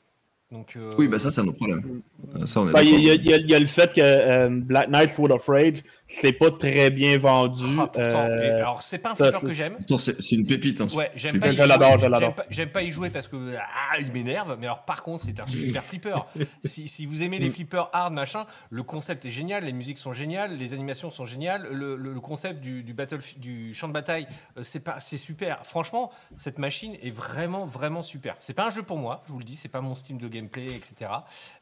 Donc, 0.53 0.77
euh, 0.77 0.93
Oui, 0.99 1.09
bah 1.09 1.19
ça, 1.19 1.31
c'est 1.31 1.41
un 1.41 1.49
autre 1.49 1.57
problème. 1.57 2.03
Ça, 2.47 2.61
on 2.61 2.69
est 2.69 2.85
Il 2.85 3.01
y, 3.03 3.11
a- 3.11 3.15
il 3.15 3.25
y 3.27 3.33
a- 3.33 3.37
il 3.39 3.51
y 3.51 3.55
a 3.55 3.59
le 3.59 3.67
fait 3.67 3.93
que 3.93 4.01
euh, 4.01 4.49
Black 4.51 4.89
Knight 4.89 5.09
Sword 5.09 5.33
of 5.33 5.47
Rage, 5.49 5.83
c'est 6.07 6.33
pas 6.33 6.51
très 6.53 6.91
bien 6.91 7.19
vendu. 7.19 7.65
ah, 7.79 7.87
pourtant, 7.87 8.27
euh, 8.29 8.59
alors 8.59 8.83
c'est 8.83 8.99
pas 8.99 9.13
un 9.13 9.15
flipper 9.17 9.41
que 9.41 9.51
j'aime. 9.51 9.77
C'est 9.99 10.33
une 10.37 10.47
pépite. 10.47 10.81
Hein, 10.81 10.87
Ouais, 10.95 11.11
j'aime 11.17 11.33
flipper. 11.33 11.47
pas, 11.47 11.53
y 11.53 11.57
jouer. 11.99 12.09
pas- 12.31 12.71
pas 12.73 12.83
y 13.09 13.11
parce 13.11 13.27
que 13.27 13.55
ah, 13.59 13.99
il 13.99 14.13
m'énerve. 14.13 14.57
Mais 14.61 14.67
alors, 14.67 14.85
par 14.85 15.03
contre, 15.03 15.25
c'est 15.25 15.41
un 15.41 15.47
super 15.47 15.83
flipper. 15.83 16.15
Si, 16.65 16.87
si 16.89 17.07
vous 17.07 17.23
aimez 17.23 17.39
les 17.39 17.51
flippers 17.51 17.89
hard, 17.93 18.13
machin, 18.13 18.47
le 18.71 18.83
concept 18.83 19.25
est 19.25 19.31
génial, 19.31 19.65
les 19.65 19.73
musiques 19.73 19.99
sont 19.99 20.13
géniales, 20.13 20.57
les 20.57 20.73
animations 20.73 21.11
sont 21.11 21.25
géniales, 21.25 21.67
le, 21.73 21.97
le- 21.97 22.13
le 22.13 22.21
concept 22.21 22.61
du, 22.61 22.83
du 22.85 22.93
battle, 22.95 23.19
du 23.39 23.75
champ 23.75 23.89
de 23.89 23.93
bataille, 23.93 24.27
c'est 24.63 24.81
pas, 24.81 25.01
c'est 25.01 25.17
super. 25.17 25.65
Franchement, 25.65 26.11
cette 26.37 26.59
machine 26.59 26.97
est 27.03 27.11
vraiment, 27.11 27.65
vraiment 27.65 28.03
super. 28.03 28.37
C'est 28.39 28.55
pas 28.55 28.67
un 28.67 28.71
jeu 28.71 28.83
pour 28.83 28.99
moi, 28.99 29.23
je 29.27 29.33
vous 29.33 29.39
le 29.39 29.45
dis, 29.45 29.57
c'est 29.57 29.69
pas 29.69 29.81
mon 29.81 29.95
style 29.95 30.19
de 30.19 30.29
gameplay, 30.35 30.67
etc. 30.67 31.11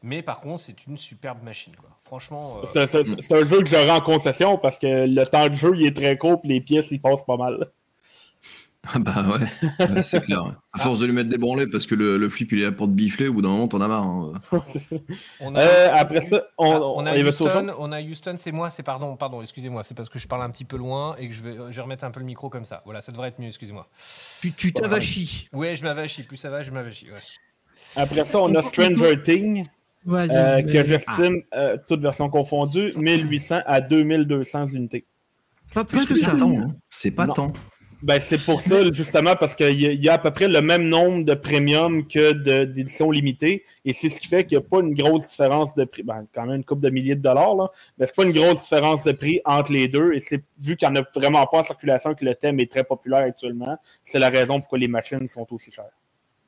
Mais 0.03 0.23
par 0.23 0.41
contre, 0.41 0.63
c'est 0.63 0.87
une 0.87 0.97
superbe 0.97 1.43
machine, 1.43 1.75
quoi. 1.77 1.91
Franchement. 2.05 2.59
euh, 2.63 2.67
C'est 2.67 2.87
c'est- 2.87 3.21
c'est 3.21 3.35
un 3.35 3.45
jeu 3.45 3.61
que 3.63 3.69
j'aurais 3.69 3.91
en 3.91 4.01
concession 4.01 4.59
parce 4.59 4.79
que 4.79 5.07
le 5.07 5.25
temps 5.27 5.49
de 5.49 5.55
jeu 5.55 5.73
il 5.77 5.87
est 5.87 5.97
très 5.97 6.19
court 6.19 6.41
et 6.45 6.49
les 6.49 6.61
pièces 6.61 6.91
ils 6.91 7.01
passent 7.01 7.25
pas 7.25 7.37
mal. 7.37 7.71
Ah 8.95 8.99
bah 8.99 9.25
ouais, 9.29 9.87
Ouais, 9.95 10.03
c'est 10.03 10.21
clair. 10.25 10.43
À 10.73 10.79
force 10.81 10.99
de 10.99 11.07
lui 11.07 11.13
mettre 11.13 11.29
des 11.29 11.39
branlées 11.39 11.69
parce 11.69 11.87
que 11.87 11.95
le, 11.95 12.17
le 12.17 12.29
flip 12.29 12.51
il 12.51 12.63
est 12.63 12.65
là 12.65 12.73
pour 12.73 12.89
te 12.89 12.93
bifler, 12.93 13.29
au 13.29 13.35
bout 13.35 13.41
d'un 13.43 13.51
moment 13.51 13.69
t'en 13.69 13.81
as 13.81 13.87
marre. 13.87 14.03
hein. 14.03 14.33
Euh, 15.41 15.89
après 15.95 16.21
ça, 16.21 16.43
on, 16.59 16.73
Ah, 16.73 16.81
on, 16.81 16.99
on 17.03 17.07
a 17.07 17.17
Houston, 17.17 17.67
on 17.79 17.93
a 17.93 18.01
Houston, 18.01 18.35
c'est 18.39 18.51
moi, 18.51 18.71
c'est 18.71 18.83
pardon, 18.83 19.17
pardon, 19.17 19.41
excusez-moi, 19.41 19.85
c'est 19.85 19.95
parce 19.95 20.09
que 20.09 20.19
je 20.19 20.27
parle 20.27 20.43
un 20.43 20.51
petit 20.51 20.65
peu 20.65 20.77
loin 20.77 21.15
et 21.21 21.29
que 21.29 21.35
je 21.35 21.43
vais, 21.43 21.55
je 21.71 21.77
vais 21.77 21.83
remettre 21.83 22.03
un 22.03 22.11
peu 22.11 22.19
le 22.19 22.27
micro 22.27 22.51
comme 22.51 22.65
ça. 22.65 22.83
Voilà, 22.85 23.01
ça 23.03 23.13
devrait 23.13 23.29
être 23.29 23.39
mieux, 23.39 23.47
excusez-moi. 23.49 23.89
Tu 24.41 24.53
tu 24.53 24.73
t'avachis. 24.73 25.49
Ouais, 25.53 25.77
je 25.77 25.85
m'avachis, 25.85 26.25
plus 26.25 26.37
ça 26.37 26.51
va, 26.51 26.65
je 26.65 26.73
m'avachis. 26.73 27.09
Ouais. 27.09 27.21
Après 27.97 28.25
ça, 28.25 28.41
on 28.41 28.55
a 28.55 28.63
Stranger 28.63 29.21
Things, 29.23 29.67
euh, 30.09 30.63
que 30.63 30.85
j'estime, 30.85 31.43
euh, 31.55 31.77
toutes 31.87 32.01
versions 32.01 32.29
confondues, 32.31 32.93
1800 32.97 33.61
à 33.67 33.81
2200 33.81 34.67
unités. 34.67 35.05
Pas 35.75 35.85
plus 35.85 36.07
que 36.07 36.17
ça. 36.17 36.33
hein? 36.33 36.75
C'est 36.89 37.11
pas 37.13 37.27
Non. 37.27 37.33
tant. 37.33 37.53
Ben, 38.03 38.19
c'est 38.19 38.39
pour 38.45 38.61
ça, 38.61 38.83
justement, 38.93 39.37
parce 39.37 39.55
qu'il 39.55 39.81
y, 39.81 39.87
a- 39.87 39.93
il 39.93 40.03
y 40.03 40.09
a 40.09 40.15
à 40.15 40.19
peu 40.19 40.33
près 40.33 40.49
le 40.49 40.61
même 40.61 40.89
nombre 40.89 41.25
de 41.25 41.35
premium 41.35 42.05
que 42.09 42.33
d'éditions 42.33 43.13
limitées. 43.13 43.63
Et 43.85 43.93
c'est 43.93 44.09
ce 44.09 44.21
qui 44.21 44.27
fait 44.27 44.45
qu'il 44.45 44.59
n'y 44.59 44.65
a 44.65 44.67
pas 44.69 44.81
une 44.81 44.93
grosse 44.93 45.29
différence 45.29 45.77
de 45.77 45.85
prix. 45.85 46.03
Ben, 46.03 46.21
c'est 46.27 46.35
quand 46.35 46.45
même 46.47 46.57
une 46.57 46.65
coupe 46.65 46.81
de 46.81 46.91
milliers 46.91 47.15
de 47.15 47.23
dollars, 47.23 47.55
là. 47.55 47.71
Mais 47.99 48.07
c'est 48.07 48.17
pas 48.17 48.25
une 48.25 48.33
grosse 48.33 48.63
différence 48.63 49.05
de 49.05 49.13
prix 49.13 49.41
entre 49.45 49.73
les 49.73 49.87
deux. 49.87 50.15
Et 50.15 50.21
c'est 50.21 50.43
vu 50.59 50.77
qu'il 50.77 50.89
n'y 50.91 50.99
en 50.99 51.01
a 51.03 51.07
vraiment 51.15 51.47
pas 51.47 51.59
en 51.59 51.63
circulation 51.63 52.11
et 52.11 52.15
que 52.17 52.25
le 52.25 52.35
thème 52.35 52.59
est 52.59 52.69
très 52.71 52.83
populaire 52.83 53.21
actuellement, 53.23 53.77
c'est 54.03 54.19
la 54.19 54.31
raison 54.31 54.59
pourquoi 54.59 54.79
les 54.79 54.89
machines 54.89 55.29
sont 55.29 55.47
aussi 55.53 55.71
chères. 55.71 55.85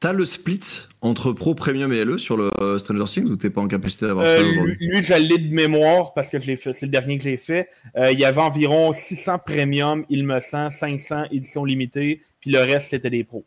T'as 0.05 0.13
le 0.13 0.27
split 0.27 0.61
entre 1.01 1.33
Pro, 1.33 1.55
Premium 1.55 1.91
et 1.91 2.05
LE 2.05 2.19
sur 2.19 2.37
le 2.37 2.51
euh, 2.61 2.77
Stranger 2.77 3.05
Things 3.07 3.27
ou 3.31 3.37
t'es 3.37 3.49
pas 3.49 3.63
en 3.63 3.69
capacité 3.69 4.05
d'avoir 4.05 4.27
Euh, 4.27 4.37
ça 4.37 4.43
aujourd'hui 4.43 4.77
lui, 4.79 5.03
je 5.03 5.15
l'ai 5.15 5.39
de 5.39 5.55
mémoire 5.55 6.13
parce 6.13 6.29
que 6.29 6.37
c'est 6.39 6.83
le 6.83 6.89
dernier 6.89 7.17
que 7.17 7.25
j'ai 7.25 7.39
fait. 7.39 7.71
Euh, 7.97 8.13
il 8.13 8.19
y 8.19 8.27
avait 8.27 8.43
environ 8.43 8.93
600 8.93 9.39
premium, 9.39 10.05
il 10.11 10.27
me 10.27 10.41
semble, 10.41 10.71
500 10.71 11.29
éditions 11.31 11.65
limitées, 11.65 12.21
puis 12.39 12.51
le 12.51 12.59
reste 12.61 12.89
c'était 12.91 13.09
des 13.09 13.25
pros. 13.25 13.47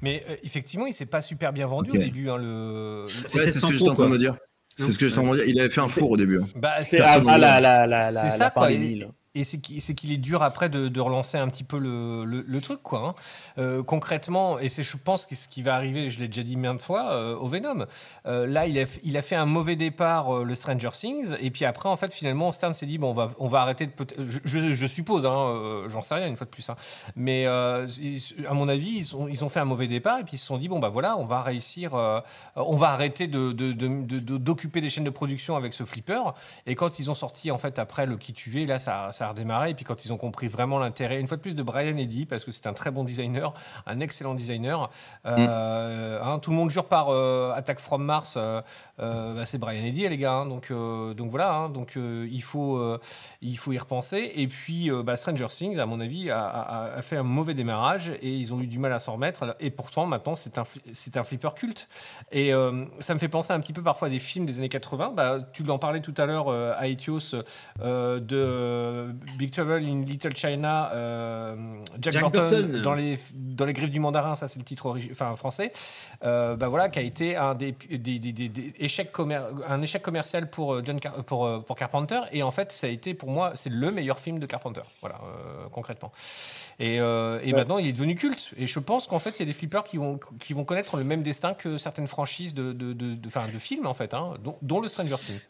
Mais 0.00 0.24
euh, 0.30 0.36
effectivement, 0.42 0.86
il 0.86 0.94
s'est 0.94 1.04
pas 1.04 1.20
super 1.20 1.52
bien 1.52 1.66
vendu 1.66 1.90
au 1.90 1.98
début. 1.98 2.30
hein, 2.30 2.38
le... 2.38 3.02
Ouais, 3.02 3.06
c'est 3.06 3.52
ce 3.52 3.60
700 3.60 3.68
que 3.68 3.74
j'étais 3.74 3.90
en 3.90 3.92
train 3.92 4.04
de 4.04 4.08
quoi. 4.08 4.08
me 4.08 4.18
dire. 4.18 4.36
C'est 4.74 4.90
ce 4.90 4.98
que 4.98 5.06
j'étais 5.06 5.18
en 5.18 5.24
train 5.24 5.32
de 5.32 5.36
me 5.36 5.44
dire. 5.44 5.54
Il 5.54 5.60
avait 5.60 5.68
fait 5.68 5.82
un 5.82 5.86
four 5.86 6.12
au 6.12 6.16
début. 6.16 6.38
hein. 6.40 6.46
Bah, 6.56 6.82
C'est 6.82 6.98
avant 7.02 7.36
la, 7.36 7.60
la, 7.60 7.86
la, 7.86 8.10
la, 8.10 8.22
C'est 8.22 8.22
la 8.22 8.30
ça, 8.30 8.50
quoi. 8.50 8.68
pandémie. 8.68 9.00
Là. 9.00 9.08
Et 9.36 9.44
c'est 9.44 9.60
qu'il 9.60 10.10
est 10.12 10.16
dur 10.16 10.42
après 10.42 10.68
de, 10.68 10.88
relancer 11.00 11.38
un 11.38 11.48
petit 11.48 11.62
peu 11.62 11.78
le, 11.78 12.24
truc, 12.60 12.82
quoi. 12.82 13.08
hein. 13.08 13.14
Euh, 13.58 13.82
concrètement, 13.82 14.58
et 14.58 14.68
c'est, 14.68 14.82
je 14.82 14.96
pense, 14.96 15.26
ce 15.30 15.46
qui 15.46 15.62
va 15.62 15.76
arriver, 15.76 16.10
je 16.10 16.18
l'ai 16.18 16.26
déjà 16.26 16.42
dit 16.42 16.56
maintes 16.56 16.82
fois, 16.82 17.12
euh, 17.12 17.36
au 17.36 17.46
Venom. 17.46 17.86
Euh, 18.26 18.46
là, 18.46 18.66
il 18.66 18.76
a, 18.78 19.22
fait 19.22 19.36
un 19.36 19.46
mauvais 19.46 19.76
départ, 19.76 20.42
le 20.44 20.54
Stranger 20.56 20.90
Things, 20.92 21.36
et 21.40 21.52
puis 21.52 21.64
après, 21.64 21.88
en 21.88 21.96
fait, 21.96 22.12
finalement, 22.12 22.50
Stern 22.50 22.74
s'est 22.74 22.86
dit, 22.86 22.98
bon, 22.98 23.10
on 23.10 23.14
va, 23.14 23.30
on 23.38 23.46
va 23.46 23.60
arrêter 23.60 23.86
de. 23.86 23.92
Je, 24.18 24.40
je- 24.44 24.74
je 24.74 24.86
suppose, 24.86 25.24
hein, 25.24 25.84
j'en 25.88 26.02
sais 26.02 26.16
rien, 26.16 26.26
une 26.26 26.36
fois 26.36 26.46
de 26.46 26.50
plus. 26.50 26.68
hein. 26.68 26.76
Mais 27.14 27.46
à 27.46 27.84
mon 28.52 28.68
avis, 28.68 28.98
ils 29.30 29.44
ont, 29.44 29.48
fait 29.48 29.60
un 29.60 29.64
mauvais 29.64 29.86
départ, 29.86 30.18
et 30.18 30.24
puis 30.24 30.34
ils 30.34 30.38
se 30.38 30.46
sont 30.46 30.58
dit, 30.58 30.68
bon, 30.68 30.80
bah 30.80 30.88
voilà, 30.88 31.16
on 31.16 31.24
va 31.24 31.42
réussir, 31.42 31.94
on 32.56 32.76
va 32.76 32.88
arrêter 32.90 33.28
de, 33.28 33.52
de- 33.52 33.72
de- 33.72 34.02
de- 34.02 34.18
de- 34.18 34.38
d'occuper 34.38 34.80
des 34.80 34.90
chaînes 34.90 35.04
de 35.04 35.10
production 35.10 35.54
avec 35.56 35.72
ce 35.72 35.84
flipper. 35.84 36.20
Et 36.66 36.74
quand 36.74 36.98
ils 36.98 37.10
ont 37.10 37.14
sorti, 37.14 37.52
en 37.52 37.58
fait, 37.58 37.78
après 37.78 38.06
le 38.06 38.16
qui 38.16 38.32
tu 38.32 38.50
là, 38.66 38.78
ça, 38.80 39.12
ça 39.12 39.19
a 39.20 39.28
redémarré. 39.30 39.70
Et 39.70 39.74
puis 39.74 39.84
quand 39.84 40.04
ils 40.04 40.12
ont 40.12 40.16
compris 40.16 40.48
vraiment 40.48 40.78
l'intérêt, 40.78 41.20
une 41.20 41.26
fois 41.28 41.36
de 41.36 41.42
plus, 41.42 41.54
de 41.54 41.62
Brian 41.62 41.96
Eddy, 41.96 42.26
parce 42.26 42.44
que 42.44 42.52
c'est 42.52 42.66
un 42.66 42.72
très 42.72 42.90
bon 42.90 43.04
designer, 43.04 43.52
un 43.86 44.00
excellent 44.00 44.34
designer. 44.34 44.90
Euh, 45.26 46.20
hein, 46.22 46.38
tout 46.38 46.50
le 46.50 46.56
monde 46.56 46.70
jure 46.70 46.86
par 46.86 47.08
euh, 47.10 47.52
Attack 47.54 47.78
from 47.80 48.04
Mars, 48.04 48.34
euh, 48.36 48.60
euh, 49.00 49.34
bah, 49.34 49.44
c'est 49.44 49.58
Brian 49.58 49.84
Eddy, 49.84 50.08
les 50.08 50.16
gars. 50.18 50.32
hein. 50.32 50.46
donc, 50.46 50.72
donc 50.72 51.30
voilà, 51.30 51.54
hein. 51.54 51.68
donc 51.68 51.96
il, 51.96 52.42
faut, 52.42 52.80
il 53.42 53.58
faut 53.58 53.72
y 53.72 53.78
repenser. 53.78 54.32
Et 54.36 54.46
puis 54.46 54.90
bah, 55.04 55.16
Stranger 55.16 55.46
Things, 55.48 55.78
à 55.78 55.86
mon 55.86 56.00
avis, 56.00 56.30
a, 56.30 56.44
a- 56.46 56.84
a 56.96 57.02
fait 57.02 57.16
un 57.16 57.22
mauvais 57.22 57.54
démarrage 57.54 58.10
et 58.22 58.30
ils 58.30 58.52
ont 58.54 58.60
eu 58.60 58.66
du 58.66 58.78
mal 58.78 58.92
à 58.92 58.98
s'en 58.98 59.12
remettre. 59.14 59.56
Et 59.60 59.70
pourtant, 59.70 60.06
maintenant, 60.06 60.34
c'est 60.34 60.58
un, 60.58 60.64
c'est 60.92 61.16
un 61.16 61.24
flipper 61.24 61.54
culte. 61.54 61.88
Et 62.32 62.52
ça 63.00 63.14
me 63.14 63.18
fait 63.18 63.28
penser 63.28 63.52
un 63.52 63.60
petit 63.60 63.72
peu 63.72 63.82
parfois 63.82 64.08
à 64.08 64.10
des 64.10 64.18
films 64.18 64.46
des 64.46 64.58
années 64.58 64.68
80. 64.68 65.12
Bah, 65.14 65.38
tu 65.52 65.62
l'en 65.62 65.78
parlais 65.78 66.00
tout 66.00 66.14
à 66.16 66.26
l'heure 66.26 66.48
à 66.78 66.88
Etios 66.88 67.34
de 67.80 69.09
Big 69.38 69.50
Trouble 69.52 69.82
in 69.84 70.02
Little 70.02 70.34
China, 70.36 70.90
euh, 70.92 71.56
Jack, 72.00 72.12
Jack 72.14 72.22
Burton, 72.22 72.62
Burton. 72.66 72.82
dans 72.82 72.94
les 72.94 73.18
dans 73.34 73.64
les 73.64 73.72
griffes 73.72 73.90
du 73.90 74.00
mandarin, 74.00 74.34
ça 74.34 74.48
c'est 74.48 74.58
le 74.58 74.64
titre 74.64 74.96
enfin 75.10 75.34
français. 75.36 75.72
Euh, 76.24 76.56
bah 76.56 76.68
voilà, 76.68 76.88
qui 76.88 76.98
a 76.98 77.02
été 77.02 77.36
un 77.36 77.54
des, 77.54 77.72
des, 77.90 78.18
des- 78.18 78.32
des- 78.32 78.48
des 78.48 78.74
échecs 78.78 79.12
commer- 79.12 79.40
un 79.68 79.82
échec 79.82 80.02
commercial 80.02 80.50
pour 80.50 80.74
euh, 80.74 80.82
John 80.84 80.98
Car- 81.00 81.24
pour 81.24 81.46
euh, 81.46 81.60
pour 81.60 81.76
Carpenter. 81.76 82.20
Et 82.32 82.42
en 82.42 82.50
fait, 82.50 82.72
ça 82.72 82.86
a 82.86 82.90
été 82.90 83.14
pour 83.14 83.30
moi 83.30 83.52
c'est 83.54 83.70
le 83.70 83.90
meilleur 83.90 84.18
film 84.20 84.38
de 84.38 84.46
Carpenter. 84.46 84.82
Voilà, 85.00 85.16
euh, 85.24 85.66
concrètement. 85.72 86.12
Et, 86.78 87.00
euh, 87.00 87.40
et 87.42 87.52
Ouais. 87.52 87.58
maintenant, 87.58 87.78
il 87.78 87.86
est 87.86 87.92
devenu 87.92 88.14
culte. 88.14 88.52
Et 88.56 88.66
je 88.66 88.78
pense 88.78 89.06
qu'en 89.06 89.18
fait, 89.18 89.30
il 89.30 89.40
y 89.40 89.42
a 89.42 89.46
des 89.46 89.52
flippers 89.52 89.84
qui 89.84 89.96
vont, 89.98 90.18
qui 90.38 90.54
vont 90.54 90.64
connaître 90.64 90.96
le 90.96 91.04
même 91.04 91.22
destin 91.22 91.52
que 91.52 91.76
certaines 91.76 92.08
franchises 92.08 92.54
de, 92.54 92.72
de, 92.72 92.92
de, 92.94 93.14
de- 93.14 93.28
enfin, 93.28 93.44
de 93.52 93.58
films, 93.58 93.86
en 93.86 93.92
fait, 93.94 94.14
hein, 94.14 94.34
dont, 94.42 94.56
dont 94.62 94.80
le 94.80 94.88
Stranger 94.88 95.16
Things. 95.18 95.46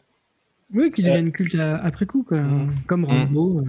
Oui, 0.73 0.91
qui 0.91 1.01
deviennent 1.03 1.31
culte 1.31 1.55
à- 1.55 1.77
après 1.77 2.05
coup, 2.05 2.23
quoi. 2.23 2.39
Mm. 2.39 2.71
Comme 2.87 3.05
Rambo. 3.05 3.59
euh. 3.59 3.65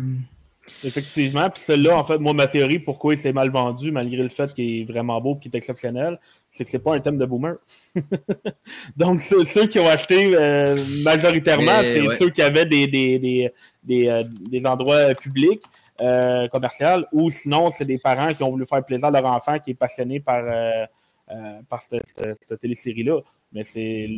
Effectivement. 0.84 1.50
Puis 1.50 1.61
celle-là, 1.62 1.98
en 1.98 2.05
fait, 2.05 2.18
moi, 2.18 2.32
ma 2.34 2.46
théorie, 2.46 2.78
pourquoi 2.78 3.14
il 3.14 3.18
s'est 3.18 3.32
mal 3.32 3.50
vendu, 3.50 3.90
malgré 3.90 4.22
le 4.22 4.28
fait 4.28 4.55
qu'il 4.55 4.80
est 4.80 4.84
vraiment 4.84 5.20
beau 5.20 5.34
et 5.36 5.40
qu'il 5.40 5.53
est 5.53 5.57
exceptionnel, 5.59 6.18
c'est 6.50 6.64
que 6.64 6.70
c'est 6.70 6.78
pas 6.78 6.94
un 6.94 7.00
thème 7.00 7.18
de 7.18 7.26
boomer. 7.26 7.57
Donc, 8.96 9.20
ceux, 9.20 9.44
ceux 9.44 9.66
qui 9.66 9.78
ont 9.80 9.88
acheté 9.88 10.34
euh, 10.34 10.76
majoritairement, 11.05 11.80
Mais, 11.82 11.92
c'est 11.92 12.07
ouais. 12.07 12.16
ceux 12.16 12.30
qui 12.30 12.42
avaient 12.42 12.66
des, 12.66 12.86
des, 12.86 13.18
des, 13.18 13.53
des, 13.82 14.07
euh, 14.09 14.22
des 14.50 14.66
endroits 14.66 15.14
publics, 15.14 15.62
euh, 16.00 16.46
commerciaux, 16.48 17.05
ou 17.12 17.30
sinon, 17.30 17.70
c'est 17.70 17.84
des 17.84 17.98
parents 17.98 18.32
qui 18.32 18.42
ont 18.42 18.50
voulu 18.50 18.64
faire 18.66 18.84
plaisir 18.84 19.09
à 19.09 19.11
leur 19.11 19.26
enfant 19.26 19.59
qui 19.59 19.72
est 19.72 19.74
passionné 19.74 20.20
par, 20.20 20.42
euh, 20.44 20.84
euh, 21.30 21.61
par 21.68 21.80
cette, 21.82 22.03
cette- 22.07 22.44
cette 22.48 22.61
télésérie-là. 22.61 23.20
Mais 23.53 23.64
c'est 23.64 24.09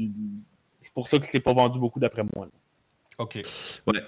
c'est 0.80 0.92
pour 0.92 1.08
ça 1.08 1.18
que 1.18 1.24
c'est 1.26 1.40
pas 1.40 1.54
vendu 1.54 1.78
beaucoup 1.78 1.98
d'après 1.98 2.22
moi. 2.36 2.44
là. 2.44 2.50
Ok. 3.18 3.40
Ouais. 3.86 4.02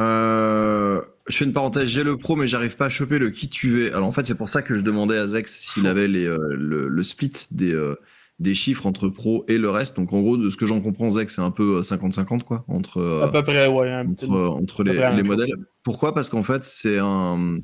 Euh, 0.00 1.02
je 1.28 1.36
fais 1.36 1.44
une 1.44 1.52
parenthèse, 1.52 1.88
j'ai 1.88 2.02
le 2.02 2.16
pro, 2.16 2.36
mais 2.36 2.46
j'arrive 2.46 2.76
pas 2.76 2.86
à 2.86 2.88
choper 2.88 3.18
le 3.18 3.30
qui 3.30 3.48
tu 3.48 3.68
veux. 3.68 3.94
Alors 3.94 4.08
en 4.08 4.12
fait, 4.12 4.24
c'est 4.24 4.34
pour 4.34 4.48
ça 4.48 4.62
que 4.62 4.76
je 4.76 4.82
demandais 4.82 5.16
à 5.16 5.26
Zex 5.26 5.52
s'il 5.52 5.86
avait 5.86 6.08
les, 6.08 6.26
euh, 6.26 6.38
le, 6.50 6.88
le 6.88 7.02
split 7.02 7.32
des, 7.50 7.72
euh, 7.72 7.96
des 8.42 8.54
chiffres 8.54 8.86
entre 8.86 9.08
pro 9.08 9.44
et 9.48 9.56
le 9.56 9.70
reste. 9.70 9.96
Donc 9.96 10.12
en 10.12 10.20
gros, 10.20 10.36
de 10.36 10.50
ce 10.50 10.56
que 10.56 10.66
j'en 10.66 10.80
comprends, 10.80 11.10
Zex, 11.10 11.34
c'est 11.34 11.40
un 11.40 11.50
peu 11.50 11.78
euh, 11.78 11.80
50-50 11.80 12.42
quoi, 12.42 12.64
entre, 12.68 12.98
euh, 12.98 13.22
À 13.22 13.28
peu 13.28 13.42
près, 13.42 13.68
ouais. 13.68 13.90
un 13.90 14.08
entre, 14.10 14.82
les, 14.82 15.22
modèles. 15.22 15.54
Pourquoi? 15.84 16.12
Parce 16.12 16.28
qu'en 16.28 16.42
fait, 16.42 16.64
c'est 16.64 16.98
un, 16.98 17.58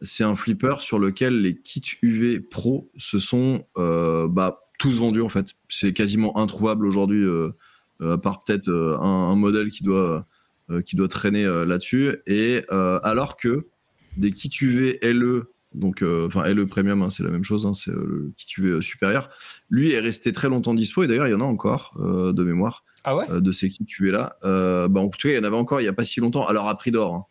c'est 0.00 0.24
un 0.24 0.34
flipper 0.34 0.80
sur 0.80 0.98
lequel 0.98 1.42
les 1.42 1.60
kits 1.60 1.98
UV 2.02 2.40
Pro 2.40 2.90
se 2.96 3.18
sont 3.18 3.64
euh, 3.76 4.26
bah, 4.28 4.60
tous 4.78 4.98
vendus 4.98 5.22
en 5.22 5.28
fait. 5.28 5.52
C'est 5.68 5.92
quasiment 5.92 6.38
introuvable 6.38 6.86
aujourd'hui, 6.86 7.22
euh, 7.22 7.50
à 8.02 8.18
part 8.18 8.44
peut-être 8.44 8.68
euh, 8.68 8.96
un, 8.98 9.30
un 9.32 9.36
modèle 9.36 9.68
qui 9.68 9.82
doit, 9.82 10.26
euh, 10.70 10.82
qui 10.82 10.96
doit 10.96 11.08
traîner 11.08 11.44
euh, 11.44 11.64
là-dessus. 11.64 12.16
Et 12.26 12.62
euh, 12.72 12.98
alors 13.02 13.36
que 13.36 13.66
des 14.16 14.32
kits 14.32 14.50
UV 14.60 14.98
LE, 15.02 15.52
donc 15.74 16.02
euh, 16.02 16.26
enfin 16.26 16.48
LE 16.52 16.66
Premium, 16.66 17.02
hein, 17.02 17.10
c'est 17.10 17.22
la 17.22 17.30
même 17.30 17.44
chose, 17.44 17.66
hein, 17.66 17.74
c'est 17.74 17.90
euh, 17.90 18.04
le 18.06 18.32
kit 18.36 18.60
UV 18.60 18.80
supérieur, 18.80 19.28
lui 19.68 19.92
est 19.92 20.00
resté 20.00 20.32
très 20.32 20.48
longtemps 20.48 20.72
dispo 20.74 21.02
et 21.02 21.06
d'ailleurs 21.06 21.26
il 21.26 21.32
y 21.32 21.34
en 21.34 21.40
a 21.40 21.44
encore 21.44 21.96
euh, 22.00 22.32
de 22.32 22.42
mémoire 22.44 22.84
Ah 23.04 23.14
ouais? 23.16 23.24
euh, 23.30 23.40
de 23.40 23.52
ces 23.52 23.68
kits 23.68 23.84
UV 24.00 24.10
là. 24.10 24.36
Euh, 24.44 24.88
bah, 24.88 25.00
en 25.00 25.08
tout 25.08 25.18
cas, 25.28 25.34
il 25.34 25.36
y 25.36 25.38
en 25.38 25.44
avait 25.44 25.56
encore 25.56 25.80
il 25.80 25.84
n'y 25.84 25.88
a 25.88 25.92
pas 25.92 26.04
si 26.04 26.20
longtemps, 26.20 26.46
alors 26.46 26.66
à 26.68 26.74
prix 26.76 26.90
d'or, 26.90 27.14
hein. 27.14 27.24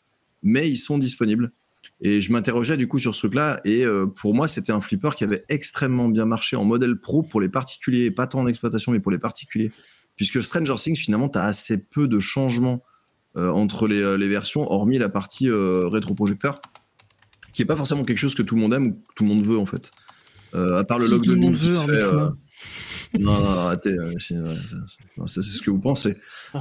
mais 0.43 0.69
ils 0.69 0.77
sont 0.77 0.97
disponibles. 0.97 1.51
Et 2.01 2.19
je 2.19 2.31
m'interrogeais 2.31 2.77
du 2.77 2.87
coup 2.87 2.97
sur 2.99 3.13
ce 3.13 3.19
truc-là, 3.19 3.61
et 3.63 3.85
euh, 3.85 4.05
pour 4.07 4.33
moi, 4.33 4.47
c'était 4.47 4.71
un 4.71 4.81
flipper 4.81 5.11
qui 5.15 5.23
avait 5.23 5.45
extrêmement 5.49 6.09
bien 6.09 6.25
marché 6.25 6.55
en 6.55 6.65
modèle 6.65 6.99
pro 6.99 7.21
pour 7.23 7.41
les 7.41 7.47
particuliers, 7.49 8.09
pas 8.11 8.25
tant 8.27 8.39
en 8.41 8.47
exploitation, 8.47 8.91
mais 8.91 8.99
pour 8.99 9.11
les 9.11 9.19
particuliers. 9.19 9.71
Puisque 10.15 10.41
Stranger 10.41 10.75
Things, 10.75 10.95
finalement, 10.95 11.29
tu 11.29 11.37
as 11.37 11.43
assez 11.43 11.77
peu 11.77 12.07
de 12.07 12.19
changements 12.19 12.83
euh, 13.37 13.49
entre 13.51 13.87
les, 13.87 14.01
euh, 14.01 14.15
les 14.15 14.29
versions, 14.29 14.69
hormis 14.71 14.97
la 14.97 15.09
partie 15.09 15.49
euh, 15.49 15.87
rétroprojecteur, 15.87 16.61
qui 17.53 17.61
est 17.61 17.65
pas 17.65 17.75
forcément 17.75 18.03
quelque 18.03 18.17
chose 18.17 18.35
que 18.35 18.41
tout 18.41 18.55
le 18.55 18.61
monde 18.61 18.73
aime 18.73 18.87
ou 18.87 18.91
que 18.93 19.13
tout 19.15 19.23
le 19.23 19.29
monde 19.29 19.43
veut 19.43 19.57
en 19.57 19.65
fait. 19.65 19.91
Euh, 20.53 20.79
à 20.79 20.83
part 20.85 20.99
le 20.99 21.05
Si 21.05 21.11
log 21.11 21.25
de 21.25 21.31
veut, 21.33 21.53
se 21.53 21.79
en 21.79 21.85
fait. 21.85 21.93
Non, 23.17 23.39
non, 23.39 23.47
arrêtez. 23.59 23.89
euh, 23.89 24.11
c'est 24.19 24.35
c'est- 24.35 24.35
non, 25.17 25.27
ça, 25.27 25.41
c'est 25.41 25.49
ce 25.57 25.61
que 25.61 25.69
vous 25.71 25.79
pensez. 25.79 26.17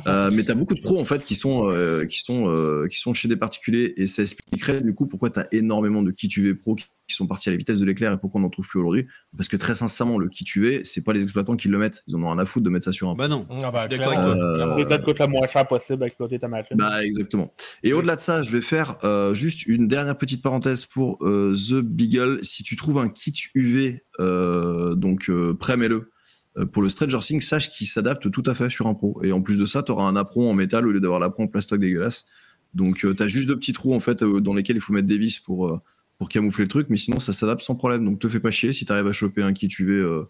Euh, 0.07 0.30
mais 0.32 0.45
t'as 0.45 0.55
beaucoup 0.55 0.74
de 0.74 0.80
pros 0.80 1.01
en 1.01 1.05
fait 1.05 1.24
qui 1.24 1.34
sont 1.34 1.68
euh, 1.70 2.05
qui 2.05 2.20
sont 2.20 2.49
euh, 2.49 2.86
qui 2.88 2.99
sont 2.99 3.14
chez 3.14 3.28
des 3.28 3.36
particuliers 3.36 3.95
et 3.97 4.07
ça 4.07 4.22
expliquerait 4.22 4.80
du 4.80 4.95
coup 4.95 5.07
pourquoi 5.07 5.30
t'as 5.30 5.45
énormément 5.53 6.03
de 6.03 6.11
qui 6.11 6.28
tu 6.28 6.42
veux 6.42 6.57
pro 6.57 6.74
qui 6.76 7.14
sont 7.14 7.26
partis 7.26 7.51
à 7.51 7.53
la 7.53 7.59
vitesse 7.59 7.80
de 7.80 7.84
l'éclair 7.84 8.12
et 8.12 8.16
pourquoi 8.18 8.40
on 8.40 8.45
n'en 8.45 8.49
trouve 8.51 8.66
plus 8.66 8.80
aujourd'hui. 8.80 9.07
Parce 9.36 9.49
que 9.49 9.59
très 9.59 9.74
sincèrement, 9.74 10.16
le 10.18 10.28
qui 10.30 10.42
tu 10.45 10.61
veux, 10.62 10.82
c'est 10.84 11.05
pas 11.05 11.12
les 11.12 11.22
exploitants 11.22 11.55
qui 11.55 11.68
le 11.68 11.76
mettent. 11.76 12.03
Ils 12.07 12.16
en 12.16 12.22
ont 12.22 12.28
rien 12.30 12.38
à 12.38 12.47
foutre 12.47 12.64
de 12.64 12.70
mettre 12.70 12.86
ça 12.86 12.92
sur 12.92 13.11
un. 13.11 13.14
Bah 13.14 13.28
non. 13.28 13.47
Ah 13.62 13.70
bah, 13.70 13.86
Je 13.90 13.95
suis 13.95 13.99
d'accord 13.99 14.14
clairement, 14.14 14.30
avec 14.30 14.38
toi. 14.38 14.55
clairement. 14.55 14.78
Euh, 14.78 14.84
Ça 14.86 14.99
te 14.99 15.05
coûte 15.05 15.18
le 15.18 15.26
moins 15.26 15.47
cher 15.47 15.66
possible 15.66 16.03
à 16.03 16.07
exploiter 16.07 16.38
ta 16.38 16.49
machine. 16.49 16.76
Bah 16.78 17.05
exactement. 17.05 17.53
Et 17.82 17.92
au-delà 17.92 18.16
de 18.16 18.20
ça, 18.22 18.42
je 18.42 18.51
vais 18.51 18.62
faire 18.62 18.97
euh, 19.05 19.34
juste 19.34 19.66
une 19.66 19.86
dernière 19.86 20.16
petite 20.16 20.40
parenthèse 20.42 20.86
pour 20.86 21.18
euh, 21.20 21.55
The 21.55 21.74
Beagle. 21.82 22.38
Si 22.42 22.62
tu 22.62 22.74
trouves 22.76 22.97
un 22.99 23.11
kit 23.11 23.34
UV, 23.55 24.03
euh, 24.20 24.95
donc 24.95 25.28
euh, 25.28 25.53
pré-mets-le. 25.55 26.11
Euh, 26.57 26.66
Pour 26.66 26.82
le 26.82 26.88
Stranger 26.88 27.18
Things, 27.20 27.40
sache 27.40 27.70
qu'il 27.70 27.86
s'adapte 27.86 28.30
tout 28.30 28.42
à 28.46 28.55
fait 28.55 28.70
sur 28.70 28.86
un 28.86 28.94
pro. 28.94 29.20
Et 29.24 29.32
en 29.32 29.42
plus 29.42 29.59
de 29.59 29.64
ça, 29.64 29.82
tu 29.82 29.92
auras 29.92 30.05
un 30.07 30.16
apron 30.16 30.50
en 30.50 30.55
métal 30.55 30.86
au 30.86 30.92
lieu 30.92 31.00
d'avoir 31.00 31.20
l'apron 31.20 31.44
en 31.44 31.48
plastoc 31.48 31.80
dégueulasse. 31.80 32.26
Donc 32.74 32.96
tu 32.98 33.09
as 33.09 33.28
juste 33.28 33.46
deux 33.48 33.57
petits 33.57 33.72
trous 33.72 33.94
en 33.94 34.00
fait 34.00 34.22
euh, 34.22 34.40
dans 34.40 34.55
lesquels 34.55 34.76
il 34.76 34.80
faut 34.82 34.92
mettre 34.92 35.07
des 35.07 35.18
vis 35.18 35.38
pour, 35.38 35.68
euh, 35.68 35.80
pour 36.18 36.28
camoufler 36.28 36.64
le 36.64 36.68
truc, 36.68 36.88
mais 36.90 36.96
sinon 36.96 37.20
ça 37.20 37.32
s'adapte 37.32 37.62
sans 37.62 37.76
problème. 37.76 38.05
Donc 38.05 38.18
te 38.18 38.28
fais 38.28 38.40
pas 38.40 38.50
chier 38.50 38.72
si 38.72 38.84
tu 38.84 38.92
arrives 38.92 39.07
à 39.07 39.12
choper 39.12 39.42
un 39.42 39.52
kit 39.52 39.68
UV 39.78 39.92
euh, 39.92 40.24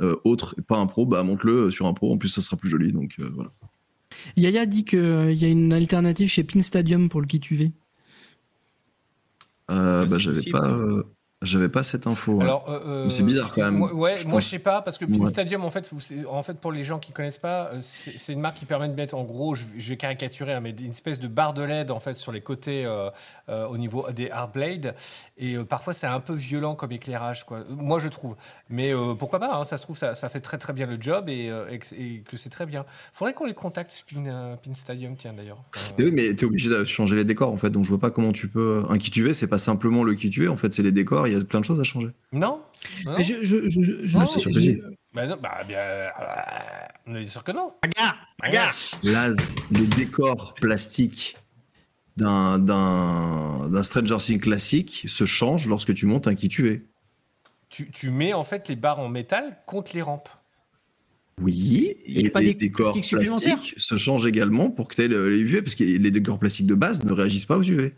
euh, 0.00 0.16
autre 0.24 0.54
et 0.58 0.62
pas 0.62 0.76
un 0.76 0.86
pro, 0.86 1.06
bah 1.06 1.22
monte-le 1.24 1.70
sur 1.72 1.86
un 1.86 1.94
pro. 1.94 2.12
En 2.12 2.18
plus 2.18 2.28
ça 2.28 2.40
sera 2.40 2.56
plus 2.56 2.68
joli. 2.68 2.92
Donc 2.92 3.16
euh, 3.18 3.28
voilà. 3.34 3.50
Yaya 4.36 4.64
dit 4.66 4.84
qu'il 4.84 5.34
y 5.34 5.44
a 5.44 5.48
une 5.48 5.72
alternative 5.72 6.28
chez 6.28 6.44
Pin 6.44 6.62
Stadium 6.62 7.08
pour 7.08 7.20
le 7.20 7.26
kit 7.26 7.40
UV. 7.50 7.72
Euh, 9.70 10.02
Ah, 10.02 10.06
bah, 10.08 10.18
j'avais 10.18 10.42
pas, 10.50 10.70
euh, 10.70 11.02
j'avais 11.42 11.68
pas 11.68 11.82
cette 11.84 12.06
info. 12.08 12.40
Alors, 12.40 12.64
euh, 12.68 13.04
Mais 13.04 13.10
c'est 13.10 13.22
bizarre, 13.22 13.52
quand 13.54 13.62
même. 13.62 13.76
Moi, 13.78 13.94
ouais, 13.94 14.16
Je 14.16 14.24
moi 14.24 14.34
pense- 14.34 14.44
je 14.44 14.48
sais 14.48 14.58
pas 14.58 14.82
parce 14.82 14.98
que 14.98 15.04
Pin 15.04 15.18
Ouais. 15.18 15.30
Stadium 15.30 15.64
en 15.64 15.70
fait, 15.70 15.88
en 16.28 16.42
fait 16.42 16.54
pour 16.54 16.72
les 16.72 16.82
gens 16.82 16.98
qui 16.98 17.12
connaissent 17.12 17.38
pas, 17.38 17.70
euh, 17.72 17.78
c'est 17.80 18.32
une 18.32 18.40
marque 18.40 18.56
qui 18.56 18.64
permet 18.64 18.88
de 18.88 18.94
mettre 18.94 19.14
en 19.14 19.22
gros, 19.22 19.54
je, 19.54 19.64
vais 19.76 19.96
caricaturer, 19.96 20.52
hein, 20.54 20.60
mais 20.60 20.70
une 20.70 20.90
espèce 20.90 21.20
de 21.20 21.28
barre 21.28 21.54
de 21.54 21.62
LED 21.62 21.90
en 21.92 22.00
fait 22.00 22.16
sur 22.16 22.32
les 22.32 22.40
côtés 22.40 22.84
euh, 22.84 23.10
euh, 23.48 23.66
au 23.68 23.78
niveau 23.78 24.04
des 24.10 24.30
hard 24.30 24.52
blades 24.52 24.94
et 25.38 25.54
euh, 25.54 25.64
parfois 25.64 25.92
c'est 25.92 26.06
un 26.08 26.18
peu 26.20 26.34
violent 26.34 26.74
comme 26.74 26.90
éclairage 26.92 27.44
quoi. 27.46 27.60
Moi 27.68 28.00
je 28.00 28.08
trouve, 28.08 28.34
mais 28.68 28.92
euh, 28.92 29.14
pourquoi 29.14 29.38
pas 29.38 29.54
hein, 29.54 29.64
Ça 29.64 29.76
se 29.76 29.82
trouve 29.84 29.96
ça, 29.96 30.16
ça 30.16 30.28
fait 30.28 30.40
très 30.40 30.58
très 30.58 30.72
bien 30.72 30.86
le 30.86 31.00
job 31.00 31.28
et, 31.28 31.50
euh, 31.50 31.68
et 31.70 31.78
que- 31.78 32.36
c'est 32.36 32.50
très 32.50 32.66
bien. 32.66 32.84
Faudrait 33.12 33.32
qu'on 33.34 33.44
les 33.46 33.54
contacte 33.54 34.04
Pin, 34.12 34.26
euh, 34.26 34.56
Pin 34.56 34.74
Stadium 34.74 35.14
tiens 35.16 35.34
d'ailleurs. 35.34 35.62
Euh, 36.00 36.04
oui, 36.04 36.10
mais 36.12 36.34
t'es 36.34 36.46
obligé 36.46 36.68
de 36.68 36.84
changer 36.84 37.14
les 37.14 37.24
décors 37.24 37.52
en 37.52 37.56
fait, 37.58 37.70
donc 37.70 37.84
je 37.84 37.90
vois 37.90 38.00
pas 38.00 38.10
comment 38.10 38.32
tu 38.32 38.48
peux. 38.48 38.84
Un 38.88 38.98
qui 38.98 39.10
tu 39.12 39.22
veux, 39.22 39.32
c'est 39.32 39.46
pas 39.46 39.58
simplement 39.58 40.02
le 40.02 40.14
qui 40.14 40.30
tu 40.30 40.44
es, 40.44 40.48
en 40.48 40.56
fait, 40.56 40.72
c'est 40.74 40.82
les 40.82 40.92
décors, 40.92 41.27
il 41.28 41.38
y 41.38 41.40
a 41.40 41.44
plein 41.44 41.60
de 41.60 41.64
choses 41.64 41.80
à 41.80 41.84
changer. 41.84 42.08
non, 42.32 42.62
non 43.04 43.14
Mais 43.18 43.24
je, 43.24 43.44
je, 43.44 43.68
je, 43.70 44.16
Non, 44.16 44.26
c'est 44.26 44.38
sûr 44.40 44.52
que 44.52 44.60
si. 44.60 44.80
Bah 45.14 45.26
non, 45.26 45.36
bah 45.42 45.62
bien, 45.66 45.78
euh, 45.78 46.08
on 47.06 47.14
est 47.16 47.26
sûr 47.26 47.42
que 47.42 47.52
non. 47.52 47.72
Regarde, 47.82 48.16
regarde. 48.44 48.76
Laz, 49.02 49.54
les 49.70 49.86
décors 49.86 50.54
plastiques 50.54 51.36
d'un 52.16 52.58
d'un 52.58 53.68
d'un 53.68 53.82
Stranger 53.82 54.16
Things 54.18 54.40
classique 54.40 55.04
se 55.08 55.24
changent 55.24 55.66
lorsque 55.68 55.94
tu 55.94 56.06
montes 56.06 56.26
un 56.28 56.34
qui 56.34 56.48
tu 56.48 56.68
es. 56.68 56.82
Tu, 57.70 57.90
tu 57.90 58.10
mets 58.10 58.32
en 58.32 58.44
fait 58.44 58.68
les 58.68 58.76
barres 58.76 58.98
en 58.98 59.08
métal 59.08 59.58
contre 59.66 59.92
les 59.94 60.02
rampes. 60.02 60.28
Oui, 61.40 61.94
et 62.04 62.30
pas 62.30 62.40
les 62.40 62.48
des 62.48 62.54
décors 62.54 62.86
plastiques 62.92 63.04
supplémentaires 63.04 63.58
plastiques 63.58 63.80
se 63.80 63.96
changent 63.96 64.26
également 64.26 64.70
pour 64.70 64.88
que 64.88 64.96
tu 64.96 65.02
aies 65.04 65.08
le- 65.08 65.30
les 65.30 65.38
UV, 65.40 65.62
parce 65.62 65.74
que 65.76 65.84
les 65.84 66.10
décors 66.10 66.38
plastiques 66.38 66.66
de 66.66 66.74
base 66.74 67.04
ne 67.04 67.12
réagissent 67.12 67.44
pas 67.46 67.56
aux 67.56 67.62
UV. 67.62 67.94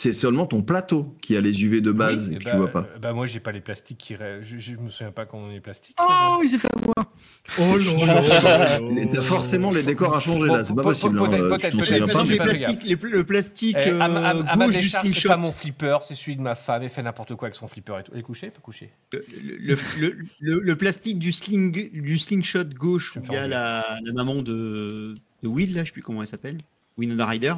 C'est 0.00 0.12
seulement 0.12 0.46
ton 0.46 0.62
plateau 0.62 1.16
qui 1.20 1.36
a 1.36 1.40
les 1.40 1.64
UV 1.64 1.80
de 1.80 1.90
base 1.90 2.28
Oui, 2.28 2.34
et 2.34 2.36
et 2.36 2.38
que 2.38 2.44
bah, 2.44 2.50
tu 2.52 2.56
vois 2.56 2.68
pas. 2.70 2.86
euh, 2.94 2.98
Bah 3.00 3.12
moi 3.12 3.26
j'ai 3.26 3.40
pas 3.40 3.50
les 3.50 3.60
plastiques 3.60 3.98
qui. 3.98 4.14
Je, 4.14 4.56
je 4.60 4.76
me 4.76 4.90
souviens 4.90 5.10
pas 5.10 5.26
comment 5.26 5.46
on 5.46 5.50
est 5.50 5.54
les 5.54 5.60
plastiques. 5.60 5.96
Oh, 6.00 6.38
il 6.40 6.48
s'est 6.48 6.58
fait 6.58 6.68
avoir. 6.72 7.12
Oh 7.58 7.76
là 8.06 8.78
Et 8.96 9.10
T'as 9.10 9.20
forcément 9.22 9.72
les 9.72 9.82
décors 9.82 10.14
à 10.14 10.20
changer 10.20 10.46
Bon, 10.46 10.54
là, 10.54 10.62
c'est 10.62 10.76
pas 10.76 10.82
possible. 10.82 11.18
peut-être, 11.18 11.34
hein, 11.34 11.48
peut-être, 11.48 11.76
peut-être, 11.76 13.02
le 13.10 13.24
plastique 13.24 13.76
Eh, 13.76 13.88
euh, 13.88 13.98
à, 14.00 14.04
à 14.04 14.54
ma 14.56 14.66
gauche 14.66 14.76
du 14.76 14.82
décharge, 14.84 15.04
c'est 15.06 15.10
slingshot. 15.14 15.28
pas 15.30 15.36
mon 15.36 15.50
flipper, 15.50 15.98
c'est 16.02 16.14
celui 16.14 16.36
de 16.36 16.42
ma 16.42 16.54
femme. 16.54 16.84
Elle 16.84 16.90
fait 16.90 17.02
n'importe 17.02 17.34
quoi 17.34 17.46
avec 17.46 17.56
son 17.56 17.66
flipper 17.66 17.98
et 17.98 18.02
tout. 18.04 18.12
Elle 18.14 18.20
est 18.20 18.22
couchée, 18.22 18.50
pas 18.50 18.60
couchée? 18.60 18.90
Le, 19.12 19.24
le- 19.28 19.76
le- 19.98 20.16
le- 20.38 20.60
le 20.60 20.76
plastique 20.76 21.18
du, 21.18 21.32
sling, 21.32 21.90
du 21.90 22.18
slingshot 22.18 22.66
gauche 22.78 23.16
où 23.16 23.20
il 23.26 23.32
y 23.32 23.36
a 23.36 23.48
la, 23.48 23.98
la 24.04 24.12
maman 24.12 24.42
de, 24.42 25.16
de 25.42 25.48
Will, 25.48 25.74
là, 25.74 25.82
je 25.82 25.86
sais 25.88 25.92
plus 25.92 26.02
comment 26.02 26.20
elle 26.22 26.28
s'appelle, 26.28 26.58
Winona 26.98 27.26
Ryder. 27.26 27.54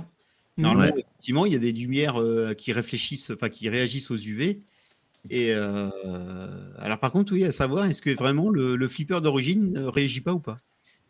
Normalement, 0.63 0.95
Ouais. 0.95 1.01
effectivement, 1.01 1.47
il 1.47 1.53
y 1.53 1.57
a 1.57 1.59
des 1.59 1.73
lumières 1.73 2.21
euh, 2.21 2.55
qui 2.55 2.73
réfléchissent, 2.73 3.31
enfin 3.31 3.49
qui 3.49 3.69
réagissent 3.69 4.11
aux 4.11 4.17
UV. 4.17 4.63
Et 5.31 5.55
euh, 5.55 5.91
alors, 6.79 7.01
par 7.01 7.13
contre, 7.13 7.33
oui, 7.35 7.45
à 7.45 7.53
savoir, 7.53 7.87
est-ce 7.87 8.03
que 8.03 8.11
vraiment 8.11 8.51
le, 8.51 8.77
le 8.77 8.89
flipper 8.89 9.21
d'origine 9.23 9.73
ne 9.73 9.85
réagit 9.87 10.21
pas 10.23 10.35
ou 10.35 10.41
pas? 10.41 10.61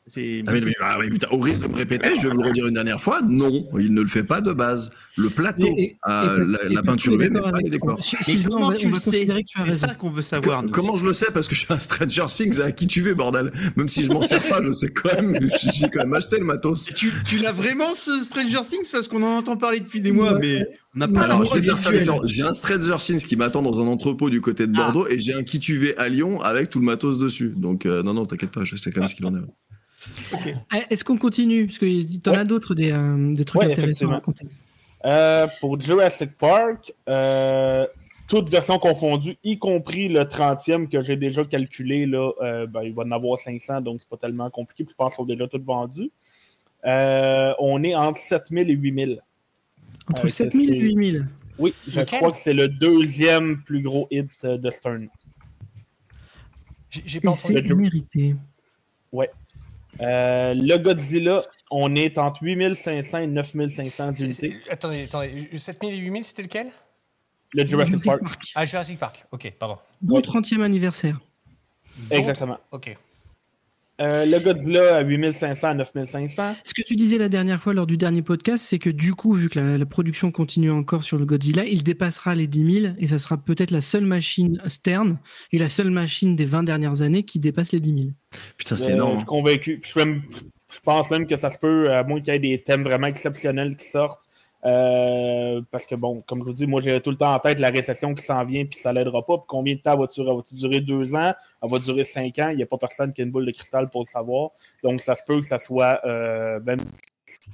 Ah, 0.08 0.52
mais, 0.52 0.60
mais- 0.60 0.72
ah, 0.80 0.96
mais 1.00 1.08
putain, 1.08 1.28
au 1.30 1.38
risque 1.38 1.62
de 1.62 1.68
me 1.68 1.76
répéter, 1.76 2.16
je 2.16 2.22
vais 2.22 2.30
vous 2.34 2.42
le 2.42 2.48
redire 2.48 2.66
une 2.66 2.74
dernière 2.74 3.00
fois. 3.00 3.20
Non, 3.28 3.68
il 3.78 3.92
ne 3.94 4.00
le 4.00 4.08
fait 4.08 4.24
pas 4.24 4.40
de 4.40 4.52
base. 4.52 4.90
Le 5.16 5.28
plateau, 5.28 5.68
Et- 5.78 5.82
et- 5.82 5.96
a 6.02 6.34
et 6.36 6.44
la, 6.46 6.58
la 6.68 6.82
peinture 6.82 7.16
mais 7.16 7.30
pas 7.30 7.50
les 7.62 7.70
décors. 7.70 8.02
Si- 8.04 8.42
comment 8.42 8.72
tu 8.72 8.88
le 8.88 8.96
sais 8.96 9.26
C'est 9.66 9.70
ça 9.70 9.94
qu'on 9.94 10.10
veut 10.10 10.22
savoir. 10.22 10.64
Comment 10.72 10.96
je 10.96 11.04
le 11.04 11.12
sais? 11.12 11.26
Parce 11.32 11.46
que 11.46 11.54
je 11.54 11.60
suis 11.60 11.72
un 11.72 11.78
Stranger 11.78 12.26
Things 12.28 12.60
à 12.60 12.72
qui 12.72 12.86
tu 12.88 13.02
veux, 13.02 13.14
bordel? 13.14 13.52
Même 13.76 13.86
si 13.88 14.02
je 14.04 14.10
m'en 14.10 14.22
sers 14.22 14.42
pas, 14.48 14.60
je 14.62 14.70
sais 14.72 14.88
quand 14.88 15.14
même. 15.14 15.34
J'ai 15.74 15.88
quand 15.90 16.00
même 16.00 16.14
acheté 16.14 16.38
le 16.38 16.44
matos. 16.44 16.86
Tu, 16.94 17.12
tu 17.26 17.38
l'as 17.38 17.52
vraiment 17.52 17.94
ce 17.94 18.20
Stranger 18.22 18.62
Things? 18.68 18.90
Parce 18.90 19.06
qu'on 19.06 19.22
en 19.22 19.36
entend 19.36 19.56
parler 19.56 19.78
depuis 19.80 20.00
des 20.00 20.10
mois, 20.12 20.32
Ouais. 20.32 20.40
mais 20.40 20.66
on 20.96 20.98
n'a 21.00 21.08
pas 21.08 21.20
Alors, 21.20 21.40
la 21.40 21.44
je 21.44 21.54
vais 21.54 21.60
dire 21.60 21.76
ça. 21.78 21.90
J'ai 22.24 22.42
un 22.42 22.52
Stranger 22.52 22.96
Things 22.98 23.24
qui 23.24 23.36
m'attend 23.36 23.62
dans 23.62 23.78
un 23.80 23.86
entrepôt 23.86 24.28
du 24.30 24.40
côté 24.40 24.66
de 24.66 24.72
Ah. 24.76 24.84
Bordeaux 24.90 25.06
et 25.08 25.18
j'ai 25.20 25.34
un 25.34 25.44
qui 25.44 25.58
tu 25.60 25.76
veux 25.76 26.00
à 26.00 26.08
Lyon 26.08 26.40
avec 26.40 26.70
tout 26.70 26.80
le 26.80 26.86
matos 26.86 27.18
dessus. 27.18 27.52
Donc, 27.56 27.86
euh, 27.86 28.02
non, 28.02 28.14
non, 28.14 28.24
t'inquiète 28.24 28.50
pas, 28.50 28.64
je 28.64 28.74
sais 28.76 28.90
quand 28.90 29.00
même 29.00 29.08
ce 29.08 29.14
qu'il 29.14 29.26
en 29.26 29.36
est. 29.36 29.40
Eh, 30.46 30.54
Est-ce 30.90 31.04
qu'on 31.04 31.16
continue? 31.18 31.66
Parce 31.66 31.78
que 31.78 32.18
t'en 32.18 32.32
Ouais. 32.32 32.38
as 32.38 32.44
d'autres 32.44 32.74
des, 32.74 32.92
euh, 32.92 33.32
des 33.34 33.44
trucs 33.44 33.62
Ouais, 33.62 33.72
intéressants 33.72 34.08
à 34.10 34.14
raconter. 34.14 34.46
Euh, 35.04 35.46
pour 35.60 35.80
Jurassic 35.80 36.36
Park, 36.38 36.92
euh, 37.08 37.86
toutes 38.28 38.48
versions 38.48 38.78
confondues, 38.78 39.36
y 39.44 39.58
compris 39.58 40.08
le 40.08 40.24
30e 40.24 40.88
que 40.88 41.02
j'ai 41.02 41.16
déjà 41.16 41.44
calculé, 41.44 42.06
là, 42.06 42.30
euh, 42.42 42.66
ben, 42.66 42.82
il 42.82 42.92
va 42.94 43.02
en 43.02 43.10
avoir 43.10 43.38
500, 43.38 43.80
donc 43.80 44.00
c'est 44.00 44.08
pas 44.08 44.16
tellement 44.16 44.48
compliqué. 44.50 44.84
puis 44.84 44.92
Je 44.92 44.96
pense 44.96 45.14
qu'ils 45.14 45.22
sont 45.22 45.26
déjà 45.26 45.48
toutes 45.48 45.64
vendues. 45.64 46.10
Euh, 46.86 47.52
on 47.58 47.82
est 47.82 47.94
entre 47.94 48.18
7000 48.20 48.70
et 48.70 48.74
8000. 48.74 49.22
Entre 50.08 50.24
Euh, 50.26 50.28
7000 50.28 50.70
et 50.70 50.72
c'est- 50.78 50.78
8000. 50.84 51.28
Oui, 51.58 51.74
je 51.88 52.00
crois 52.00 52.32
que 52.32 52.38
c'est 52.38 52.54
le 52.54 52.68
deuxième 52.68 53.58
plus 53.62 53.82
gros 53.82 54.08
hit 54.10 54.30
de 54.44 54.70
Stern. 54.70 55.08
J'ai 56.90 57.18
entendu. 57.26 57.38
c'est 57.62 57.74
mérité. 57.74 58.34
Euh, 60.00 60.54
le 60.54 60.78
Godzilla, 60.78 61.42
on 61.70 61.94
est 61.94 62.16
entre 62.18 62.42
8500 62.42 63.18
et 63.18 63.26
9500 63.26 64.12
C'est- 64.12 64.22
unités. 64.24 64.56
Attendez, 64.70 65.04
attendez. 65.04 65.48
7000 65.58 65.92
et 65.94 65.96
8000, 65.98 66.24
c'était 66.24 66.42
lequel? 66.42 66.68
Le 67.52 67.66
Jurassic 67.66 68.02
Park, 68.04 68.22
Ah, 68.54 68.64
Jurassic 68.64 68.98
Park. 68.98 69.26
Ok, 69.32 69.52
pardon. 69.58 69.76
Bon 70.00 70.16
Ouais. 70.16 70.22
30e 70.22 70.62
anniversaire. 70.62 71.18
Exactement. 72.10 72.58
Ok. 72.70 72.96
Euh, 74.00 74.24
le 74.24 74.38
Godzilla 74.38 74.96
à 74.96 75.02
8500 75.02 75.68
à 75.68 75.74
9500. 75.74 76.54
Ce 76.64 76.72
que 76.72 76.80
tu 76.82 76.96
disais 76.96 77.18
la 77.18 77.28
dernière 77.28 77.60
fois 77.60 77.74
lors 77.74 77.86
du 77.86 77.96
dernier 77.98 78.22
podcast, 78.22 78.64
c'est 78.66 78.78
que 78.78 78.88
du 78.88 79.12
coup, 79.14 79.34
vu 79.34 79.50
que 79.50 79.58
la, 79.58 79.76
la 79.76 79.84
production 79.86 80.30
continue 80.32 80.70
encore 80.70 81.02
sur 81.02 81.18
le 81.18 81.26
Godzilla, 81.26 81.64
il 81.66 81.82
dépassera 81.82 82.34
les 82.34 82.46
10 82.46 82.80
000 82.82 82.94
et 82.98 83.06
ça 83.06 83.18
sera 83.18 83.36
peut-être 83.36 83.70
la 83.70 83.82
seule 83.82 84.06
machine 84.06 84.58
Stern 84.66 85.18
et 85.52 85.58
la 85.58 85.68
seule 85.68 85.90
machine 85.90 86.34
des 86.34 86.46
20 86.46 86.62
dernières 86.62 87.02
années 87.02 87.24
qui 87.24 87.38
dépasse 87.40 87.72
les 87.72 87.80
10 87.80 87.90
000. 87.94 88.04
Putain, 88.56 88.74
Euh, 88.74 88.78
c'est 88.78 88.88
Je 88.88 88.94
énorme. 88.94 89.16
suis 89.18 89.26
convaincu. 89.26 89.80
Je, 89.84 89.98
même- 89.98 90.22
je 90.72 90.78
pense 90.82 91.10
même 91.10 91.26
que 91.26 91.36
ça 91.36 91.50
se 91.50 91.58
peut, 91.58 91.92
à 91.92 92.02
moins 92.02 92.20
qu'il 92.20 92.32
y 92.32 92.36
ait 92.36 92.38
des 92.38 92.62
thèmes 92.62 92.82
vraiment 92.84 93.08
exceptionnels 93.08 93.76
qui 93.76 93.86
sortent. 93.86 94.20
Euh, 94.64 95.62
parce 95.70 95.86
que, 95.86 95.94
bon, 95.94 96.20
comme 96.22 96.40
je 96.40 96.44
vous 96.44 96.52
dis, 96.52 96.66
moi, 96.66 96.80
j'ai 96.80 97.00
tout 97.00 97.10
le 97.10 97.16
temps 97.16 97.34
en 97.34 97.38
tête 97.38 97.58
la 97.60 97.70
récession 97.70 98.14
qui 98.14 98.22
s'en 98.22 98.44
vient, 98.44 98.64
puis 98.66 98.78
ça 98.78 98.92
l'aidera 98.92 99.24
pas. 99.24 99.38
Puis 99.38 99.46
combien 99.48 99.74
de 99.74 99.80
temps 99.80 99.96
va 99.96 100.06
durer? 100.06 100.34
Va 100.34 100.42
durer 100.52 100.80
deux 100.80 101.14
ans? 101.14 101.32
Elle 101.62 101.70
va 101.70 101.78
durer 101.78 102.04
cinq 102.04 102.38
ans? 102.38 102.48
Il 102.50 102.56
n'y 102.58 102.62
a 102.62 102.66
pas 102.66 102.78
personne 102.78 103.12
qui 103.12 103.22
a 103.22 103.24
une 103.24 103.30
boule 103.30 103.46
de 103.46 103.52
cristal 103.52 103.88
pour 103.88 104.02
le 104.02 104.06
savoir. 104.06 104.50
Donc, 104.82 105.00
ça 105.00 105.14
se 105.14 105.22
peut 105.26 105.40
que 105.40 105.46
ça 105.46 105.58
soit, 105.58 106.00
euh, 106.04 106.60
même 106.60 106.80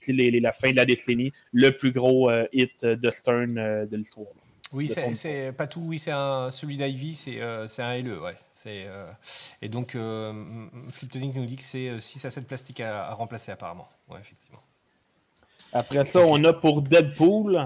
si 0.00 0.12
les- 0.12 0.30
les- 0.30 0.40
la 0.40 0.52
fin 0.52 0.70
de 0.70 0.76
la 0.76 0.84
décennie, 0.84 1.32
le 1.52 1.70
plus 1.70 1.92
gros 1.92 2.30
euh, 2.30 2.46
hit 2.52 2.84
de 2.84 3.10
Stern 3.10 3.54
de 3.54 3.96
l'histoire. 3.96 4.26
Oui, 4.72 4.88
c'est- 4.88 5.14
c'est 5.14 5.52
pas 5.52 5.68
tout. 5.68 5.80
Oui, 5.84 5.98
c'est 5.98 6.10
un 6.10 6.50
celui 6.50 6.76
d'Ivy, 6.76 7.14
c'est 7.14 7.40
euh, 7.40 7.68
c'est 7.68 7.82
un 7.82 7.92
LE, 7.94 8.18
ouais. 8.20 8.34
C'est 8.50 8.84
euh, 8.86 9.06
et 9.62 9.68
donc 9.68 9.94
euh, 9.94 10.32
Fliptonic 10.90 11.36
nous 11.36 11.46
dit 11.46 11.54
que 11.54 11.62
c'est 11.62 11.88
euh, 11.88 12.00
6 12.00 12.24
à 12.24 12.30
7 12.30 12.48
plastiques 12.48 12.80
à, 12.80 13.06
à 13.06 13.14
remplacer 13.14 13.52
apparemment. 13.52 13.86
Ouais, 14.10 14.18
effectivement. 14.18 14.58
Après 15.72 16.04
ça, 16.04 16.20
on 16.20 16.42
a 16.44 16.52
pour 16.52 16.82
Deadpool 16.82 17.56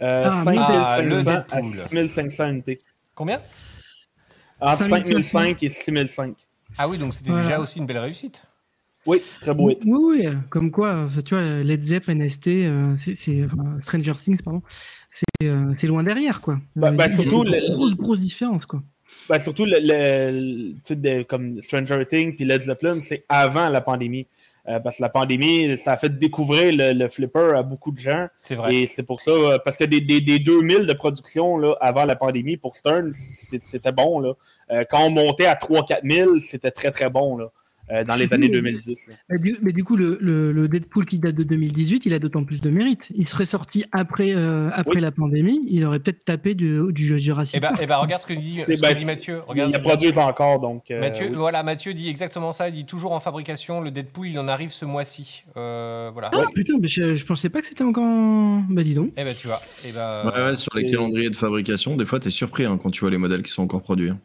euh, 0.00 0.24
Ah, 0.26 0.30
5500 0.30 1.02
le 1.02 1.16
à 1.16 1.22
Deadpool. 1.22 1.62
6500 2.08 2.48
unités. 2.50 2.78
Combien? 3.14 3.40
Entre 4.60 4.78
5500. 4.84 5.38
5005 5.40 5.62
et 5.62 5.68
6005. 5.68 6.34
Ah 6.76 6.88
oui, 6.88 6.98
donc 6.98 7.14
c'était 7.14 7.30
Voilà. 7.30 7.44
déjà 7.44 7.60
aussi 7.60 7.78
une 7.78 7.86
belle 7.86 7.98
réussite. 7.98 8.42
Oui, 9.06 9.22
très 9.40 9.54
beau 9.54 9.70
hit. 9.70 9.82
Oui, 9.86 10.18
oui, 10.26 10.28
comme 10.50 10.70
quoi, 10.70 11.06
tu 11.24 11.34
vois, 11.34 11.62
Led 11.62 11.82
Zepp, 11.82 12.08
NST, 12.08 12.48
euh, 12.66 12.94
c'est, 12.98 13.16
Stranger 13.80 14.12
Things, 14.12 14.42
pardon, 14.42 14.60
c'est, 15.08 15.24
euh, 15.44 15.72
c'est 15.76 15.86
loin 15.86 16.02
derrière, 16.02 16.40
quoi. 16.42 16.58
Bah- 16.76 16.90
bah, 16.90 17.06
il 17.06 17.10
y 17.10 17.12
a 17.12 17.16
surtout 17.16 17.44
une 17.44 17.52
le- 17.52 17.74
grosse, 17.74 17.94
grosse 17.96 18.20
différence, 18.20 18.66
quoi. 18.66 18.82
Ben, 19.28 19.38
surtout, 19.38 19.64
le, 19.64 19.78
le- 19.80 20.94
de- 20.94 21.22
comme 21.22 21.62
Stranger 21.62 22.04
Things 22.06 22.34
puis 22.36 22.44
Led 22.44 22.60
Zeppelin, 22.60 23.00
c'est 23.00 23.24
avant 23.30 23.68
la 23.70 23.80
pandémie. 23.80 24.26
Euh, 24.68 24.80
parce 24.80 24.98
que 24.98 25.02
la 25.02 25.08
pandémie, 25.08 25.78
ça 25.78 25.92
a 25.92 25.96
fait 25.96 26.10
découvrir 26.18 26.74
le, 26.76 26.92
le 26.92 27.08
flipper 27.08 27.54
à 27.56 27.62
beaucoup 27.62 27.90
de 27.90 27.98
gens. 27.98 28.26
C'est 28.42 28.54
vrai. 28.54 28.74
Et 28.74 28.86
c'est 28.86 29.02
pour 29.02 29.22
ça, 29.22 29.30
euh, 29.30 29.58
parce 29.64 29.78
que 29.78 29.84
des, 29.84 30.02
des, 30.02 30.20
des 30.20 30.38
2000 30.38 30.84
de 30.84 30.92
production 30.92 31.56
là, 31.56 31.74
avant 31.80 32.04
la 32.04 32.16
pandémie 32.16 32.58
pour 32.58 32.76
Stern, 32.76 33.12
c'était 33.14 33.92
bon. 33.92 34.20
Là. 34.20 34.32
Euh, 34.70 34.84
quand 34.88 35.04
on 35.04 35.10
montait 35.10 35.46
à 35.46 35.54
3-4 35.54 36.00
000, 36.04 36.38
c'était 36.40 36.70
très 36.70 36.90
très 36.90 37.08
bon 37.08 37.38
là, 37.38 37.50
euh, 37.92 38.04
dans 38.04 38.14
les 38.16 38.32
années 38.34 38.48
2010. 38.50 39.08
là. 39.08 39.14
Mais 39.30 39.38
du, 39.38 39.56
mais 39.62 39.72
du 39.72 39.84
coup, 39.84 39.96
le, 39.96 40.18
le- 40.20 40.52
le 40.52 40.68
Deadpool 40.68 41.06
qui 41.06 41.18
date 41.18 41.34
de 41.34 41.42
2018, 41.42 42.06
il 42.06 42.14
a 42.14 42.18
d'autant 42.18 42.44
plus 42.44 42.60
de 42.60 42.70
mérite. 42.70 43.10
Il 43.14 43.26
serait 43.26 43.46
sorti 43.46 43.84
après, 43.92 44.32
euh, 44.34 44.70
après 44.74 44.96
Oui. 44.96 45.00
la 45.00 45.10
pandémie, 45.10 45.60
il 45.68 45.84
aurait 45.84 46.00
peut-être 46.00 46.24
tapé 46.24 46.54
du, 46.54 46.80
du 46.92 47.06
jeu 47.06 47.16
Jurassic 47.16 47.56
Eh 47.56 47.60
ben, 47.60 47.68
Park. 47.68 47.80
eh 47.82 47.86
ben, 47.86 47.96
regarde 47.96 48.22
ce 48.22 48.26
que 48.26 48.34
dit, 48.34 48.56
que 48.56 49.06
Mathieu. 49.06 49.40
Il 49.46 49.50
Regarde, 49.50 49.70
y 49.72 49.74
a 49.74 49.78
produit 49.80 50.08
encore, 50.18 50.60
donc. 50.60 50.90
euh, 50.90 51.00
Mathieu, 51.00 51.26
oui. 51.28 51.34
voilà, 51.36 51.62
Mathieu 51.62 51.94
dit 51.94 52.08
exactement 52.08 52.52
ça. 52.52 52.68
Il 52.68 52.74
dit 52.74 52.84
toujours 52.86 53.12
en 53.12 53.20
fabrication. 53.20 53.80
Le 53.80 53.90
Deadpool, 53.90 54.28
il 54.28 54.38
en 54.38 54.48
arrive 54.48 54.70
ce 54.72 54.84
mois-ci. 54.84 55.44
Euh, 55.56 56.10
voilà. 56.12 56.30
Ah, 56.34 56.44
putain, 56.54 56.74
mais 56.80 56.88
je, 56.88 57.14
je 57.14 57.24
pensais 57.24 57.48
pas 57.48 57.60
que 57.60 57.66
c'était 57.66 57.84
encore. 57.84 58.04
en- 58.04 58.64
Bah 58.70 58.82
dis 58.82 58.94
donc. 58.94 59.12
Eh 59.16 59.24
ben, 59.24 59.34
tu 59.34 59.46
vois. 59.46 59.60
Ouais, 59.84 60.44
ouais, 60.44 60.54
sur 60.54 60.74
les 60.76 60.86
calendriers 60.90 61.30
de 61.30 61.36
fabrication, 61.36 61.96
des 61.96 62.04
fois, 62.04 62.18
t'es 62.20 62.30
surpris 62.30 62.64
hein, 62.64 62.78
quand 62.82 62.90
tu 62.90 63.00
vois 63.00 63.10
les 63.10 63.18
modèles 63.18 63.42
qui 63.42 63.50
sont 63.52 63.62
encore 63.62 63.82
produits. 63.82 64.10
hein. 64.10 64.18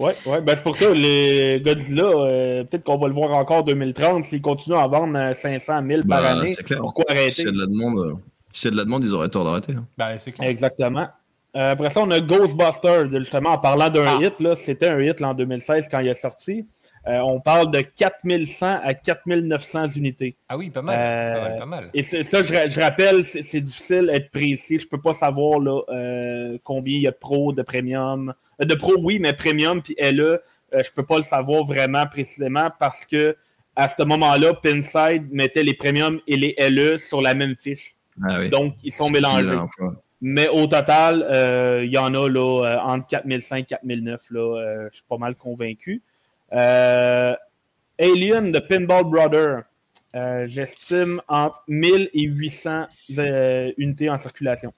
Ouais, 0.00 0.14
ouais, 0.26 0.40
ben 0.40 0.54
c'est 0.54 0.62
pour 0.62 0.76
ça, 0.76 0.90
les 0.94 1.60
Godzilla, 1.64 2.04
euh, 2.04 2.64
peut-être 2.64 2.84
qu'on 2.84 2.98
va 2.98 3.08
le 3.08 3.14
voir 3.14 3.32
encore 3.32 3.58
en 3.58 3.62
2030 3.62 4.24
s'ils 4.24 4.40
continuent 4.42 4.76
à 4.76 4.86
vendre 4.86 5.18
euh, 5.18 5.34
500 5.34 5.80
000 5.88 6.02
par 6.08 6.22
Bah, 6.22 6.30
année. 6.30 6.46
c'est 6.48 6.62
clair. 6.62 6.78
Pourquoi 6.80 7.04
arrêter? 7.08 7.30
S'il 7.30 7.44
y 7.46 7.48
a 7.48 7.52
de 7.52 7.58
la 7.58 7.66
demande, 7.66 7.98
euh, 7.98 8.14
s'il 8.52 8.66
y 8.66 8.68
a 8.68 8.72
de 8.72 8.76
la 8.76 8.84
demande, 8.84 9.04
ils 9.04 9.12
auraient 9.14 9.28
tort 9.28 9.44
d'arrêter. 9.44 9.72
hein. 9.76 9.84
bah, 9.96 10.16
c'est 10.18 10.32
clair. 10.32 10.48
Exactement. 10.48 11.08
Euh, 11.56 11.72
après 11.72 11.90
ça, 11.90 12.02
on 12.02 12.10
a 12.10 12.20
Ghostbusters, 12.20 13.10
justement, 13.10 13.50
en 13.50 13.58
parlant 13.58 13.88
d'un 13.90 14.04
Ah. 14.06 14.18
hit, 14.22 14.34
là, 14.38 14.54
c'était 14.54 14.88
un 14.88 15.00
hit 15.00 15.18
là, 15.20 15.28
en 15.30 15.34
2016 15.34 15.88
quand 15.90 15.98
il 16.00 16.08
est 16.08 16.14
sorti. 16.14 16.66
Euh, 17.08 17.20
on 17.20 17.40
parle 17.40 17.70
de 17.70 17.80
4100 17.80 18.80
à 18.82 18.92
4900 18.94 19.86
unités. 19.96 20.36
Ah 20.48 20.56
oui, 20.58 20.70
pas 20.70 20.82
mal. 20.82 20.98
Euh, 20.98 21.34
Pas 21.34 21.48
mal, 21.48 21.58
pas 21.58 21.66
mal. 21.66 21.90
Et 21.94 22.02
c'est- 22.02 22.22
ça, 22.22 22.42
je, 22.42 22.52
ra- 22.52 22.68
je 22.68 22.80
rappelle, 22.80 23.24
c'est 23.24 23.60
difficile 23.60 24.06
d'être 24.06 24.30
précis. 24.30 24.78
Je 24.78 24.86
peux 24.86 25.00
pas 25.00 25.14
savoir 25.14 25.58
là, 25.60 25.80
euh, 25.88 26.58
combien 26.64 26.96
il 26.96 27.02
y 27.02 27.06
a 27.08 27.10
de 27.10 27.16
pro, 27.16 27.52
de 27.52 27.62
premium. 27.62 28.34
Euh, 28.60 28.64
de 28.66 28.74
pro, 28.74 28.94
oui, 28.98 29.18
mais 29.20 29.32
premium 29.32 29.80
puis 29.82 29.94
LE, 29.98 30.22
euh, 30.22 30.82
je 30.84 30.90
peux 30.94 31.04
pas 31.06 31.16
le 31.16 31.22
savoir 31.22 31.64
vraiment 31.64 32.06
précisément 32.06 32.68
parce 32.78 33.06
que 33.06 33.36
à 33.74 33.86
ce 33.88 34.02
moment-là, 34.02 34.54
Pinside 34.54 35.28
mettait 35.30 35.62
les 35.62 35.74
premiums 35.74 36.20
et 36.26 36.36
les 36.36 36.54
LE 36.58 36.98
sur 36.98 37.22
la 37.22 37.32
même 37.34 37.54
fiche. 37.56 37.94
Ah 38.28 38.38
oui. 38.40 38.50
Donc, 38.50 38.74
ils 38.82 38.92
sont 38.92 39.08
mélangés. 39.08 39.56
Mais 40.20 40.48
au 40.48 40.66
total, 40.66 41.24
euh, 41.30 41.82
il 41.84 41.92
y 41.92 41.96
en 41.98 42.12
a 42.12 42.28
là, 42.28 42.64
euh, 42.64 42.78
entre 42.80 43.06
4005 43.06 43.60
et 43.60 43.64
4009. 43.66 44.20
Là, 44.32 44.40
euh, 44.40 44.88
je 44.90 44.96
suis 44.96 45.04
pas 45.08 45.16
mal 45.16 45.36
convaincu. 45.36 46.02
Euh, 46.52 47.34
Alien 48.00 48.52
de 48.52 48.58
Pinball 48.58 49.04
Brother, 49.04 49.62
euh, 50.14 50.46
j'estime 50.48 51.20
entre 51.28 51.62
1000 51.68 52.10
et 52.12 52.22
800 52.22 52.86
euh, 53.18 53.72
unités 53.76 54.08
en 54.08 54.18
circulation. 54.18 54.72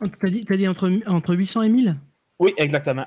T'as 0.00 0.28
dit, 0.28 0.44
t'as 0.44 0.56
dit 0.56 0.68
entre, 0.68 0.90
entre 1.06 1.34
800 1.34 1.62
et 1.62 1.68
1000 1.68 1.96
Oui, 2.38 2.54
exactement. 2.56 3.06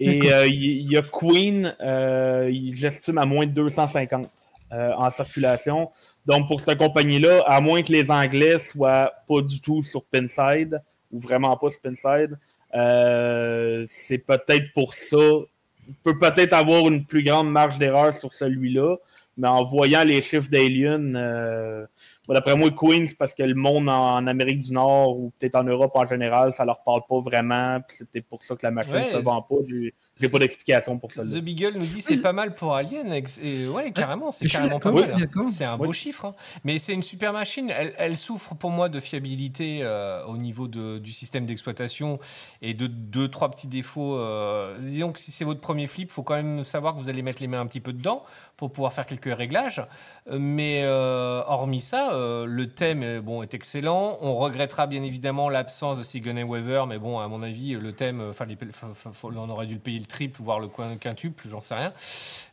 Et 0.00 0.32
euh, 0.32 0.46
il 0.46 0.90
y, 0.90 0.96
a 0.96 1.02
Queen, 1.02 1.76
euh, 1.80 2.50
j'estime 2.72 3.18
à 3.18 3.26
moins 3.26 3.46
de 3.46 3.52
250 3.52 4.26
euh, 4.72 4.92
en 4.96 5.10
circulation. 5.10 5.90
Donc 6.24 6.48
pour 6.48 6.60
cette 6.62 6.78
compagnie-là, 6.78 7.44
à 7.46 7.60
moins 7.60 7.82
que 7.82 7.92
les 7.92 8.10
Anglais 8.10 8.56
soient 8.56 9.12
pas 9.28 9.42
du 9.42 9.60
tout 9.60 9.82
sur 9.82 10.02
Pinside, 10.04 10.82
ou 11.12 11.20
vraiment 11.20 11.54
pas 11.58 11.68
sur 11.68 11.82
Pinside, 11.82 12.38
c'est 13.86 14.18
peut-être 14.18 14.72
pour 14.72 14.94
ça. 14.94 15.18
Peut 16.02 16.18
peut-être 16.18 16.52
avoir 16.52 16.88
une 16.88 17.04
plus 17.04 17.22
grande 17.22 17.50
marge 17.50 17.78
d'erreur 17.78 18.14
sur 18.14 18.32
celui-là, 18.32 18.96
mais 19.36 19.48
en 19.48 19.64
voyant 19.64 20.04
les 20.04 20.22
chiffres 20.22 20.50
d'Alien, 20.50 21.16
euh, 21.16 21.86
bon, 22.26 22.34
d'après 22.34 22.56
moi, 22.56 22.70
Queen, 22.70 23.06
c'est 23.06 23.16
parce 23.16 23.34
que 23.34 23.42
le 23.42 23.54
monde 23.54 23.88
en, 23.88 24.16
en 24.16 24.26
Amérique 24.26 24.60
du 24.60 24.72
Nord 24.72 25.18
ou 25.18 25.32
peut-être 25.38 25.56
en 25.56 25.64
Europe 25.64 25.92
en 25.94 26.06
général, 26.06 26.52
ça 26.52 26.64
leur 26.64 26.82
parle 26.82 27.02
pas 27.08 27.20
vraiment, 27.20 27.80
puis 27.80 27.96
c'est 27.96 28.10
peut-être 28.10 28.26
pour 28.26 28.42
ça 28.42 28.54
que 28.56 28.66
la 28.66 28.70
machine 28.70 28.92
Ouais, 28.92 29.06
se 29.06 29.16
vend 29.16 29.42
pas. 29.42 29.56
J'ai- 30.20 30.28
pas 30.28 30.38
d'explication 30.38 30.98
pour 30.98 31.12
ça. 31.12 31.22
The 31.24 31.38
Beagle 31.38 31.74
nous 31.78 31.86
dit 31.86 32.00
c'est 32.00 32.20
pas 32.22 32.32
mal 32.32 32.54
pour 32.54 32.74
Alien. 32.74 33.12
Et 33.42 33.66
ouais, 33.68 33.92
carrément, 33.92 34.30
c'est 34.30 34.46
carrément 34.48 34.78
pas 34.80 34.90
mal. 34.92 35.14
hein. 35.36 35.44
C'est 35.46 35.64
un 35.64 35.76
beau 35.78 35.92
chiffre. 35.92 36.24
hein. 36.26 36.34
Mais 36.64 36.78
c'est 36.78 36.92
une 36.92 37.02
super 37.02 37.32
machine. 37.32 37.70
Elle, 37.70 37.94
elle 37.98 38.16
souffre 38.16 38.54
pour 38.54 38.70
moi 38.70 38.88
de 38.88 39.00
fiabilité 39.00 39.80
euh, 39.82 40.24
au 40.26 40.36
niveau 40.36 40.68
de- 40.68 40.98
du 40.98 41.12
système 41.12 41.46
d'exploitation 41.46 42.18
et 42.62 42.74
de 42.74 42.86
deux, 42.86 43.28
trois 43.28 43.50
petits 43.50 43.66
défauts. 43.68 44.16
euh, 44.16 44.76
disons 44.80 45.12
que 45.12 45.18
si 45.18 45.32
c'est 45.32 45.44
votre 45.44 45.60
premier 45.60 45.86
flip, 45.86 46.08
il 46.10 46.12
faut 46.12 46.22
quand 46.22 46.34
même 46.34 46.64
savoir 46.64 46.94
que 46.94 47.00
vous 47.00 47.08
allez 47.08 47.22
mettre 47.22 47.40
les 47.42 47.48
mains 47.48 47.60
un 47.60 47.66
petit 47.66 47.80
peu 47.80 47.92
dedans 47.92 48.22
pour 48.56 48.70
pouvoir 48.72 48.92
faire 48.92 49.06
quelques 49.06 49.34
réglages. 49.36 49.82
Mais 50.30 50.82
euh, 50.84 51.42
hormis 51.46 51.80
ça, 51.80 52.12
euh, 52.12 52.44
le 52.46 52.68
thème 52.68 53.20
bon, 53.20 53.42
est 53.42 53.54
excellent. 53.54 54.18
On 54.20 54.36
regrettera 54.36 54.86
bien 54.86 55.02
évidemment 55.02 55.48
l'absence 55.48 55.98
de 55.98 56.02
Sigourney 56.02 56.42
Weaver, 56.42 56.84
mais 56.88 56.98
bon, 56.98 57.18
à 57.18 57.26
mon 57.28 57.42
avis, 57.42 57.72
le 57.72 57.92
thème, 57.92 58.22
enfin, 58.30 58.46
on 59.24 59.48
aurait 59.50 59.66
dû 59.66 59.74
le 59.74 59.80
payer 59.80 59.98
le 59.98 60.04
triple, 60.10 60.42
voire 60.42 60.60
le 60.60 60.68
coin- 60.68 60.96
quintuple, 60.98 61.48
j'en 61.48 61.60
sais 61.62 61.74
rien. 61.74 61.92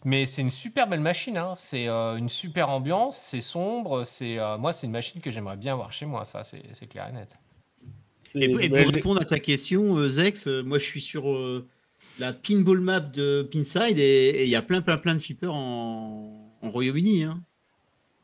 Mais 0.06 0.26
c'est 0.26 0.42
une 0.42 0.52
super 0.52 0.88
belle 0.88 1.00
machine. 1.02 1.36
hein. 1.38 1.54
C'est 1.56 1.88
euh, 1.90 2.16
une 2.16 2.30
super 2.30 2.70
ambiance, 2.70 3.18
c'est 3.18 3.42
sombre. 3.42 4.04
C'est 4.06 4.40
euh, 4.40 4.58
moi, 4.58 4.72
c'est 4.72 4.88
une 4.88 4.94
machine 4.94 5.20
que 5.20 5.32
j'aimerais 5.32 5.58
bien 5.58 5.74
avoir 5.74 5.92
chez 5.92 6.06
moi. 6.06 6.24
Ça, 6.26 6.44
c'est 6.44 6.64
c'est 6.72 6.88
clair 6.88 7.08
et 7.10 7.14
net. 7.14 7.38
Et, 8.36 8.50
pour- 8.50 8.62
et 8.62 8.70
pour 8.70 8.78
j'ai- 8.78 8.86
répondre 8.86 9.22
à 9.22 9.26
ta 9.26 9.40
question, 9.40 9.98
euh, 9.98 10.08
Zex, 10.10 10.48
euh, 10.48 10.62
moi 10.64 10.78
je 10.80 10.84
suis 10.84 11.02
sur 11.02 11.30
euh, 11.30 11.66
la 12.20 12.34
pinball 12.34 12.80
map 12.82 13.00
de 13.00 13.48
Pinside 13.52 14.00
et 14.00 14.30
et 14.30 14.44
il 14.44 14.50
y 14.50 14.56
a 14.56 14.62
plein, 14.62 14.82
plein, 14.82 14.98
plein 14.98 15.16
de 15.16 15.20
flippers 15.20 15.54
en, 15.54 16.52
en 16.62 16.70
Royaume-Uni. 16.70 17.24
Hein. 17.24 17.42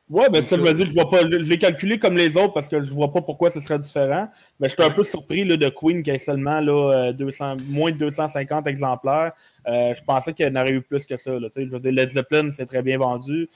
Ouais, 0.09 0.25
ben 0.29 0.33
Donc, 0.33 0.43
ça, 0.43 0.57
je 0.57 0.61
euh, 0.61 0.65
me 0.65 0.73
dis, 0.73 0.85
je 0.85 0.91
vois 0.93 1.09
pas. 1.09 1.21
Je 1.21 1.37
l'ai 1.37 1.57
calculé 1.57 1.97
comme 1.97 2.17
les 2.17 2.35
autres 2.37 2.53
parce 2.53 2.67
que 2.67 2.81
je 2.83 2.93
vois 2.93 3.11
pas 3.11 3.21
pourquoi 3.21 3.49
ce 3.49 3.61
serait 3.61 3.79
différent. 3.79 4.27
Mais 4.59 4.67
je 4.67 4.73
suis 4.73 4.83
un 4.83 4.91
peu 4.91 5.03
surpris 5.03 5.43
là, 5.45 5.55
de 5.55 5.69
Queen 5.69 6.03
qui 6.03 6.11
ait 6.11 6.17
seulement 6.17 6.59
là, 6.59 7.07
euh, 7.09 7.13
200, 7.13 7.55
moins 7.69 7.91
de 7.91 7.97
250 7.97 8.67
exemplaires. 8.67 9.31
Euh, 9.65 9.95
je 9.95 10.03
pensais 10.03 10.33
qu'il 10.33 10.45
y 10.45 10.49
en 10.49 10.55
aurait 10.55 10.73
eu 10.73 10.81
plus 10.81 11.05
que 11.05 11.15
ça. 11.15 11.31
Là, 11.39 11.47
je 11.55 11.61
veux 11.63 11.79
dire, 11.79 11.91
Led 11.91 12.09
Zeppelin, 12.11 12.51
c'est 12.51 12.65
très 12.65 12.81
bien 12.83 12.97
vendu. 12.97 13.49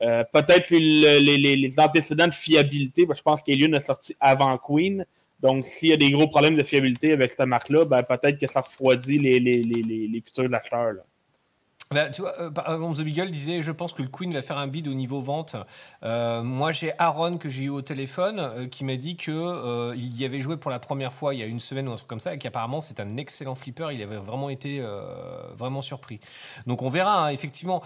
Euh, 0.00 0.24
Peut-être 0.32 0.70
les, 0.70 1.20
les- 1.20 1.36
les- 1.36 1.56
les 1.56 1.80
antécédents 1.80 2.28
de 2.28 2.34
fiabilité. 2.34 3.04
ben, 3.06 3.14
je 3.14 3.22
pense 3.22 3.42
qu'Alien 3.42 3.74
a 3.74 3.80
sorti 3.80 4.16
avant 4.20 4.56
Queen. 4.58 5.04
Donc, 5.40 5.64
s'il 5.64 5.90
y 5.90 5.92
a 5.92 5.96
des 5.98 6.10
gros 6.10 6.28
problèmes 6.28 6.56
de 6.56 6.62
fiabilité 6.64 7.12
avec 7.12 7.30
cette 7.30 7.46
marque-là, 7.46 7.84
ben, 7.84 8.02
peut-être 8.02 8.38
que 8.38 8.46
ça 8.46 8.60
refroidit 8.62 9.18
les, 9.18 9.38
les, 9.38 9.62
les, 9.62 9.82
les, 9.82 10.08
les 10.08 10.20
futurs 10.22 10.52
acheteurs. 10.54 10.92
là. 10.94 11.02
Bah, 11.92 12.08
tu 12.08 12.22
vois, 12.22 12.40
euh, 12.40 12.94
The 12.94 13.00
Beagle 13.00 13.32
disait 13.32 13.62
Je 13.62 13.72
pense 13.72 13.94
que 13.94 14.02
le 14.02 14.08
Queen 14.08 14.32
va 14.32 14.42
faire 14.42 14.58
un 14.58 14.68
bid 14.68 14.86
au 14.86 14.94
niveau 14.94 15.20
vente. 15.22 15.56
Euh, 16.04 16.40
moi, 16.44 16.70
j'ai 16.70 16.92
Aaron 17.00 17.36
que 17.36 17.48
j'ai 17.48 17.64
eu 17.64 17.68
au 17.68 17.82
téléphone 17.82 18.38
euh, 18.38 18.68
qui 18.68 18.84
m'a 18.84 18.94
dit 18.94 19.16
que 19.16 19.92
il 19.96 20.16
y 20.16 20.24
avait 20.24 20.40
joué 20.40 20.56
pour 20.56 20.70
la 20.70 20.78
première 20.78 21.12
fois 21.12 21.34
il 21.34 21.40
y 21.40 21.42
a 21.42 21.46
une 21.46 21.58
semaine 21.58 21.88
ou 21.88 21.92
un 21.92 21.96
truc 21.96 22.06
comme 22.06 22.20
ça 22.20 22.32
et 22.32 22.38
qu'apparemment 22.38 22.80
c'est 22.80 23.00
un 23.00 23.16
excellent 23.16 23.56
flipper. 23.56 23.88
Il 23.92 24.00
avait 24.02 24.18
vraiment 24.18 24.50
été 24.50 24.80
vraiment 25.56 25.82
surpris. 25.82 26.20
Donc, 26.64 26.82
on 26.82 26.90
verra, 26.90 27.26
hein, 27.26 27.30
effectivement. 27.30 27.82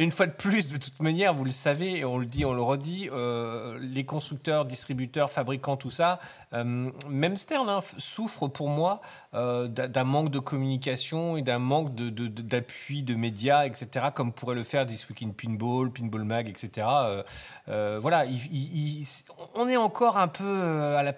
Une 0.00 0.12
fois 0.12 0.26
de 0.26 0.32
plus, 0.32 0.66
de 0.66 0.78
toute 0.78 0.98
manière, 1.02 1.34
vous 1.34 1.44
le 1.44 1.50
savez, 1.50 2.06
on 2.06 2.16
le 2.16 2.24
dit, 2.24 2.46
on 2.46 2.54
le 2.54 2.62
redit, 2.62 3.10
euh, 3.12 3.78
les 3.82 4.06
constructeurs, 4.06 4.64
distributeurs, 4.64 5.30
fabricants, 5.30 5.76
tout 5.76 5.90
ça, 5.90 6.18
euh, 6.54 6.90
même 7.10 7.36
Stern 7.36 7.68
hein, 7.68 7.80
souffre 7.98 8.48
pour 8.48 8.70
moi 8.70 9.02
euh, 9.34 9.68
d'un 9.68 10.04
manque 10.04 10.30
de 10.30 10.38
communication 10.38 11.36
et 11.36 11.42
d'un 11.42 11.58
manque 11.58 11.94
d'appui 11.94 13.02
de, 13.02 13.14
médias, 13.14 13.66
etc., 13.66 14.06
comme 14.14 14.32
pourrait 14.32 14.54
le 14.54 14.64
faire 14.64 14.86
This 14.86 15.06
Week 15.10 15.22
in 15.22 15.32
Pinball, 15.36 15.92
Pinball 15.92 16.24
Mag, 16.24 16.48
etc. 16.48 16.86
Voilà, 17.66 18.24
il- 18.24 18.40
il- 18.50 19.00
il- 19.02 19.06
on 19.54 19.68
est 19.68 19.76
encore 19.76 20.16
un 20.16 20.28
peu 20.28 20.62
à 20.96 21.02
la, 21.02 21.12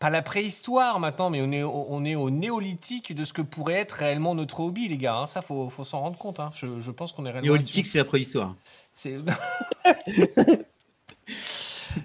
pas 0.00 0.10
la 0.10 0.22
préhistoire 0.22 0.98
maintenant, 0.98 1.30
mais 1.30 1.40
on 1.42 1.52
est, 1.52 1.62
au- 1.62 1.86
on 1.90 2.04
est 2.04 2.16
au 2.16 2.30
néolithique 2.30 3.14
de 3.14 3.24
ce 3.24 3.32
que 3.32 3.42
pourrait 3.42 3.74
être 3.74 3.92
réellement 3.92 4.34
notre 4.34 4.58
hobby, 4.60 4.88
les 4.88 4.96
gars. 4.96 5.14
hein. 5.14 5.26
Ça, 5.26 5.42
faut, 5.42 5.68
faut 5.70 5.84
s'en 5.84 6.00
rendre 6.00 6.16
compte. 6.18 6.40
hein. 6.40 6.50
Je, 6.56 6.80
je 6.80 6.90
pense 6.90 7.12
qu'on 7.12 7.24
est 7.26 7.30
réellement. 7.30 7.52
Néolithique, 7.52 7.86
c'est 7.86 7.98
la 7.98 8.04
préhistoire. 8.04 8.56
C'est. 8.92 9.16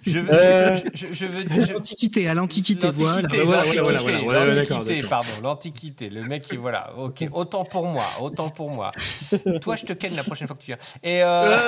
je 0.06 0.20
veux, 0.20 0.34
Euh. 0.34 0.76
je, 0.94 1.08
je- 1.08 1.14
je 1.14 1.26
veux 1.26 1.44
dire. 1.44 1.74
L'Antiquité, 1.74 2.28
à 2.28 2.34
l'Antiquité, 2.34 2.90
voilà. 2.92 3.22
L'Antiquité, 3.22 3.44
Voilà, 3.46 3.64
voilà, 3.64 4.00
voilà, 4.24 5.08
pardon, 5.10 5.30
l'Antiquité. 5.44 6.10
Le 6.10 6.24
mec 6.24 6.44
qui, 6.44 6.58
voilà, 6.58 6.94
ok, 6.98 7.26
autant 7.32 7.64
pour 7.66 7.86
moi, 7.88 8.06
autant 8.22 8.50
pour 8.50 8.70
moi. 8.72 8.92
Toi, 9.62 9.76
je 9.76 9.86
te 9.86 9.94
ken 9.94 10.16
la 10.16 10.24
prochaine 10.24 10.48
fois 10.48 10.56
que 10.56 10.62
tu 10.62 10.68
viens. 10.68 10.78
Et 11.04 11.24
euh, 11.24 11.56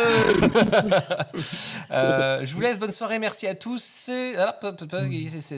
euh, 1.92 2.46
je 2.46 2.54
vous 2.54 2.62
laisse, 2.62 2.78
bonne 2.78 2.92
soirée, 2.92 3.20
merci 3.20 3.48
à 3.48 3.56
tous. 3.56 3.82
C'est- 3.84 4.36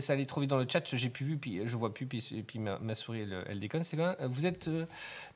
ça 0.01 0.13
allait 0.13 0.25
trop 0.25 0.41
vite 0.41 0.49
dans 0.49 0.57
le 0.57 0.65
chat, 0.71 0.83
j'ai 0.95 1.09
plus 1.09 1.25
vu, 1.25 1.37
puis 1.37 1.61
je 1.65 1.75
vois 1.75 1.93
plus, 1.93 2.05
puis, 2.05 2.43
puis 2.45 2.59
ma, 2.59 2.77
ma 2.79 2.95
souris, 2.95 3.21
elle, 3.21 3.43
elle 3.49 3.59
déconne. 3.59 3.83
C'est 3.83 3.97
quand 3.97 4.15
même- 4.19 4.29
vous 4.29 4.45
êtes, 4.45 4.67
euh, 4.67 4.85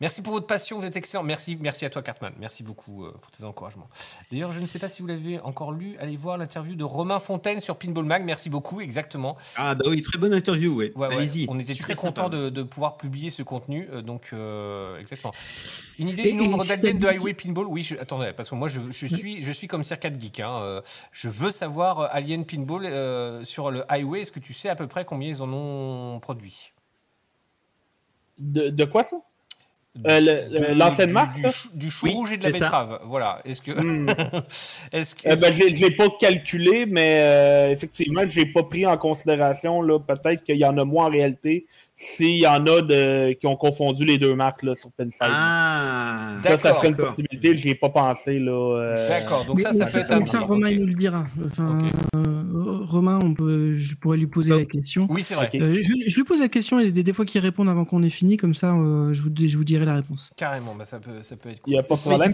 merci 0.01 0.21
pour 0.21 0.33
votre 0.33 0.47
passion, 0.47 0.79
vous 0.79 0.85
êtes 0.85 0.95
excellent. 0.95 1.23
Merci, 1.23 1.57
merci 1.59 1.85
à 1.85 1.89
toi, 1.89 2.01
Cartman. 2.01 2.33
Merci 2.39 2.63
beaucoup 2.63 3.05
euh, 3.05 3.11
pour 3.21 3.31
tes 3.31 3.43
encouragements. 3.43 3.87
D'ailleurs, 4.31 4.51
je 4.51 4.59
ne 4.59 4.65
sais 4.65 4.79
pas 4.79 4.87
si 4.87 5.01
vous 5.01 5.07
l'avez 5.07 5.39
encore 5.39 5.71
lu, 5.71 5.95
allez 5.99 6.17
voir 6.17 6.37
l'interview 6.37 6.75
de 6.75 6.83
Romain 6.83 7.12
Fontaine 7.19 7.33
Fontaine 7.43 7.61
sur 7.61 7.77
Pinball 7.77 8.05
Mag. 8.05 8.23
Merci 8.23 8.49
beaucoup, 8.49 8.79
exactement. 8.79 9.35
Ah 9.55 9.75
bah 9.75 9.85
oui, 9.89 10.01
très 10.01 10.17
bonne 10.17 10.33
interview, 10.33 10.73
ouais. 10.75 10.91
Ouais, 10.95 11.07
ouais, 11.07 11.15
Allez-y. 11.15 11.45
On 11.49 11.59
était 11.59 11.73
Super 11.73 11.95
très 11.95 12.07
content 12.07 12.29
de, 12.29 12.49
de 12.49 12.63
pouvoir 12.63 12.97
publier 12.97 13.31
ce 13.31 13.41
contenu. 13.43 13.87
euh, 13.91 14.01
donc, 14.01 14.29
euh, 14.33 14.99
exactement. 14.99 15.33
Une 15.99 16.09
idée 16.09 16.31
du 16.31 16.37
nombre 16.37 16.65
d'aliens 16.65 16.93
de 16.93 17.07
Highway 17.07 17.33
Pinball 17.33 17.67
Oui, 17.67 17.83
je, 17.83 17.95
attendez, 17.95 18.31
parce 18.35 18.49
que 18.49 18.55
moi, 18.55 18.69
je, 18.69 18.79
je 18.91 19.07
suis, 19.07 19.43
je 19.43 19.51
suis 19.51 19.67
comme 19.67 19.83
Circa 19.83 20.09
de 20.09 20.21
Geek. 20.21 20.39
hein, 20.41 20.57
euh, 20.61 20.81
je 21.11 21.27
veux 21.27 21.51
savoir, 21.51 22.07
Alien 22.13 22.45
Pinball, 22.45 22.85
euh, 22.85 23.43
sur 23.43 23.71
le 23.71 23.83
Highway, 23.91 24.21
est-ce 24.21 24.31
que 24.31 24.39
tu 24.39 24.53
sais 24.53 24.69
à 24.69 24.75
peu 24.75 24.87
près 24.87 25.03
combien 25.03 25.29
ils 25.29 25.41
en 25.41 25.51
ont 25.51 26.19
produit? 26.19 26.71
De, 28.37 28.69
de 28.69 28.85
quoi 28.85 29.03
ça? 29.03 29.17
Euh, 30.07 30.73
L'ancienne 30.73 31.09
du- 31.09 31.13
marque, 31.13 31.35
du, 31.35 31.41
ça? 31.41 31.51
chou, 31.51 31.69
du 31.75 31.91
chou 31.91 32.05
Oui, 32.07 32.13
rouge 32.13 32.31
et 32.31 32.37
de 32.37 32.43
la 32.43 32.49
betterave. 32.49 32.99
Voilà. 33.03 33.41
Est-ce 33.45 33.61
que. 33.61 33.71
Hmm. 33.71 34.09
est-ce 34.91 35.13
que 35.13 35.29
Euh, 35.29 35.35
ben, 35.35 35.53
je 35.53 35.63
ne 35.63 35.69
l'ai 35.69 35.91
pas 35.91 36.07
calculé, 36.19 36.85
mais 36.87 37.17
euh, 37.21 37.71
effectivement, 37.71 38.25
je 38.25 38.39
n'ai 38.39 38.45
pas 38.47 38.63
pris 38.63 38.85
en 38.87 38.97
considération. 38.97 39.81
là, 39.83 39.99
Peut-être 39.99 40.43
qu'il 40.43 40.57
y 40.57 40.65
en 40.65 40.77
a 40.79 40.83
moins 40.83 41.05
en 41.05 41.09
réalité 41.11 41.67
s'il 41.95 42.37
y 42.37 42.47
en 42.47 42.65
a 42.65 42.81
de, 42.81 43.33
qui 43.33 43.45
ont 43.47 43.55
confondu 43.55 44.03
les 44.05 44.17
deux 44.17 44.33
marques 44.35 44.63
là, 44.63 44.75
sur 44.75 44.91
Penside. 44.91 45.11
Ah, 45.21 46.33
ça, 46.37 46.57
ça 46.57 46.73
serait 46.73 46.89
une 46.89 46.95
possibilité. 46.95 47.55
Je 47.57 47.65
n'y 47.65 47.71
ai 47.71 47.75
pas 47.75 47.89
pensé. 47.89 48.39
là. 48.39 48.51
euh, 48.51 49.07
D'accord, 49.09 49.45
donc 49.45 49.57
Mais- 49.57 49.63
ça, 49.63 49.73
ça 49.73 49.85
peut 49.85 50.13
être 50.13 50.27
ça, 50.27 50.39
Romain 50.39 50.67
ok. 50.67 50.73
il 50.73 50.79
nous 50.81 50.87
le 50.87 50.93
dira. 50.95 51.25
Enfin, 51.45 51.77
euh, 52.15 52.79
Romain, 52.83 53.19
on 53.23 53.33
peut, 53.33 53.75
je 53.75 53.95
pourrais 53.95 54.17
lui 54.17 54.27
poser 54.27 54.49
la 54.49 54.65
question. 54.65 55.05
Oui, 55.09 55.23
c'est 55.23 55.35
vrai. 55.35 55.49
Euh, 55.55 55.75
je, 55.81 55.93
je 56.07 56.15
lui 56.15 56.23
pose 56.23 56.39
la 56.41 56.49
question 56.49 56.79
et 56.79 56.91
des, 56.91 57.03
des 57.03 57.13
fois 57.13 57.25
qu'il 57.25 57.41
répond 57.41 57.67
avant 57.67 57.85
qu'on 57.85 58.01
ait 58.03 58.09
fini, 58.09 58.37
comme 58.37 58.53
ça, 58.53 58.73
euh, 58.73 59.13
je, 59.13 59.21
vous, 59.21 59.29
je 59.35 59.57
vous 59.57 59.63
dirai 59.63 59.85
la 59.85 59.93
réponse. 59.95 60.31
Carrément, 60.35 60.75
bah, 60.75 60.85
ça, 60.85 60.99
peut, 60.99 61.21
ça 61.21 61.35
peut 61.35 61.49
être 61.49 61.57
Il 61.57 61.61
cool. 61.61 61.73
n'y 61.73 61.79
a 61.79 61.83
pas 61.83 61.95
de 61.95 61.99
problème. 62.01 62.33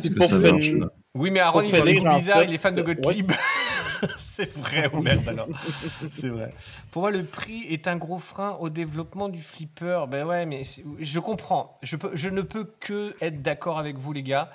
Oui, 1.16 1.32
mais 1.32 1.40
Aaron, 1.40 1.62
il 1.64 2.08
en 2.08 2.16
bizarre, 2.16 2.44
il 2.44 2.54
est 2.54 2.58
fan 2.58 2.76
de. 2.76 2.82
Gottlieb. 2.82 3.32
c'est 4.18 4.52
vrai 4.58 4.90
ou 4.94 5.02
merde 5.02 5.28
alors 5.28 5.48
C'est 6.12 6.30
vrai. 6.30 6.54
Pour 6.92 7.02
moi, 7.04 7.12
le 7.12 7.24
prix 7.24 7.64
est 7.70 7.88
un 7.88 7.98
gros 7.98 8.20
frein 8.20 8.58
au 8.60 8.70
développement 8.70 9.30
du 9.30 9.42
flipper. 9.42 10.06
Ben 10.10 10.26
ouais, 10.26 10.46
mais 10.46 10.62
je 11.00 11.20
comprends. 11.20 11.78
Je, 11.84 11.96
peux, 11.96 12.12
je 12.14 12.30
ne 12.30 12.42
peux 12.42 12.66
que 12.80 13.16
être 13.22 13.42
d'accord 13.42 13.80
avec 13.80 13.98
vous, 13.98 14.14
les 14.14 14.24
gars. 14.24 14.50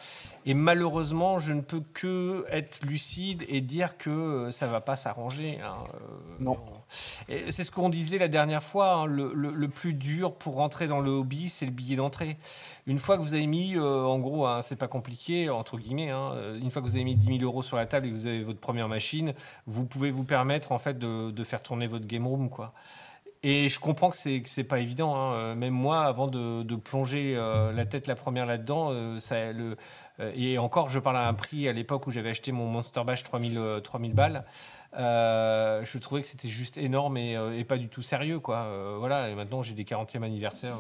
Et 0.47 0.55
malheureusement, 0.55 1.39
je 1.39 1.53
ne 1.55 1.61
peux 1.63 1.81
que 1.95 2.45
être 2.51 2.85
lucide 2.85 3.45
et 3.49 3.61
dire 3.63 3.97
que 3.97 4.11
euh, 4.11 4.51
ça 4.51 4.67
va 4.67 4.81
pas 4.81 4.97
s'arranger. 4.97 5.59
hein. 5.61 5.77
Euh, 5.95 5.99
Non. 6.41 6.59
C'est 7.29 7.65
ce 7.65 7.71
qu'on 7.71 7.89
disait 7.89 8.19
la 8.19 8.29
dernière 8.29 8.63
fois. 8.63 8.95
hein, 8.95 9.07
le, 9.07 9.69
plus 9.69 9.95
dur 9.95 10.35
pour 10.35 10.55
rentrer 10.57 10.87
dans 10.87 11.01
le 11.01 11.11
hobby, 11.11 11.49
c'est 11.49 11.67
le 11.67 11.73
billet 11.73 11.97
d'entrée. 11.97 12.37
Une 12.87 12.99
fois 12.99 13.17
que 13.17 13.23
vous 13.23 13.35
avez 13.35 13.47
mis, 13.47 13.77
euh, 13.77 14.05
en 14.05 14.19
gros, 14.19 14.47
hein, 14.47 14.61
c'est 14.63 14.77
pas 14.77 14.89
compliqué, 14.89 15.49
entre 15.49 15.79
guillemets, 15.79 16.11
hein, 16.11 16.33
euh, 16.35 16.59
une 16.61 16.71
fois 16.71 16.83
que 16.83 16.87
vous 16.87 16.97
avez 16.97 17.05
mis 17.05 17.17
10 17.17 17.39
000 17.39 17.39
euros 17.43 17.63
sur 17.63 17.77
la 17.77 17.87
table 17.87 18.07
et 18.07 18.11
que 18.11 18.15
vous 18.15 18.27
avez 18.27 18.43
votre 18.43 18.61
première 18.61 18.89
machine, 18.89 19.33
vous 19.67 19.85
pouvez 19.87 20.11
vous 20.11 20.25
permettre 20.25 20.73
en 20.73 20.79
fait 20.79 20.99
de, 20.99 21.45
faire 21.45 21.63
tourner 21.63 21.87
votre 21.87 22.07
game 22.07 22.27
room, 22.27 22.51
quoi. 22.51 22.73
Et 23.43 23.69
je 23.69 23.79
comprends 23.79 24.09
que 24.09 24.17
c'est 24.17 24.43
c'est 24.47 24.65
pas 24.65 24.81
évident. 24.81 25.15
hein. 25.17 25.35
Euh, 25.35 25.55
Même 25.55 25.75
moi, 25.75 26.05
avant 26.05 26.27
de, 26.29 26.77
plonger 26.77 27.35
la 27.75 27.87
tête 27.87 28.07
la 28.07 28.17
première 28.17 28.47
là-dedans, 28.47 28.93
et 30.35 30.59
encore, 30.59 30.91
je 30.91 30.99
parle 31.01 31.17
à 31.17 31.27
un 31.27 31.35
prix 31.35 31.69
à 31.69 31.73
l'époque 31.73 32.07
où 32.07 32.11
j'avais 32.11 32.31
acheté 32.31 32.53
mon 32.53 32.67
Monster 32.67 33.03
Bash 33.05 33.25
3000 33.25 33.59
euh, 33.59 33.81
3000 33.81 34.15
balles. 34.15 34.45
Euh, 34.97 35.85
je 35.85 35.99
trouvais 35.99 36.23
que 36.23 36.27
c'était 36.27 36.49
juste 36.49 36.79
énorme 36.79 37.17
et, 37.17 37.37
euh, 37.37 37.65
pas 37.65 37.79
du 37.79 37.89
tout 37.89 38.03
sérieux, 38.03 38.39
quoi. 38.39 38.59
Euh, 38.59 38.97
voilà. 38.99 39.29
Et 39.31 39.35
maintenant, 39.35 39.63
j'ai 39.63 39.75
des 39.75 39.85
40e 39.85 40.23
anniversaires. 40.23 40.79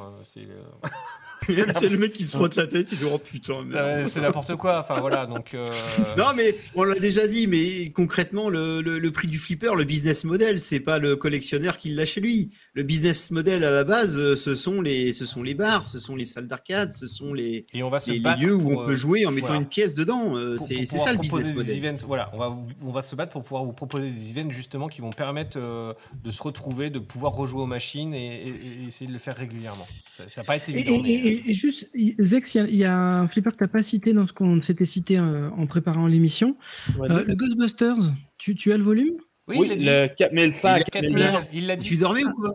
c'est 1.78 1.88
le 1.88 1.98
mec 1.98 2.12
qui 2.12 2.24
se 2.24 2.36
frotte 2.36 2.56
la 2.56 2.66
tête, 2.66 2.90
il 2.92 2.98
dit 2.98 3.04
oh 3.12 3.18
putain. 3.18 3.64
euh, 3.74 4.06
c'est 4.08 4.20
n'importe 4.20 4.56
quoi. 4.56 4.80
Enfin 4.80 5.00
voilà. 5.00 5.26
Donc. 5.26 5.54
euh, 5.54 5.68
Non 6.16 6.26
mais 6.36 6.54
on 6.74 6.82
l'a 6.84 6.98
déjà 6.98 7.26
dit, 7.26 7.46
mais 7.46 7.90
concrètement 7.90 8.48
le, 8.48 8.80
le- 8.80 8.98
le 8.98 9.10
prix 9.10 9.28
du 9.28 9.38
flipper, 9.38 9.74
le 9.76 9.84
business 9.84 10.24
model, 10.24 10.60
c'est 10.60 10.80
pas 10.80 10.98
le 10.98 11.16
collectionneur 11.16 11.78
qui 11.78 11.90
l'a 11.90 12.04
chez 12.06 12.20
lui. 12.20 12.50
Le 12.74 12.82
business 12.82 13.30
model 13.30 13.64
à 13.64 13.70
la 13.70 13.84
base, 13.84 14.16
euh, 14.16 14.36
ce 14.36 14.54
sont 14.54 14.80
les, 14.80 15.12
ce 15.12 15.26
sont 15.26 15.42
les 15.42 15.54
bars, 15.54 15.84
ce 15.84 15.98
sont 15.98 16.16
les 16.16 16.24
salles 16.24 16.46
d'arcade, 16.48 16.92
ce 16.92 17.06
sont 17.06 17.32
les, 17.34 17.66
Et 17.74 17.82
on 17.82 17.90
va 17.90 18.00
se 18.00 18.10
les, 18.10 18.18
lieux 18.18 18.54
où 18.54 18.72
on 18.78 18.82
euh, 18.82 18.86
peut 18.86 18.94
jouer 18.94 19.26
en 19.26 19.30
mettant 19.30 19.46
voilà. 19.48 19.60
une 19.62 19.68
pièce 19.68 19.94
dedans. 19.94 20.36
Euh, 20.36 20.56
c'est 20.58 20.84
ça 20.86 21.12
le 21.12 21.18
business 21.18 21.48
des 21.48 21.54
model. 21.54 21.76
events. 21.84 22.06
Voilà, 22.06 22.30
on 22.32 22.38
va, 22.38 22.56
on 22.82 22.90
va 22.92 23.02
se 23.02 23.14
battre 23.16 23.32
pour 23.32 23.42
pouvoir 23.42 23.64
vous 23.64 23.72
proposer 23.72 24.10
des 24.10 24.30
events 24.30 24.50
justement 24.50 24.88
qui 24.88 25.00
vont 25.00 25.10
permettre 25.10 25.58
euh, 25.60 25.92
de 26.22 26.30
se 26.30 26.42
retrouver, 26.42 26.90
de 26.90 26.98
pouvoir 26.98 27.32
rejouer 27.32 27.62
aux 27.62 27.66
machines 27.66 28.14
et, 28.14 28.48
et- 28.48 28.48
et 28.48 28.86
essayer 28.88 29.06
de 29.06 29.12
le 29.12 29.18
faire 29.18 29.36
régulièrement. 29.36 29.86
Ça 30.06 30.24
n'a 30.36 30.44
pas 30.44 30.56
été 30.56 30.72
Et, 30.72 30.78
évident. 30.80 31.04
et- 31.04 31.33
et- 31.34 31.50
et 31.50 31.54
juste, 31.54 31.90
Zex, 32.20 32.54
il 32.54 32.58
y 32.58 32.60
a- 32.60 32.66
il 32.68 32.76
y, 32.76 32.84
a 32.84 32.96
un 32.96 33.26
flipper 33.28 33.50
que 33.52 33.56
tu 33.58 33.64
n'as 33.64 33.68
pas 33.68 33.82
cité 33.82 34.12
dans 34.12 34.26
ce 34.26 34.32
qu'on 34.32 34.62
s'était 34.62 34.84
cité 34.84 35.18
euh, 35.18 35.50
en 35.56 35.66
préparant 35.66 36.06
l'émission. 36.06 36.56
Euh, 37.00 37.24
le 37.26 37.34
Ghostbusters, 37.34 37.96
tu, 38.38 38.54
tu 38.54 38.72
as 38.72 38.76
le 38.76 38.84
volume? 38.84 39.14
Oui, 39.46 39.56
oui, 39.58 39.66
il 39.66 39.72
a 39.72 39.76
dit. 39.76 39.84
le 39.86 40.08
4100, 40.16 40.76
Il 40.76 40.80
a 40.80 40.84
4000. 40.84 41.14
4000, 41.18 41.48
il 41.52 41.66
l'a 41.66 41.76
dit. 41.76 41.88
Tu 41.88 41.96
dormais 41.96 42.24
ou 42.24 42.32
quoi? 42.32 42.54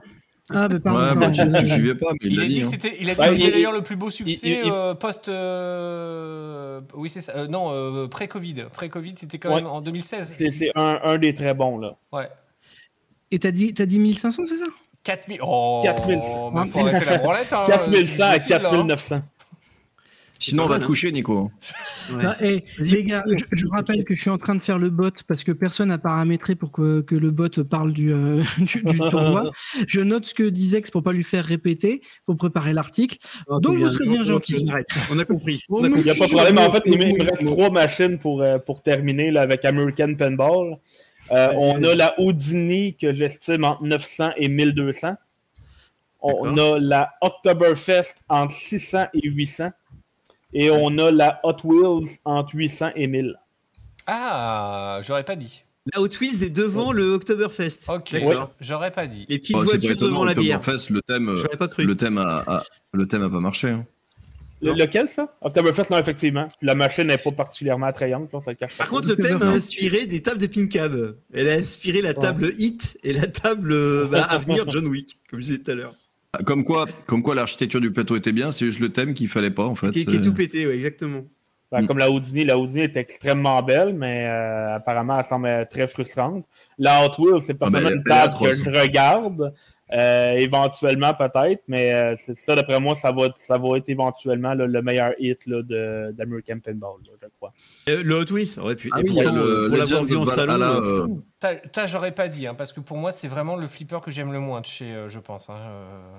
Ah, 0.51 0.67
bah 0.67 0.79
pardon. 0.79 0.99
Ouais, 0.99 1.15
bah, 1.27 1.29
tu, 1.29 1.37
pardon. 1.41 1.59
tu 1.59 1.65
suivais 1.67 1.93
pas, 1.93 2.07
mais 2.13 2.17
il 2.29 2.39
a 2.39 2.43
dit 2.47 2.55
dit. 2.55 2.61
que 2.61 2.65
hein. 2.65 2.69
c'était, 2.71 2.97
il 2.99 3.09
a 3.11 3.13
dit 3.13 3.19
Ouais, 3.21 3.25
que 3.27 3.31
c'était 3.33 3.47
il- 3.49 3.51
d'ailleurs 3.51 3.71
le 3.73 3.81
plus 3.83 3.95
beau 3.95 4.09
succès 4.09 4.39
il- 4.43 4.65
il- 4.65 4.71
euh, 4.71 4.95
post, 4.95 5.29
euh, 5.29 6.81
oui 6.95 7.09
c'est 7.09 7.21
ça, 7.21 7.33
euh, 7.35 7.47
non 7.47 7.71
euh, 7.71 8.07
pré-Covid, 8.07 8.65
pré-Covid 8.73 9.13
c'était 9.17 9.37
quand 9.37 9.49
Ouais. 9.49 9.57
même 9.57 9.67
en 9.67 9.81
2016. 9.81 10.27
C'est 10.27 10.49
c'est 10.51 10.71
un, 10.75 10.99
un 11.03 11.17
des 11.19 11.33
très 11.35 11.53
bons. 11.53 11.77
là. 11.77 11.97
Ouais. 12.11 12.27
Et 13.31 13.37
t'as 13.37 13.51
dit, 13.51 13.73
t'as 13.75 13.85
dit 13.85 13.99
1500, 13.99 14.45
c'est 14.47 14.57
ça? 14.57 14.65
4000. 15.09 15.39
Oh. 15.41 15.81
4100. 15.83 16.51
mais 16.51 16.67
faut 16.67 16.79
arrêter 16.79 17.05
la 17.05 17.17
branlette. 17.17 17.51
Hein, 17.51 17.63
4100 17.65 18.23
à 18.23 18.31
c'est 18.33 18.39
difficile, 18.39 18.61
là, 18.61 18.69
hein. 18.69 18.71
4900. 18.71 19.21
Sinon, 20.41 20.63
on 20.63 20.67
va 20.67 20.79
te 20.79 20.83
hein. 20.83 20.87
coucher, 20.87 21.11
Nico. 21.11 21.51
Ouais. 22.11 22.63
Les 22.79 23.03
gars, 23.03 23.23
je, 23.27 23.45
je 23.51 23.67
rappelle 23.67 24.03
que 24.03 24.15
je 24.15 24.21
suis 24.21 24.31
en 24.31 24.39
train 24.39 24.55
de 24.55 24.63
faire 24.63 24.79
le 24.79 24.89
bot 24.89 25.11
parce 25.27 25.43
que 25.43 25.51
personne 25.51 25.89
n'a 25.89 25.99
paramétré 25.99 26.55
pour 26.55 26.71
que, 26.71 27.01
que 27.01 27.13
le 27.13 27.29
bot 27.29 27.49
parle 27.69 27.93
du, 27.93 28.11
euh, 28.11 28.41
du, 28.57 28.81
du 28.81 28.97
tournoi. 28.97 29.51
Je 29.87 29.99
note 30.01 30.25
ce 30.25 30.33
que 30.33 30.51
Zex 30.53 30.89
pour 30.89 31.03
pas 31.03 31.11
lui 31.11 31.23
faire 31.23 31.45
répéter, 31.45 32.01
pour 32.25 32.37
préparer 32.37 32.73
l'article. 32.73 33.17
Donc, 33.47 33.77
vous 33.77 33.89
serez 33.89 34.07
bien 34.07 34.23
gentil. 34.23 34.67
On 35.11 35.19
a 35.19 35.25
compris. 35.25 35.61
On 35.69 35.83
a 35.83 35.87
Il 35.87 36.03
n'y 36.03 36.09
a 36.09 36.15
pas 36.15 36.25
de 36.25 36.31
problème. 36.31 36.57
En 36.57 36.71
fait, 36.71 36.83
il 36.85 36.97
me 36.97 37.05
il 37.05 37.17
me 37.17 37.29
reste 37.29 37.45
trois 37.45 37.69
machines 37.69 38.17
pour, 38.17 38.41
euh, 38.41 38.57
pour 38.65 38.81
terminer 38.81 39.29
là, 39.29 39.41
avec 39.41 39.65
American 39.65 40.15
Pinball. 40.15 40.77
Euh, 41.31 41.53
on 41.55 41.83
a 41.83 41.95
la 41.95 42.19
Houdini 42.19 42.95
que 42.95 43.13
j'estime 43.13 43.63
entre 43.63 43.83
900 43.83 44.31
et 44.37 44.47
1200. 44.47 45.15
On 46.21 46.57
a 46.57 46.79
la 46.79 47.11
Oktoberfest 47.21 48.15
entre 48.27 48.51
600 48.53 49.05
et 49.13 49.27
800. 49.29 49.69
Et 50.53 50.69
on 50.71 50.97
a 50.97 51.11
la 51.11 51.39
Hot 51.43 51.57
Wheels 51.63 52.17
entre 52.25 52.55
800 52.55 52.89
et 52.95 53.07
1000. 53.07 53.35
Ah, 54.07 54.99
j'aurais 55.03 55.23
pas 55.23 55.35
dit. 55.35 55.63
La 55.93 56.01
Hot 56.01 56.09
Wheels 56.19 56.43
est 56.43 56.49
devant 56.49 56.91
le 56.91 57.13
Oktoberfest. 57.13 57.87
Ok, 57.89 58.15
j'aurais 58.59 58.91
pas 58.91 59.07
dit. 59.07 59.25
Les 59.29 59.37
petites 59.39 59.55
Oh, 59.55 59.63
voitures 59.63 59.95
devant 59.95 60.23
la 60.25 60.33
bière. 60.33 60.57
Oktoberfest, 60.57 60.89
le 60.91 61.01
thème, 61.01 61.35
J'aurais 61.37 61.57
pas 61.57 61.67
cru. 61.67 61.85
le 61.85 61.95
thème 61.95 62.17
a, 62.17 62.43
a- 62.47 62.63
le 62.91 63.05
thème 63.07 63.23
a 63.23 63.29
pas 63.29 63.39
marché. 63.39 63.69
hein. 63.69 63.85
Le- 64.61 64.73
lequel 64.73 65.07
ça? 65.07 65.35
Oktoberfest, 65.41 65.89
non, 65.91 65.97
effectivement. 65.97 66.47
La 66.61 66.75
machine 66.75 67.05
n'est 67.05 67.17
pas 67.17 67.31
particulièrement 67.31 67.85
attrayante. 67.85 68.31
Là, 68.33 68.41
ça 68.41 68.51
le 68.51 68.57
cache. 68.57 68.77
Par 68.77 68.89
contre, 68.89 69.07
le 69.07 69.15
thème 69.15 69.41
a 69.41 69.47
inspiré 69.47 70.05
des 70.05 70.21
tables 70.21 70.39
de 70.41 70.47
Pincab. 70.47 71.13
Elle 71.33 71.49
a 71.49 71.53
inspiré 71.53 72.01
la 72.01 72.13
table 72.13 72.53
Hit 72.57 72.97
et 73.03 73.13
la 73.13 73.27
table 73.27 73.71
euh, 73.71 74.05
bah, 74.05 74.23
à 74.29 74.37
venir 74.37 74.65
John 74.69 74.87
Wick, 74.87 75.17
comme 75.29 75.39
je 75.39 75.45
disais 75.45 75.59
tout 75.59 75.71
à 75.71 75.75
l'heure. 75.75 75.93
Ah, 76.33 76.43
Comme 76.43 76.63
quoi, 76.63 76.85
comme 77.07 77.23
quoi 77.23 77.33
l'architecture 77.35 77.81
du 77.81 77.91
plateau 77.91 78.15
était 78.15 78.31
bien, 78.31 78.51
c'est 78.51 78.65
juste 78.65 78.79
le 78.79 78.89
thème 78.89 79.13
qu'il 79.13 79.27
fallait 79.29 79.49
pas 79.49 79.65
en 79.65 79.75
fait. 79.75 79.91
Qui, 79.91 80.05
qui 80.05 80.17
est 80.17 80.21
tout 80.21 80.33
pété, 80.33 80.67
ouais, 80.67 80.75
exactement. 80.75 81.23
Ben, 81.71 81.81
Mm. 81.81 81.87
Comme 81.87 81.97
la 81.99 82.09
Houdini, 82.09 82.45
la 82.45 82.57
Houdini 82.57 82.81
est 82.81 82.97
extrêmement 82.97 83.61
belle, 83.61 83.93
mais 83.93 84.25
euh, 84.27 84.75
apparemment, 84.75 85.19
elle 85.19 85.23
semble 85.25 85.67
très 85.69 85.87
frustrante. 85.87 86.45
La 86.79 87.05
Hot 87.05 87.11
Wheels, 87.21 87.43
c'est 87.43 87.53
personnellement 87.53 87.91
ben, 87.91 87.97
une 87.97 88.03
table 88.03 88.33
que 88.39 88.51
je 88.51 88.69
regarde, 88.69 89.53
euh, 89.91 90.33
éventuellement 90.33 91.13
peut-être, 91.13 91.63
mais 91.67 91.93
euh, 91.93 92.15
c'est 92.17 92.35
ça, 92.35 92.55
d'après 92.55 92.79
moi, 92.79 92.95
ça 92.95 93.11
va, 93.11 93.29
ça 93.35 93.57
va 93.57 93.77
être 93.77 93.89
éventuellement 93.89 94.53
là, 94.53 94.67
le 94.67 94.81
meilleur 94.81 95.13
hit 95.19 95.45
là, 95.47 95.61
de- 95.63 96.11
d'American 96.11 96.59
Pinball, 96.59 96.97
là, 97.05 97.13
je 97.21 97.27
crois. 97.37 97.53
Euh, 97.89 98.03
le 98.03 98.15
Hot 98.15 98.31
Wheels, 98.31 98.59
aurait 98.59 98.75
pu. 98.75 98.89
Ah 98.93 98.99
et 98.99 99.03
oui, 99.03 99.09
il 99.11 99.15
y 99.15 99.19
a 99.21 99.23
pourtant, 99.23 99.37
le 99.37 99.67
pour 99.69 99.77
l'avoir 99.77 100.03
vu 100.03 100.15
en 100.15 100.25
salon. 100.25 101.23
T'as, 101.39 101.55
t'as, 101.55 101.87
j'aurais 101.87 102.13
pas 102.13 102.27
dit, 102.27 102.45
hein, 102.47 102.53
parce 102.53 102.71
que 102.73 102.81
pour 102.81 102.97
moi, 102.97 103.11
c'est 103.11 103.27
vraiment 103.27 103.55
le 103.55 103.65
flipper 103.67 103.99
que 104.01 104.11
j'aime 104.11 104.31
le 104.31 104.39
moins 104.39 104.61
de 104.61 104.65
chez, 104.65 104.93
euh, 104.93 105.09
je 105.09 105.19
pense, 105.19 105.49
hein, 105.49 105.57
euh, 105.57 106.17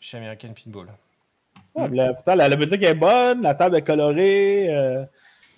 chez 0.00 0.16
American 0.16 0.48
Pinball. 0.54 0.88
Ouais, 1.74 1.88
la, 1.92 2.14
pourtant, 2.14 2.34
la, 2.34 2.48
la 2.48 2.56
musique 2.56 2.82
est 2.82 2.94
bonne, 2.94 3.42
la 3.42 3.54
table 3.54 3.76
est 3.76 3.82
colorée, 3.82 4.74
euh, 4.74 5.04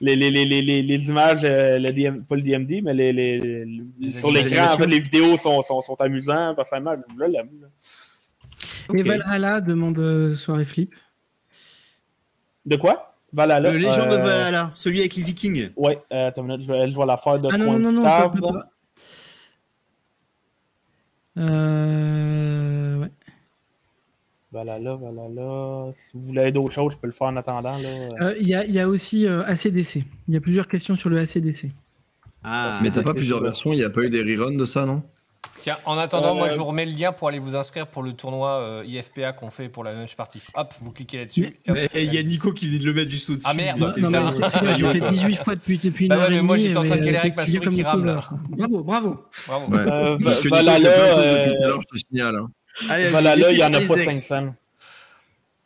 les, 0.00 0.14
les, 0.16 0.30
les, 0.30 0.44
les, 0.44 0.62
les, 0.62 0.82
les 0.82 1.08
images, 1.08 1.40
euh, 1.44 1.78
le 1.78 1.90
DM 1.92 2.20
pas 2.22 2.36
le 2.36 2.42
DMD, 2.42 2.82
mais 2.84 2.94
les, 2.94 3.12
les, 3.12 3.38
les- 3.40 3.84
Les 3.98 4.10
sur 4.10 4.30
l'écran, 4.30 4.64
en 4.72 4.76
fait, 4.78 4.86
les 4.86 5.00
vidéos 5.00 5.36
sont, 5.36 5.62
sont, 5.62 5.80
sont 5.80 6.00
amusantes. 6.00 6.56
Personnellement, 6.56 6.94
je 7.18 7.24
l'aime. 7.24 7.48
Et. 8.94 9.02
Valhalla 9.02 9.60
demande 9.60 9.98
euh, 9.98 10.34
soirée 10.34 10.64
flip. 10.64 10.94
De 12.64 12.76
quoi? 12.76 13.16
Valhalla? 13.32 13.72
Le 13.72 13.78
Legend 13.78 14.06
of 14.12 14.18
euh, 14.20 14.22
Valhalla, 14.22 14.70
celui 14.74 15.00
avec 15.00 15.14
les 15.16 15.22
Vikings. 15.22 15.70
Ouais, 15.76 15.98
euh, 16.12 16.28
attends 16.28 16.42
une 16.42 16.48
minute, 16.52 16.66
je 16.66 16.72
vais, 16.72 16.90
je 16.90 16.96
vais 16.96 17.06
la 17.06 17.16
faire 17.16 17.38
de 17.38 17.48
Ah 17.52 17.58
non, 17.58 17.72
non, 17.72 17.78
non, 17.78 17.90
de 17.90 17.96
non, 17.96 18.02
table. 18.02 18.40
Euh, 21.36 22.96
ouais. 22.98 23.10
Valhalla, 24.52 24.96
Valhalla. 24.96 25.92
Si 25.94 26.10
vous 26.14 26.22
voulez 26.22 26.50
d'autres 26.52 26.72
choses, 26.72 26.92
je 26.94 26.98
peux 26.98 27.06
le 27.06 27.12
faire 27.12 27.26
en 27.28 27.36
attendant. 27.36 27.60
là. 27.76 27.76
Euh, 28.22 28.34
Il 28.40 28.48
y, 28.48 28.54
a, 28.54 28.64
il 28.64 28.72
y 28.72 28.80
a 28.80 28.88
aussi 28.88 29.26
euh, 29.26 29.42
ACDC. 29.46 30.04
Il 30.28 30.34
y 30.34 30.36
a 30.36 30.40
plusieurs 30.40 30.66
questions 30.68 30.96
sur 30.96 31.10
le 31.10 31.18
ACDC. 31.18 31.66
Ah, 32.44 32.78
Mais 32.82 32.90
t'as 32.90 33.02
pas 33.02 33.14
plusieurs 33.14 33.42
versions, 33.42 33.72
il 33.72 33.76
n'y 33.76 33.84
a 33.84 33.90
pas 33.90 34.00
eu 34.02 34.10
des 34.10 34.22
reruns 34.22 34.56
de 34.56 34.64
ça, 34.64 34.86
non? 34.86 35.02
Tiens, 35.60 35.76
en 35.86 35.98
attendant, 35.98 36.30
Euh, 36.34 36.38
moi 36.38 36.48
je 36.48 36.56
vous 36.56 36.64
remets 36.64 36.86
le 36.86 36.92
lien 36.92 37.10
pour 37.12 37.28
aller 37.28 37.40
vous 37.40 37.56
inscrire 37.56 37.88
pour 37.88 38.04
le 38.04 38.12
tournoi 38.12 38.60
euh, 38.60 38.84
IFPA 38.86 39.32
qu'on 39.32 39.50
fait 39.50 39.68
pour 39.68 39.82
la 39.82 39.92
lunch 39.92 40.14
party. 40.14 40.40
Hop, 40.54 40.72
vous 40.80 40.92
cliquez 40.92 41.18
là-dessus. 41.18 41.46
et. 41.66 41.70
Mais 41.72 41.88
Il 41.94 42.14
y 42.14 42.16
a 42.16 42.22
Nico 42.22 42.52
qui 42.52 42.68
vient 42.68 42.78
de 42.78 42.84
le 42.84 42.94
mettre 42.94 43.08
du 43.10 43.18
saut 43.18 43.34
dessus. 43.34 43.44
Ah, 43.46 43.54
merde, 43.54 43.78
Non, 43.80 43.88
non, 43.88 43.92
mais 43.96 44.02
putain. 44.08 44.30
c'est 44.30 44.48
c'est 44.50 44.58
vrai, 44.64 44.74
je 44.78 44.86
l'ai 44.86 44.98
fait 45.00 45.08
18 45.10 45.34
fois 45.36 45.56
depuis, 45.56 45.78
depuis 45.82 46.04
une 46.04 46.10
Bah 46.10 46.16
ouais, 46.16 46.22
heure 46.22 46.30
mais 46.30 46.42
moi, 46.42 46.56
j'étais 46.56 46.76
en 46.76 46.84
train 46.84 46.94
de 46.96 47.00
galérer 47.00 47.18
avec 47.18 47.36
ma 47.36 47.44
souris 47.44 47.58
comme 47.60 47.74
qui 47.74 47.82
un 47.82 47.88
rame. 47.88 48.22
Bravo, 48.50 48.82
bravo. 48.84 49.16
Bravo. 49.48 49.72
Ouais. 49.74 49.78
Euh, 49.80 50.18
Parce 50.22 50.38
que 50.40 50.48
va- 50.48 50.62
Nico, 50.62 50.72
choses 50.76 50.86
euh, 50.86 51.38
depuis 51.44 51.56
tout 51.56 51.64
à 51.64 51.66
l'heure, 51.66 51.80
je 51.82 51.86
te 51.98 52.06
signale. 52.08 52.36
hein. 52.36 52.48
Allez, 52.88 53.08
Valhalla, 53.10 53.50
il 53.50 53.56
n'y 53.56 53.64
en 53.64 53.74
a 53.74 53.80
pas 53.80 53.96
les 53.96 54.02
ex. 54.02 54.26
500. 54.26 54.54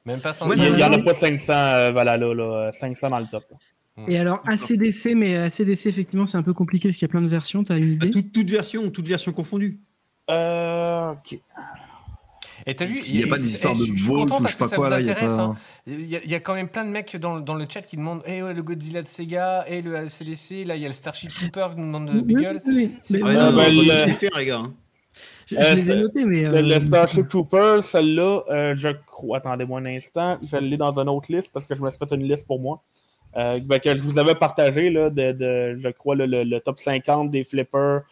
Même 0.05 0.21
pas 0.21 0.31
Ouais, 0.31 0.57
500. 0.57 0.63
Il 0.65 0.75
n'y 0.75 0.83
en 0.83 0.93
a 0.93 0.99
pas 0.99 1.15
500, 1.15 1.53
euh, 1.53 1.93
Valhalla, 1.93 2.35
là. 2.35 2.73
500 2.73 3.11
dans 3.11 3.19
le 3.19 3.27
top. 3.27 3.45
là. 3.51 3.57
Et 4.09 4.19
alors, 4.19 4.43
ACDC, 4.47 5.15
mais 5.15 5.37
ACDC, 5.37 5.87
effectivement, 5.87 6.27
c'est 6.27 6.39
un 6.39 6.43
peu 6.43 6.55
compliqué 6.55 6.89
parce 6.89 6.97
qu'il 6.97 7.07
y 7.07 7.11
a 7.11 7.13
plein 7.13 7.21
de 7.21 7.29
versions. 7.29 7.63
T'as 7.63 7.77
une 7.77 7.99
Ah, 8.01 8.05
idée? 8.07 8.11
toute, 8.11 8.33
toute 8.33 8.51
version, 8.51 8.91
toute 8.91 9.07
version 9.07 9.33
confondue. 9.33 9.79
Euh, 10.31 11.13
ok. 11.13 11.39
Et 12.67 12.75
t'as 12.77 12.85
vu 12.85 12.97
Il 13.09 13.17
n'y 13.17 13.25
a 13.25 13.27
pas 13.27 13.37
d'histoire 13.39 13.75
eh, 13.77 13.79
de 13.79 13.83
ou 13.93 13.97
je 13.97 14.53
sais 14.53 14.57
pas 14.57 14.69
quoi 14.69 14.87
vous 14.87 14.91
là. 14.91 15.01
Il 15.01 15.07
y 15.07 15.09
a 15.09 15.13
intéresse, 15.13 15.37
pas... 15.37 15.43
hein. 15.43 15.57
Il 15.87 16.07
y, 16.07 16.17
a- 16.17 16.25
y 16.25 16.35
a 16.35 16.41
quand 16.41 16.55
même 16.55 16.69
plein 16.69 16.85
de 16.85 16.91
mecs 16.91 17.17
dans, 17.17 17.41
dans 17.41 17.55
le 17.55 17.67
chat 17.69 17.83
qui 17.83 17.97
demandent 17.97 18.23
Eh 18.27 18.43
ouais, 18.43 18.55
le 18.55 18.63
Godzilla 18.63 19.03
de 19.03 19.09
Sega, 19.09 19.65
et 19.67 19.83
le 19.83 19.97
ACDC, 19.97 20.65
là 20.65 20.77
il 20.77 20.83
y 20.83 20.85
a 20.85 20.89
le 20.89 20.95
Starship 20.95 21.31
Trooper 21.35 21.69
qui 21.75 21.81
nous 21.81 21.87
demande 21.87 22.07
de 22.13 22.21
Oui, 22.21 22.23
Beagle. 22.35 22.63
oui, 22.67 22.73
oui. 22.75 22.95
C'est 23.03 23.19
Mais 23.19 23.25
Ouais, 23.25 23.35
bah, 23.35 23.49
on 23.49 23.57
va 23.57 23.69
le- 23.69 24.07
les 24.07 24.13
faire, 24.13 24.31
les 24.39 24.47
gars. 24.47 24.59
hein. 24.65 24.73
Je, 25.53 25.57
Euh, 25.57 25.63
je 25.71 25.75
les 25.75 25.81
ai 25.81 25.85
c'est- 25.87 25.97
notés, 25.97 26.25
mais. 26.25 26.43
Le, 26.43 26.57
euh, 26.57 26.63
le 26.63 26.81
Starship 26.81 27.29
Trooper, 27.29 27.79
celle-là, 27.83 28.43
euh, 28.51 28.75
je 28.75 28.89
crois. 29.07 29.39
Attendez-moi 29.39 29.81
un 29.81 29.87
instant. 29.87 30.39
Je 30.43 30.57
l'ai 30.57 30.77
dans 30.77 30.99
une 30.99 31.09
autre 31.09 31.33
liste 31.33 31.53
parce 31.53 31.67
que 31.67 31.75
je 31.75 31.83
me 31.83 31.91
suis 31.91 31.99
fait 31.99 32.15
une 32.15 32.25
liste 32.29 32.47
pour 32.47 32.61
moi. 32.61 32.83
Ben, 33.35 33.81
que 33.83 33.97
je 33.97 34.03
vous 34.03 34.19
avais 34.19 34.35
partagé, 34.35 34.91
là, 34.91 35.09
de, 35.09 35.33
de- 35.33 35.77
je 35.79 35.89
crois, 35.89 36.15
le, 36.15 36.27
le- 36.27 36.43
le 36.45 36.61
top 36.61 36.79
50 36.79 37.31
des 37.31 37.45
flippers, 37.45 38.03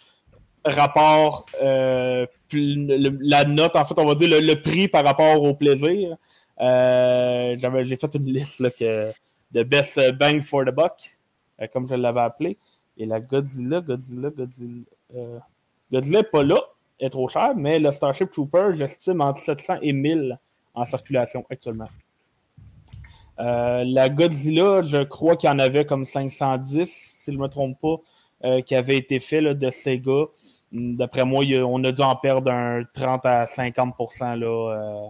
rapport, 0.64 1.44
euh, 1.62 2.24
le- 2.52 3.18
la 3.20 3.44
note, 3.44 3.76
en 3.76 3.84
fait, 3.84 3.98
on 3.98 4.06
va 4.06 4.14
dire 4.14 4.28
le, 4.30 4.40
le 4.40 4.60
prix 4.60 4.88
par 4.88 5.04
rapport 5.04 5.42
au 5.42 5.54
plaisir. 5.54 6.16
Euh, 6.60 7.54
j'avais- 7.58 7.84
J'ai 7.84 7.96
fait 7.96 8.14
une 8.14 8.24
liste 8.24 8.60
là, 8.60 8.70
que, 8.70 9.12
de 9.52 9.62
Best 9.62 10.00
Bang 10.18 10.42
for 10.42 10.64
the 10.64 10.70
Buck, 10.70 11.18
euh, 11.60 11.66
comme 11.72 11.86
je 11.88 11.94
l'avais 11.94 12.20
appelé. 12.20 12.56
Et 12.96 13.04
la 13.06 13.20
Godzilla, 13.20 13.80
Godzilla, 13.80 14.30
Godzilla. 14.30 14.84
Godzilla 15.92 16.18
n'est 16.20 16.24
pas 16.24 16.42
là, 16.42 16.60
est 17.01 17.10
trop 17.10 17.28
cher, 17.28 17.55
mais 17.56 17.78
le 17.78 17.90
Starship 17.90 18.31
Trooper, 18.31 18.70
j'estime 18.74 19.20
entre 19.20 19.40
700 19.40 19.78
et 19.82 19.93
1000 19.93 20.39
en 20.74 20.85
circulation 20.85 21.44
actuellement. 21.51 21.89
Euh, 23.39 23.85
la 23.85 24.09
Godzilla, 24.09 24.82
je 24.82 25.02
crois 25.02 25.36
qu'il 25.36 25.48
y 25.48 25.52
en 25.52 25.59
avait 25.59 25.86
comme 25.86 26.05
510, 26.05 26.86
si 26.86 27.32
je 27.32 27.36
ne 27.36 27.43
me 27.43 27.48
trompe 27.48 27.81
pas, 27.81 27.97
euh, 28.44 28.60
qui 28.60 28.74
avait 28.74 28.97
été 28.97 29.18
fait 29.18 29.40
là, 29.40 29.55
de 29.55 29.70
Sega. 29.70 30.27
Hum, 30.72 30.97
D'après 30.97 31.24
moi, 31.24 31.44
on 31.64 31.82
a 31.85 31.93
dû 31.93 32.02
en 32.02 32.16
perdre 32.16 32.51
un 32.51 32.85
30 32.93 33.27
à 33.27 33.47
50 33.47 33.94
là, 34.20 34.47
euh, 34.47 35.09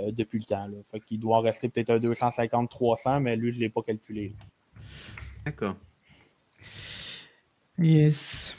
euh, 0.00 0.12
depuis 0.12 0.38
le 0.38 0.44
temps. 0.44 0.66
Là. 0.66 0.76
Fait 0.90 1.00
qu'il 1.00 1.18
doit 1.18 1.38
en 1.38 1.40
rester 1.40 1.68
peut-être 1.68 1.90
un 1.90 1.98
250-300, 1.98 3.20
mais 3.20 3.36
lui, 3.36 3.52
je 3.52 3.58
ne 3.58 3.64
l'ai 3.64 3.68
pas 3.68 3.82
calculé. 3.82 4.32
D'accord. 5.44 5.74
Yes. 7.78 8.56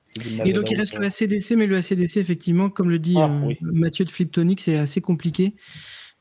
Et 0.45 0.53
donc, 0.53 0.69
il 0.71 0.77
reste 0.77 0.93
le 0.97 1.05
ACDC, 1.05 1.51
mais 1.55 1.67
le 1.67 1.77
ACDC, 1.77 2.17
effectivement, 2.17 2.69
comme 2.69 2.89
le 2.89 2.99
dit 2.99 3.15
Ah, 3.17 3.25
euh, 3.31 3.41
oui. 3.47 3.57
Mathieu 3.61 4.03
de 4.05 4.09
Fliptonic, 4.11 4.59
c'est 4.59 4.77
assez 4.77 5.01
compliqué 5.01 5.53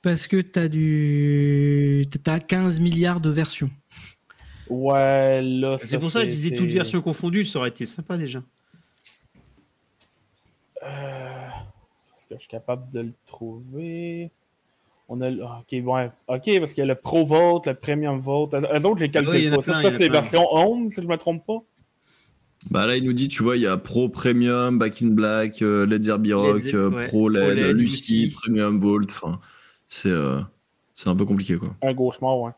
parce 0.03 0.27
que 0.27 0.41
tu 0.41 0.59
as, 0.59 0.69
du... 0.69 2.07
as 2.27 2.41
15 2.41 2.81
milliards 2.81 3.21
de 3.21 3.31
versions. 3.31 3.71
Ouais, 4.69 5.43
là, 5.43 5.77
C'est 5.79 5.99
pour 5.99 6.11
ça 6.11 6.21
que 6.21 6.27
je 6.27 6.31
disais 6.31 6.49
c'est- 6.51 6.55
toute 6.55 6.71
version 6.71 7.01
confondue, 7.03 7.45
ça 7.45 7.59
aurait 7.59 7.71
été 7.71 7.85
sympa 7.87 8.17
déjà. 8.17 8.43
Euh, 10.83 11.49
Est-ce 12.17 12.29
que 12.29 12.35
je 12.37 12.41
suis 12.41 12.49
capable 12.49 12.91
de 12.93 13.01
le 13.01 13.13
trouver? 13.27 14.31
On 15.09 15.21
a 15.21 15.29
le- 15.31 15.43
ah, 15.45 15.61
ok, 15.61 15.85
ouais. 15.85 16.11
Ok, 16.29 16.59
parce 16.61 16.73
qu'il 16.73 16.79
y 16.79 16.83
a 16.83 16.87
le 16.87 16.95
Pro 16.95 17.25
Vote, 17.25 17.67
le 17.67 17.75
Premium 17.75 18.21
Vote. 18.21 18.55
Eux 18.55 18.87
autres, 18.87 18.99
je 18.99 19.05
les 19.05 19.11
calcule 19.11 19.33
Oui, 19.33 19.39
il 19.41 19.45
y 19.47 19.51
en 19.51 19.55
a 19.55 19.57
pas. 19.57 19.63
Ça, 19.63 19.81
plein, 19.81 19.91
c'est 19.91 20.09
version 20.09 20.47
Home, 20.53 20.91
si 20.93 21.03
je 21.03 21.07
me 21.09 21.17
trompe 21.17 21.45
pas. 21.45 21.63
Bah 22.71 22.87
là, 22.87 22.97
il 22.97 23.05
nous 23.05 23.13
dit, 23.15 23.29
tu 23.29 23.43
vois, 23.43 23.57
il 23.57 23.63
y 23.63 23.67
a 23.67 23.77
Pro 23.79 24.09
Premium, 24.09 24.79
Back 24.79 25.01
in 25.03 25.09
Black, 25.13 25.63
euh, 25.63 25.87
Led 25.87 26.03
Zeppelin 26.05 26.37
Rock, 26.37 26.63
Led 26.65 26.75
euh, 26.75 26.91
ouais. 26.91 27.07
Pro 27.09 27.29
LED, 27.29 27.57
LED 27.59 27.77
Lucy. 27.79 28.29
Premium 28.37 28.79
Vault. 28.79 29.05
Enfin, 29.09 29.41
c'est 29.89 30.11
euh, 30.11 30.41
c'est 30.95 31.09
un 31.09 31.17
peu 31.17 31.25
compliqué, 31.25 31.57
quoi. 31.57 31.75
Un 31.83 31.95
gauchemar, 31.95 32.39
ouais. 32.39 32.53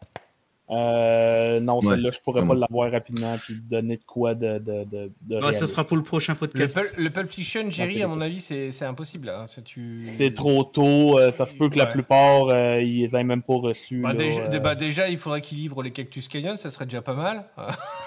Euh, 0.70 1.60
non, 1.60 1.80
Ouais, 1.80 1.94
celle-là, 1.94 2.10
je 2.12 2.18
pourrais 2.24 2.46
pas 2.46 2.54
l'avoir 2.54 2.90
rapidement 2.90 3.36
puis 3.36 3.56
donner 3.60 3.98
de 3.98 4.04
quoi 4.06 4.34
de. 4.34 4.58
de, 4.58 4.84
de, 4.84 5.10
de 5.20 5.36
Ouais, 5.44 5.52
ça 5.52 5.66
sera 5.66 5.84
pour 5.84 5.96
le 5.98 6.02
prochain 6.02 6.32
Le, 6.32 6.38
podcast. 6.38 6.78
Pul- 6.94 7.04
le 7.04 7.10
Pulp 7.10 7.28
Fiction, 7.28 7.70
Jerry, 7.70 8.02
à 8.02 8.08
mon 8.08 8.20
avis, 8.22 8.40
c'est 8.40 8.70
c'est 8.70 8.86
impossible. 8.86 9.26
là. 9.26 9.44
C'est- 9.48 9.62
Tu... 9.64 9.96
C'est 9.98 10.32
trop 10.32 10.64
tôt. 10.64 11.18
euh, 11.18 11.30
ça 11.30 11.44
se 11.46 11.54
peut 11.54 11.68
que 11.68 11.76
la 11.78 11.86
plupart, 11.86 12.48
euh, 12.48 12.80
ils 12.80 13.14
aient 13.14 13.22
même 13.24 13.42
pas 13.42 13.54
reçus. 13.56 14.00
Bah, 14.00 14.10
là, 14.10 14.14
déjà, 14.14 14.42
euh, 14.42 14.58
bah, 14.60 14.74
déjà, 14.74 15.08
il 15.10 15.18
faudrait 15.18 15.42
qu'il 15.42 15.58
livre 15.58 15.82
les 15.82 15.90
Cactus 15.90 16.26
Canyon, 16.26 16.56
ça 16.56 16.70
serait 16.70 16.86
déjà 16.86 17.02
pas 17.02 17.14
mal. 17.14 17.44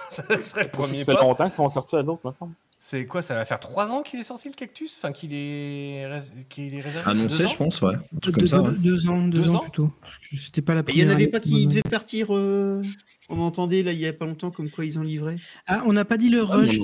ça 0.09 0.23
serait 0.23 0.37
le 0.37 0.43
ça 0.43 0.65
premier 0.65 1.03
fait 1.03 1.13
pas. 1.13 1.21
longtemps 1.21 1.45
qu'ils 1.45 1.53
sont 1.53 1.69
sortis, 1.69 1.95
eux 1.95 1.99
autres, 1.99 2.25
me 2.25 2.31
semble. 2.31 2.53
C'est 2.77 3.05
quoi 3.05 3.21
Ça 3.21 3.33
va 3.35 3.45
faire 3.45 3.59
3 3.59 3.91
ans 3.91 4.01
qu'il 4.03 4.19
est 4.19 4.23
sorti 4.23 4.47
le 4.49 4.53
cactus? 4.53 4.95
Enfin, 4.97 5.11
qu'il 5.11 5.33
est, 5.33 6.07
qu'il 6.49 6.75
est 6.75 6.81
réservé 6.81 7.09
Annoncé, 7.09 7.47
je 7.47 7.55
pense, 7.55 7.81
ouais. 7.81 7.95
Un 7.95 8.19
truc 8.19 8.35
Deux, 8.35 8.41
comme 8.41 8.47
ça, 8.47 8.57
deux- 8.59 8.69
ouais. 8.69 8.75
deux 8.77 9.07
ans, 9.07 9.17
deux, 9.27 9.41
Deux 9.41 9.49
ans, 9.51 9.55
ans? 9.55 9.59
plutôt. 9.61 9.89
C'était 10.37 10.61
pas 10.61 10.73
la 10.75 10.81
Et 10.81 10.83
il 10.83 10.85
première. 10.85 11.05
y 11.07 11.09
en 11.09 11.13
avait 11.15 11.27
pas 11.27 11.39
qui 11.39 11.65
en 11.65 11.69
devaient 11.69 11.81
partir. 11.83 12.35
euh, 12.35 12.83
On 13.29 13.39
entendait 13.39 13.81
là 13.81 13.91
il 13.91 13.97
y 13.97 14.05
a 14.05 14.13
pas 14.13 14.25
longtemps 14.27 14.51
comme 14.51 14.69
quoi 14.69 14.85
ils 14.85 14.99
en 14.99 15.01
livraient. 15.01 15.37
Ah, 15.65 15.81
on 15.87 15.93
n'a 15.93 16.05
pas 16.05 16.17
dit 16.17 16.29
le 16.29 16.41
Ah, 16.41 16.57
rush. 16.57 16.77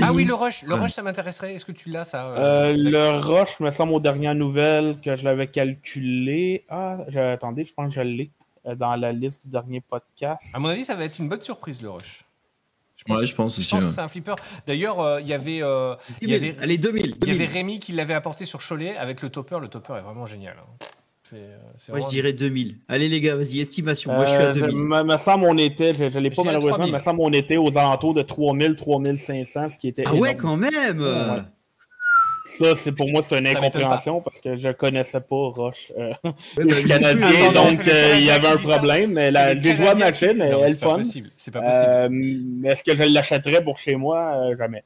Ah 0.00 0.12
oui, 0.14 0.24
le 0.24 0.32
rush. 0.32 0.62
Le 0.62 0.72
Ouais. 0.74 0.80
rush, 0.80 0.92
ça 0.92 1.02
m'intéresserait. 1.02 1.54
Est-ce 1.54 1.66
que 1.66 1.72
tu 1.72 1.90
l'as, 1.90 2.04
ça 2.04 2.28
Euh, 2.28 2.78
Zach? 2.78 2.90
le 2.90 3.08
rush, 3.18 3.60
me 3.60 3.70
semble, 3.70 3.92
aux 3.92 4.00
dernières 4.00 4.34
nouvelles 4.34 4.98
que 5.04 5.16
je 5.16 5.24
l'avais 5.24 5.48
calculé. 5.48 6.64
Ah, 6.70 6.96
attendez, 7.32 7.66
je 7.66 7.74
pense 7.74 7.88
que 7.94 8.00
je 8.00 8.06
l'ai 8.06 8.30
euh, 8.66 8.74
dans 8.74 8.94
la 8.96 9.12
liste 9.12 9.44
du 9.44 9.50
dernier 9.50 9.80
podcast. 9.82 10.46
À 10.54 10.60
mon 10.60 10.68
avis, 10.68 10.84
ça 10.86 10.94
va 10.94 11.04
être 11.04 11.18
une 11.18 11.28
bonne 11.28 11.42
surprise, 11.42 11.82
le 11.82 11.90
rush. 11.90 12.24
Ouais, 13.08 13.24
je 13.26 13.34
pense 13.34 13.54
Je 13.56 13.60
aussi. 13.60 13.70
pense 13.70 13.80
que 13.80 13.86
ouais. 13.86 13.92
c'est 13.92 14.00
un 14.00 14.08
flipper. 14.08 14.34
D'ailleurs, 14.66 15.00
euh, 15.00 15.20
il 15.20 15.26
y 15.26 15.32
avait, 15.34 15.62
euh, 15.62 15.94
il 16.20 16.28
y 16.28 16.32
2000. 16.32 16.50
avait, 16.52 16.62
Allez, 16.62 16.78
2000. 16.78 17.02
il 17.22 17.28
y 17.28 17.30
avait 17.30 17.38
2000. 17.46 17.50
Rémi 17.52 17.80
qui 17.80 17.92
l'avait 17.92 18.14
apporté 18.14 18.44
sur 18.44 18.60
Cholet 18.66 18.96
avec 18.96 19.22
le 19.22 19.28
topper. 19.30 19.58
Le 19.60 19.68
topper 19.68 19.94
est 19.98 20.02
vraiment 20.02 20.26
génial. 20.26 20.56
hein. 20.60 20.86
Euh, 21.34 21.56
Moi 21.88 22.00
je 22.00 22.08
dirais 22.10 22.34
2000. 22.34 22.76
Allez 22.88 23.08
les 23.08 23.18
gars, 23.22 23.36
vas-y, 23.36 23.60
estimation. 23.60 24.12
Moi 24.12 24.26
je 24.26 24.32
suis 24.32 24.42
à 24.42 24.48
Euh, 24.48 24.52
2000. 24.52 24.76
Me, 24.76 25.02
me 25.02 25.16
semble 25.16 25.44
on 25.46 25.56
était, 25.56 25.94
je, 25.94 26.10
je 26.10 26.18
l'ai 26.18 26.28
pas 26.30 26.42
malheureusement, 26.44 26.76
3000. 26.76 26.92
me 26.92 26.98
semble 26.98 27.20
on 27.22 27.32
était 27.32 27.56
aux 27.56 27.78
alentours 27.78 28.12
de 28.12 28.20
3000, 28.20 28.76
3500, 28.76 29.70
ce 29.70 29.78
qui 29.78 29.88
était 29.88 30.04
Ah 30.06 30.14
ouais, 30.14 30.36
quand 30.36 30.58
même 30.58 31.00
Ouais. 31.00 31.42
Ça, 32.44 32.74
c'est 32.74 32.92
pour 32.92 33.08
moi, 33.10 33.22
c'est 33.22 33.38
une 33.38 33.46
incompréhension 33.46 34.20
parce 34.20 34.40
que 34.40 34.56
je 34.56 34.68
connaissais 34.70 35.20
pas 35.20 35.36
Roche. 35.36 35.92
Euh, 35.96 36.12
canadien, 36.88 37.52
donc 37.52 37.86
euh, 37.86 38.14
il 38.18 38.24
y 38.24 38.30
avait 38.30 38.48
un 38.48 38.56
problème, 38.56 39.12
mais 39.12 39.30
la, 39.30 39.54
les 39.54 39.62
j'ai 39.62 39.76
joué 39.76 39.84
à 39.88 39.94
Canadiens 39.94 40.06
ma 40.06 40.12
qui- 40.12 40.18
chaîne, 40.18 40.38
Non, 40.38 40.44
elle 40.44 40.56
mais 40.56 40.70
est 40.70 40.74
c'est 40.74 40.80
pas 40.80 40.90
fun. 40.90 40.96
possible. 40.98 41.30
C'est 41.36 41.50
pas 41.50 41.60
possible. 41.60 41.84
Euh, 41.88 42.08
mais 42.10 42.68
est-ce 42.70 42.82
que 42.82 42.96
je 42.96 43.02
l'achèterais 43.04 43.62
pour 43.62 43.78
chez 43.78 43.94
moi? 43.96 44.34
Euh, 44.36 44.56
Jamais. 44.58 44.82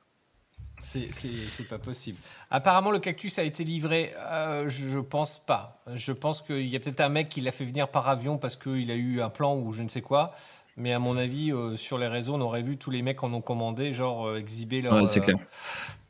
C'est- 0.81 1.09
C'est 1.13 1.31
c'est 1.49 1.67
pas 1.67 1.79
possible. 1.79 2.19
Apparemment, 2.51 2.91
le 2.91 2.99
cactus 2.99 3.39
a 3.39 3.43
été 3.43 3.65
livré. 3.65 4.13
euh, 4.31 4.69
je 4.69 4.91
je 4.91 4.99
pense 4.99 5.39
pas. 5.39 5.83
Je 5.95 6.13
pense 6.13 6.43
qu'il 6.43 6.67
y 6.67 6.77
a 6.77 6.81
peut-être 6.81 7.01
un 7.01 7.09
mec 7.09 7.29
qui 7.31 7.41
l'a 7.41 7.51
fait 7.53 7.65
venir 7.65 7.89
par 7.89 8.09
avion 8.09 8.37
parce 8.37 8.57
qu'il 8.57 8.91
a 8.91 8.95
eu 8.95 9.23
un 9.23 9.31
plan 9.31 9.57
ou 9.57 9.73
je 9.73 9.83
ne 9.83 9.89
sais 9.89 10.03
quoi. 10.03 10.33
Mais 10.77 10.93
à 10.93 10.99
mon 10.99 11.17
avis, 11.17 11.53
euh, 11.53 11.75
sur 11.77 11.97
les 11.97 12.07
réseaux, 12.07 12.35
on 12.35 12.41
aurait 12.43 12.61
vu 12.61 12.77
tous 12.77 12.91
les 12.91 13.01
mecs 13.01 13.23
en 13.23 13.33
ont 13.33 13.41
commandé, 13.41 13.95
genre 13.95 14.27
euh, 14.29 14.37
exhiber 14.39 14.83
leur. 14.83 14.93
Ouais, 14.93 15.07
c'est 15.07 15.21
euh, 15.21 15.23
clair. 15.23 15.39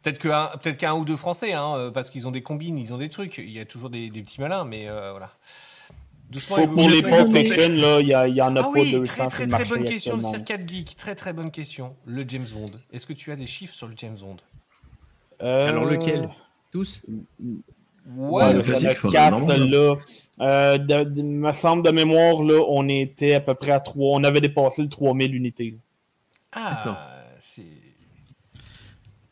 Peut-être 0.07 0.19
qu'un 0.21 0.51
peut 0.63 0.73
qu'un 0.73 0.95
ou 0.95 1.05
deux 1.05 1.17
Français, 1.17 1.53
hein, 1.53 1.75
euh, 1.77 1.91
parce 1.91 2.11
qu'ils 2.11 2.29
ont 2.29 2.31
des 2.31 2.43
combines, 2.43 2.79
ils 2.79 2.95
ont 2.95 2.99
des 2.99 3.09
trucs. 3.09 3.39
Il 3.39 3.51
y 3.51 3.59
a 3.59 3.65
toujours 3.65 3.91
des, 3.91 4.09
des 4.09 4.23
petits 4.23 4.41
malins, 4.41 4.65
mais 4.65 4.89
euh, 4.89 5.11
voilà. 5.11 5.33
Doucement, 6.31 6.57
Pour, 6.57 6.75
pour 6.75 6.89
les 6.89 7.03
là, 7.03 8.01
il 8.01 8.07
y, 8.09 8.15
a- 8.15 8.29
il 8.29 8.35
y 8.37 8.41
en 8.43 8.55
a 8.55 8.61
Ah 8.61 8.63
pas 8.63 8.69
oui, 8.71 8.93
200 8.93 9.29
très 9.29 9.47
très 9.47 9.47
très 9.49 9.65
bonne 9.65 9.85
question 9.85 10.17
de. 10.17 10.23
Circade 10.23 10.69
Geek. 10.69 10.97
Très 10.97 11.15
très 11.17 11.33
bonne 11.33 11.51
question. 11.51 11.97
Le 12.05 12.25
James 12.29 12.47
Bond. 12.53 12.71
Est-ce 12.93 13.05
que 13.07 13.13
tu 13.15 13.33
as 13.33 13.37
des 13.37 13.47
chiffres 13.47 13.75
sur 13.75 13.89
le 13.89 13.95
James 13.97 14.17
Bond? 14.21 14.37
Euh, 15.43 15.69
Alors 15.69 15.85
lequel? 15.85 16.29
Tous? 16.73 17.03
Ouais, 17.09 17.15
Ouais, 18.17 18.53
le 18.53 18.59
le 18.59 18.63
classique, 18.63 18.83
classique, 18.85 18.99
faudrait 19.01 19.19
4, 19.19 19.31
normal, 19.33 19.57
celle-là. 19.57 19.95
Euh, 20.41 20.79
de, 20.79 21.05
de- 21.05 21.23
me 21.23 21.51
semble 21.53 21.83
de 21.85 21.91
mémoire, 21.91 22.43
là, 22.43 22.63
on 22.69 22.89
était 22.89 23.35
à 23.35 23.41
peu 23.41 23.55
près 23.55 23.73
à 23.73 23.81
3. 23.81 24.17
On 24.19 24.23
avait 24.23 24.41
dépassé 24.41 24.83
le 24.83 24.89
3000 24.89 25.35
unités. 25.35 25.71
là. 25.73 25.79
Ah, 26.53 26.71
D'accord. 26.77 26.97
c'est. 27.41 27.63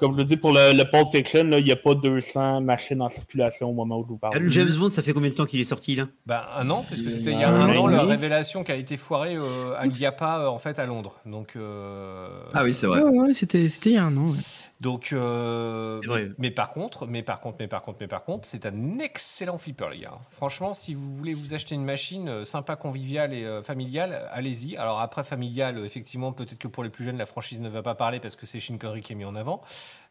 Comme 0.04 0.12
je 0.14 0.18
le 0.18 0.24
dis, 0.24 0.36
pour 0.36 0.52
le, 0.52 0.72
le 0.76 0.84
Pulp 0.84 1.08
Fiction, 1.10 1.44
là, 1.44 1.58
il 1.58 1.64
n'y 1.64 1.72
a 1.72 1.76
pas 1.76 1.94
200 1.94 2.60
machines 2.60 3.00
en 3.00 3.08
circulation 3.08 3.70
au 3.70 3.72
moment 3.72 3.98
où 3.98 4.02
je 4.02 4.08
vous 4.08 4.18
parle. 4.18 4.36
Le 4.36 4.48
James 4.50 4.70
Bond, 4.78 4.90
ça 4.90 5.00
fait 5.02 5.14
combien 5.14 5.30
de 5.30 5.34
temps 5.34 5.46
qu'il 5.46 5.60
est 5.60 5.64
sorti 5.64 5.94
là? 5.96 6.08
Bah, 6.26 6.50
un 6.58 6.68
an, 6.68 6.84
parce 6.88 7.00
que 7.00 7.08
c'était 7.08 7.32
il 7.32 7.40
y 7.40 7.42
a 7.42 7.48
un 7.50 7.68
un 7.70 7.76
an 7.76 7.86
la 7.86 8.02
révélation 8.02 8.64
qui 8.64 8.72
a 8.72 8.76
été 8.76 8.98
foirée 8.98 9.36
euh, 9.36 9.74
à 9.78 9.86
l'IAPA, 9.86 10.40
euh, 10.40 10.46
en 10.48 10.58
fait, 10.58 10.78
à 10.78 10.84
Londres. 10.84 11.16
Donc, 11.24 11.54
euh, 11.56 12.28
Ah 12.52 12.64
oui, 12.64 12.74
c'est 12.74 12.86
vrai. 12.86 13.00
Ouais, 13.02 13.18
ouais, 13.18 13.32
c'était 13.32 13.68
c'était 13.70 13.90
il 13.90 13.94
y 13.94 13.98
a 13.98 14.04
un 14.04 14.16
an. 14.18 14.26
ouais. 14.26 14.36
Donc, 14.80 15.10
euh, 15.12 16.00
mais 16.38 16.50
par 16.50 16.70
contre, 16.70 17.06
mais 17.06 17.22
par 17.22 17.40
contre, 17.40 17.56
mais 17.60 17.68
par 17.68 17.82
contre, 17.82 17.98
mais 18.00 18.08
par 18.08 18.24
contre, 18.24 18.46
c'est 18.46 18.66
un 18.66 18.98
excellent 18.98 19.56
flipper, 19.56 19.88
les 19.90 20.00
gars. 20.00 20.18
Franchement, 20.30 20.74
si 20.74 20.94
vous 20.94 21.14
voulez 21.16 21.32
vous 21.32 21.54
acheter 21.54 21.74
une 21.74 21.84
machine 21.84 22.28
euh, 22.28 22.44
sympa, 22.44 22.76
conviviale 22.76 23.32
et 23.32 23.44
euh, 23.44 23.62
familiale, 23.62 24.28
allez-y. 24.32 24.76
Alors 24.76 25.00
après, 25.00 25.22
familiale, 25.22 25.78
effectivement, 25.84 26.32
peut-être 26.32 26.58
que 26.58 26.68
pour 26.68 26.82
les 26.82 26.90
plus 26.90 27.04
jeunes, 27.04 27.18
la 27.18 27.26
franchise 27.26 27.60
ne 27.60 27.68
va 27.68 27.82
pas 27.82 27.94
parler 27.94 28.18
parce 28.18 28.36
que 28.36 28.46
c'est 28.46 28.60
Shin 28.60 28.76
Connery 28.76 29.02
qui 29.02 29.12
est 29.12 29.16
mis 29.16 29.24
en 29.24 29.36
avant. 29.36 29.62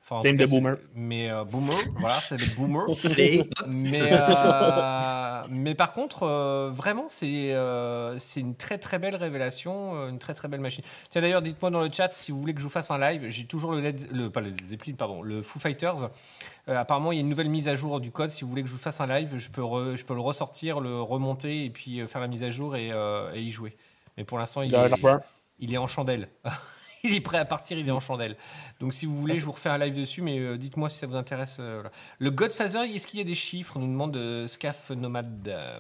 Enfin, 0.06 0.18
en 0.18 0.22
Team 0.22 0.32
tout 0.32 0.38
cas, 0.40 0.46
de 0.46 0.50
boomer. 0.50 0.76
c'est- 0.78 0.88
Mais 0.96 1.30
euh, 1.32 1.44
boomer, 1.46 1.78
voilà, 1.98 2.20
c'est 2.20 2.36
des 2.36 2.46
boomers. 2.48 2.88
Mais, 3.68 4.02
euh, 4.12 5.44
mais 5.50 5.76
par 5.76 5.94
contre, 5.94 6.24
euh, 6.24 6.70
vraiment, 6.74 7.06
c'est 7.08 7.54
euh, 7.54 8.18
c'est 8.18 8.42
une 8.42 8.56
très 8.56 8.78
très 8.78 9.00
belle 9.00 9.16
révélation, 9.16 10.10
une 10.10 10.20
très 10.20 10.34
très 10.34 10.50
belle 10.50 10.60
machine. 10.60 10.84
Tiens 11.10 11.22
d'ailleurs, 11.22 11.42
dites-moi 11.42 11.72
dans 11.72 11.82
le 11.82 11.90
chat 11.92 12.10
si 12.14 12.34
vous 12.34 12.40
voulez 12.40 12.54
que 12.54 12.60
je 12.60 12.66
vous 12.66 12.70
fasse 12.70 12.92
un 12.92 12.98
live. 12.98 13.28
J'ai 13.30 13.46
toujours 13.46 13.72
le 13.72 13.80
Led, 13.80 14.10
le 14.12 14.30
pas 14.30 14.42
le 14.42 14.54
Zeppelin, 14.64 14.94
pardon, 14.96 15.22
le 15.22 15.42
Foo 15.42 15.60
Fighters. 15.60 16.10
Euh, 16.68 16.78
apparemment, 16.78 17.12
il 17.14 17.16
y 17.16 17.20
a 17.20 17.22
une 17.22 17.30
nouvelle 17.30 17.50
mise 17.50 17.68
à 17.70 17.76
jour 17.76 18.02
du 18.02 18.12
code. 18.12 18.30
Si 18.30 18.44
vous 18.44 18.50
voulez 18.50 18.64
que 18.64 18.70
je 18.70 18.74
vous 18.74 18.80
fasse 18.82 19.00
un 19.00 19.08
live, 19.08 19.38
je 19.38 19.50
peux 19.50 19.62
re- 19.62 19.96
je 19.96 20.04
peux 20.04 20.14
le 20.16 20.22
ressortir, 20.22 20.82
le 20.82 21.02
remonter 21.02 21.64
et 21.66 21.70
puis 21.70 22.02
euh, 22.02 22.08
faire 22.08 22.20
la 22.22 22.28
mise 22.28 22.44
à 22.44 22.52
jour 22.52 22.76
et, 22.76 22.92
euh, 22.92 23.32
et 23.34 23.42
y 23.42 23.52
jouer. 23.52 23.76
Mais 24.18 24.26
pour 24.26 24.38
l'instant, 24.38 24.62
il 25.60 25.74
est 25.74 25.78
en 25.78 25.88
chandelle. 25.88 26.28
il 27.06 27.14
est 27.16 27.22
prêt 27.22 27.38
à 27.38 27.46
partir, 27.46 27.78
il 27.78 27.88
est 27.88 27.92
en 27.92 28.00
chandelle. 28.00 28.36
Donc 28.80 28.94
si 28.94 29.06
vous 29.06 29.18
voulez, 29.20 29.38
je 29.40 29.46
vous 29.46 29.52
refais 29.52 29.70
un 29.70 29.78
live 29.78 29.96
dessus, 29.96 30.22
mais 30.22 30.40
euh, 30.40 30.58
dites-moi 30.58 30.90
si 30.90 31.00
ça 31.00 31.08
vous 31.08 31.16
intéresse. 31.16 31.58
euh, 31.60 31.76
voilà. 31.76 31.92
Le 32.20 32.32
Godfather, 32.32 32.84
est-ce 32.84 33.06
qu'il 33.08 33.20
y 33.20 33.22
a 33.22 33.26
des 33.26 33.36
chiffres 33.36 33.74
On 33.78 33.82
nous 33.82 33.88
demande 33.88 34.12
de 34.14 34.46
Scaf 34.48 34.90
Nomade? 34.92 35.48
Euh, 35.48 35.80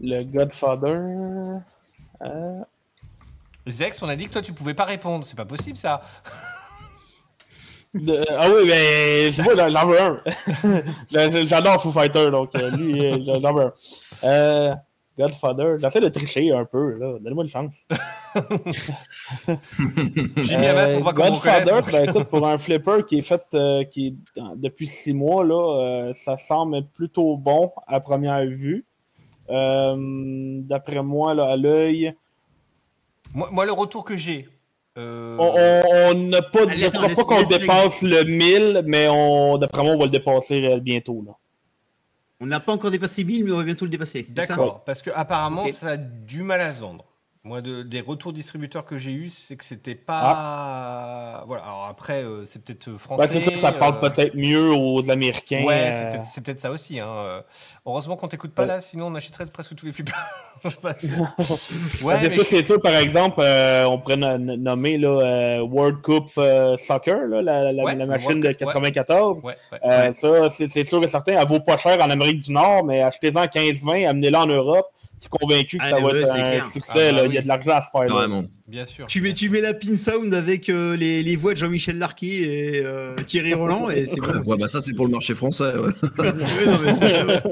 Le 0.00 0.22
Godfather. 0.24 1.60
euh, 2.22 2.60
Zex, 3.66 4.02
on 4.02 4.08
a 4.08 4.16
dit 4.16 4.26
que 4.26 4.32
toi 4.32 4.42
tu 4.42 4.52
pouvais 4.52 4.74
pas 4.74 4.84
répondre, 4.84 5.24
c'est 5.24 5.36
pas 5.36 5.44
possible 5.44 5.76
ça. 5.76 6.02
de- 7.94 8.24
Ah 8.38 8.48
oui, 8.50 8.64
mais 8.66 9.32
je 9.32 9.42
vois, 9.42 9.54
J'adore 11.46 11.82
Foo 11.82 11.90
Fighter, 11.92 12.30
donc 12.30 12.54
euh, 12.56 12.70
lui, 12.70 13.04
euh. 13.06 13.70
Euh, 14.24 14.74
Godfather, 15.18 15.76
j'essaie 15.80 16.00
de 16.00 16.08
tricher 16.08 16.50
un 16.52 16.64
peu, 16.64 16.98
là. 16.98 17.18
Donnez-moi 17.20 17.44
une 17.44 17.50
chance. 17.50 17.86
J'ai 20.36 20.56
mis 20.56 20.66
on 20.66 21.12
Godfather, 21.12 21.82
ben, 21.90 22.08
écoute, 22.08 22.24
pour 22.24 22.46
un 22.46 22.58
flipper 22.58 23.04
qui 23.06 23.18
est 23.18 23.22
fait 23.22 23.42
euh, 23.54 23.84
qui 23.84 24.08
est 24.08 24.14
dans- 24.40 24.56
depuis 24.56 24.86
six 24.86 25.14
mois, 25.14 25.44
là, 25.44 25.80
euh, 26.08 26.12
ça 26.14 26.36
semble 26.36 26.84
plutôt 26.94 27.36
bon 27.36 27.70
à 27.86 28.00
première 28.00 28.44
vue. 28.46 28.84
Euh, 29.50 29.96
D'après 30.62 31.02
moi, 31.02 31.34
là, 31.34 31.44
à 31.50 31.56
l'œil, 31.56 32.14
Moi, 33.34 33.48
moi, 33.52 33.64
le 33.66 33.72
retour 33.72 34.04
que 34.04 34.16
j'ai. 34.16 34.48
euh, 34.98 35.36
on- 35.38 35.54
on 35.54 36.10
on 36.10 36.14
n'a 36.28 36.42
pas, 36.42 36.62
Allez, 36.68 36.84
attends, 36.84 37.08
pas 37.08 37.24
qu'on 37.24 37.42
dépasse 37.42 38.02
le 38.02 38.24
1000, 38.24 38.82
mais 38.86 39.08
on, 39.10 39.58
d'après 39.58 39.82
moi, 39.82 39.92
on 39.94 39.98
va 39.98 40.04
le 40.06 40.10
dépasser 40.10 40.64
euh, 40.64 40.78
bientôt. 40.80 41.22
Là. 41.26 41.32
On 42.44 42.46
n'a 42.46 42.60
pas 42.60 42.72
encore 42.72 42.90
dépassé 42.90 43.24
1000, 43.24 43.44
mais 43.44 43.52
on 43.52 43.56
va 43.56 43.64
bientôt 43.64 43.86
le 43.86 43.90
dépasser. 43.90 44.26
D'accord, 44.28 44.84
parce 44.84 45.00
que 45.00 45.10
apparemment 45.14 45.66
ça 45.68 45.92
a 45.92 45.96
du 45.96 46.42
mal 46.42 46.60
à 46.60 46.74
se 46.74 46.82
vendre. 46.82 47.06
Moi, 47.46 47.60
de- 47.60 47.82
des 47.82 48.00
retours 48.00 48.32
distributeurs 48.32 48.86
que 48.86 48.96
j'ai 48.96 49.10
eu, 49.12 49.28
c'est 49.28 49.56
que 49.56 49.66
c'était 49.66 49.94
pas. 49.94 50.20
Ah. 50.24 51.44
Voilà. 51.46 51.62
Alors 51.64 51.86
après, 51.90 52.22
euh, 52.24 52.46
c'est 52.46 52.64
peut-être 52.64 52.88
euh, 52.88 52.96
français. 52.96 53.20
Ouais, 53.22 53.28
c'est 53.28 53.40
ça, 53.40 53.54
ça 53.54 53.72
parle 53.72 53.96
euh, 54.02 54.08
peut-être 54.08 54.34
mieux 54.34 54.70
aux 54.72 55.10
Américains. 55.10 55.62
Ouais, 55.62 55.90
euh, 55.92 56.10
c'est 56.22 56.42
peut-être- 56.42 56.60
ça 56.60 56.70
aussi. 56.70 57.00
Hein. 57.00 57.42
Heureusement 57.84 58.16
qu'on 58.16 58.28
t'écoute 58.28 58.54
pas 58.54 58.62
Ouais. 58.62 58.68
là, 58.68 58.80
sinon 58.80 59.08
on 59.08 59.14
achèterait 59.14 59.44
presque 59.44 59.74
tous 59.74 59.84
les 59.84 59.92
flippers. 59.92 60.14
ouais, 62.02 62.16
je- 62.34 62.42
c'est 62.42 62.62
sûr, 62.62 62.80
par 62.80 62.94
exemple, 62.94 63.40
on 63.42 63.98
pourrait 63.98 64.16
no- 64.16 64.38
no- 64.38 64.56
nommer 64.56 64.96
là, 64.96 65.62
World 65.62 66.00
Cup 66.00 66.28
Soccer, 66.78 67.26
là, 67.28 67.42
la, 67.42 67.72
la- 67.72 67.84
Ouais, 67.84 67.94
la 67.94 68.04
le 68.04 68.10
machine 68.10 68.26
World 68.28 68.42
de 68.42 68.52
Cup, 68.52 68.60
ouais. 68.68 68.72
94. 68.72 69.40
ouais, 69.44 69.54
ouais. 69.72 69.78
Euh, 69.84 70.12
Ça, 70.12 70.48
c'est 70.48 70.66
c'est 70.66 70.84
sûr 70.84 71.04
et 71.04 71.08
certain, 71.08 71.38
elle 71.38 71.46
vaut 71.46 71.60
pas 71.60 71.76
cher 71.76 71.98
en 72.00 72.08
Amérique 72.08 72.40
du 72.40 72.52
Nord, 72.52 72.84
mais 72.84 73.02
achetez-en 73.02 73.46
15-20, 73.48 74.06
amenez-la 74.08 74.40
en 74.40 74.46
Europe. 74.46 74.86
Je 75.24 75.28
suis 75.30 75.46
convaincu 75.46 75.78
que 75.78 75.84
Ah, 75.84 75.90
ça 75.90 75.96
va 76.00 76.02
ouais, 76.08 76.20
être 76.20 76.26
c'est 76.32 76.38
un 76.38 76.42
clair. 76.42 76.64
succès. 76.64 77.08
Ah, 77.08 77.12
bah 77.12 77.22
là. 77.22 77.26
Il 77.28 77.32
y 77.34 77.38
a 77.38 77.42
de 77.42 77.48
l'argent 77.48 77.70
à 77.72 77.80
se 77.80 77.90
faire. 77.90 78.04
là. 78.28 78.42
Bien 78.68 78.84
sûr. 78.84 79.06
Tu 79.06 79.20
mets, 79.22 79.32
tu 79.32 79.48
mets 79.48 79.60
la 79.62 79.72
pin 79.72 79.94
sound 79.96 80.34
avec 80.34 80.68
euh, 80.68 80.96
les, 80.96 81.22
les 81.22 81.36
voix 81.36 81.52
de 81.54 81.58
Jean-Michel 81.58 81.96
Larquet 81.98 82.26
et 82.26 82.82
euh, 82.84 83.14
Thierry 83.24 83.54
Roland 83.54 83.88
et 83.88 84.04
c'est 84.04 84.20
bon. 84.20 84.28
Ouais, 84.44 84.56
bah 84.58 84.68
ça, 84.68 84.80
c'est 84.82 84.92
pour 84.92 85.06
le 85.06 85.12
marché 85.12 85.34
français. 85.34 85.72
ouais. 85.76 85.92
Ouais, 86.18 86.66
non, 86.66 86.78
mais 86.84 86.92
c'est- 86.94 87.24
ouais. 87.24 87.42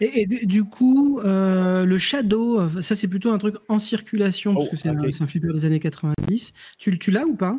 Et, 0.00 0.22
et 0.22 0.46
du, 0.46 0.64
coup, 0.64 1.20
euh, 1.24 1.84
le 1.84 1.98
Shadow, 1.98 2.68
ça 2.80 2.94
c'est 2.94 3.08
plutôt 3.08 3.30
un 3.32 3.38
truc 3.38 3.56
en 3.68 3.78
circulation, 3.80 4.54
parce 4.54 4.68
Oh, 4.68 4.70
que 4.70 4.76
c'est 4.76 4.88
un, 4.88 4.96
c'est 5.10 5.22
un 5.22 5.26
flipper 5.26 5.52
des 5.52 5.64
années 5.64 5.80
90. 5.80 6.52
Tu, 6.78 6.96
tu 6.98 7.10
l'as 7.10 7.24
ou 7.26 7.34
pas? 7.34 7.58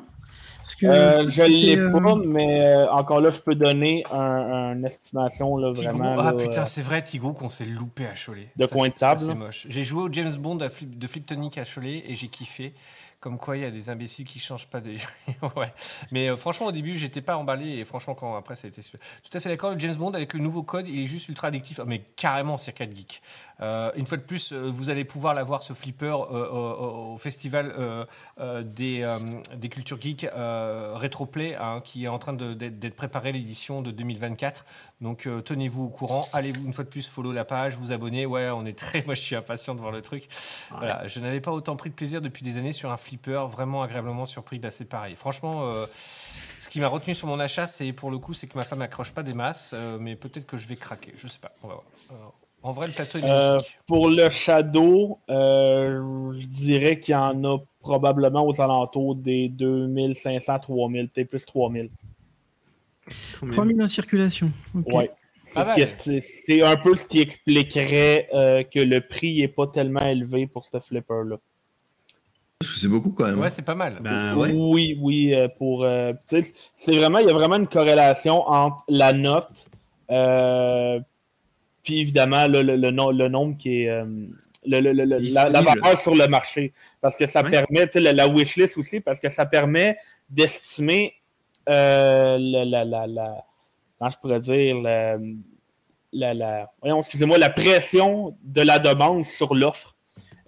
Que, 0.80 0.88
Euh, 0.88 1.30
je 1.30 1.41
l'ai 1.43 1.77
euh, 1.77 1.91
pas, 1.91 2.15
mais 2.26 2.61
euh, 2.65 2.89
encore 2.91 3.22
là, 3.22 3.30
je 3.31 3.39
peux 3.41 3.56
donner 3.56 4.03
un, 4.11 4.73
une 4.76 4.85
estimation 4.85 5.57
là, 5.57 5.72
vraiment. 5.73 6.15
ah 6.18 6.31
là, 6.31 6.34
putain, 6.34 6.61
euh, 6.61 6.65
c'est 6.65 6.81
vrai, 6.81 7.03
Tigrou, 7.03 7.34
qu'on 7.34 7.49
s'est 7.49 7.65
loupé 7.65 8.06
à 8.06 8.14
Cholet. 8.15 8.47
De 8.56 8.65
Ça, 8.65 8.76
coin 8.76 8.88
de 8.89 8.93
table, 8.93 9.19
C'est 9.19 9.35
moche. 9.35 9.65
J'ai 9.69 9.84
joué 9.84 10.03
au 10.03 10.11
James 10.11 10.34
Bond 10.38 10.60
à 10.60 10.69
Flip- 10.69 10.97
de 10.97 11.07
Fliptonic 11.07 11.57
à 11.57 11.64
Cholet 11.65 12.03
et 12.07 12.15
j'ai 12.15 12.27
kiffé. 12.30 12.73
Comme 13.19 13.38
quoi, 13.38 13.57
il 13.57 13.64
y 13.64 13.65
a 13.65 13.72
des 13.72 13.89
imbéciles 13.89 14.23
qui 14.26 14.39
changent 14.39 14.68
pas 14.68 14.80
de. 14.80 14.91
ouais. 15.57 15.73
Mais 16.11 16.30
euh, 16.30 16.38
franchement, 16.38 16.68
au 16.68 16.72
début, 16.72 16.97
j'étais 16.97 17.22
pas 17.22 17.35
emballé 17.35 17.68
et 17.80 17.84
franchement, 17.84 18.15
quand 18.15 18.38
après, 18.38 18.56
ça 18.56 18.68
a 18.68 18.69
été 18.69 18.81
super. 18.81 19.01
Tout 19.30 19.38
à 19.38 19.41
fait 19.41 19.49
d'accord. 19.49 19.72
Le 19.73 19.80
James 19.80 19.95
Bond 19.95 20.11
avec 20.14 20.34
le 20.34 20.39
nouveau 20.39 20.64
code, 20.64 20.88
il 20.88 21.03
est 21.03 21.06
juste 21.06 21.27
ultra 21.27 21.49
addictif. 21.49 21.80
Ah, 21.81 21.85
mais 21.85 21.99
carrément, 22.15 22.56
Circuit 22.56 22.89
Geek. 22.95 23.22
Euh, 23.61 23.91
une 23.95 24.06
fois 24.06 24.18
de 24.18 24.23
plus, 24.23 24.53
euh, 24.53 24.69
vous 24.69 24.90
allez 24.90 25.03
pouvoir 25.03 25.34
l'avoir 25.34 25.64
ce 25.64 25.73
flipper 25.73 26.06
euh, 26.06 26.49
au, 26.49 27.14
au 27.14 27.18
festival 27.18 27.73
euh, 27.77 28.64
des, 28.64 29.06
des 29.56 29.69
cultures 29.69 29.99
geeks 29.99 30.27
Retroplay, 30.34 31.56
hein, 31.56 31.81
qui 31.84 32.06
est 32.06 32.07
en 32.07 32.19
train 32.19 32.34
d'être 32.34 32.95
préparé 32.95 33.31
l'édition 33.31 33.81
de 33.81 33.91
2024. 33.91 34.65
Donc 35.02 35.27
tenez-vous 35.45 35.84
au 35.84 35.90
courant. 35.90 36.27
Allez 36.34 36.49
une 36.49 36.73
fois 36.73 36.84
de 36.84 36.90
plus 36.90 37.07
follow 37.07 37.31
la 37.31 37.45
page, 37.45 37.76
vous 37.77 37.91
abonner. 37.91 38.26
Ouais, 38.26 38.49
on 38.49 38.65
est 38.65 38.77
très. 38.77 39.03
Moi, 39.06 39.15
je 39.15 39.22
suis 39.22 39.36
impatient 39.36 39.76
de 39.76 39.80
voir 39.80 39.91
le 39.91 40.02
truc. 40.02 40.27
Voilà, 40.72 41.07
je 41.07 41.19
n'avais 41.19 41.41
pas 41.41 41.52
autant 41.52 41.76
pris 41.76 41.90
de 41.90 41.95
plaisir 41.95 42.22
depuis 42.22 42.44
des 42.44 42.57
années 42.57 42.72
sur 42.72 42.91
un 42.91 42.98
flipper, 42.98 43.48
vraiment 43.48 43.84
agréablement 43.84 44.26
surpris. 44.26 44.60
Bah, 44.60 44.69
c'est 44.69 44.86
pareil. 44.86 45.15
Franchement, 45.15 45.69
ce 46.60 46.69
qui 46.69 46.80
m'a 46.80 46.88
retenu 46.88 47.15
sur 47.15 47.27
mon 47.27 47.40
achat, 47.40 47.68
c'est 47.68 47.91
pour 47.94 48.11
le 48.11 48.18
coup, 48.18 48.34
c'est 48.34 48.48
que 48.48 48.57
ma 48.57 48.64
femme 48.64 48.81
accroche 48.81 49.11
pas 49.11 49.23
des 49.23 49.34
masses, 49.34 49.73
mais 49.99 50.15
peut-être 50.15 50.45
que 50.45 50.57
je 50.57 50.68
vais 50.68 50.76
craquer. 50.76 51.14
Je 51.18 51.27
sais 51.27 51.40
pas. 51.40 51.52
On 51.64 51.68
va 51.68 51.76
voir. 51.76 52.34
En 52.64 52.72
vrai, 52.73 52.88
le 52.88 52.94
plateau 52.94 53.18
est 53.19 53.23
Euh, 53.23 53.60
pour 53.88 54.10
le 54.10 54.30
Shadow, 54.30 55.19
euh, 55.30 56.31
je 56.34 56.45
dirais 56.48 56.99
qu'il 56.99 57.14
y 57.14 57.15
en 57.15 57.44
a 57.44 57.57
probablement 57.81 58.45
aux 58.45 58.61
alentours 58.61 59.15
des 59.15 59.48
2500, 59.49 60.60
3000, 60.60 61.07
peut-être 61.10 61.30
plus 61.30 61.45
3000. 61.45 61.90
Quand 63.40 63.45
même. 63.45 63.56
3000 63.56 63.81
en 63.81 63.88
circulation. 63.90 64.52
ok. 64.76 64.94
Ouais. 64.94 65.11
C'est 65.45 65.61
Pas 65.61 65.65
ce 65.65 65.73
qui- 65.73 66.11
mal. 66.11 66.22
c'est- 66.22 66.61
un 66.61 66.76
peu 66.76 66.95
ce 66.95 67.07
qui 67.07 67.19
expliquerait 67.22 68.30
euh, 68.36 68.61
que 68.64 68.80
le 68.80 69.02
prix 69.02 69.38
n'est 69.40 69.48
pas 69.48 69.65
tellement 69.65 70.02
élevé 70.02 70.45
pour 70.45 70.64
ce 70.65 70.80
flipper-là. 70.80 71.38
Parce 72.60 72.72
que 72.73 72.77
c'est 72.77 72.88
beaucoup 72.90 73.10
quand 73.11 73.26
même. 73.26 73.40
Ouais, 73.40 73.49
c'est 73.49 73.64
pas 73.65 73.73
mal. 73.73 73.98
Ben 74.02 74.36
ouais. 74.36 74.52
Oui, 74.53 74.98
oui, 75.02 75.34
pour. 75.57 75.86
euh, 75.86 76.14
c'est 76.76 76.95
vraiment, 76.95 77.18
il 77.19 77.26
y 77.27 77.30
a 77.31 77.34
vraiment 77.34 77.56
une 77.56 77.68
corrélation 77.68 78.48
entre 78.48 78.84
la 78.90 79.11
note, 79.14 79.65
euh, 80.11 80.99
puis 81.89 82.01
évidemment 82.01 82.45
le, 82.47 82.61
le- 82.61 82.75
le 82.75 82.91
nom- 82.91 83.09
le 83.09 83.27
nombre 83.29 83.57
qui 83.57 83.81
est. 83.81 83.89
euh, 83.89 84.05
le- 84.65 84.79
le- 84.81 84.91
le- 84.91 85.05
le- 85.05 85.33
la, 85.33 85.61
valeur 85.61 85.97
sur 85.97 86.13
le 86.13 86.27
marché. 86.27 86.71
Parce 87.01 87.15
que 87.17 87.25
ça 87.25 87.41
Ouais. 87.41 87.49
permet, 87.49 87.87
tu 87.87 87.93
sais, 87.93 87.99
la, 88.01 88.13
la 88.13 88.27
wishlist 88.27 88.77
aussi, 88.77 88.99
parce 88.99 89.19
que 89.19 89.27
ça 89.29 89.45
permet 89.47 89.97
d'estimer 90.29 91.13
euh, 91.67 92.37
la, 92.39 92.85
Comment 93.97 94.11
je 94.11 94.17
pourrais 94.19 94.39
dire 94.39 94.77
la, 94.81 95.17
excusez-moi, 96.99 97.37
la 97.39 97.49
pression 97.49 98.35
de 98.43 98.61
la 98.61 98.77
demande 98.79 99.23
sur 99.25 99.55
l'offre 99.55 99.95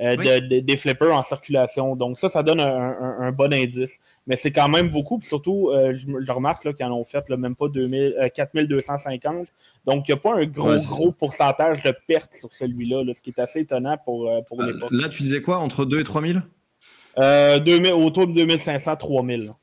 euh, 0.01 0.15
Oui. 0.17 0.25
de- 0.25 0.47
de- 0.47 0.59
des 0.61 0.77
flippers 0.77 1.13
en 1.15 1.21
circulation. 1.23 1.95
Donc 1.95 2.17
ça, 2.17 2.27
ça 2.29 2.41
donne 2.43 2.59
un, 2.59 2.65
un- 2.67 3.17
un 3.19 3.31
bon 3.31 3.53
indice. 3.53 3.99
Mais 4.27 4.35
c'est 4.35 4.51
quand 4.51 4.67
même 4.69 4.89
beaucoup. 4.89 5.19
Puis 5.19 5.27
surtout, 5.27 5.69
euh, 5.69 5.93
je, 5.93 6.07
je 6.19 6.31
remarque 6.31 6.73
qu'ils 6.73 6.85
en 6.85 6.91
ont 6.91 7.05
fait 7.05 7.27
là, 7.29 7.37
même 7.37 7.55
pas 7.55 7.67
2000, 7.67 8.15
euh, 8.19 8.27
4250. 8.29 9.47
Donc 9.85 10.07
il 10.07 10.11
n'y 10.11 10.17
a 10.17 10.21
pas 10.21 10.35
un 10.35 10.45
gros, 10.45 10.71
Ouais, 10.71 10.77
gros 10.87 11.11
pourcentage 11.11 11.83
de 11.83 11.93
pertes 12.07 12.33
sur 12.33 12.51
celui-là, 12.53 13.03
là, 13.03 13.13
ce 13.13 13.21
qui 13.21 13.29
est 13.31 13.39
assez 13.39 13.59
étonnant 13.61 13.97
pour, 14.03 14.29
euh, 14.29 14.41
pour 14.47 14.61
Euh, 14.61 14.71
l'époque. 14.73 14.89
Là, 14.91 15.09
tu 15.09 15.23
disais 15.23 15.41
quoi? 15.41 15.57
Entre 15.59 15.85
2 15.85 15.99
et 15.99 16.03
3000 16.03 16.41
Euh, 17.17 17.59
2000 17.59 17.91
autour 17.93 18.25
de 18.27 18.33
2500, 18.33 18.95
3000. 18.95 19.45
là. 19.45 19.55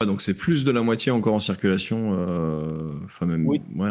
Ouais, 0.00 0.06
Donc 0.06 0.22
c'est 0.22 0.32
plus 0.34 0.64
de 0.64 0.72
la 0.72 0.80
moitié 0.82 1.12
encore 1.12 1.34
en 1.34 1.38
circulation. 1.40 2.16
euh, 2.18 2.92
Enfin, 3.04 3.26
même. 3.26 3.46
Oui. 3.46 3.60
Ouais. 3.76 3.90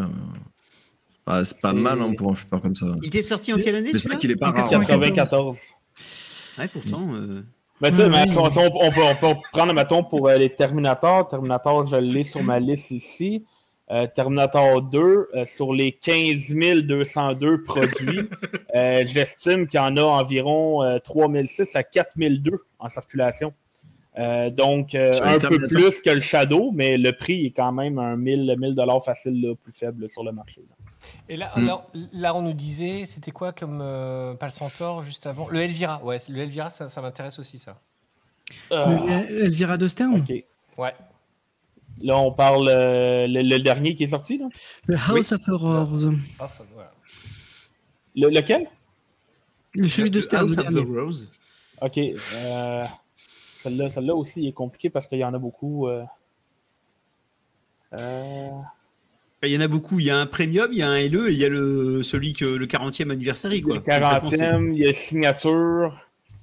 Ah, 1.29 1.45
c'est 1.45 1.61
pas 1.61 1.73
mal 1.73 2.01
hein, 2.01 2.13
pour 2.17 2.31
un 2.31 2.35
flipper 2.35 2.59
comme 2.59 2.75
ça. 2.75 2.87
Il 3.01 3.07
était 3.07 3.21
sorti 3.21 3.53
en 3.53 3.57
quelle 3.57 3.75
année 3.75 3.91
Mais 3.93 3.99
c'est 3.99 4.07
vrai 4.09 4.17
celui-là 4.17 4.19
qu'il 4.19 4.31
est 4.31 4.35
pas 4.35 4.49
En 4.49 4.53
rare. 4.53 4.65
hein. 4.73 4.79
94. 4.79 5.15
94. 5.15 5.59
Ouais, 6.57 6.67
pourtant. 6.67 7.13
euh, 7.13 7.43
Mais 7.81 7.91
tu 7.91 7.97
sais, 7.97 8.03
Ouais, 8.03 8.09
mais 8.09 8.17
ouais, 8.23 8.27
si 8.27 8.37
on, 8.37 8.43
ouais. 8.43 8.69
peut, 8.91 9.01
on 9.03 9.15
peut 9.33 9.39
prendre, 9.53 9.73
mettons, 9.73 10.03
pour 10.03 10.27
euh, 10.27 10.37
les 10.37 10.49
Terminator. 10.53 11.27
Terminator, 11.27 11.85
je 11.85 11.95
l'ai 11.97 12.23
sur 12.23 12.43
ma 12.43 12.59
liste 12.59 12.91
ici. 12.91 13.45
Euh, 13.91 14.05
Terminator 14.13 14.83
2, 14.83 14.99
euh, 14.99 15.45
sur 15.45 15.73
les 15.73 15.93
15 15.93 16.53
202 16.83 17.63
produits, 17.63 18.21
euh, 18.75 19.03
j'estime 19.07 19.65
qu'il 19.65 19.79
y 19.79 19.83
en 19.83 19.97
a 19.97 20.03
environ 20.03 20.83
euh, 20.83 20.99
3006 20.99 21.75
à 21.75 21.81
4002 21.83 22.51
en 22.77 22.87
circulation. 22.89 23.51
Euh, 24.19 24.49
donc, 24.51 24.93
euh, 24.93 25.11
un 25.23 25.39
peu 25.39 25.57
plus 25.67 26.01
que 26.01 26.09
le 26.11 26.19
Shadow, 26.19 26.71
mais 26.71 26.97
le 26.99 27.13
prix 27.13 27.47
est 27.47 27.51
quand 27.51 27.71
même 27.71 27.97
un 27.97 28.15
1000 28.15 28.55
1000 28.59 28.75
dollars 28.75 29.03
facile, 29.03 29.41
là, 29.41 29.55
plus 29.55 29.73
faible 29.73 30.07
sur 30.09 30.23
le 30.23 30.33
marché. 30.33 30.61
là. 30.69 30.75
Et 31.31 31.37
là, 31.37 31.51
Mm. 31.55 31.65
là, 31.67 31.85
là, 32.11 32.35
on 32.35 32.41
nous 32.41 32.53
disait, 32.53 33.05
c'était 33.05 33.29
quoi 33.31 33.53
comme 33.53 33.81
euh, 33.81 34.33
pas 34.33 34.47
le 34.47 34.51
Centaure 34.51 35.03
juste 35.03 35.27
avant? 35.27 35.47
Le 35.49 35.61
Elvira, 35.61 36.03
ouais, 36.03 36.17
le 36.27 36.39
Elvira, 36.39 36.69
ça, 36.71 36.89
ça 36.89 37.01
m'intéresse 37.01 37.37
aussi, 37.37 37.59
ça. 37.59 37.79
Euh, 38.71 38.85
Le- 39.29 39.45
Elvira 39.45 39.77
de 39.77 39.87
Stern 39.87 40.15
ok. 40.19 40.43
Ouais. 40.79 40.95
Là, 42.01 42.17
on 42.17 42.31
parle 42.31 42.67
euh, 42.67 43.27
le, 43.27 43.41
le 43.43 43.59
dernier 43.59 43.95
qui 43.95 44.05
est 44.05 44.07
sorti. 44.07 44.39
Là? 44.39 44.47
Le 44.87 44.95
House 44.95 45.31
of 45.33 45.47
Horrors. 45.49 45.93
Off, 46.39 46.61
voilà. 46.73 46.91
Le- 48.15 48.29
lequel? 48.29 48.67
Le- 49.75 49.87
Celui 49.87 50.09
de 50.09 50.15
Le 50.15 50.21
Stern. 50.23 50.45
House 50.47 50.57
of 50.57 50.67
the. 50.73 50.79
Rose. 50.87 51.31
Ok. 51.81 51.97
euh, 51.99 52.83
celle-là, 53.57 53.89
celle-là 53.91 54.15
aussi 54.15 54.47
est 54.47 54.51
compliquée 54.53 54.89
parce 54.89 55.07
qu'il 55.07 55.19
y 55.19 55.23
en 55.25 55.33
a 55.33 55.37
beaucoup. 55.37 55.87
euh. 55.87 56.03
Euh, 59.43 59.47
Il 59.47 59.53
y 59.53 59.57
en 59.57 59.61
a 59.61 59.67
beaucoup. 59.67 59.99
Il 59.99 60.05
y 60.05 60.09
a 60.09 60.17
un 60.17 60.25
premium, 60.25 60.69
il 60.71 60.79
y 60.79 60.81
a 60.81 60.89
un 60.89 60.97
LE 61.07 61.29
et 61.29 61.33
il 61.33 61.37
y 61.37 61.45
a 61.45 61.49
le, 61.49 62.03
celui 62.03 62.33
que 62.33 62.45
le 62.45 62.65
40e 62.67 63.09
anniversaire. 63.11 63.51
il 63.53 63.59
y 63.59 63.61
Quoi. 63.61 63.75
a 63.87 63.99
le 63.99 64.05
40e, 64.05 64.73
il 64.73 64.79
y 64.79 64.87
a 64.87 64.93
Signature. 64.93 65.99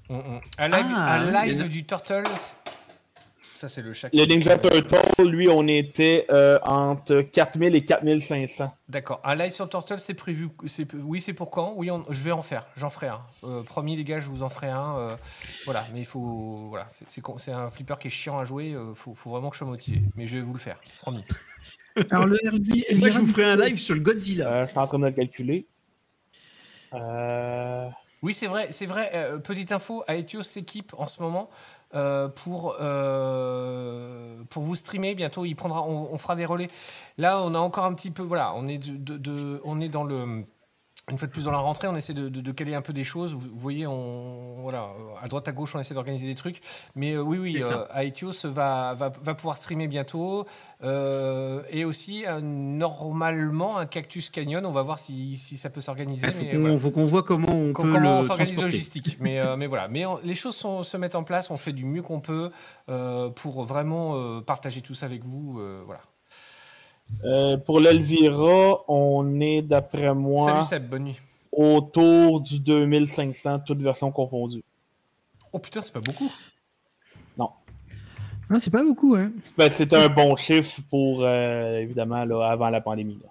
Mm, 0.08 0.14
mm. 0.16 0.40
Un 0.58 0.68
live, 0.68 0.86
Ah, 0.94 1.14
un 1.20 1.44
live 1.46 1.62
a- 1.62 1.68
du 1.68 1.84
Turtles. 1.84 2.24
Ça, 3.54 3.68
c'est 3.68 3.80
le 3.80 3.94
chat. 3.94 4.10
Le 4.12 4.26
Ninja 4.26 4.58
Turtle, 4.58 5.26
lui, 5.30 5.48
on 5.48 5.66
était 5.66 6.26
euh, 6.30 6.58
entre 6.62 7.22
4000 7.22 7.74
et 7.74 7.84
4500. 7.86 8.76
D'accord. 8.90 9.18
Un 9.24 9.34
live 9.34 9.52
sur 9.52 9.66
Turtles, 9.70 9.98
c'est 9.98 10.12
prévu. 10.12 10.48
Oui, 11.02 11.22
c'est 11.22 11.32
pour 11.32 11.50
quand? 11.50 11.72
Oui, 11.74 11.90
on- 11.90 12.04
je 12.10 12.22
vais 12.22 12.32
en 12.32 12.42
faire. 12.42 12.66
J'en 12.76 12.90
ferai 12.90 13.08
un. 13.08 13.22
Euh, 13.44 13.62
promis, 13.62 13.96
les 13.96 14.04
gars, 14.04 14.20
je 14.20 14.28
vous 14.28 14.42
en 14.42 14.50
ferai 14.50 14.68
un. 14.68 14.98
euh, 14.98 15.10
voilà, 15.64 15.86
mais 15.94 16.00
il 16.00 16.04
faut. 16.04 16.66
Voilà, 16.68 16.86
c'est- 16.90 17.50
un 17.50 17.70
flipper 17.70 17.94
qui 17.98 18.08
est 18.08 18.10
chiant 18.10 18.38
à 18.38 18.44
jouer. 18.44 18.74
Il 18.78 18.94
faut, 18.94 19.14
faut 19.14 19.30
vraiment 19.30 19.48
que 19.48 19.54
je 19.56 19.58
sois 19.60 19.66
motivé. 19.68 20.02
Mais 20.16 20.26
je 20.26 20.36
vais 20.36 20.42
vous 20.42 20.52
le 20.52 20.58
faire. 20.60 20.76
Promis. 21.00 21.24
Alors, 22.10 22.26
le 22.26 22.38
RB. 22.50 22.68
Et 22.88 22.94
moi, 22.96 23.10
je 23.10 23.18
vous 23.18 23.26
ferai 23.26 23.44
un 23.44 23.56
live 23.56 23.78
sur 23.78 23.94
le 23.94 24.00
Godzilla. 24.00 24.52
Euh, 24.52 24.66
je 24.66 24.70
suis 24.70 24.78
en 24.78 24.86
train 24.86 24.98
de 24.98 25.06
le 25.06 25.12
calculer. 25.12 25.66
Euh, 26.94 27.88
Oui, 28.22 28.32
c'est 28.34 28.46
vrai, 28.46 28.68
c'est 28.70 28.86
vrai. 28.86 29.10
euh, 29.14 29.38
petite 29.38 29.72
info, 29.72 30.04
Aetios 30.08 30.42
s'équipe 30.42 30.94
en 30.98 31.06
ce 31.06 31.22
moment 31.22 31.50
euh, 31.94 32.28
pour, 32.28 32.76
euh, 32.80 34.42
pour 34.50 34.62
vous 34.62 34.74
streamer. 34.76 35.14
Bientôt, 35.14 35.44
il 35.44 35.54
prendra, 35.54 35.82
on, 35.82 36.12
on 36.12 36.18
fera 36.18 36.36
des 36.36 36.44
relais. 36.44 36.68
Là, 37.18 37.40
on 37.42 37.54
a 37.54 37.58
encore 37.58 37.84
un 37.84 37.94
petit 37.94 38.10
peu, 38.10 38.22
voilà, 38.22 38.52
on 38.56 38.66
est, 38.68 38.78
de, 38.78 38.96
de- 38.96 39.18
de- 39.18 39.60
on 39.64 39.80
est 39.80 39.88
dans 39.88 40.04
le, 40.04 40.44
une 41.08 41.18
fois 41.18 41.28
de 41.28 41.32
plus 41.32 41.44
dans 41.44 41.52
la 41.52 41.58
rentrée, 41.58 41.86
on 41.86 41.94
essaie 41.94 42.14
de, 42.14 42.28
de- 42.28 42.40
de 42.40 42.52
caler 42.52 42.74
un 42.74 42.82
peu 42.82 42.92
des 42.92 43.04
choses. 43.04 43.32
Vous, 43.32 43.38
vous 43.38 43.58
voyez, 43.58 43.86
on, 43.86 44.56
voilà, 44.62 44.88
à 45.22 45.28
droite 45.28 45.46
à 45.46 45.52
gauche, 45.52 45.76
on 45.76 45.78
essaie 45.80 45.94
d'organiser 45.94 46.26
des 46.26 46.34
trucs. 46.34 46.60
Mais 46.96 47.12
euh, 47.12 47.22
oui, 47.22 47.38
oui, 47.38 47.62
euh, 47.62 47.86
Aetios 48.02 48.32
va, 48.44 48.94
va, 48.94 49.10
va 49.22 49.34
pouvoir 49.34 49.56
streamer 49.56 49.86
bientôt. 49.86 50.46
Euh, 50.82 51.62
et 51.70 51.84
aussi, 51.84 52.26
euh, 52.26 52.40
normalement, 52.40 53.78
un 53.78 53.86
Cactus 53.86 54.30
Canyon. 54.30 54.66
On 54.66 54.72
va 54.72 54.82
voir 54.82 54.98
si, 54.98 55.36
si 55.36 55.56
ça 55.58 55.70
peut 55.70 55.80
s'organiser. 55.80 56.26
Il 56.52 56.78
faut 56.78 56.90
qu'on 56.90 57.06
voit 57.06 57.22
comment 57.22 57.52
on 57.52 57.72
Com- 57.72 57.86
peut 57.86 57.92
comment 57.92 58.20
le 58.22 58.26
transporter. 58.26 58.60
logistique. 58.62 59.16
Mais, 59.20 59.40
mais 59.56 59.66
voilà. 59.68 59.86
Mais 59.88 60.06
on- 60.06 60.18
les 60.24 60.34
choses 60.34 60.56
sont- 60.56 60.82
se 60.82 60.96
mettent 60.96 61.14
en 61.14 61.22
place. 61.24 61.50
On 61.50 61.56
fait 61.56 61.72
du 61.72 61.84
mieux 61.84 62.02
qu'on 62.02 62.20
peut 62.20 62.50
pour 63.36 63.64
vraiment 63.64 64.40
partager 64.42 64.80
tout 64.80 64.94
ça 64.94 65.06
avec 65.06 65.24
vous. 65.24 65.60
voilà. 65.86 66.00
Euh, 67.24 67.56
pour 67.56 67.80
l'Elvira, 67.80 68.82
on 68.88 69.40
est, 69.40 69.62
d'après 69.62 70.14
moi, 70.14 70.46
Salut 70.46 70.62
Seb, 70.62 70.88
bonne 70.88 71.04
nuit. 71.04 71.20
autour 71.52 72.40
du 72.40 72.60
2500, 72.60 73.60
toutes 73.60 73.80
versions 73.82 74.10
confondues. 74.12 74.62
Oh 75.52 75.58
putain, 75.58 75.82
c'est 75.82 75.92
pas 75.92 76.00
beaucoup. 76.00 76.30
Ah, 78.48 78.60
c'est 78.60 78.70
pas 78.70 78.84
beaucoup, 78.84 79.16
hein. 79.16 79.32
Ben, 79.58 79.68
c'est 79.68 79.92
un 79.92 80.08
bon 80.08 80.36
chiffre 80.36 80.80
pour, 80.88 81.22
euh, 81.24 81.78
évidemment, 81.80 82.24
là, 82.24 82.48
avant 82.48 82.70
la 82.70 82.80
pandémie. 82.80 83.18
là. 83.20 83.28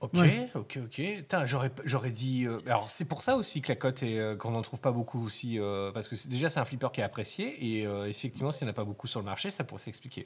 Ok, 0.00 0.14
Ouais. 0.14 0.48
ok, 0.54 0.78
ok. 0.84 1.02
Putain, 1.18 1.44
j'aurais, 1.44 1.70
j'aurais 1.84 2.10
dit. 2.10 2.46
euh, 2.46 2.58
alors 2.66 2.90
c'est 2.90 3.04
pour 3.06 3.20
ça 3.22 3.36
aussi 3.36 3.60
que 3.60 3.68
la 3.68 3.76
cote 3.76 4.02
est 4.02 4.18
euh, 4.18 4.34
qu'on 4.36 4.50
n'en 4.52 4.62
trouve 4.62 4.80
pas 4.80 4.92
beaucoup 4.92 5.22
aussi, 5.24 5.58
euh, 5.58 5.90
parce 5.92 6.08
que 6.08 6.16
c'est- 6.16 6.28
déjà 6.28 6.48
c'est 6.48 6.60
un 6.60 6.64
flipper 6.64 6.88
qui 6.92 7.00
est 7.00 7.04
apprécié 7.04 7.56
et 7.78 7.86
euh, 7.86 8.06
effectivement 8.08 8.50
s'il 8.50 8.66
n'y 8.66 8.70
en 8.70 8.72
a 8.72 8.74
pas 8.74 8.84
beaucoup 8.84 9.06
sur 9.06 9.20
le 9.20 9.26
marché, 9.26 9.50
ça 9.50 9.64
pourrait 9.64 9.80
s'expliquer. 9.82 10.24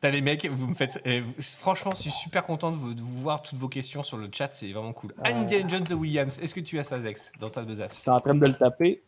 T'as 0.00 0.10
les 0.10 0.20
mecs, 0.20 0.46
vous 0.46 0.68
me 0.68 0.74
faites. 0.76 1.00
eh, 1.04 1.20
vous- 1.20 1.34
franchement, 1.40 1.90
je 1.92 2.02
suis 2.02 2.10
super 2.10 2.44
content 2.44 2.70
de 2.70 2.76
vous, 2.76 2.94
de 2.94 3.00
vous 3.00 3.20
voir 3.20 3.42
toutes 3.42 3.58
vos 3.58 3.68
questions 3.68 4.04
sur 4.04 4.16
le 4.16 4.28
chat, 4.32 4.48
c'est 4.52 4.70
vraiment 4.72 4.92
cool. 4.92 5.12
Indiana 5.24 5.68
Jones 5.68 5.82
de 5.82 5.94
Williams, 5.94 6.38
est-ce 6.40 6.54
que 6.54 6.60
tu 6.60 6.78
as 6.78 6.84
ça, 6.84 7.00
Zex, 7.00 7.32
dans 7.40 7.50
ta 7.50 7.62
Je 7.62 7.66
besace? 7.66 7.98
Suis 8.00 8.10
en 8.10 8.20
train 8.20 8.34
de 8.34 8.46
le 8.46 8.54
taper. 8.54 9.02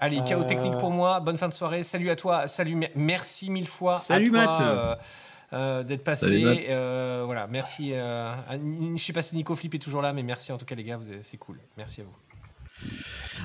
Allez, 0.00 0.20
chaos 0.26 0.40
Euh. 0.42 0.44
technique 0.46 0.78
pour 0.78 0.90
moi. 0.90 1.20
Bonne 1.20 1.36
fin 1.38 1.46
de 1.48 1.52
soirée. 1.52 1.82
Salut 1.84 2.10
à 2.10 2.16
toi. 2.16 2.48
Salut, 2.48 2.74
mer- 2.74 2.90
merci 2.96 3.50
mille 3.50 3.68
fois. 3.68 3.98
Salut, 3.98 4.36
à 4.36 4.46
toi, 4.46 4.52
Matt. 4.52 4.60
euh, 4.62 4.96
euh, 5.52 5.82
d'être 5.84 6.02
passé. 6.02 6.26
Salut, 6.26 6.44
Matt. 6.44 6.58
Euh, 6.80 7.22
voilà, 7.26 7.46
merci. 7.46 7.90
euh, 7.92 8.32
à- 8.32 8.56
je 8.56 8.96
sais 9.02 9.12
pas 9.12 9.22
si 9.22 9.36
Nico 9.36 9.54
Flip 9.54 9.74
est 9.74 9.78
toujours 9.78 10.02
là, 10.02 10.12
mais 10.12 10.22
merci 10.24 10.50
en 10.52 10.58
tout 10.58 10.64
cas 10.64 10.74
les 10.74 10.84
gars, 10.84 10.96
vous 10.96 11.08
avez- 11.10 11.22
c'est 11.22 11.36
cool. 11.36 11.60
Merci 11.76 12.00
à 12.00 12.04
vous. 12.04 12.88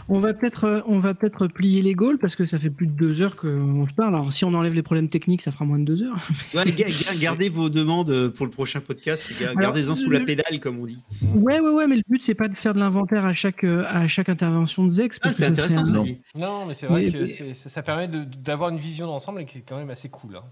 On 0.08 0.20
va 0.20 0.34
peut-être 0.36 0.66
euh, 0.66 0.82
on 0.86 1.00
va 1.00 1.16
peut-être 1.16 1.48
plier 1.48 1.82
les 1.82 1.96
goals 1.96 2.20
parce 2.20 2.36
que 2.36 2.46
ça 2.46 2.60
fait 2.60 2.70
plus 2.70 2.86
de 2.86 2.92
deux 2.92 3.22
heures 3.24 3.36
qu'on 3.36 3.88
se 3.88 3.94
parle. 3.96 4.14
Alors, 4.16 4.32
si 4.32 4.46
on 4.46 4.54
enlève 4.54 4.76
les 4.76 4.84
problèmes 4.84 5.10
techniques, 5.10 5.42
ça 5.42 5.52
fera 5.52 5.66
moins 5.66 5.80
de 5.80 5.84
deux 5.86 6.04
heures. 6.04 6.16
Ouais, 6.56 6.72
ga- 6.72 6.86
ga- 6.88 7.16
gardez 7.20 7.50
vos 7.50 7.70
demandes 7.70 8.30
pour 8.30 8.46
le 8.46 8.52
prochain 8.52 8.82
podcast. 8.82 9.24
Gardez-en 9.58 9.96
sous 9.96 10.12
la 10.12 10.20
le- 10.20 10.26
pédale, 10.26 10.60
comme 10.60 10.80
on 10.80 10.86
dit. 10.86 11.00
Ouais, 11.34 11.60
ouais, 11.60 11.72
ouais, 11.72 11.88
mais 11.88 11.96
le 11.96 12.04
but, 12.08 12.22
c'est 12.22 12.36
pas 12.36 12.48
de 12.48 12.56
faire 12.56 12.76
de 12.76 12.80
l'inventaire 12.80 13.26
à 13.26 13.34
chaque, 13.34 13.64
euh, 13.64 13.84
à 13.90 14.08
chaque 14.08 14.30
intervention 14.30 14.84
de 14.86 14.92
Zex. 14.92 15.18
Ah, 15.24 15.30
c'est 15.30 15.34
serait 15.34 15.48
intéressant, 15.50 16.06
Non. 16.36 16.66
mais 16.68 16.74
c'est 16.76 16.86
vrai 16.86 17.06
Oui, 17.06 17.12
que 17.12 17.26
ça, 17.54 17.82
permet 17.82 18.08
d'avoir 18.08 18.70
une 18.70 18.78
vision 18.78 19.08
d'ensemble 19.08 19.42
et 19.42 19.46
qui 19.46 19.58
est 19.60 19.64
quand 19.68 19.78
même 19.78 19.90
assez 19.90 20.10
cool. 20.10 20.36
hein. 20.38 20.44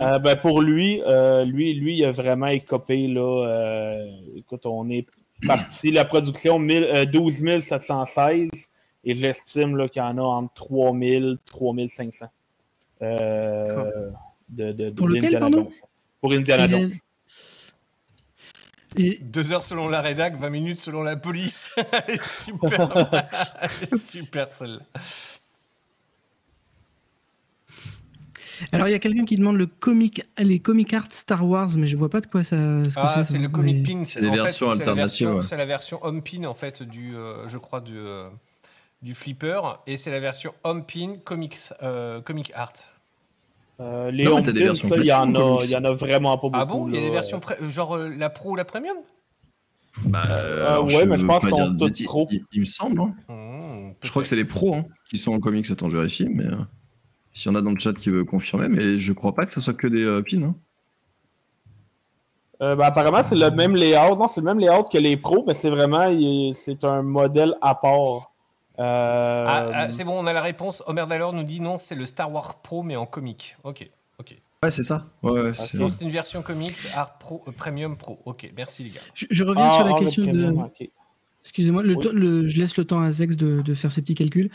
Euh, 0.00 0.18
ben, 0.18 0.34
pour 0.34 0.60
lui, 0.60 1.00
euh, 1.06 1.44
lui, 1.44 1.74
lui, 1.74 1.98
il 1.98 2.04
a 2.04 2.10
vraiment 2.10 2.48
écopé. 2.48 3.06
Là, 3.06 3.46
euh, 3.46 4.04
écoute, 4.34 4.66
on 4.66 4.90
est 4.90 5.06
parti. 5.46 5.90
La 5.90 6.04
production 6.04 6.58
1000, 6.58 6.82
euh, 6.84 7.04
12 7.06 7.60
716 7.60 8.50
et 9.04 9.14
j'estime 9.14 9.88
qu'il 9.88 10.00
y 10.00 10.04
en 10.04 10.18
a 10.18 10.22
entre 10.22 10.54
3000 10.54 11.36
3500. 11.44 12.26
Euh, 13.02 14.10
de, 14.48 14.72
de, 14.72 14.90
Pour 14.90 15.08
de 15.08 15.14
lequel, 15.14 15.26
Indiana 15.36 15.40
pardon? 15.40 15.62
Jones. 15.64 15.72
Pour 16.20 16.32
Indiana 16.32 16.68
Jones. 16.68 16.90
Et- 18.96 19.18
Deux 19.20 19.50
heures 19.52 19.64
selon 19.64 19.88
la 19.88 20.00
rédac, 20.00 20.36
20 20.38 20.50
minutes 20.50 20.80
selon 20.80 21.02
la 21.02 21.16
police. 21.16 21.70
Elle 22.06 22.14
est 22.14 22.22
super, 22.22 23.20
Elle 23.60 23.70
est 23.82 23.98
super 23.98 24.50
celle-là. 24.50 24.80
Alors, 28.72 28.88
il 28.88 28.92
y 28.92 28.94
a 28.94 28.98
quelqu'un 28.98 29.24
qui 29.24 29.36
demande 29.36 29.56
le 29.56 29.66
comic, 29.66 30.24
les 30.38 30.58
comic 30.58 30.92
art 30.94 31.06
Star 31.10 31.46
Wars, 31.46 31.70
mais 31.76 31.86
je 31.86 31.96
vois 31.96 32.08
pas 32.10 32.20
de 32.20 32.26
quoi 32.26 32.42
ça. 32.44 32.56
ce 32.56 32.90
Ah, 32.96 33.14
ça, 33.16 33.24
c'est 33.24 33.34
le 33.38 33.40
mais- 33.48 33.50
comic 33.50 33.82
pin. 33.86 34.02
C'est 34.04 34.20
les 34.20 34.30
versions 34.30 34.70
alternatives, 34.70 35.26
version- 35.26 35.34
ouais. 35.36 35.42
C'est 35.42 35.56
la 35.56 35.66
version 35.66 35.98
home 36.04 36.22
pin 36.22 36.44
en 36.44 36.54
fait 36.54 36.82
du, 36.82 37.16
euh, 37.16 37.48
je 37.48 37.58
crois 37.58 37.80
du, 37.80 37.96
euh, 37.96 38.28
du 39.02 39.14
flipper 39.14 39.60
et 39.86 39.96
c'est 39.96 40.10
la 40.10 40.20
version 40.20 40.52
home 40.64 40.84
pin 40.84 41.16
comics, 41.24 41.58
euh, 41.82 42.20
comic 42.20 42.52
art. 42.54 42.72
Euh, 43.80 44.10
les 44.12 44.24
Non, 44.24 44.40
mais 44.40 44.48
home 44.48 44.68
pins, 44.68 44.74
ça, 44.76 44.96
il 44.96 45.04
y, 45.06 45.12
en 45.12 45.34
a, 45.34 45.64
y 45.64 45.76
en 45.76 45.84
a 45.84 45.92
vraiment 45.92 46.36
pas 46.38 46.42
beaucoup. 46.48 46.56
Ah 46.60 46.64
bon? 46.64 46.88
Il 46.88 46.94
y 46.94 46.98
a 46.98 47.00
des 47.00 47.10
versions 47.10 47.40
pré- 47.40 47.56
genre 47.70 47.96
euh, 47.96 48.08
la 48.08 48.30
pro 48.30 48.52
ou 48.52 48.56
la 48.56 48.64
premium? 48.64 48.96
Bah, 50.04 50.24
Euh, 50.28 50.68
alors, 50.70 50.86
ouais, 50.86 51.06
mais 51.06 51.18
je 51.18 51.24
pense 51.24 51.48
sont 51.48 51.76
toutes 51.76 52.04
pro. 52.04 52.28
Il, 52.30 52.44
il 52.52 52.60
me 52.60 52.64
semble. 52.64 53.00
hein. 53.00 53.14
Mmh, 53.28 53.94
Je 54.02 54.10
crois 54.10 54.22
que 54.22 54.28
c'est 54.28 54.36
les 54.36 54.44
pros 54.44 54.74
hein, 54.74 54.84
qui 55.08 55.18
sont 55.18 55.32
en 55.32 55.40
comics. 55.40 55.70
Attends, 55.70 55.88
je 55.90 55.96
vérifie. 55.96 56.26
Mais 56.28 56.44
s'il 57.34 57.52
y 57.52 57.54
en 57.54 57.58
a 57.58 57.62
dans 57.62 57.70
le 57.72 57.76
chat 57.76 57.92
qui 57.92 58.08
veut 58.10 58.24
confirmer, 58.24 58.68
mais 58.68 58.98
je 58.98 59.12
crois 59.12 59.34
pas 59.34 59.44
que 59.44 59.50
ce 59.52 59.60
soit 59.60 59.74
que 59.74 59.86
des 59.88 60.04
euh, 60.04 60.22
pins. 60.22 60.42
hein. 60.42 60.54
Euh, 62.62 62.76
ben, 62.76 62.84
apparemment, 62.84 63.22
c'est 63.22 63.34
le 63.34 63.50
même 63.50 63.74
layout. 63.74 64.16
Non, 64.16 64.28
c'est 64.28 64.40
le 64.40 64.46
même 64.46 64.60
layout 64.60 64.84
que 64.84 64.96
les 64.96 65.16
pros, 65.16 65.44
mais 65.46 65.54
c'est 65.54 65.70
vraiment 65.70 66.06
c'est 66.54 66.84
un 66.84 67.02
modèle 67.02 67.54
à 67.60 67.74
part. 67.74 68.30
Euh, 68.78 69.44
Ah, 69.46 69.66
ah, 69.74 69.90
c'est 69.90 70.04
bon, 70.04 70.18
on 70.18 70.26
a 70.26 70.32
la 70.32 70.40
réponse. 70.40 70.82
Homer 70.86 71.04
Dallor 71.08 71.32
nous 71.32 71.42
dit 71.42 71.60
non, 71.60 71.76
c'est 71.78 71.96
le 71.96 72.06
Star 72.06 72.32
Wars 72.32 72.60
Pro 72.62 72.82
mais 72.84 72.96
en 72.96 73.06
comic. 73.06 73.56
Ok, 73.64 73.88
ok. 74.18 74.36
Ouais, 74.62 74.70
c'est 74.70 74.82
ça. 74.84 75.04
Ouais, 75.22 75.32
ouais, 75.32 75.54
c'est- 75.54 75.76
une 76.00 76.10
version 76.10 76.40
comics 76.42 76.76
Art 76.94 77.18
Pro 77.18 77.42
euh, 77.46 77.52
Premium 77.52 77.96
Pro. 77.96 78.18
Ok, 78.24 78.50
merci 78.56 78.84
les 78.84 78.90
gars. 78.90 79.00
Je, 79.14 79.26
je 79.30 79.44
reviens 79.44 79.66
ah, 79.66 79.70
sur 79.76 79.84
la 79.84 79.92
ah, 79.94 79.98
question 79.98 80.22
de. 80.22 80.28
premium. 80.30 80.70
Excusez-moi, 81.44 81.82
le 81.82 81.94
Oui. 81.94 82.02
temps- 82.02 82.12
le- 82.12 82.48
je 82.48 82.58
laisse 82.58 82.76
le 82.78 82.84
temps 82.86 83.02
à 83.02 83.10
Zex 83.10 83.36
de, 83.36 83.60
de 83.60 83.74
faire 83.74 83.92
ses 83.92 84.00
petits 84.00 84.14
calculs. 84.14 84.50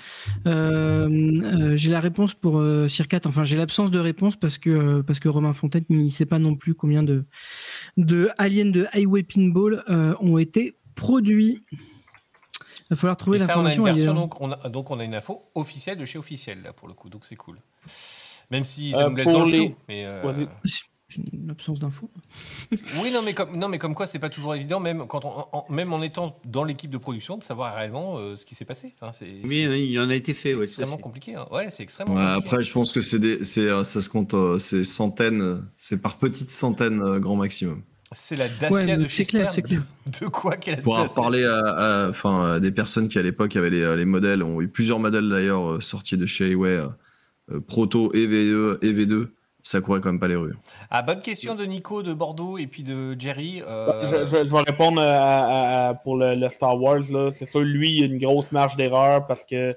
Euh, 0.48 1.08
euh, 1.44 1.76
j'ai 1.76 1.92
la 1.92 2.00
réponse 2.00 2.34
pour 2.34 2.60
euh, 2.60 2.88
Circat, 2.88 3.20
enfin 3.26 3.44
j'ai 3.44 3.58
l'absence 3.58 3.92
de 3.92 4.00
réponse 4.00 4.36
parce 4.36 4.58
que, 4.58 4.70
euh, 4.72 5.04
parce 5.04 5.20
que 5.20 5.30
Romain 5.30 5.54
Fontaine 5.54 5.86
ne 5.90 6.10
sait 6.10 6.26
pas 6.26 6.40
non 6.40 6.56
plus 6.56 6.74
combien 6.74 7.04
de, 7.04 7.26
de 7.98 8.30
aliens 8.40 8.72
de 8.72 8.88
Highway 8.92 9.22
Pinball 9.24 9.84
euh, 9.90 10.16
ont 10.20 10.40
été 10.40 10.78
produits. 10.96 11.64
va 12.90 12.96
falloir 12.96 13.18
trouver 13.18 13.38
Et 13.38 13.42
ça, 13.42 13.60
on 13.60 13.66
a 13.66 13.74
une 13.74 13.82
l'information 13.82 13.84
version, 13.84 14.04
ailleurs. 14.12 14.16
donc 14.16 14.42
on, 14.42 14.52
a, 14.52 14.70
donc 14.70 14.90
on 14.90 15.00
a 15.00 15.04
une 15.04 15.14
info 15.14 15.44
officielle 15.54 15.98
de 16.00 16.06
chez 16.06 16.18
officiel, 16.18 16.64
là, 16.64 16.74
pour 16.74 16.88
le 16.88 16.96
coup, 16.96 17.10
donc 17.10 17.24
c'est 17.24 17.36
cool. 17.36 17.58
Même 18.50 18.66
si 18.66 18.94
ça 18.94 19.06
Euh, 19.06 19.10
nous 19.12 19.16
laisse 19.16 19.26
dans 19.28 19.46
le 19.46 19.52
les-. 19.52 19.76
Mais, 19.88 20.06
euh, 20.08 20.24
une 21.18 21.50
absence 21.50 21.80
d'infos. 21.80 22.10
oui, 23.02 23.12
non 23.12 23.22
mais, 23.24 23.34
comme, 23.34 23.58
non, 23.58 23.68
mais 23.68 23.80
comme 23.80 23.96
quoi, 23.96 24.06
c'est 24.06 24.20
pas 24.20 24.30
toujours 24.30 24.54
évident, 24.56 24.80
même, 24.80 25.06
quand 25.08 25.26
on, 25.26 25.46
en, 25.52 25.66
même 25.70 25.92
en 25.92 26.02
étant 26.02 26.38
dans 26.46 26.64
l'équipe 26.64 26.92
de 26.92 26.98
production, 26.98 27.38
de 27.38 27.44
savoir 27.44 27.76
réellement 27.76 28.18
euh, 28.18 28.36
ce 28.36 28.46
qui 28.46 28.54
s'est 28.56 28.66
passé. 28.66 28.94
Enfin, 29.00 29.12
c'est 29.12 29.26
Oui, 29.44 29.66
c'est- 29.70 29.86
il 29.88 30.00
en 30.00 30.10
a 30.10 30.16
été 30.16 30.34
fait. 30.34 30.50
c'est 30.50 30.56
Ouais, 30.56 30.64
extrêmement 30.66 30.98
fait. 30.98 31.02
compliqué. 31.02 31.36
hein. 31.36 31.48
Ouais, 31.52 31.70
c'est 31.72 31.84
extrêmement 31.84 32.14
Ouais, 32.16 32.22
compliqué. 32.22 32.46
après, 32.48 32.64
je 32.64 32.72
pense 32.74 32.92
que 32.92 33.02
c'est 33.02 33.20
des, 33.20 33.44
c'est, 33.44 33.62
euh, 33.62 33.84
ça 33.84 34.02
se 34.02 34.10
compte, 34.10 34.34
euh, 34.34 34.58
c'est 34.60 34.84
centaines, 34.84 35.66
c'est 35.76 36.02
par 36.02 36.18
petites 36.18 36.52
centaines 36.52 37.02
euh, 37.02 37.20
grand 37.20 37.36
maximum. 37.38 37.82
C'est 38.12 38.36
la 38.36 38.50
Dacia 38.50 38.70
Ouais, 38.72 38.98
de 38.98 39.04
c'est 39.04 39.10
Chester. 39.18 39.38
clair, 39.38 39.52
c'est 39.52 39.62
clair. 39.62 39.82
De, 40.22 40.28
quoi 40.28 40.58
qu'elle 40.58 40.80
a 40.80 40.82
Pour 40.82 40.98
avoir 40.98 41.14
parlé 41.14 41.44
à, 41.44 41.60
à- 41.60 42.10
enfin, 42.10 42.54
à 42.54 42.60
des 42.60 42.72
personnes 42.72 43.08
qui 43.08 43.20
à 43.20 43.22
l'époque 43.24 43.56
avaient 43.56 43.70
les, 43.70 43.96
les 43.96 44.06
modèles, 44.06 44.42
ont 44.44 44.62
eu 44.62 44.68
plusieurs 44.68 44.98
modèles 45.00 45.30
d'ailleurs 45.30 45.82
sortis 45.84 46.18
de 46.18 46.26
chez 46.26 46.50
Huawei, 46.50 46.84
Proto 47.68 48.12
et 48.14 48.28
V2, 48.28 48.78
et 48.84 48.94
V2, 48.94 49.28
ça 49.72 49.82
courait 49.82 50.00
quand 50.02 50.12
même 50.12 50.20
pas 50.20 50.28
les 50.28 50.36
rues. 50.36 50.56
Ah, 50.90 51.02
bonne 51.02 51.22
question 51.22 51.54
de 51.56 51.64
Nico 51.66 52.02
de 52.02 52.14
Bordeaux 52.14 52.58
et 52.58 52.66
puis 52.68 52.84
de 52.84 53.16
Jerry. 53.20 53.62
euh, 53.68 54.02
Je, 54.04 54.26
je- 54.26 54.46
je 54.46 54.52
vais 54.52 54.62
répondre 54.62 55.02
à- 55.02 55.06
à- 55.06 55.90
à- 55.90 55.94
pour 55.94 56.18
le, 56.18 56.36
le 56.36 56.50
Star 56.50 56.80
Wars. 56.82 57.02
là. 57.12 57.30
C'est 57.32 57.46
sûr, 57.46 57.62
lui, 57.62 57.92
il 57.92 58.00
y 58.00 58.04
a 58.04 58.06
une 58.08 58.18
grosse 58.18 58.52
marge 58.52 58.76
d'erreur 58.76 59.28
parce 59.28 59.46
que 59.46 59.76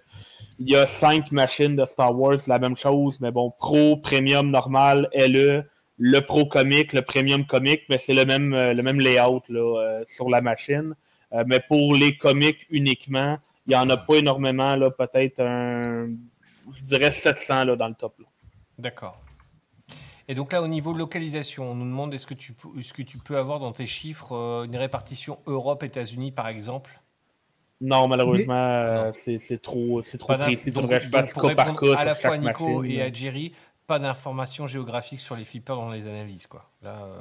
il 0.59 0.71
y 0.71 0.77
a 0.77 0.87
cinq 0.87 1.33
machines 1.33 1.77
de 1.77 1.85
Star 1.85 2.19
Wars, 2.19 2.39
c'est 2.41 2.51
la 2.51 2.59
même 2.59 2.77
chose, 2.77 3.21
mais 3.21 3.31
bon, 3.31 3.51
Pro, 3.51 3.97
Premium, 3.97 4.51
Normal, 4.51 5.09
LE, 5.15 5.65
le 5.99 6.21
Pro 6.21 6.47
Comic, 6.47 6.93
le 6.93 7.03
Premium 7.03 7.45
Comic, 7.47 7.83
mais 7.89 7.99
c'est 7.99 8.15
le 8.15 8.25
même, 8.25 8.55
euh, 8.55 8.73
le 8.75 8.83
même 8.83 8.99
layout 9.01 9.43
là, 9.49 9.61
euh, 9.81 10.03
sur 10.07 10.29
la 10.31 10.41
machine. 10.41 10.95
Euh, 11.33 11.45
mais 11.47 11.61
pour 11.61 11.95
les 11.95 12.17
comics 12.17 12.67
uniquement, 12.71 13.39
il 13.67 13.71
n'y 13.71 13.77
en 13.77 13.89
a 13.91 13.97
pas 13.97 14.15
énormément, 14.17 14.75
là, 14.77 14.91
peut-être 14.91 15.41
un, 15.41 16.09
je 16.77 16.83
dirais 16.83 17.11
700 17.11 17.65
là, 17.65 17.77
dans 17.77 17.89
le 17.89 17.95
top. 17.95 18.15
là. 18.19 18.27
D'accord. 18.79 19.19
Et 20.33 20.35
donc 20.35 20.51
là, 20.55 20.63
au 20.63 20.67
niveau 20.67 20.95
localisation, 20.95 21.73
on 21.73 21.75
nous 21.75 21.85
demande 21.85 22.15
est-ce 22.15 22.25
que 22.25 22.33
tu, 22.33 22.55
peux- 22.55 22.71
est-ce 22.81 22.95
que 22.95 23.03
tu 23.03 23.19
peux 23.19 23.37
avoir 23.37 23.61
dans 23.61 23.73
tes 23.73 23.85
chiffres 23.85 24.33
euh, 24.35 24.65
une 24.65 24.77
répartition 24.79 25.39
Europe-États-Unis, 25.45 26.33
par 26.33 26.49
exemple? 26.49 26.99
Non, 27.83 28.09
malheureusement, 28.09 28.55
euh, 28.55 29.11
c'est 29.13 29.39
c'est 29.39 29.61
trop, 29.61 30.01
c'est 30.03 30.17
trop 30.17 30.33
précis. 30.33 30.69
Il 30.69 30.73
donc- 30.73 30.85
faudrait 30.85 31.01
que 31.01 31.05
je 31.05 31.11
donc 31.11 31.21
fasse 31.21 31.35
cas 31.35 31.55
par 31.55 31.77
cas 31.77 31.97
À 31.99 32.05
la 32.07 32.15
fois 32.15 32.31
à 32.33 32.39
Nico 32.39 32.79
machine. 32.81 32.91
et 32.99 33.03
à 33.03 33.13
Jerry, 33.13 33.53
pas 33.87 33.99
d'informations 33.99 34.67
géographiques 34.67 35.21
sur 35.21 35.37
les 35.37 35.45
flippers 35.45 35.77
dans 35.77 35.91
les 35.91 36.07
analyses. 36.07 36.47
Quoi. 36.47 36.65
Là, 36.83 37.03
euh, 37.05 37.21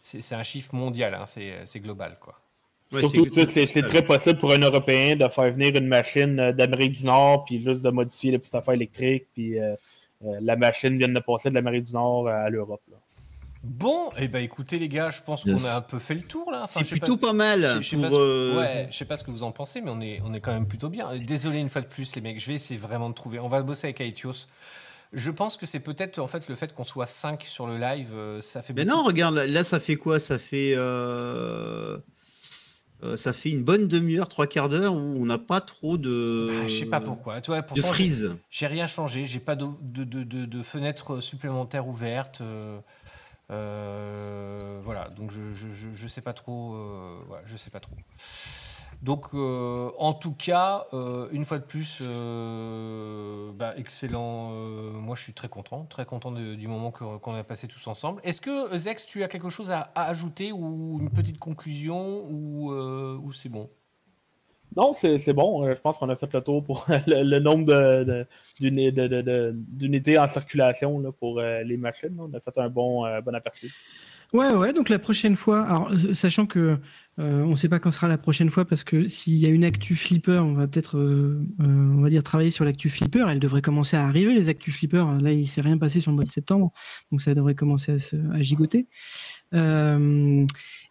c'est, 0.00 0.22
c'est 0.22 0.34
un 0.34 0.42
chiffre 0.42 0.74
mondial, 0.74 1.12
hein, 1.14 1.26
c'est, 1.26 1.52
c'est 1.66 1.80
global. 1.80 2.16
Quoi. 2.18 2.40
Ouais, 2.92 3.00
Surtout, 3.00 3.26
c'est- 3.44 3.82
très 3.82 4.02
possible 4.06 4.38
pour 4.38 4.52
un 4.52 4.58
Européen 4.58 5.16
de 5.16 5.28
faire 5.28 5.50
venir 5.52 5.76
une 5.76 5.86
machine 5.88 6.52
d'Amérique 6.52 6.92
du 6.94 7.04
Nord, 7.04 7.44
puis 7.44 7.60
juste 7.60 7.82
de 7.82 7.90
modifier 7.90 8.30
les 8.30 8.38
petites 8.38 8.54
affaires 8.54 8.72
électriques, 8.74 9.26
puis 9.34 9.58
euh, 9.58 9.74
la 10.40 10.56
machine 10.56 10.96
vient 10.98 11.08
de 11.08 11.20
passer 11.20 11.50
de 11.50 11.54
l'Amérique 11.54 11.84
du 11.84 11.92
Nord 11.92 12.28
à 12.28 12.48
l'Europe. 12.50 12.82
là. 12.90 12.96
Bon, 13.64 14.10
et 14.18 14.26
ben 14.26 14.42
écoutez 14.42 14.78
les 14.80 14.88
gars, 14.88 15.10
je 15.10 15.22
pense 15.22 15.44
Yes. 15.44 15.62
qu'on 15.62 15.68
a 15.68 15.76
un 15.76 15.80
peu 15.82 16.00
fait 16.00 16.14
le 16.14 16.22
tour 16.22 16.50
là. 16.50 16.62
Enfin, 16.64 16.80
C'est 16.82 16.90
plutôt 16.98 17.16
pas- 17.16 17.28
pas 17.28 17.32
mal 17.32 17.60
Je 17.76 17.82
je 17.82 17.88
sais 17.90 17.96
pour. 17.96 18.04
pas, 18.06 18.10
ce- 18.10 18.16
euh, 18.18 18.58
ouais, 18.58 18.88
je 18.90 18.96
sais 18.96 19.04
pas 19.04 19.16
ce 19.16 19.22
que 19.22 19.30
vous 19.30 19.44
en 19.44 19.52
pensez, 19.52 19.80
mais 19.80 19.90
on 19.92 20.00
est, 20.00 20.20
on 20.24 20.34
est 20.34 20.40
quand 20.40 20.52
même 20.52 20.66
plutôt 20.66 20.88
bien. 20.88 21.16
Désolé 21.16 21.60
une 21.60 21.70
fois 21.70 21.80
de 21.80 21.86
plus, 21.86 22.12
les 22.16 22.20
mecs. 22.22 22.40
Je 22.40 22.46
vais 22.48 22.54
essayer 22.54 22.80
vraiment 22.80 23.08
de 23.08 23.14
trouver. 23.14 23.38
On 23.38 23.46
va 23.48 23.62
bosser 23.62 23.86
avec 23.86 24.00
Aetios. 24.00 24.48
Je 25.12 25.30
pense 25.30 25.56
que 25.56 25.66
c'est 25.66 25.78
peut-être 25.78 26.18
en 26.18 26.26
fait 26.26 26.48
le 26.48 26.56
fait 26.56 26.74
qu'on 26.74 26.84
soit 26.84 27.06
5 27.06 27.44
sur 27.44 27.66
le 27.68 27.76
live, 27.78 28.08
euh, 28.14 28.40
ça 28.40 28.62
fait 28.62 28.72
Mais 28.72 28.84
beaucoup. 28.84 28.96
non, 28.96 29.04
regarde, 29.04 29.34
là, 29.36 29.46
là, 29.46 29.62
ça 29.62 29.78
fait 29.78 29.96
quoi? 29.96 30.18
Ça 30.18 30.38
fait. 30.40 30.72
euh, 30.76 31.98
euh, 33.02 33.16
ça 33.16 33.32
fait 33.32 33.50
une 33.50 33.64
bonne 33.64 33.88
demi-heure, 33.88 34.28
trois 34.28 34.46
quarts 34.46 34.68
d'heure 34.68 34.94
où 34.94 34.98
on 34.98 35.24
n'a 35.26 35.38
pas 35.38 35.60
trop 35.60 35.96
de. 35.98 36.46
Bah, 36.62 36.66
je 36.68 36.72
sais 36.78 36.86
pas 36.86 37.00
pourquoi. 37.00 37.40
Tu 37.40 37.50
vois, 37.50 37.60
De 37.62 37.66
pourtant, 37.66 37.92
j'ai- 37.92 38.66
rien 38.66 38.86
changé. 38.86 39.24
J'ai 39.24 39.40
pas 39.40 39.56
de, 39.56 39.66
de, 39.80 40.04
de, 40.04 40.22
de- 40.22 40.44
de 40.46 40.62
fenêtre 40.62 41.20
supplémentaire 41.20 41.88
ouverte. 41.88 42.40
euh, 42.42 42.78
euh, 43.50 44.80
voilà. 44.82 45.08
Donc 45.16 45.30
je, 45.32 45.52
je, 45.52 45.70
je, 45.72 45.88
je 45.94 46.06
sais 46.06 46.20
pas 46.20 46.32
trop. 46.32 46.76
voilà, 47.26 47.42
je 47.46 47.56
sais 47.56 47.70
pas 47.70 47.80
trop. 47.80 47.94
Donc 49.02 49.26
euh, 49.34 49.90
en 49.98 50.14
tout 50.14 50.32
cas, 50.32 50.86
euh, 50.92 51.26
une 51.32 51.44
fois 51.44 51.58
de 51.58 51.64
plus, 51.64 51.98
euh, 52.02 53.50
bah, 53.52 53.74
excellent. 53.76 54.50
euh, 54.52 54.92
moi, 54.92 55.16
je 55.16 55.22
suis 55.22 55.32
très 55.32 55.48
content, 55.48 55.84
très 55.86 56.04
content 56.06 56.30
de- 56.30 56.54
du 56.54 56.68
moment 56.68 56.92
que- 56.92 57.16
qu'on 57.18 57.34
a 57.34 57.42
passé 57.42 57.66
tous 57.66 57.84
ensemble. 57.88 58.20
Est-ce 58.22 58.40
que 58.40 58.76
Zex, 58.76 59.06
tu 59.06 59.24
as 59.24 59.28
quelque 59.28 59.50
chose 59.50 59.72
à, 59.72 59.90
à 59.96 60.04
ajouter 60.04 60.52
ou 60.52 60.98
une 61.00 61.10
petite 61.10 61.38
conclusion 61.40 62.26
ou, 62.30 62.72
euh, 62.72 63.18
ou 63.22 63.32
c'est 63.32 63.48
bon? 63.48 63.68
Non, 64.76 64.92
c'est 64.94 65.18
c'est 65.18 65.34
bon. 65.34 65.68
Je 65.68 65.80
pense 65.80 65.98
qu'on 65.98 66.08
a 66.08 66.16
fait 66.16 66.32
le 66.32 66.40
tour 66.40 66.64
pour 66.64 66.86
le, 67.06 67.22
le 67.24 67.38
nombre 67.40 67.64
de- 67.66 68.04
de- 68.04 68.26
d'uni- 68.60 68.92
de- 68.92 69.06
de- 69.08 69.20
de- 69.20 69.52
d'unités 69.54 70.18
en 70.18 70.26
circulation 70.26 70.98
là, 71.00 71.10
pour 71.12 71.40
euh, 71.40 71.62
les 71.64 71.76
machines. 71.76 72.16
On 72.18 72.32
a 72.32 72.40
fait 72.40 72.56
un 72.56 72.68
bon, 72.70 73.04
euh, 73.04 73.20
bon 73.20 73.34
aperçu. 73.34 73.70
Ouais, 74.32 74.48
ouais, 74.54 74.72
donc 74.72 74.88
la 74.88 74.98
prochaine 74.98 75.36
fois, 75.36 75.60
alors, 75.66 75.90
sachant 76.14 76.46
que 76.46 76.78
euh, 77.18 77.42
on 77.42 77.50
ne 77.50 77.56
sait 77.56 77.68
pas 77.68 77.78
quand 77.78 77.90
sera 77.90 78.08
la 78.08 78.16
prochaine 78.16 78.48
fois, 78.48 78.64
parce 78.64 78.84
que 78.84 79.06
s'il 79.06 79.34
y 79.34 79.44
a 79.44 79.50
une 79.50 79.64
actu 79.64 79.94
flipper, 79.94 80.42
on 80.42 80.54
va 80.54 80.66
peut-être, 80.66 80.96
euh, 80.96 81.44
euh, 81.60 82.20
travailler 82.22 82.50
sur 82.50 82.64
l'actu 82.64 82.88
flipper. 82.88 83.26
Elle 83.28 83.40
devrait 83.40 83.60
commencer 83.60 83.96
à 83.96 84.06
arriver, 84.06 84.32
les 84.32 84.48
actu 84.48 84.70
flippers. 84.70 85.18
Là, 85.20 85.32
il 85.32 85.46
s'est 85.46 85.60
rien 85.60 85.76
passé 85.76 86.00
sur 86.00 86.10
le 86.10 86.16
mois 86.16 86.24
de 86.24 86.30
septembre, 86.30 86.72
donc 87.10 87.20
ça 87.20 87.34
devrait 87.34 87.54
commencer 87.54 87.92
à, 87.92 88.34
à 88.34 88.40
gigoter. 88.40 88.88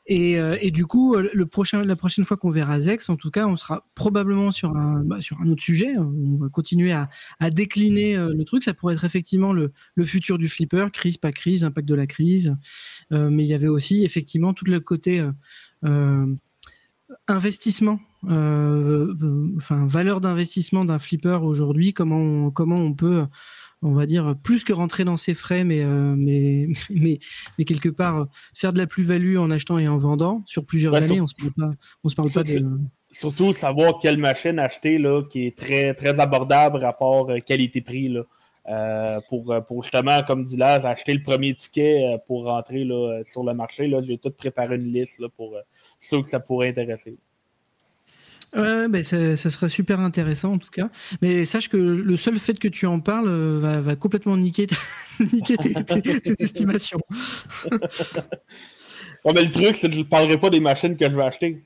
Et, 0.07 0.71
du 0.71 0.85
coup, 0.85 1.15
la 1.15 1.45
prochaine 1.47 2.25
fois 2.25 2.37
qu'on 2.37 2.49
verra 2.51 2.79
Zex, 2.79 3.09
en 3.09 3.15
tout 3.15 3.31
cas, 3.31 3.47
on 3.47 3.55
sera 3.55 3.87
probablement 3.95 4.51
sur 4.51 4.75
un, 4.75 5.03
bah, 5.03 5.17
autre 5.47 5.63
sujet. 5.63 5.97
On 5.97 6.35
va 6.35 6.49
continuer 6.49 6.91
à, 6.91 7.09
décliner 7.49 8.15
le 8.15 8.43
truc. 8.43 8.63
Ça 8.63 8.75
pourrait 8.75 8.93
être 8.93 9.05
effectivement 9.05 9.53
le, 9.53 9.71
le 9.95 10.05
futur 10.05 10.37
du 10.37 10.49
flipper, 10.49 10.91
crise, 10.91 11.17
pas 11.17 11.31
crise, 11.31 11.63
impact 11.63 11.87
de 11.87 11.95
la 11.95 12.05
crise. 12.05 12.55
Mais 13.09 13.43
il 13.43 13.47
y 13.47 13.55
avait 13.55 13.67
aussi 13.67 14.03
effectivement 14.03 14.53
tout 14.53 14.65
le 14.65 14.79
côté 14.79 15.25
investissement, 17.27 17.99
euh, 18.29 19.13
euh, 19.21 19.53
enfin 19.57 19.85
valeur 19.85 20.21
d'investissement 20.21 20.85
d'un 20.85 20.99
flipper 20.99 21.43
aujourd'hui. 21.43 21.93
Comment 21.93 22.17
on, 22.17 22.51
comment 22.51 22.77
on 22.77 22.93
peut, 22.93 23.25
on 23.81 23.91
va 23.93 24.05
dire 24.05 24.35
plus 24.43 24.63
que 24.63 24.73
rentrer 24.73 25.03
dans 25.03 25.17
ses 25.17 25.33
frais, 25.33 25.63
mais 25.63 25.81
euh, 25.83 26.15
mais, 26.17 26.67
mais 26.89 27.19
mais 27.57 27.65
quelque 27.65 27.89
part 27.89 28.17
euh, 28.21 28.25
faire 28.53 28.73
de 28.73 28.77
la 28.77 28.87
plus-value 28.87 29.37
en 29.37 29.49
achetant 29.51 29.77
et 29.79 29.87
en 29.87 29.97
vendant 29.97 30.43
sur 30.45 30.65
plusieurs 30.65 30.93
Ouais, 30.93 30.99
années. 30.99 31.15
sur- 31.15 31.23
On 31.23 31.27
se 31.27 31.35
parle 31.35 31.51
pas, 31.53 31.75
on 32.03 32.09
se 32.09 32.15
parle 32.15 32.31
pas 32.31 32.43
de. 32.43 32.69
Surtout 33.13 33.51
savoir 33.51 33.95
quelle 34.01 34.17
machine 34.17 34.57
acheter 34.57 34.97
là, 34.97 35.21
qui 35.29 35.45
est 35.47 35.57
très, 35.57 35.93
très 35.93 36.21
abordable 36.21 36.77
rapport 36.77 37.29
euh, 37.29 37.39
qualité-prix. 37.39 38.07
là. 38.09 38.23
Euh, 38.69 39.19
pour, 39.27 39.51
euh, 39.51 39.59
pour 39.61 39.81
justement, 39.81 40.21
comme 40.21 40.43
dit 40.43 40.55
Laz, 40.55 40.85
acheter 40.85 41.13
le 41.15 41.23
premier 41.23 41.55
ticket 41.55 42.05
euh, 42.05 42.17
pour 42.27 42.43
rentrer 42.45 42.83
là, 42.83 43.21
sur 43.25 43.43
le 43.43 43.53
marché. 43.55 43.87
Là, 43.87 44.01
j'ai 44.03 44.17
tout 44.19 44.29
préparé 44.29 44.75
une 44.75 44.91
liste 44.93 45.19
là, 45.19 45.29
pour 45.35 45.57
ceux 45.99 46.21
que 46.21 46.29
ça 46.29 46.39
pourrait 46.39 46.69
intéresser. 46.69 47.17
Ouais, 48.53 48.89
ben 48.89 49.01
ça, 49.03 49.37
ça 49.37 49.49
serait 49.49 49.69
super 49.69 49.99
intéressant 50.01 50.53
en 50.53 50.57
tout 50.57 50.69
cas. 50.69 50.89
Mais 51.21 51.45
sache 51.45 51.69
que 51.69 51.77
le 51.77 52.17
seul 52.17 52.37
fait 52.37 52.59
que 52.59 52.67
tu 52.67 52.85
en 52.85 52.99
parles 52.99 53.29
va, 53.29 53.79
va 53.79 53.95
complètement 53.95 54.35
niquer, 54.35 54.67
ta- 54.67 54.75
niquer 55.33 55.57
tes, 55.57 55.73
tes- 55.73 56.21
tes 56.21 56.43
estimations. 56.43 56.99
Mais 59.25 59.43
le 59.43 59.51
truc, 59.51 59.75
c'est 59.75 59.87
que 59.87 59.93
je 59.93 59.99
ne 59.99 60.03
parlerai 60.03 60.39
pas 60.39 60.49
des 60.49 60.59
machines 60.59 60.97
que 60.97 61.09
je 61.09 61.15
vais 61.15 61.23
acheter. 61.23 61.63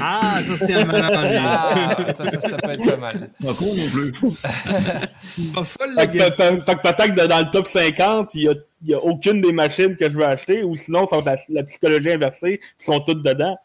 Ah, 0.00 0.40
ça 0.46 0.56
c'est 0.66 0.74
un 0.74 0.84
malin. 0.84 1.08
Ah, 1.44 1.96
ça, 2.16 2.26
ça, 2.26 2.40
ça 2.40 2.56
peut 2.58 2.70
être 2.70 2.84
pas 2.86 2.96
mal. 2.98 3.30
Pas 3.44 3.54
con 3.54 3.74
non 3.74 3.88
plus. 3.90 4.12
Pas 5.54 5.64
folle 5.64 5.94
la 5.94 6.02
Fait 6.02 6.08
que, 6.10 6.16
gueule. 6.18 6.34
peut- 6.34 6.60
fait 6.60 6.74
que 6.76 6.82
peut-être 6.82 7.14
que 7.14 7.26
dans 7.26 7.38
le 7.38 7.50
top 7.50 7.66
50, 7.66 8.34
il 8.34 8.54
n'y 8.84 8.94
a, 8.94 8.98
aucune 8.98 9.40
des 9.40 9.52
machines 9.52 9.96
que 9.96 10.08
je 10.10 10.16
veux 10.16 10.24
acheter, 10.26 10.62
ou 10.62 10.76
sinon, 10.76 11.04
être 11.04 11.24
la, 11.24 11.36
la 11.48 11.62
psychologie 11.64 12.12
inversée, 12.12 12.58
puis 12.58 12.86
sont 12.86 13.00
toutes 13.00 13.22
dedans. 13.22 13.56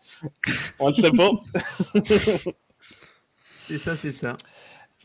On 0.79 0.89
ne 0.89 0.93
sait 0.95 1.11
pas. 1.11 1.29
C'est 3.67 3.77
ça, 3.77 3.95
c'est 3.95 4.11
ça. 4.11 4.35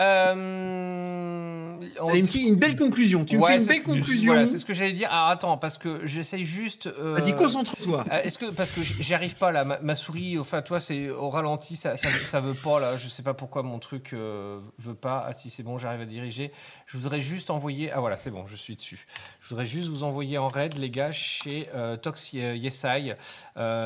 Euh, 0.00 1.74
on- 2.00 2.14
une, 2.14 2.26
petite- 2.26 2.46
une 2.48 2.54
belle 2.56 2.76
conclusion. 2.76 3.24
Tu 3.24 3.36
me 3.36 3.42
Ouais, 3.42 3.54
fais 3.54 3.60
une 3.62 3.66
belle 3.66 3.82
conclusion. 3.82 4.32
Voilà, 4.32 4.46
c'est 4.46 4.58
ce 4.58 4.64
que 4.64 4.72
j'allais 4.72 4.92
dire. 4.92 5.08
Ah, 5.10 5.30
attends, 5.30 5.56
parce 5.58 5.78
que 5.78 6.06
j'essaye 6.06 6.44
juste. 6.44 6.86
euh, 6.86 7.16
Vas-y, 7.18 7.34
concentre-toi. 7.34 8.04
euh, 8.12 8.22
Est-ce 8.22 8.38
que 8.38 8.46
parce 8.50 8.70
que 8.70 8.82
j- 8.82 8.94
j'y 9.00 9.14
arrive 9.14 9.36
pas 9.36 9.50
là, 9.50 9.64
ma, 9.64 9.78
ma 9.80 9.94
souris, 9.94 10.38
enfin 10.38 10.62
toi 10.62 10.80
c'est 10.80 11.10
au 11.10 11.30
ralenti, 11.30 11.76
ça, 11.76 11.96
ça, 11.96 12.08
ça 12.26 12.40
veut 12.40 12.54
pas 12.54 12.80
là, 12.80 12.96
je 12.96 13.08
sais 13.08 13.22
pas 13.22 13.34
pourquoi 13.34 13.62
mon 13.62 13.78
truc 13.78 14.10
euh, 14.12 14.58
veut 14.78 14.94
pas. 14.94 15.24
Ah 15.28 15.32
si 15.32 15.50
c'est 15.50 15.62
bon, 15.62 15.78
j'arrive 15.78 16.00
à 16.00 16.06
diriger. 16.06 16.52
Je 16.86 16.96
voudrais 16.96 17.20
juste 17.20 17.50
envoyer, 17.50 17.90
ah 17.92 18.00
voilà 18.00 18.16
c'est 18.16 18.30
bon, 18.30 18.46
je 18.46 18.56
suis 18.56 18.76
dessus. 18.76 19.06
Je 19.40 19.48
voudrais 19.48 19.66
juste 19.66 19.88
vous 19.88 20.02
envoyer 20.04 20.38
en 20.38 20.48
raid 20.48 20.76
les 20.78 20.90
gars 20.90 21.10
chez 21.12 21.68
Tox 22.02 22.32
Yesai. 22.32 23.14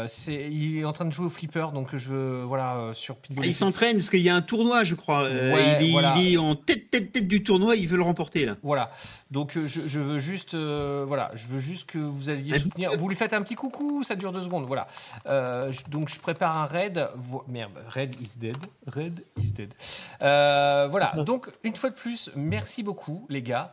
C'est, 0.06 0.48
il 0.51 0.78
est 0.78 0.84
en 0.84 0.93
train 0.93 1.05
de 1.05 1.12
jouer 1.12 1.26
au 1.26 1.30
flipper, 1.30 1.72
donc 1.72 1.94
je 1.97 2.09
veux 2.09 2.43
voilà 2.43 2.90
sur 2.93 3.16
Pinball 3.16 3.44
Ah, 3.44 3.47
il 3.47 3.55
s'entraîne 3.55 3.97
parce 3.97 4.10
qu'il 4.10 4.20
y 4.20 4.28
a 4.28 4.34
un 4.34 4.43
tournoi, 4.43 4.84
je 4.84 4.94
crois. 4.94 5.22
Ouais, 5.24 5.76
il, 5.80 5.86
est, 5.89 6.01
Voilà. 6.08 6.20
il 6.20 6.34
est 6.34 6.36
en 6.38 6.54
tête, 6.54 6.90
tête, 6.90 7.12
tête 7.12 7.28
du 7.28 7.42
tournoi, 7.42 7.76
il 7.76 7.88
veut 7.88 7.96
le 7.96 8.02
remporter 8.02 8.44
là. 8.44 8.56
Voilà. 8.62 8.90
Donc 9.30 9.56
euh, 9.56 9.66
je, 9.66 9.82
je 9.86 9.98
veux 10.00 10.18
juste, 10.18 10.52
euh, 10.54 11.04
voilà, 11.06 11.30
je 11.34 11.46
veux 11.46 11.58
juste 11.58 11.88
que 11.88 11.98
vous 11.98 12.28
alliez 12.28 12.52
Ah, 12.54 12.58
soutenir. 12.58 12.90
Vous 12.98 13.08
lui 13.08 13.16
faites 13.16 13.32
un 13.32 13.40
petit 13.42 13.54
coucou, 13.54 14.02
ça 14.02 14.14
dure 14.14 14.30
deux 14.32 14.42
secondes, 14.42 14.66
voilà. 14.66 14.86
Euh, 15.26 15.72
donc 15.90 16.08
je 16.10 16.18
prépare 16.20 16.58
un 16.58 16.66
raid. 16.66 17.08
Merde, 17.48 17.72
raid 17.88 18.14
is 18.20 18.38
dead. 18.38 18.56
Raid 18.86 19.24
is 19.38 19.52
dead. 19.52 19.72
Euh, 20.22 20.86
voilà. 20.90 21.12
Donc 21.24 21.48
une 21.64 21.74
fois 21.76 21.90
de 21.90 21.94
plus, 21.94 22.30
merci 22.36 22.82
beaucoup 22.82 23.26
les 23.30 23.42
gars. 23.42 23.72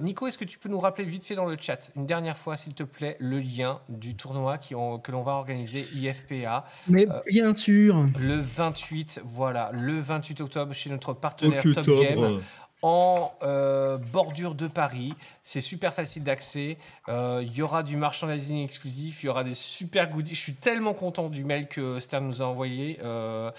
Nico, 0.00 0.26
est-ce 0.26 0.38
que 0.38 0.44
tu 0.44 0.58
peux 0.58 0.68
nous 0.68 0.80
rappeler 0.80 1.04
vite 1.04 1.24
fait 1.24 1.34
dans 1.36 1.46
le 1.46 1.56
chat 1.60 1.90
une 1.96 2.06
dernière 2.06 2.36
fois, 2.36 2.56
s'il 2.56 2.74
te 2.74 2.82
plaît, 2.82 3.16
le 3.20 3.38
lien 3.40 3.80
du 3.88 4.14
tournoi 4.16 4.58
qui 4.58 4.74
ont- 4.74 4.98
que 4.98 5.12
l'on 5.12 5.22
va 5.22 5.32
organiser 5.32 5.86
IFPA 5.94 6.64
Mais 6.88 7.06
bien 7.30 7.54
sûr. 7.54 8.04
le 8.18 8.36
28, 8.36 9.20
voilà, 9.24 9.70
le 9.72 10.00
28 10.00 10.40
octobre 10.40 10.72
chez 10.72 10.90
notre 10.90 11.12
partenaire 11.12 11.57
Top 11.62 11.84
top, 11.84 12.00
Game 12.02 12.18
ouais. 12.18 12.40
en 12.82 13.32
euh, 13.42 13.98
bordure 13.98 14.54
de 14.54 14.66
Paris. 14.66 15.14
C'est 15.42 15.60
super 15.60 15.94
facile 15.94 16.24
d'accès. 16.24 16.78
Euh, 17.08 17.42
Il 17.44 17.56
y 17.56 17.62
aura 17.62 17.82
du 17.82 17.96
merchandising 17.96 18.64
exclusif. 18.64 19.22
Il 19.22 19.26
y 19.26 19.28
aura 19.28 19.44
des 19.44 19.54
super 19.54 20.08
goodies. 20.10 20.34
Je 20.34 20.40
suis 20.40 20.54
tellement 20.54 20.94
content 20.94 21.28
du 21.28 21.44
mail 21.44 21.66
que 21.68 22.00
Stern 22.00 22.26
nous 22.26 22.42
a 22.42 22.46
envoyé. 22.46 22.98
Euh, 23.02 23.50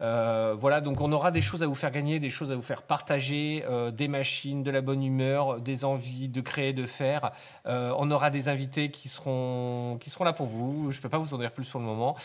euh, 0.00 0.54
voilà, 0.58 0.80
donc 0.80 1.00
on 1.00 1.10
aura 1.12 1.30
des 1.30 1.40
choses 1.40 1.62
à 1.62 1.66
vous 1.66 1.74
faire 1.74 1.90
gagner, 1.90 2.20
des 2.20 2.30
choses 2.30 2.52
à 2.52 2.56
vous 2.56 2.62
faire 2.62 2.82
partager, 2.82 3.64
euh, 3.68 3.90
des 3.90 4.08
machines, 4.08 4.62
de 4.62 4.70
la 4.70 4.80
bonne 4.80 5.02
humeur, 5.02 5.60
des 5.60 5.84
envies 5.84 6.28
de 6.28 6.40
créer, 6.40 6.72
de 6.72 6.86
faire. 6.86 7.32
Euh, 7.66 7.92
on 7.98 8.10
aura 8.10 8.30
des 8.30 8.48
invités 8.48 8.90
qui 8.90 9.08
seront, 9.08 9.98
qui 10.00 10.10
seront 10.10 10.24
là 10.24 10.32
pour 10.32 10.46
vous. 10.46 10.92
Je 10.92 10.98
ne 10.98 11.02
peux 11.02 11.08
pas 11.08 11.18
vous 11.18 11.34
en 11.34 11.38
dire 11.38 11.50
plus 11.50 11.68
pour 11.68 11.80
le 11.80 11.86
moment. 11.86 12.16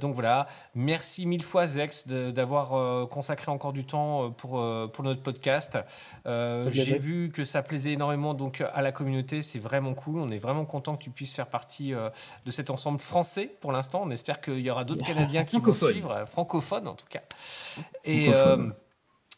Donc 0.00 0.14
voilà, 0.14 0.46
merci 0.74 1.26
mille 1.26 1.42
fois 1.42 1.66
Zex 1.66 2.06
d'avoir 2.06 3.08
consacré 3.08 3.50
encore 3.50 3.72
du 3.72 3.84
temps 3.84 4.30
pour, 4.30 4.62
pour 4.92 5.04
notre 5.04 5.22
podcast. 5.22 5.78
J'ai 6.26 6.98
vu 6.98 7.30
que 7.30 7.44
ça 7.44 7.62
plaisait 7.62 7.92
énormément 7.92 8.34
donc 8.34 8.62
à 8.72 8.82
la 8.82 8.92
communauté, 8.92 9.42
c'est 9.42 9.58
vraiment 9.58 9.94
cool. 9.94 10.20
On 10.20 10.30
est 10.30 10.38
vraiment 10.38 10.64
content 10.64 10.96
que 10.96 11.02
tu 11.02 11.10
puisses 11.10 11.34
faire 11.34 11.46
partie 11.46 11.92
de 11.92 12.50
cet 12.50 12.70
ensemble 12.70 12.98
français 12.98 13.50
pour 13.60 13.72
l'instant. 13.72 14.02
On 14.04 14.10
espère 14.10 14.40
qu'il 14.40 14.60
y 14.60 14.70
aura 14.70 14.84
d'autres 14.84 15.04
Canadiens 15.04 15.44
qui 15.44 15.58
vont 15.60 15.74
suivre, 15.74 16.24
francophones 16.44 16.88
en 16.88 16.94
tout 16.94 17.06
cas. 17.08 17.22
Et, 18.04 18.26
Francophone. 18.30 18.70
euh, 18.70 18.83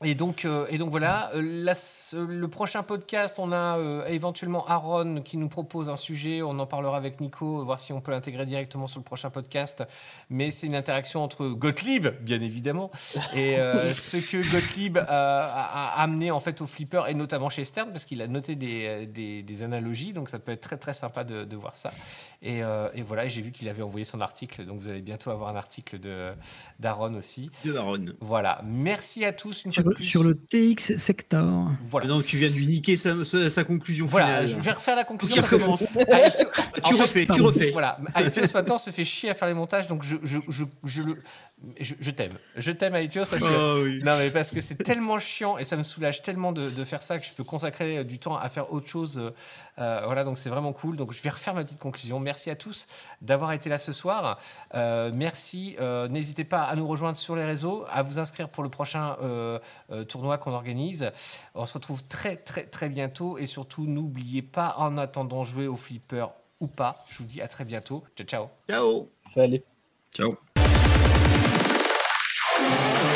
et 0.05 0.15
donc, 0.15 0.45
euh, 0.45 0.67
et 0.69 0.77
donc 0.77 0.91
voilà, 0.91 1.31
Euh, 1.35 1.41
la 1.65 1.73
le 2.13 2.49
prochain 2.49 2.83
podcast, 2.83 3.39
on 3.39 3.51
a 3.51 3.79
euh, 3.79 4.05
éventuellement 4.09 4.67
Aaron 4.69 5.23
qui 5.23 5.39
nous 5.39 5.49
propose 5.49 5.89
un 5.89 5.97
sujet. 5.97 6.43
On 6.43 6.59
en 6.59 6.67
parlera 6.67 6.99
avec 6.99 7.19
Nico, 7.19 7.65
voir 7.65 7.81
si 7.81 7.95
on 7.95 8.03
peut 8.03 8.11
l'intégrer 8.13 8.45
directement 8.45 8.87
sur 8.89 9.01
le 9.01 9.05
prochain 9.05 9.31
podcast. 9.31 9.85
Mais 10.29 10.51
c'est 10.51 10.67
une 10.67 10.75
interaction 10.75 11.25
entre 11.25 11.47
Gottlieb, 11.49 12.09
bien 12.21 12.43
évidemment, 12.43 12.91
et 13.35 13.59
euh, 13.59 13.95
ce 13.95 14.19
que 14.19 14.43
Gottlieb 14.53 14.99
euh, 14.99 15.03
a, 15.09 15.95
a 15.97 16.03
amené 16.03 16.31
en 16.31 16.41
fait 16.41 16.61
au 16.61 16.67
flipper 16.67 17.05
et 17.09 17.15
notamment 17.15 17.49
chez 17.49 17.65
Stern 17.65 17.91
parce 17.91 18.05
qu'il 18.05 18.21
a 18.21 18.27
noté 18.29 18.55
des, 18.55 19.07
des, 19.07 19.43
des 19.43 19.63
analogies. 19.63 20.13
Donc 20.13 20.29
ça 20.29 20.39
peut 20.39 20.53
être 20.53 20.61
très 20.61 20.77
très 20.77 20.93
sympa 20.93 21.25
de, 21.25 21.45
de 21.45 21.57
voir 21.57 21.75
ça. 21.75 21.91
Et, 22.43 22.63
euh, 22.63 22.89
et 22.95 23.01
voilà, 23.01 23.27
j'ai 23.29 23.41
vu 23.41 23.51
qu'il 23.51 23.67
avait 23.69 23.83
envoyé 23.83 24.05
son 24.05 24.21
article. 24.21 24.67
Donc 24.67 24.81
vous 24.81 24.89
allez 24.91 25.01
bientôt 25.01 25.31
avoir 25.31 25.51
un 25.51 25.57
article 25.57 25.99
de 25.99 26.33
d'Aaron 26.81 27.15
aussi. 27.15 27.51
De 27.65 27.75
Aaron. 27.77 28.07
Voilà, 28.21 28.61
merci 28.63 29.25
à 29.25 29.33
tous 29.33 29.65
une 29.65 29.73
Sur, 29.87 29.91
de 29.91 29.95
plus. 29.97 30.05
sur 30.05 30.25
le 30.25 30.35
TX 30.37 30.97
Sector. 30.99 31.71
Voilà. 31.89 32.07
Que 32.07 32.23
tu 32.23 32.37
viens 32.37 32.49
de 32.51 32.55
lui 32.55 32.67
niquer 32.67 32.97
sa, 32.97 33.25
sa- 33.25 33.49
sa 33.49 33.65
conclusion 33.65 34.07
Voilà, 34.07 34.27
finale. 34.27 34.49
je 34.49 34.55
vais 34.57 34.73
refaire 34.73 34.97
la 34.97 35.05
conclusion. 35.05 35.43
parce 35.43 35.55
que- 35.55 36.01
iTunes- 36.27 36.47
Tu 36.85 36.95
fait, 36.95 37.03
refais, 37.03 37.27
tu 37.27 37.41
refais. 37.41 37.71
Voilà, 37.71 37.99
iTunes 38.19 38.47
maintenant 38.55 38.79
se 38.79 38.91
fait 38.91 39.05
chier 39.05 39.31
à 39.31 39.35
faire 39.35 39.49
les 39.49 39.55
montages, 39.55 39.87
donc 39.87 40.03
je, 40.05 40.17
je, 40.23 40.39
je, 40.49 40.65
je, 40.85 41.03
le- 41.03 41.23
je, 41.81 41.95
je 41.99 42.11
t'aime. 42.11 42.33
Je 42.57 42.71
t'aime 42.71 42.95
iTunes 42.97 43.25
parce 43.31 43.43
que 43.43 43.49
Ah 43.49 43.83
oui. 43.83 43.99
non 44.05 44.19
mais 44.19 44.31
parce 44.31 44.51
que 44.53 44.61
c'est 44.61 44.75
tellement 44.77 45.19
chiant 45.19 45.57
et 45.57 45.65
ça 45.65 45.77
me 45.77 45.85
soulage 45.85 46.21
tellement 46.23 46.53
de, 46.53 46.69
de 46.69 46.85
faire 46.85 47.03
ça 47.03 47.19
que 47.19 47.25
je 47.25 47.33
peux 47.33 47.45
consacrer 47.45 47.99
euh, 47.99 48.05
du 48.05 48.19
temps 48.19 48.37
à 48.37 48.49
faire 48.51 48.73
autre 48.73 48.87
chose. 48.89 49.17
euh, 49.19 49.31
euh, 49.79 50.03
voilà, 50.05 50.23
donc 50.25 50.37
c'est 50.37 50.51
vraiment 50.51 50.73
cool. 50.75 50.97
Donc 50.97 51.13
je 51.13 51.23
vais 51.23 51.31
refaire 51.31 51.55
ma 51.55 51.65
petite 51.65 51.79
conclusion. 51.79 52.21
Merci 52.21 52.51
à 52.51 52.57
tous 52.57 52.87
d'avoir 53.23 53.53
été 53.53 53.71
là 53.71 53.79
ce 53.79 53.93
soir. 53.93 54.39
Euh, 54.75 55.11
merci. 55.15 55.77
euh, 55.81 56.09
N'hésitez 56.09 56.45
pas 56.45 56.63
à 56.65 56.77
nous 56.77 56.87
rejoindre 56.87 57.17
sur 57.17 57.37
les 57.37 57.45
réseaux, 57.45 57.87
à 57.91 58.03
vous 58.03 58.19
inscrire 58.19 58.49
pour 58.51 58.63
le 58.63 58.69
prochain 58.69 59.17
euh, 59.23 59.59
euh, 59.91 60.05
tournoi 60.05 60.37
qu'on 60.39 60.53
organise. 60.53 61.11
On 61.55 61.65
se 61.65 61.73
retrouve 61.73 62.03
très 62.05 62.37
très 62.37 62.65
très 62.65 62.89
bientôt 62.91 63.39
et 63.39 63.47
surtout 63.47 63.87
n'oubliez 63.87 64.43
pas 64.43 64.75
en 64.77 64.99
attendant 64.99 65.43
jouer 65.45 65.67
au 65.67 65.77
flipper 65.77 66.27
ou 66.61 66.67
pas. 66.67 67.05
Je 67.11 67.19
vous 67.19 67.25
dis 67.25 67.41
à 67.41 67.49
très 67.49 67.65
bientôt. 67.65 68.05
Ciao 68.15 68.27
ciao. 68.27 68.49
Ciao. 68.69 69.09
Salut. 69.35 69.63
Ciao. 70.15 70.37
Thank 72.69 73.11
you. 73.11 73.16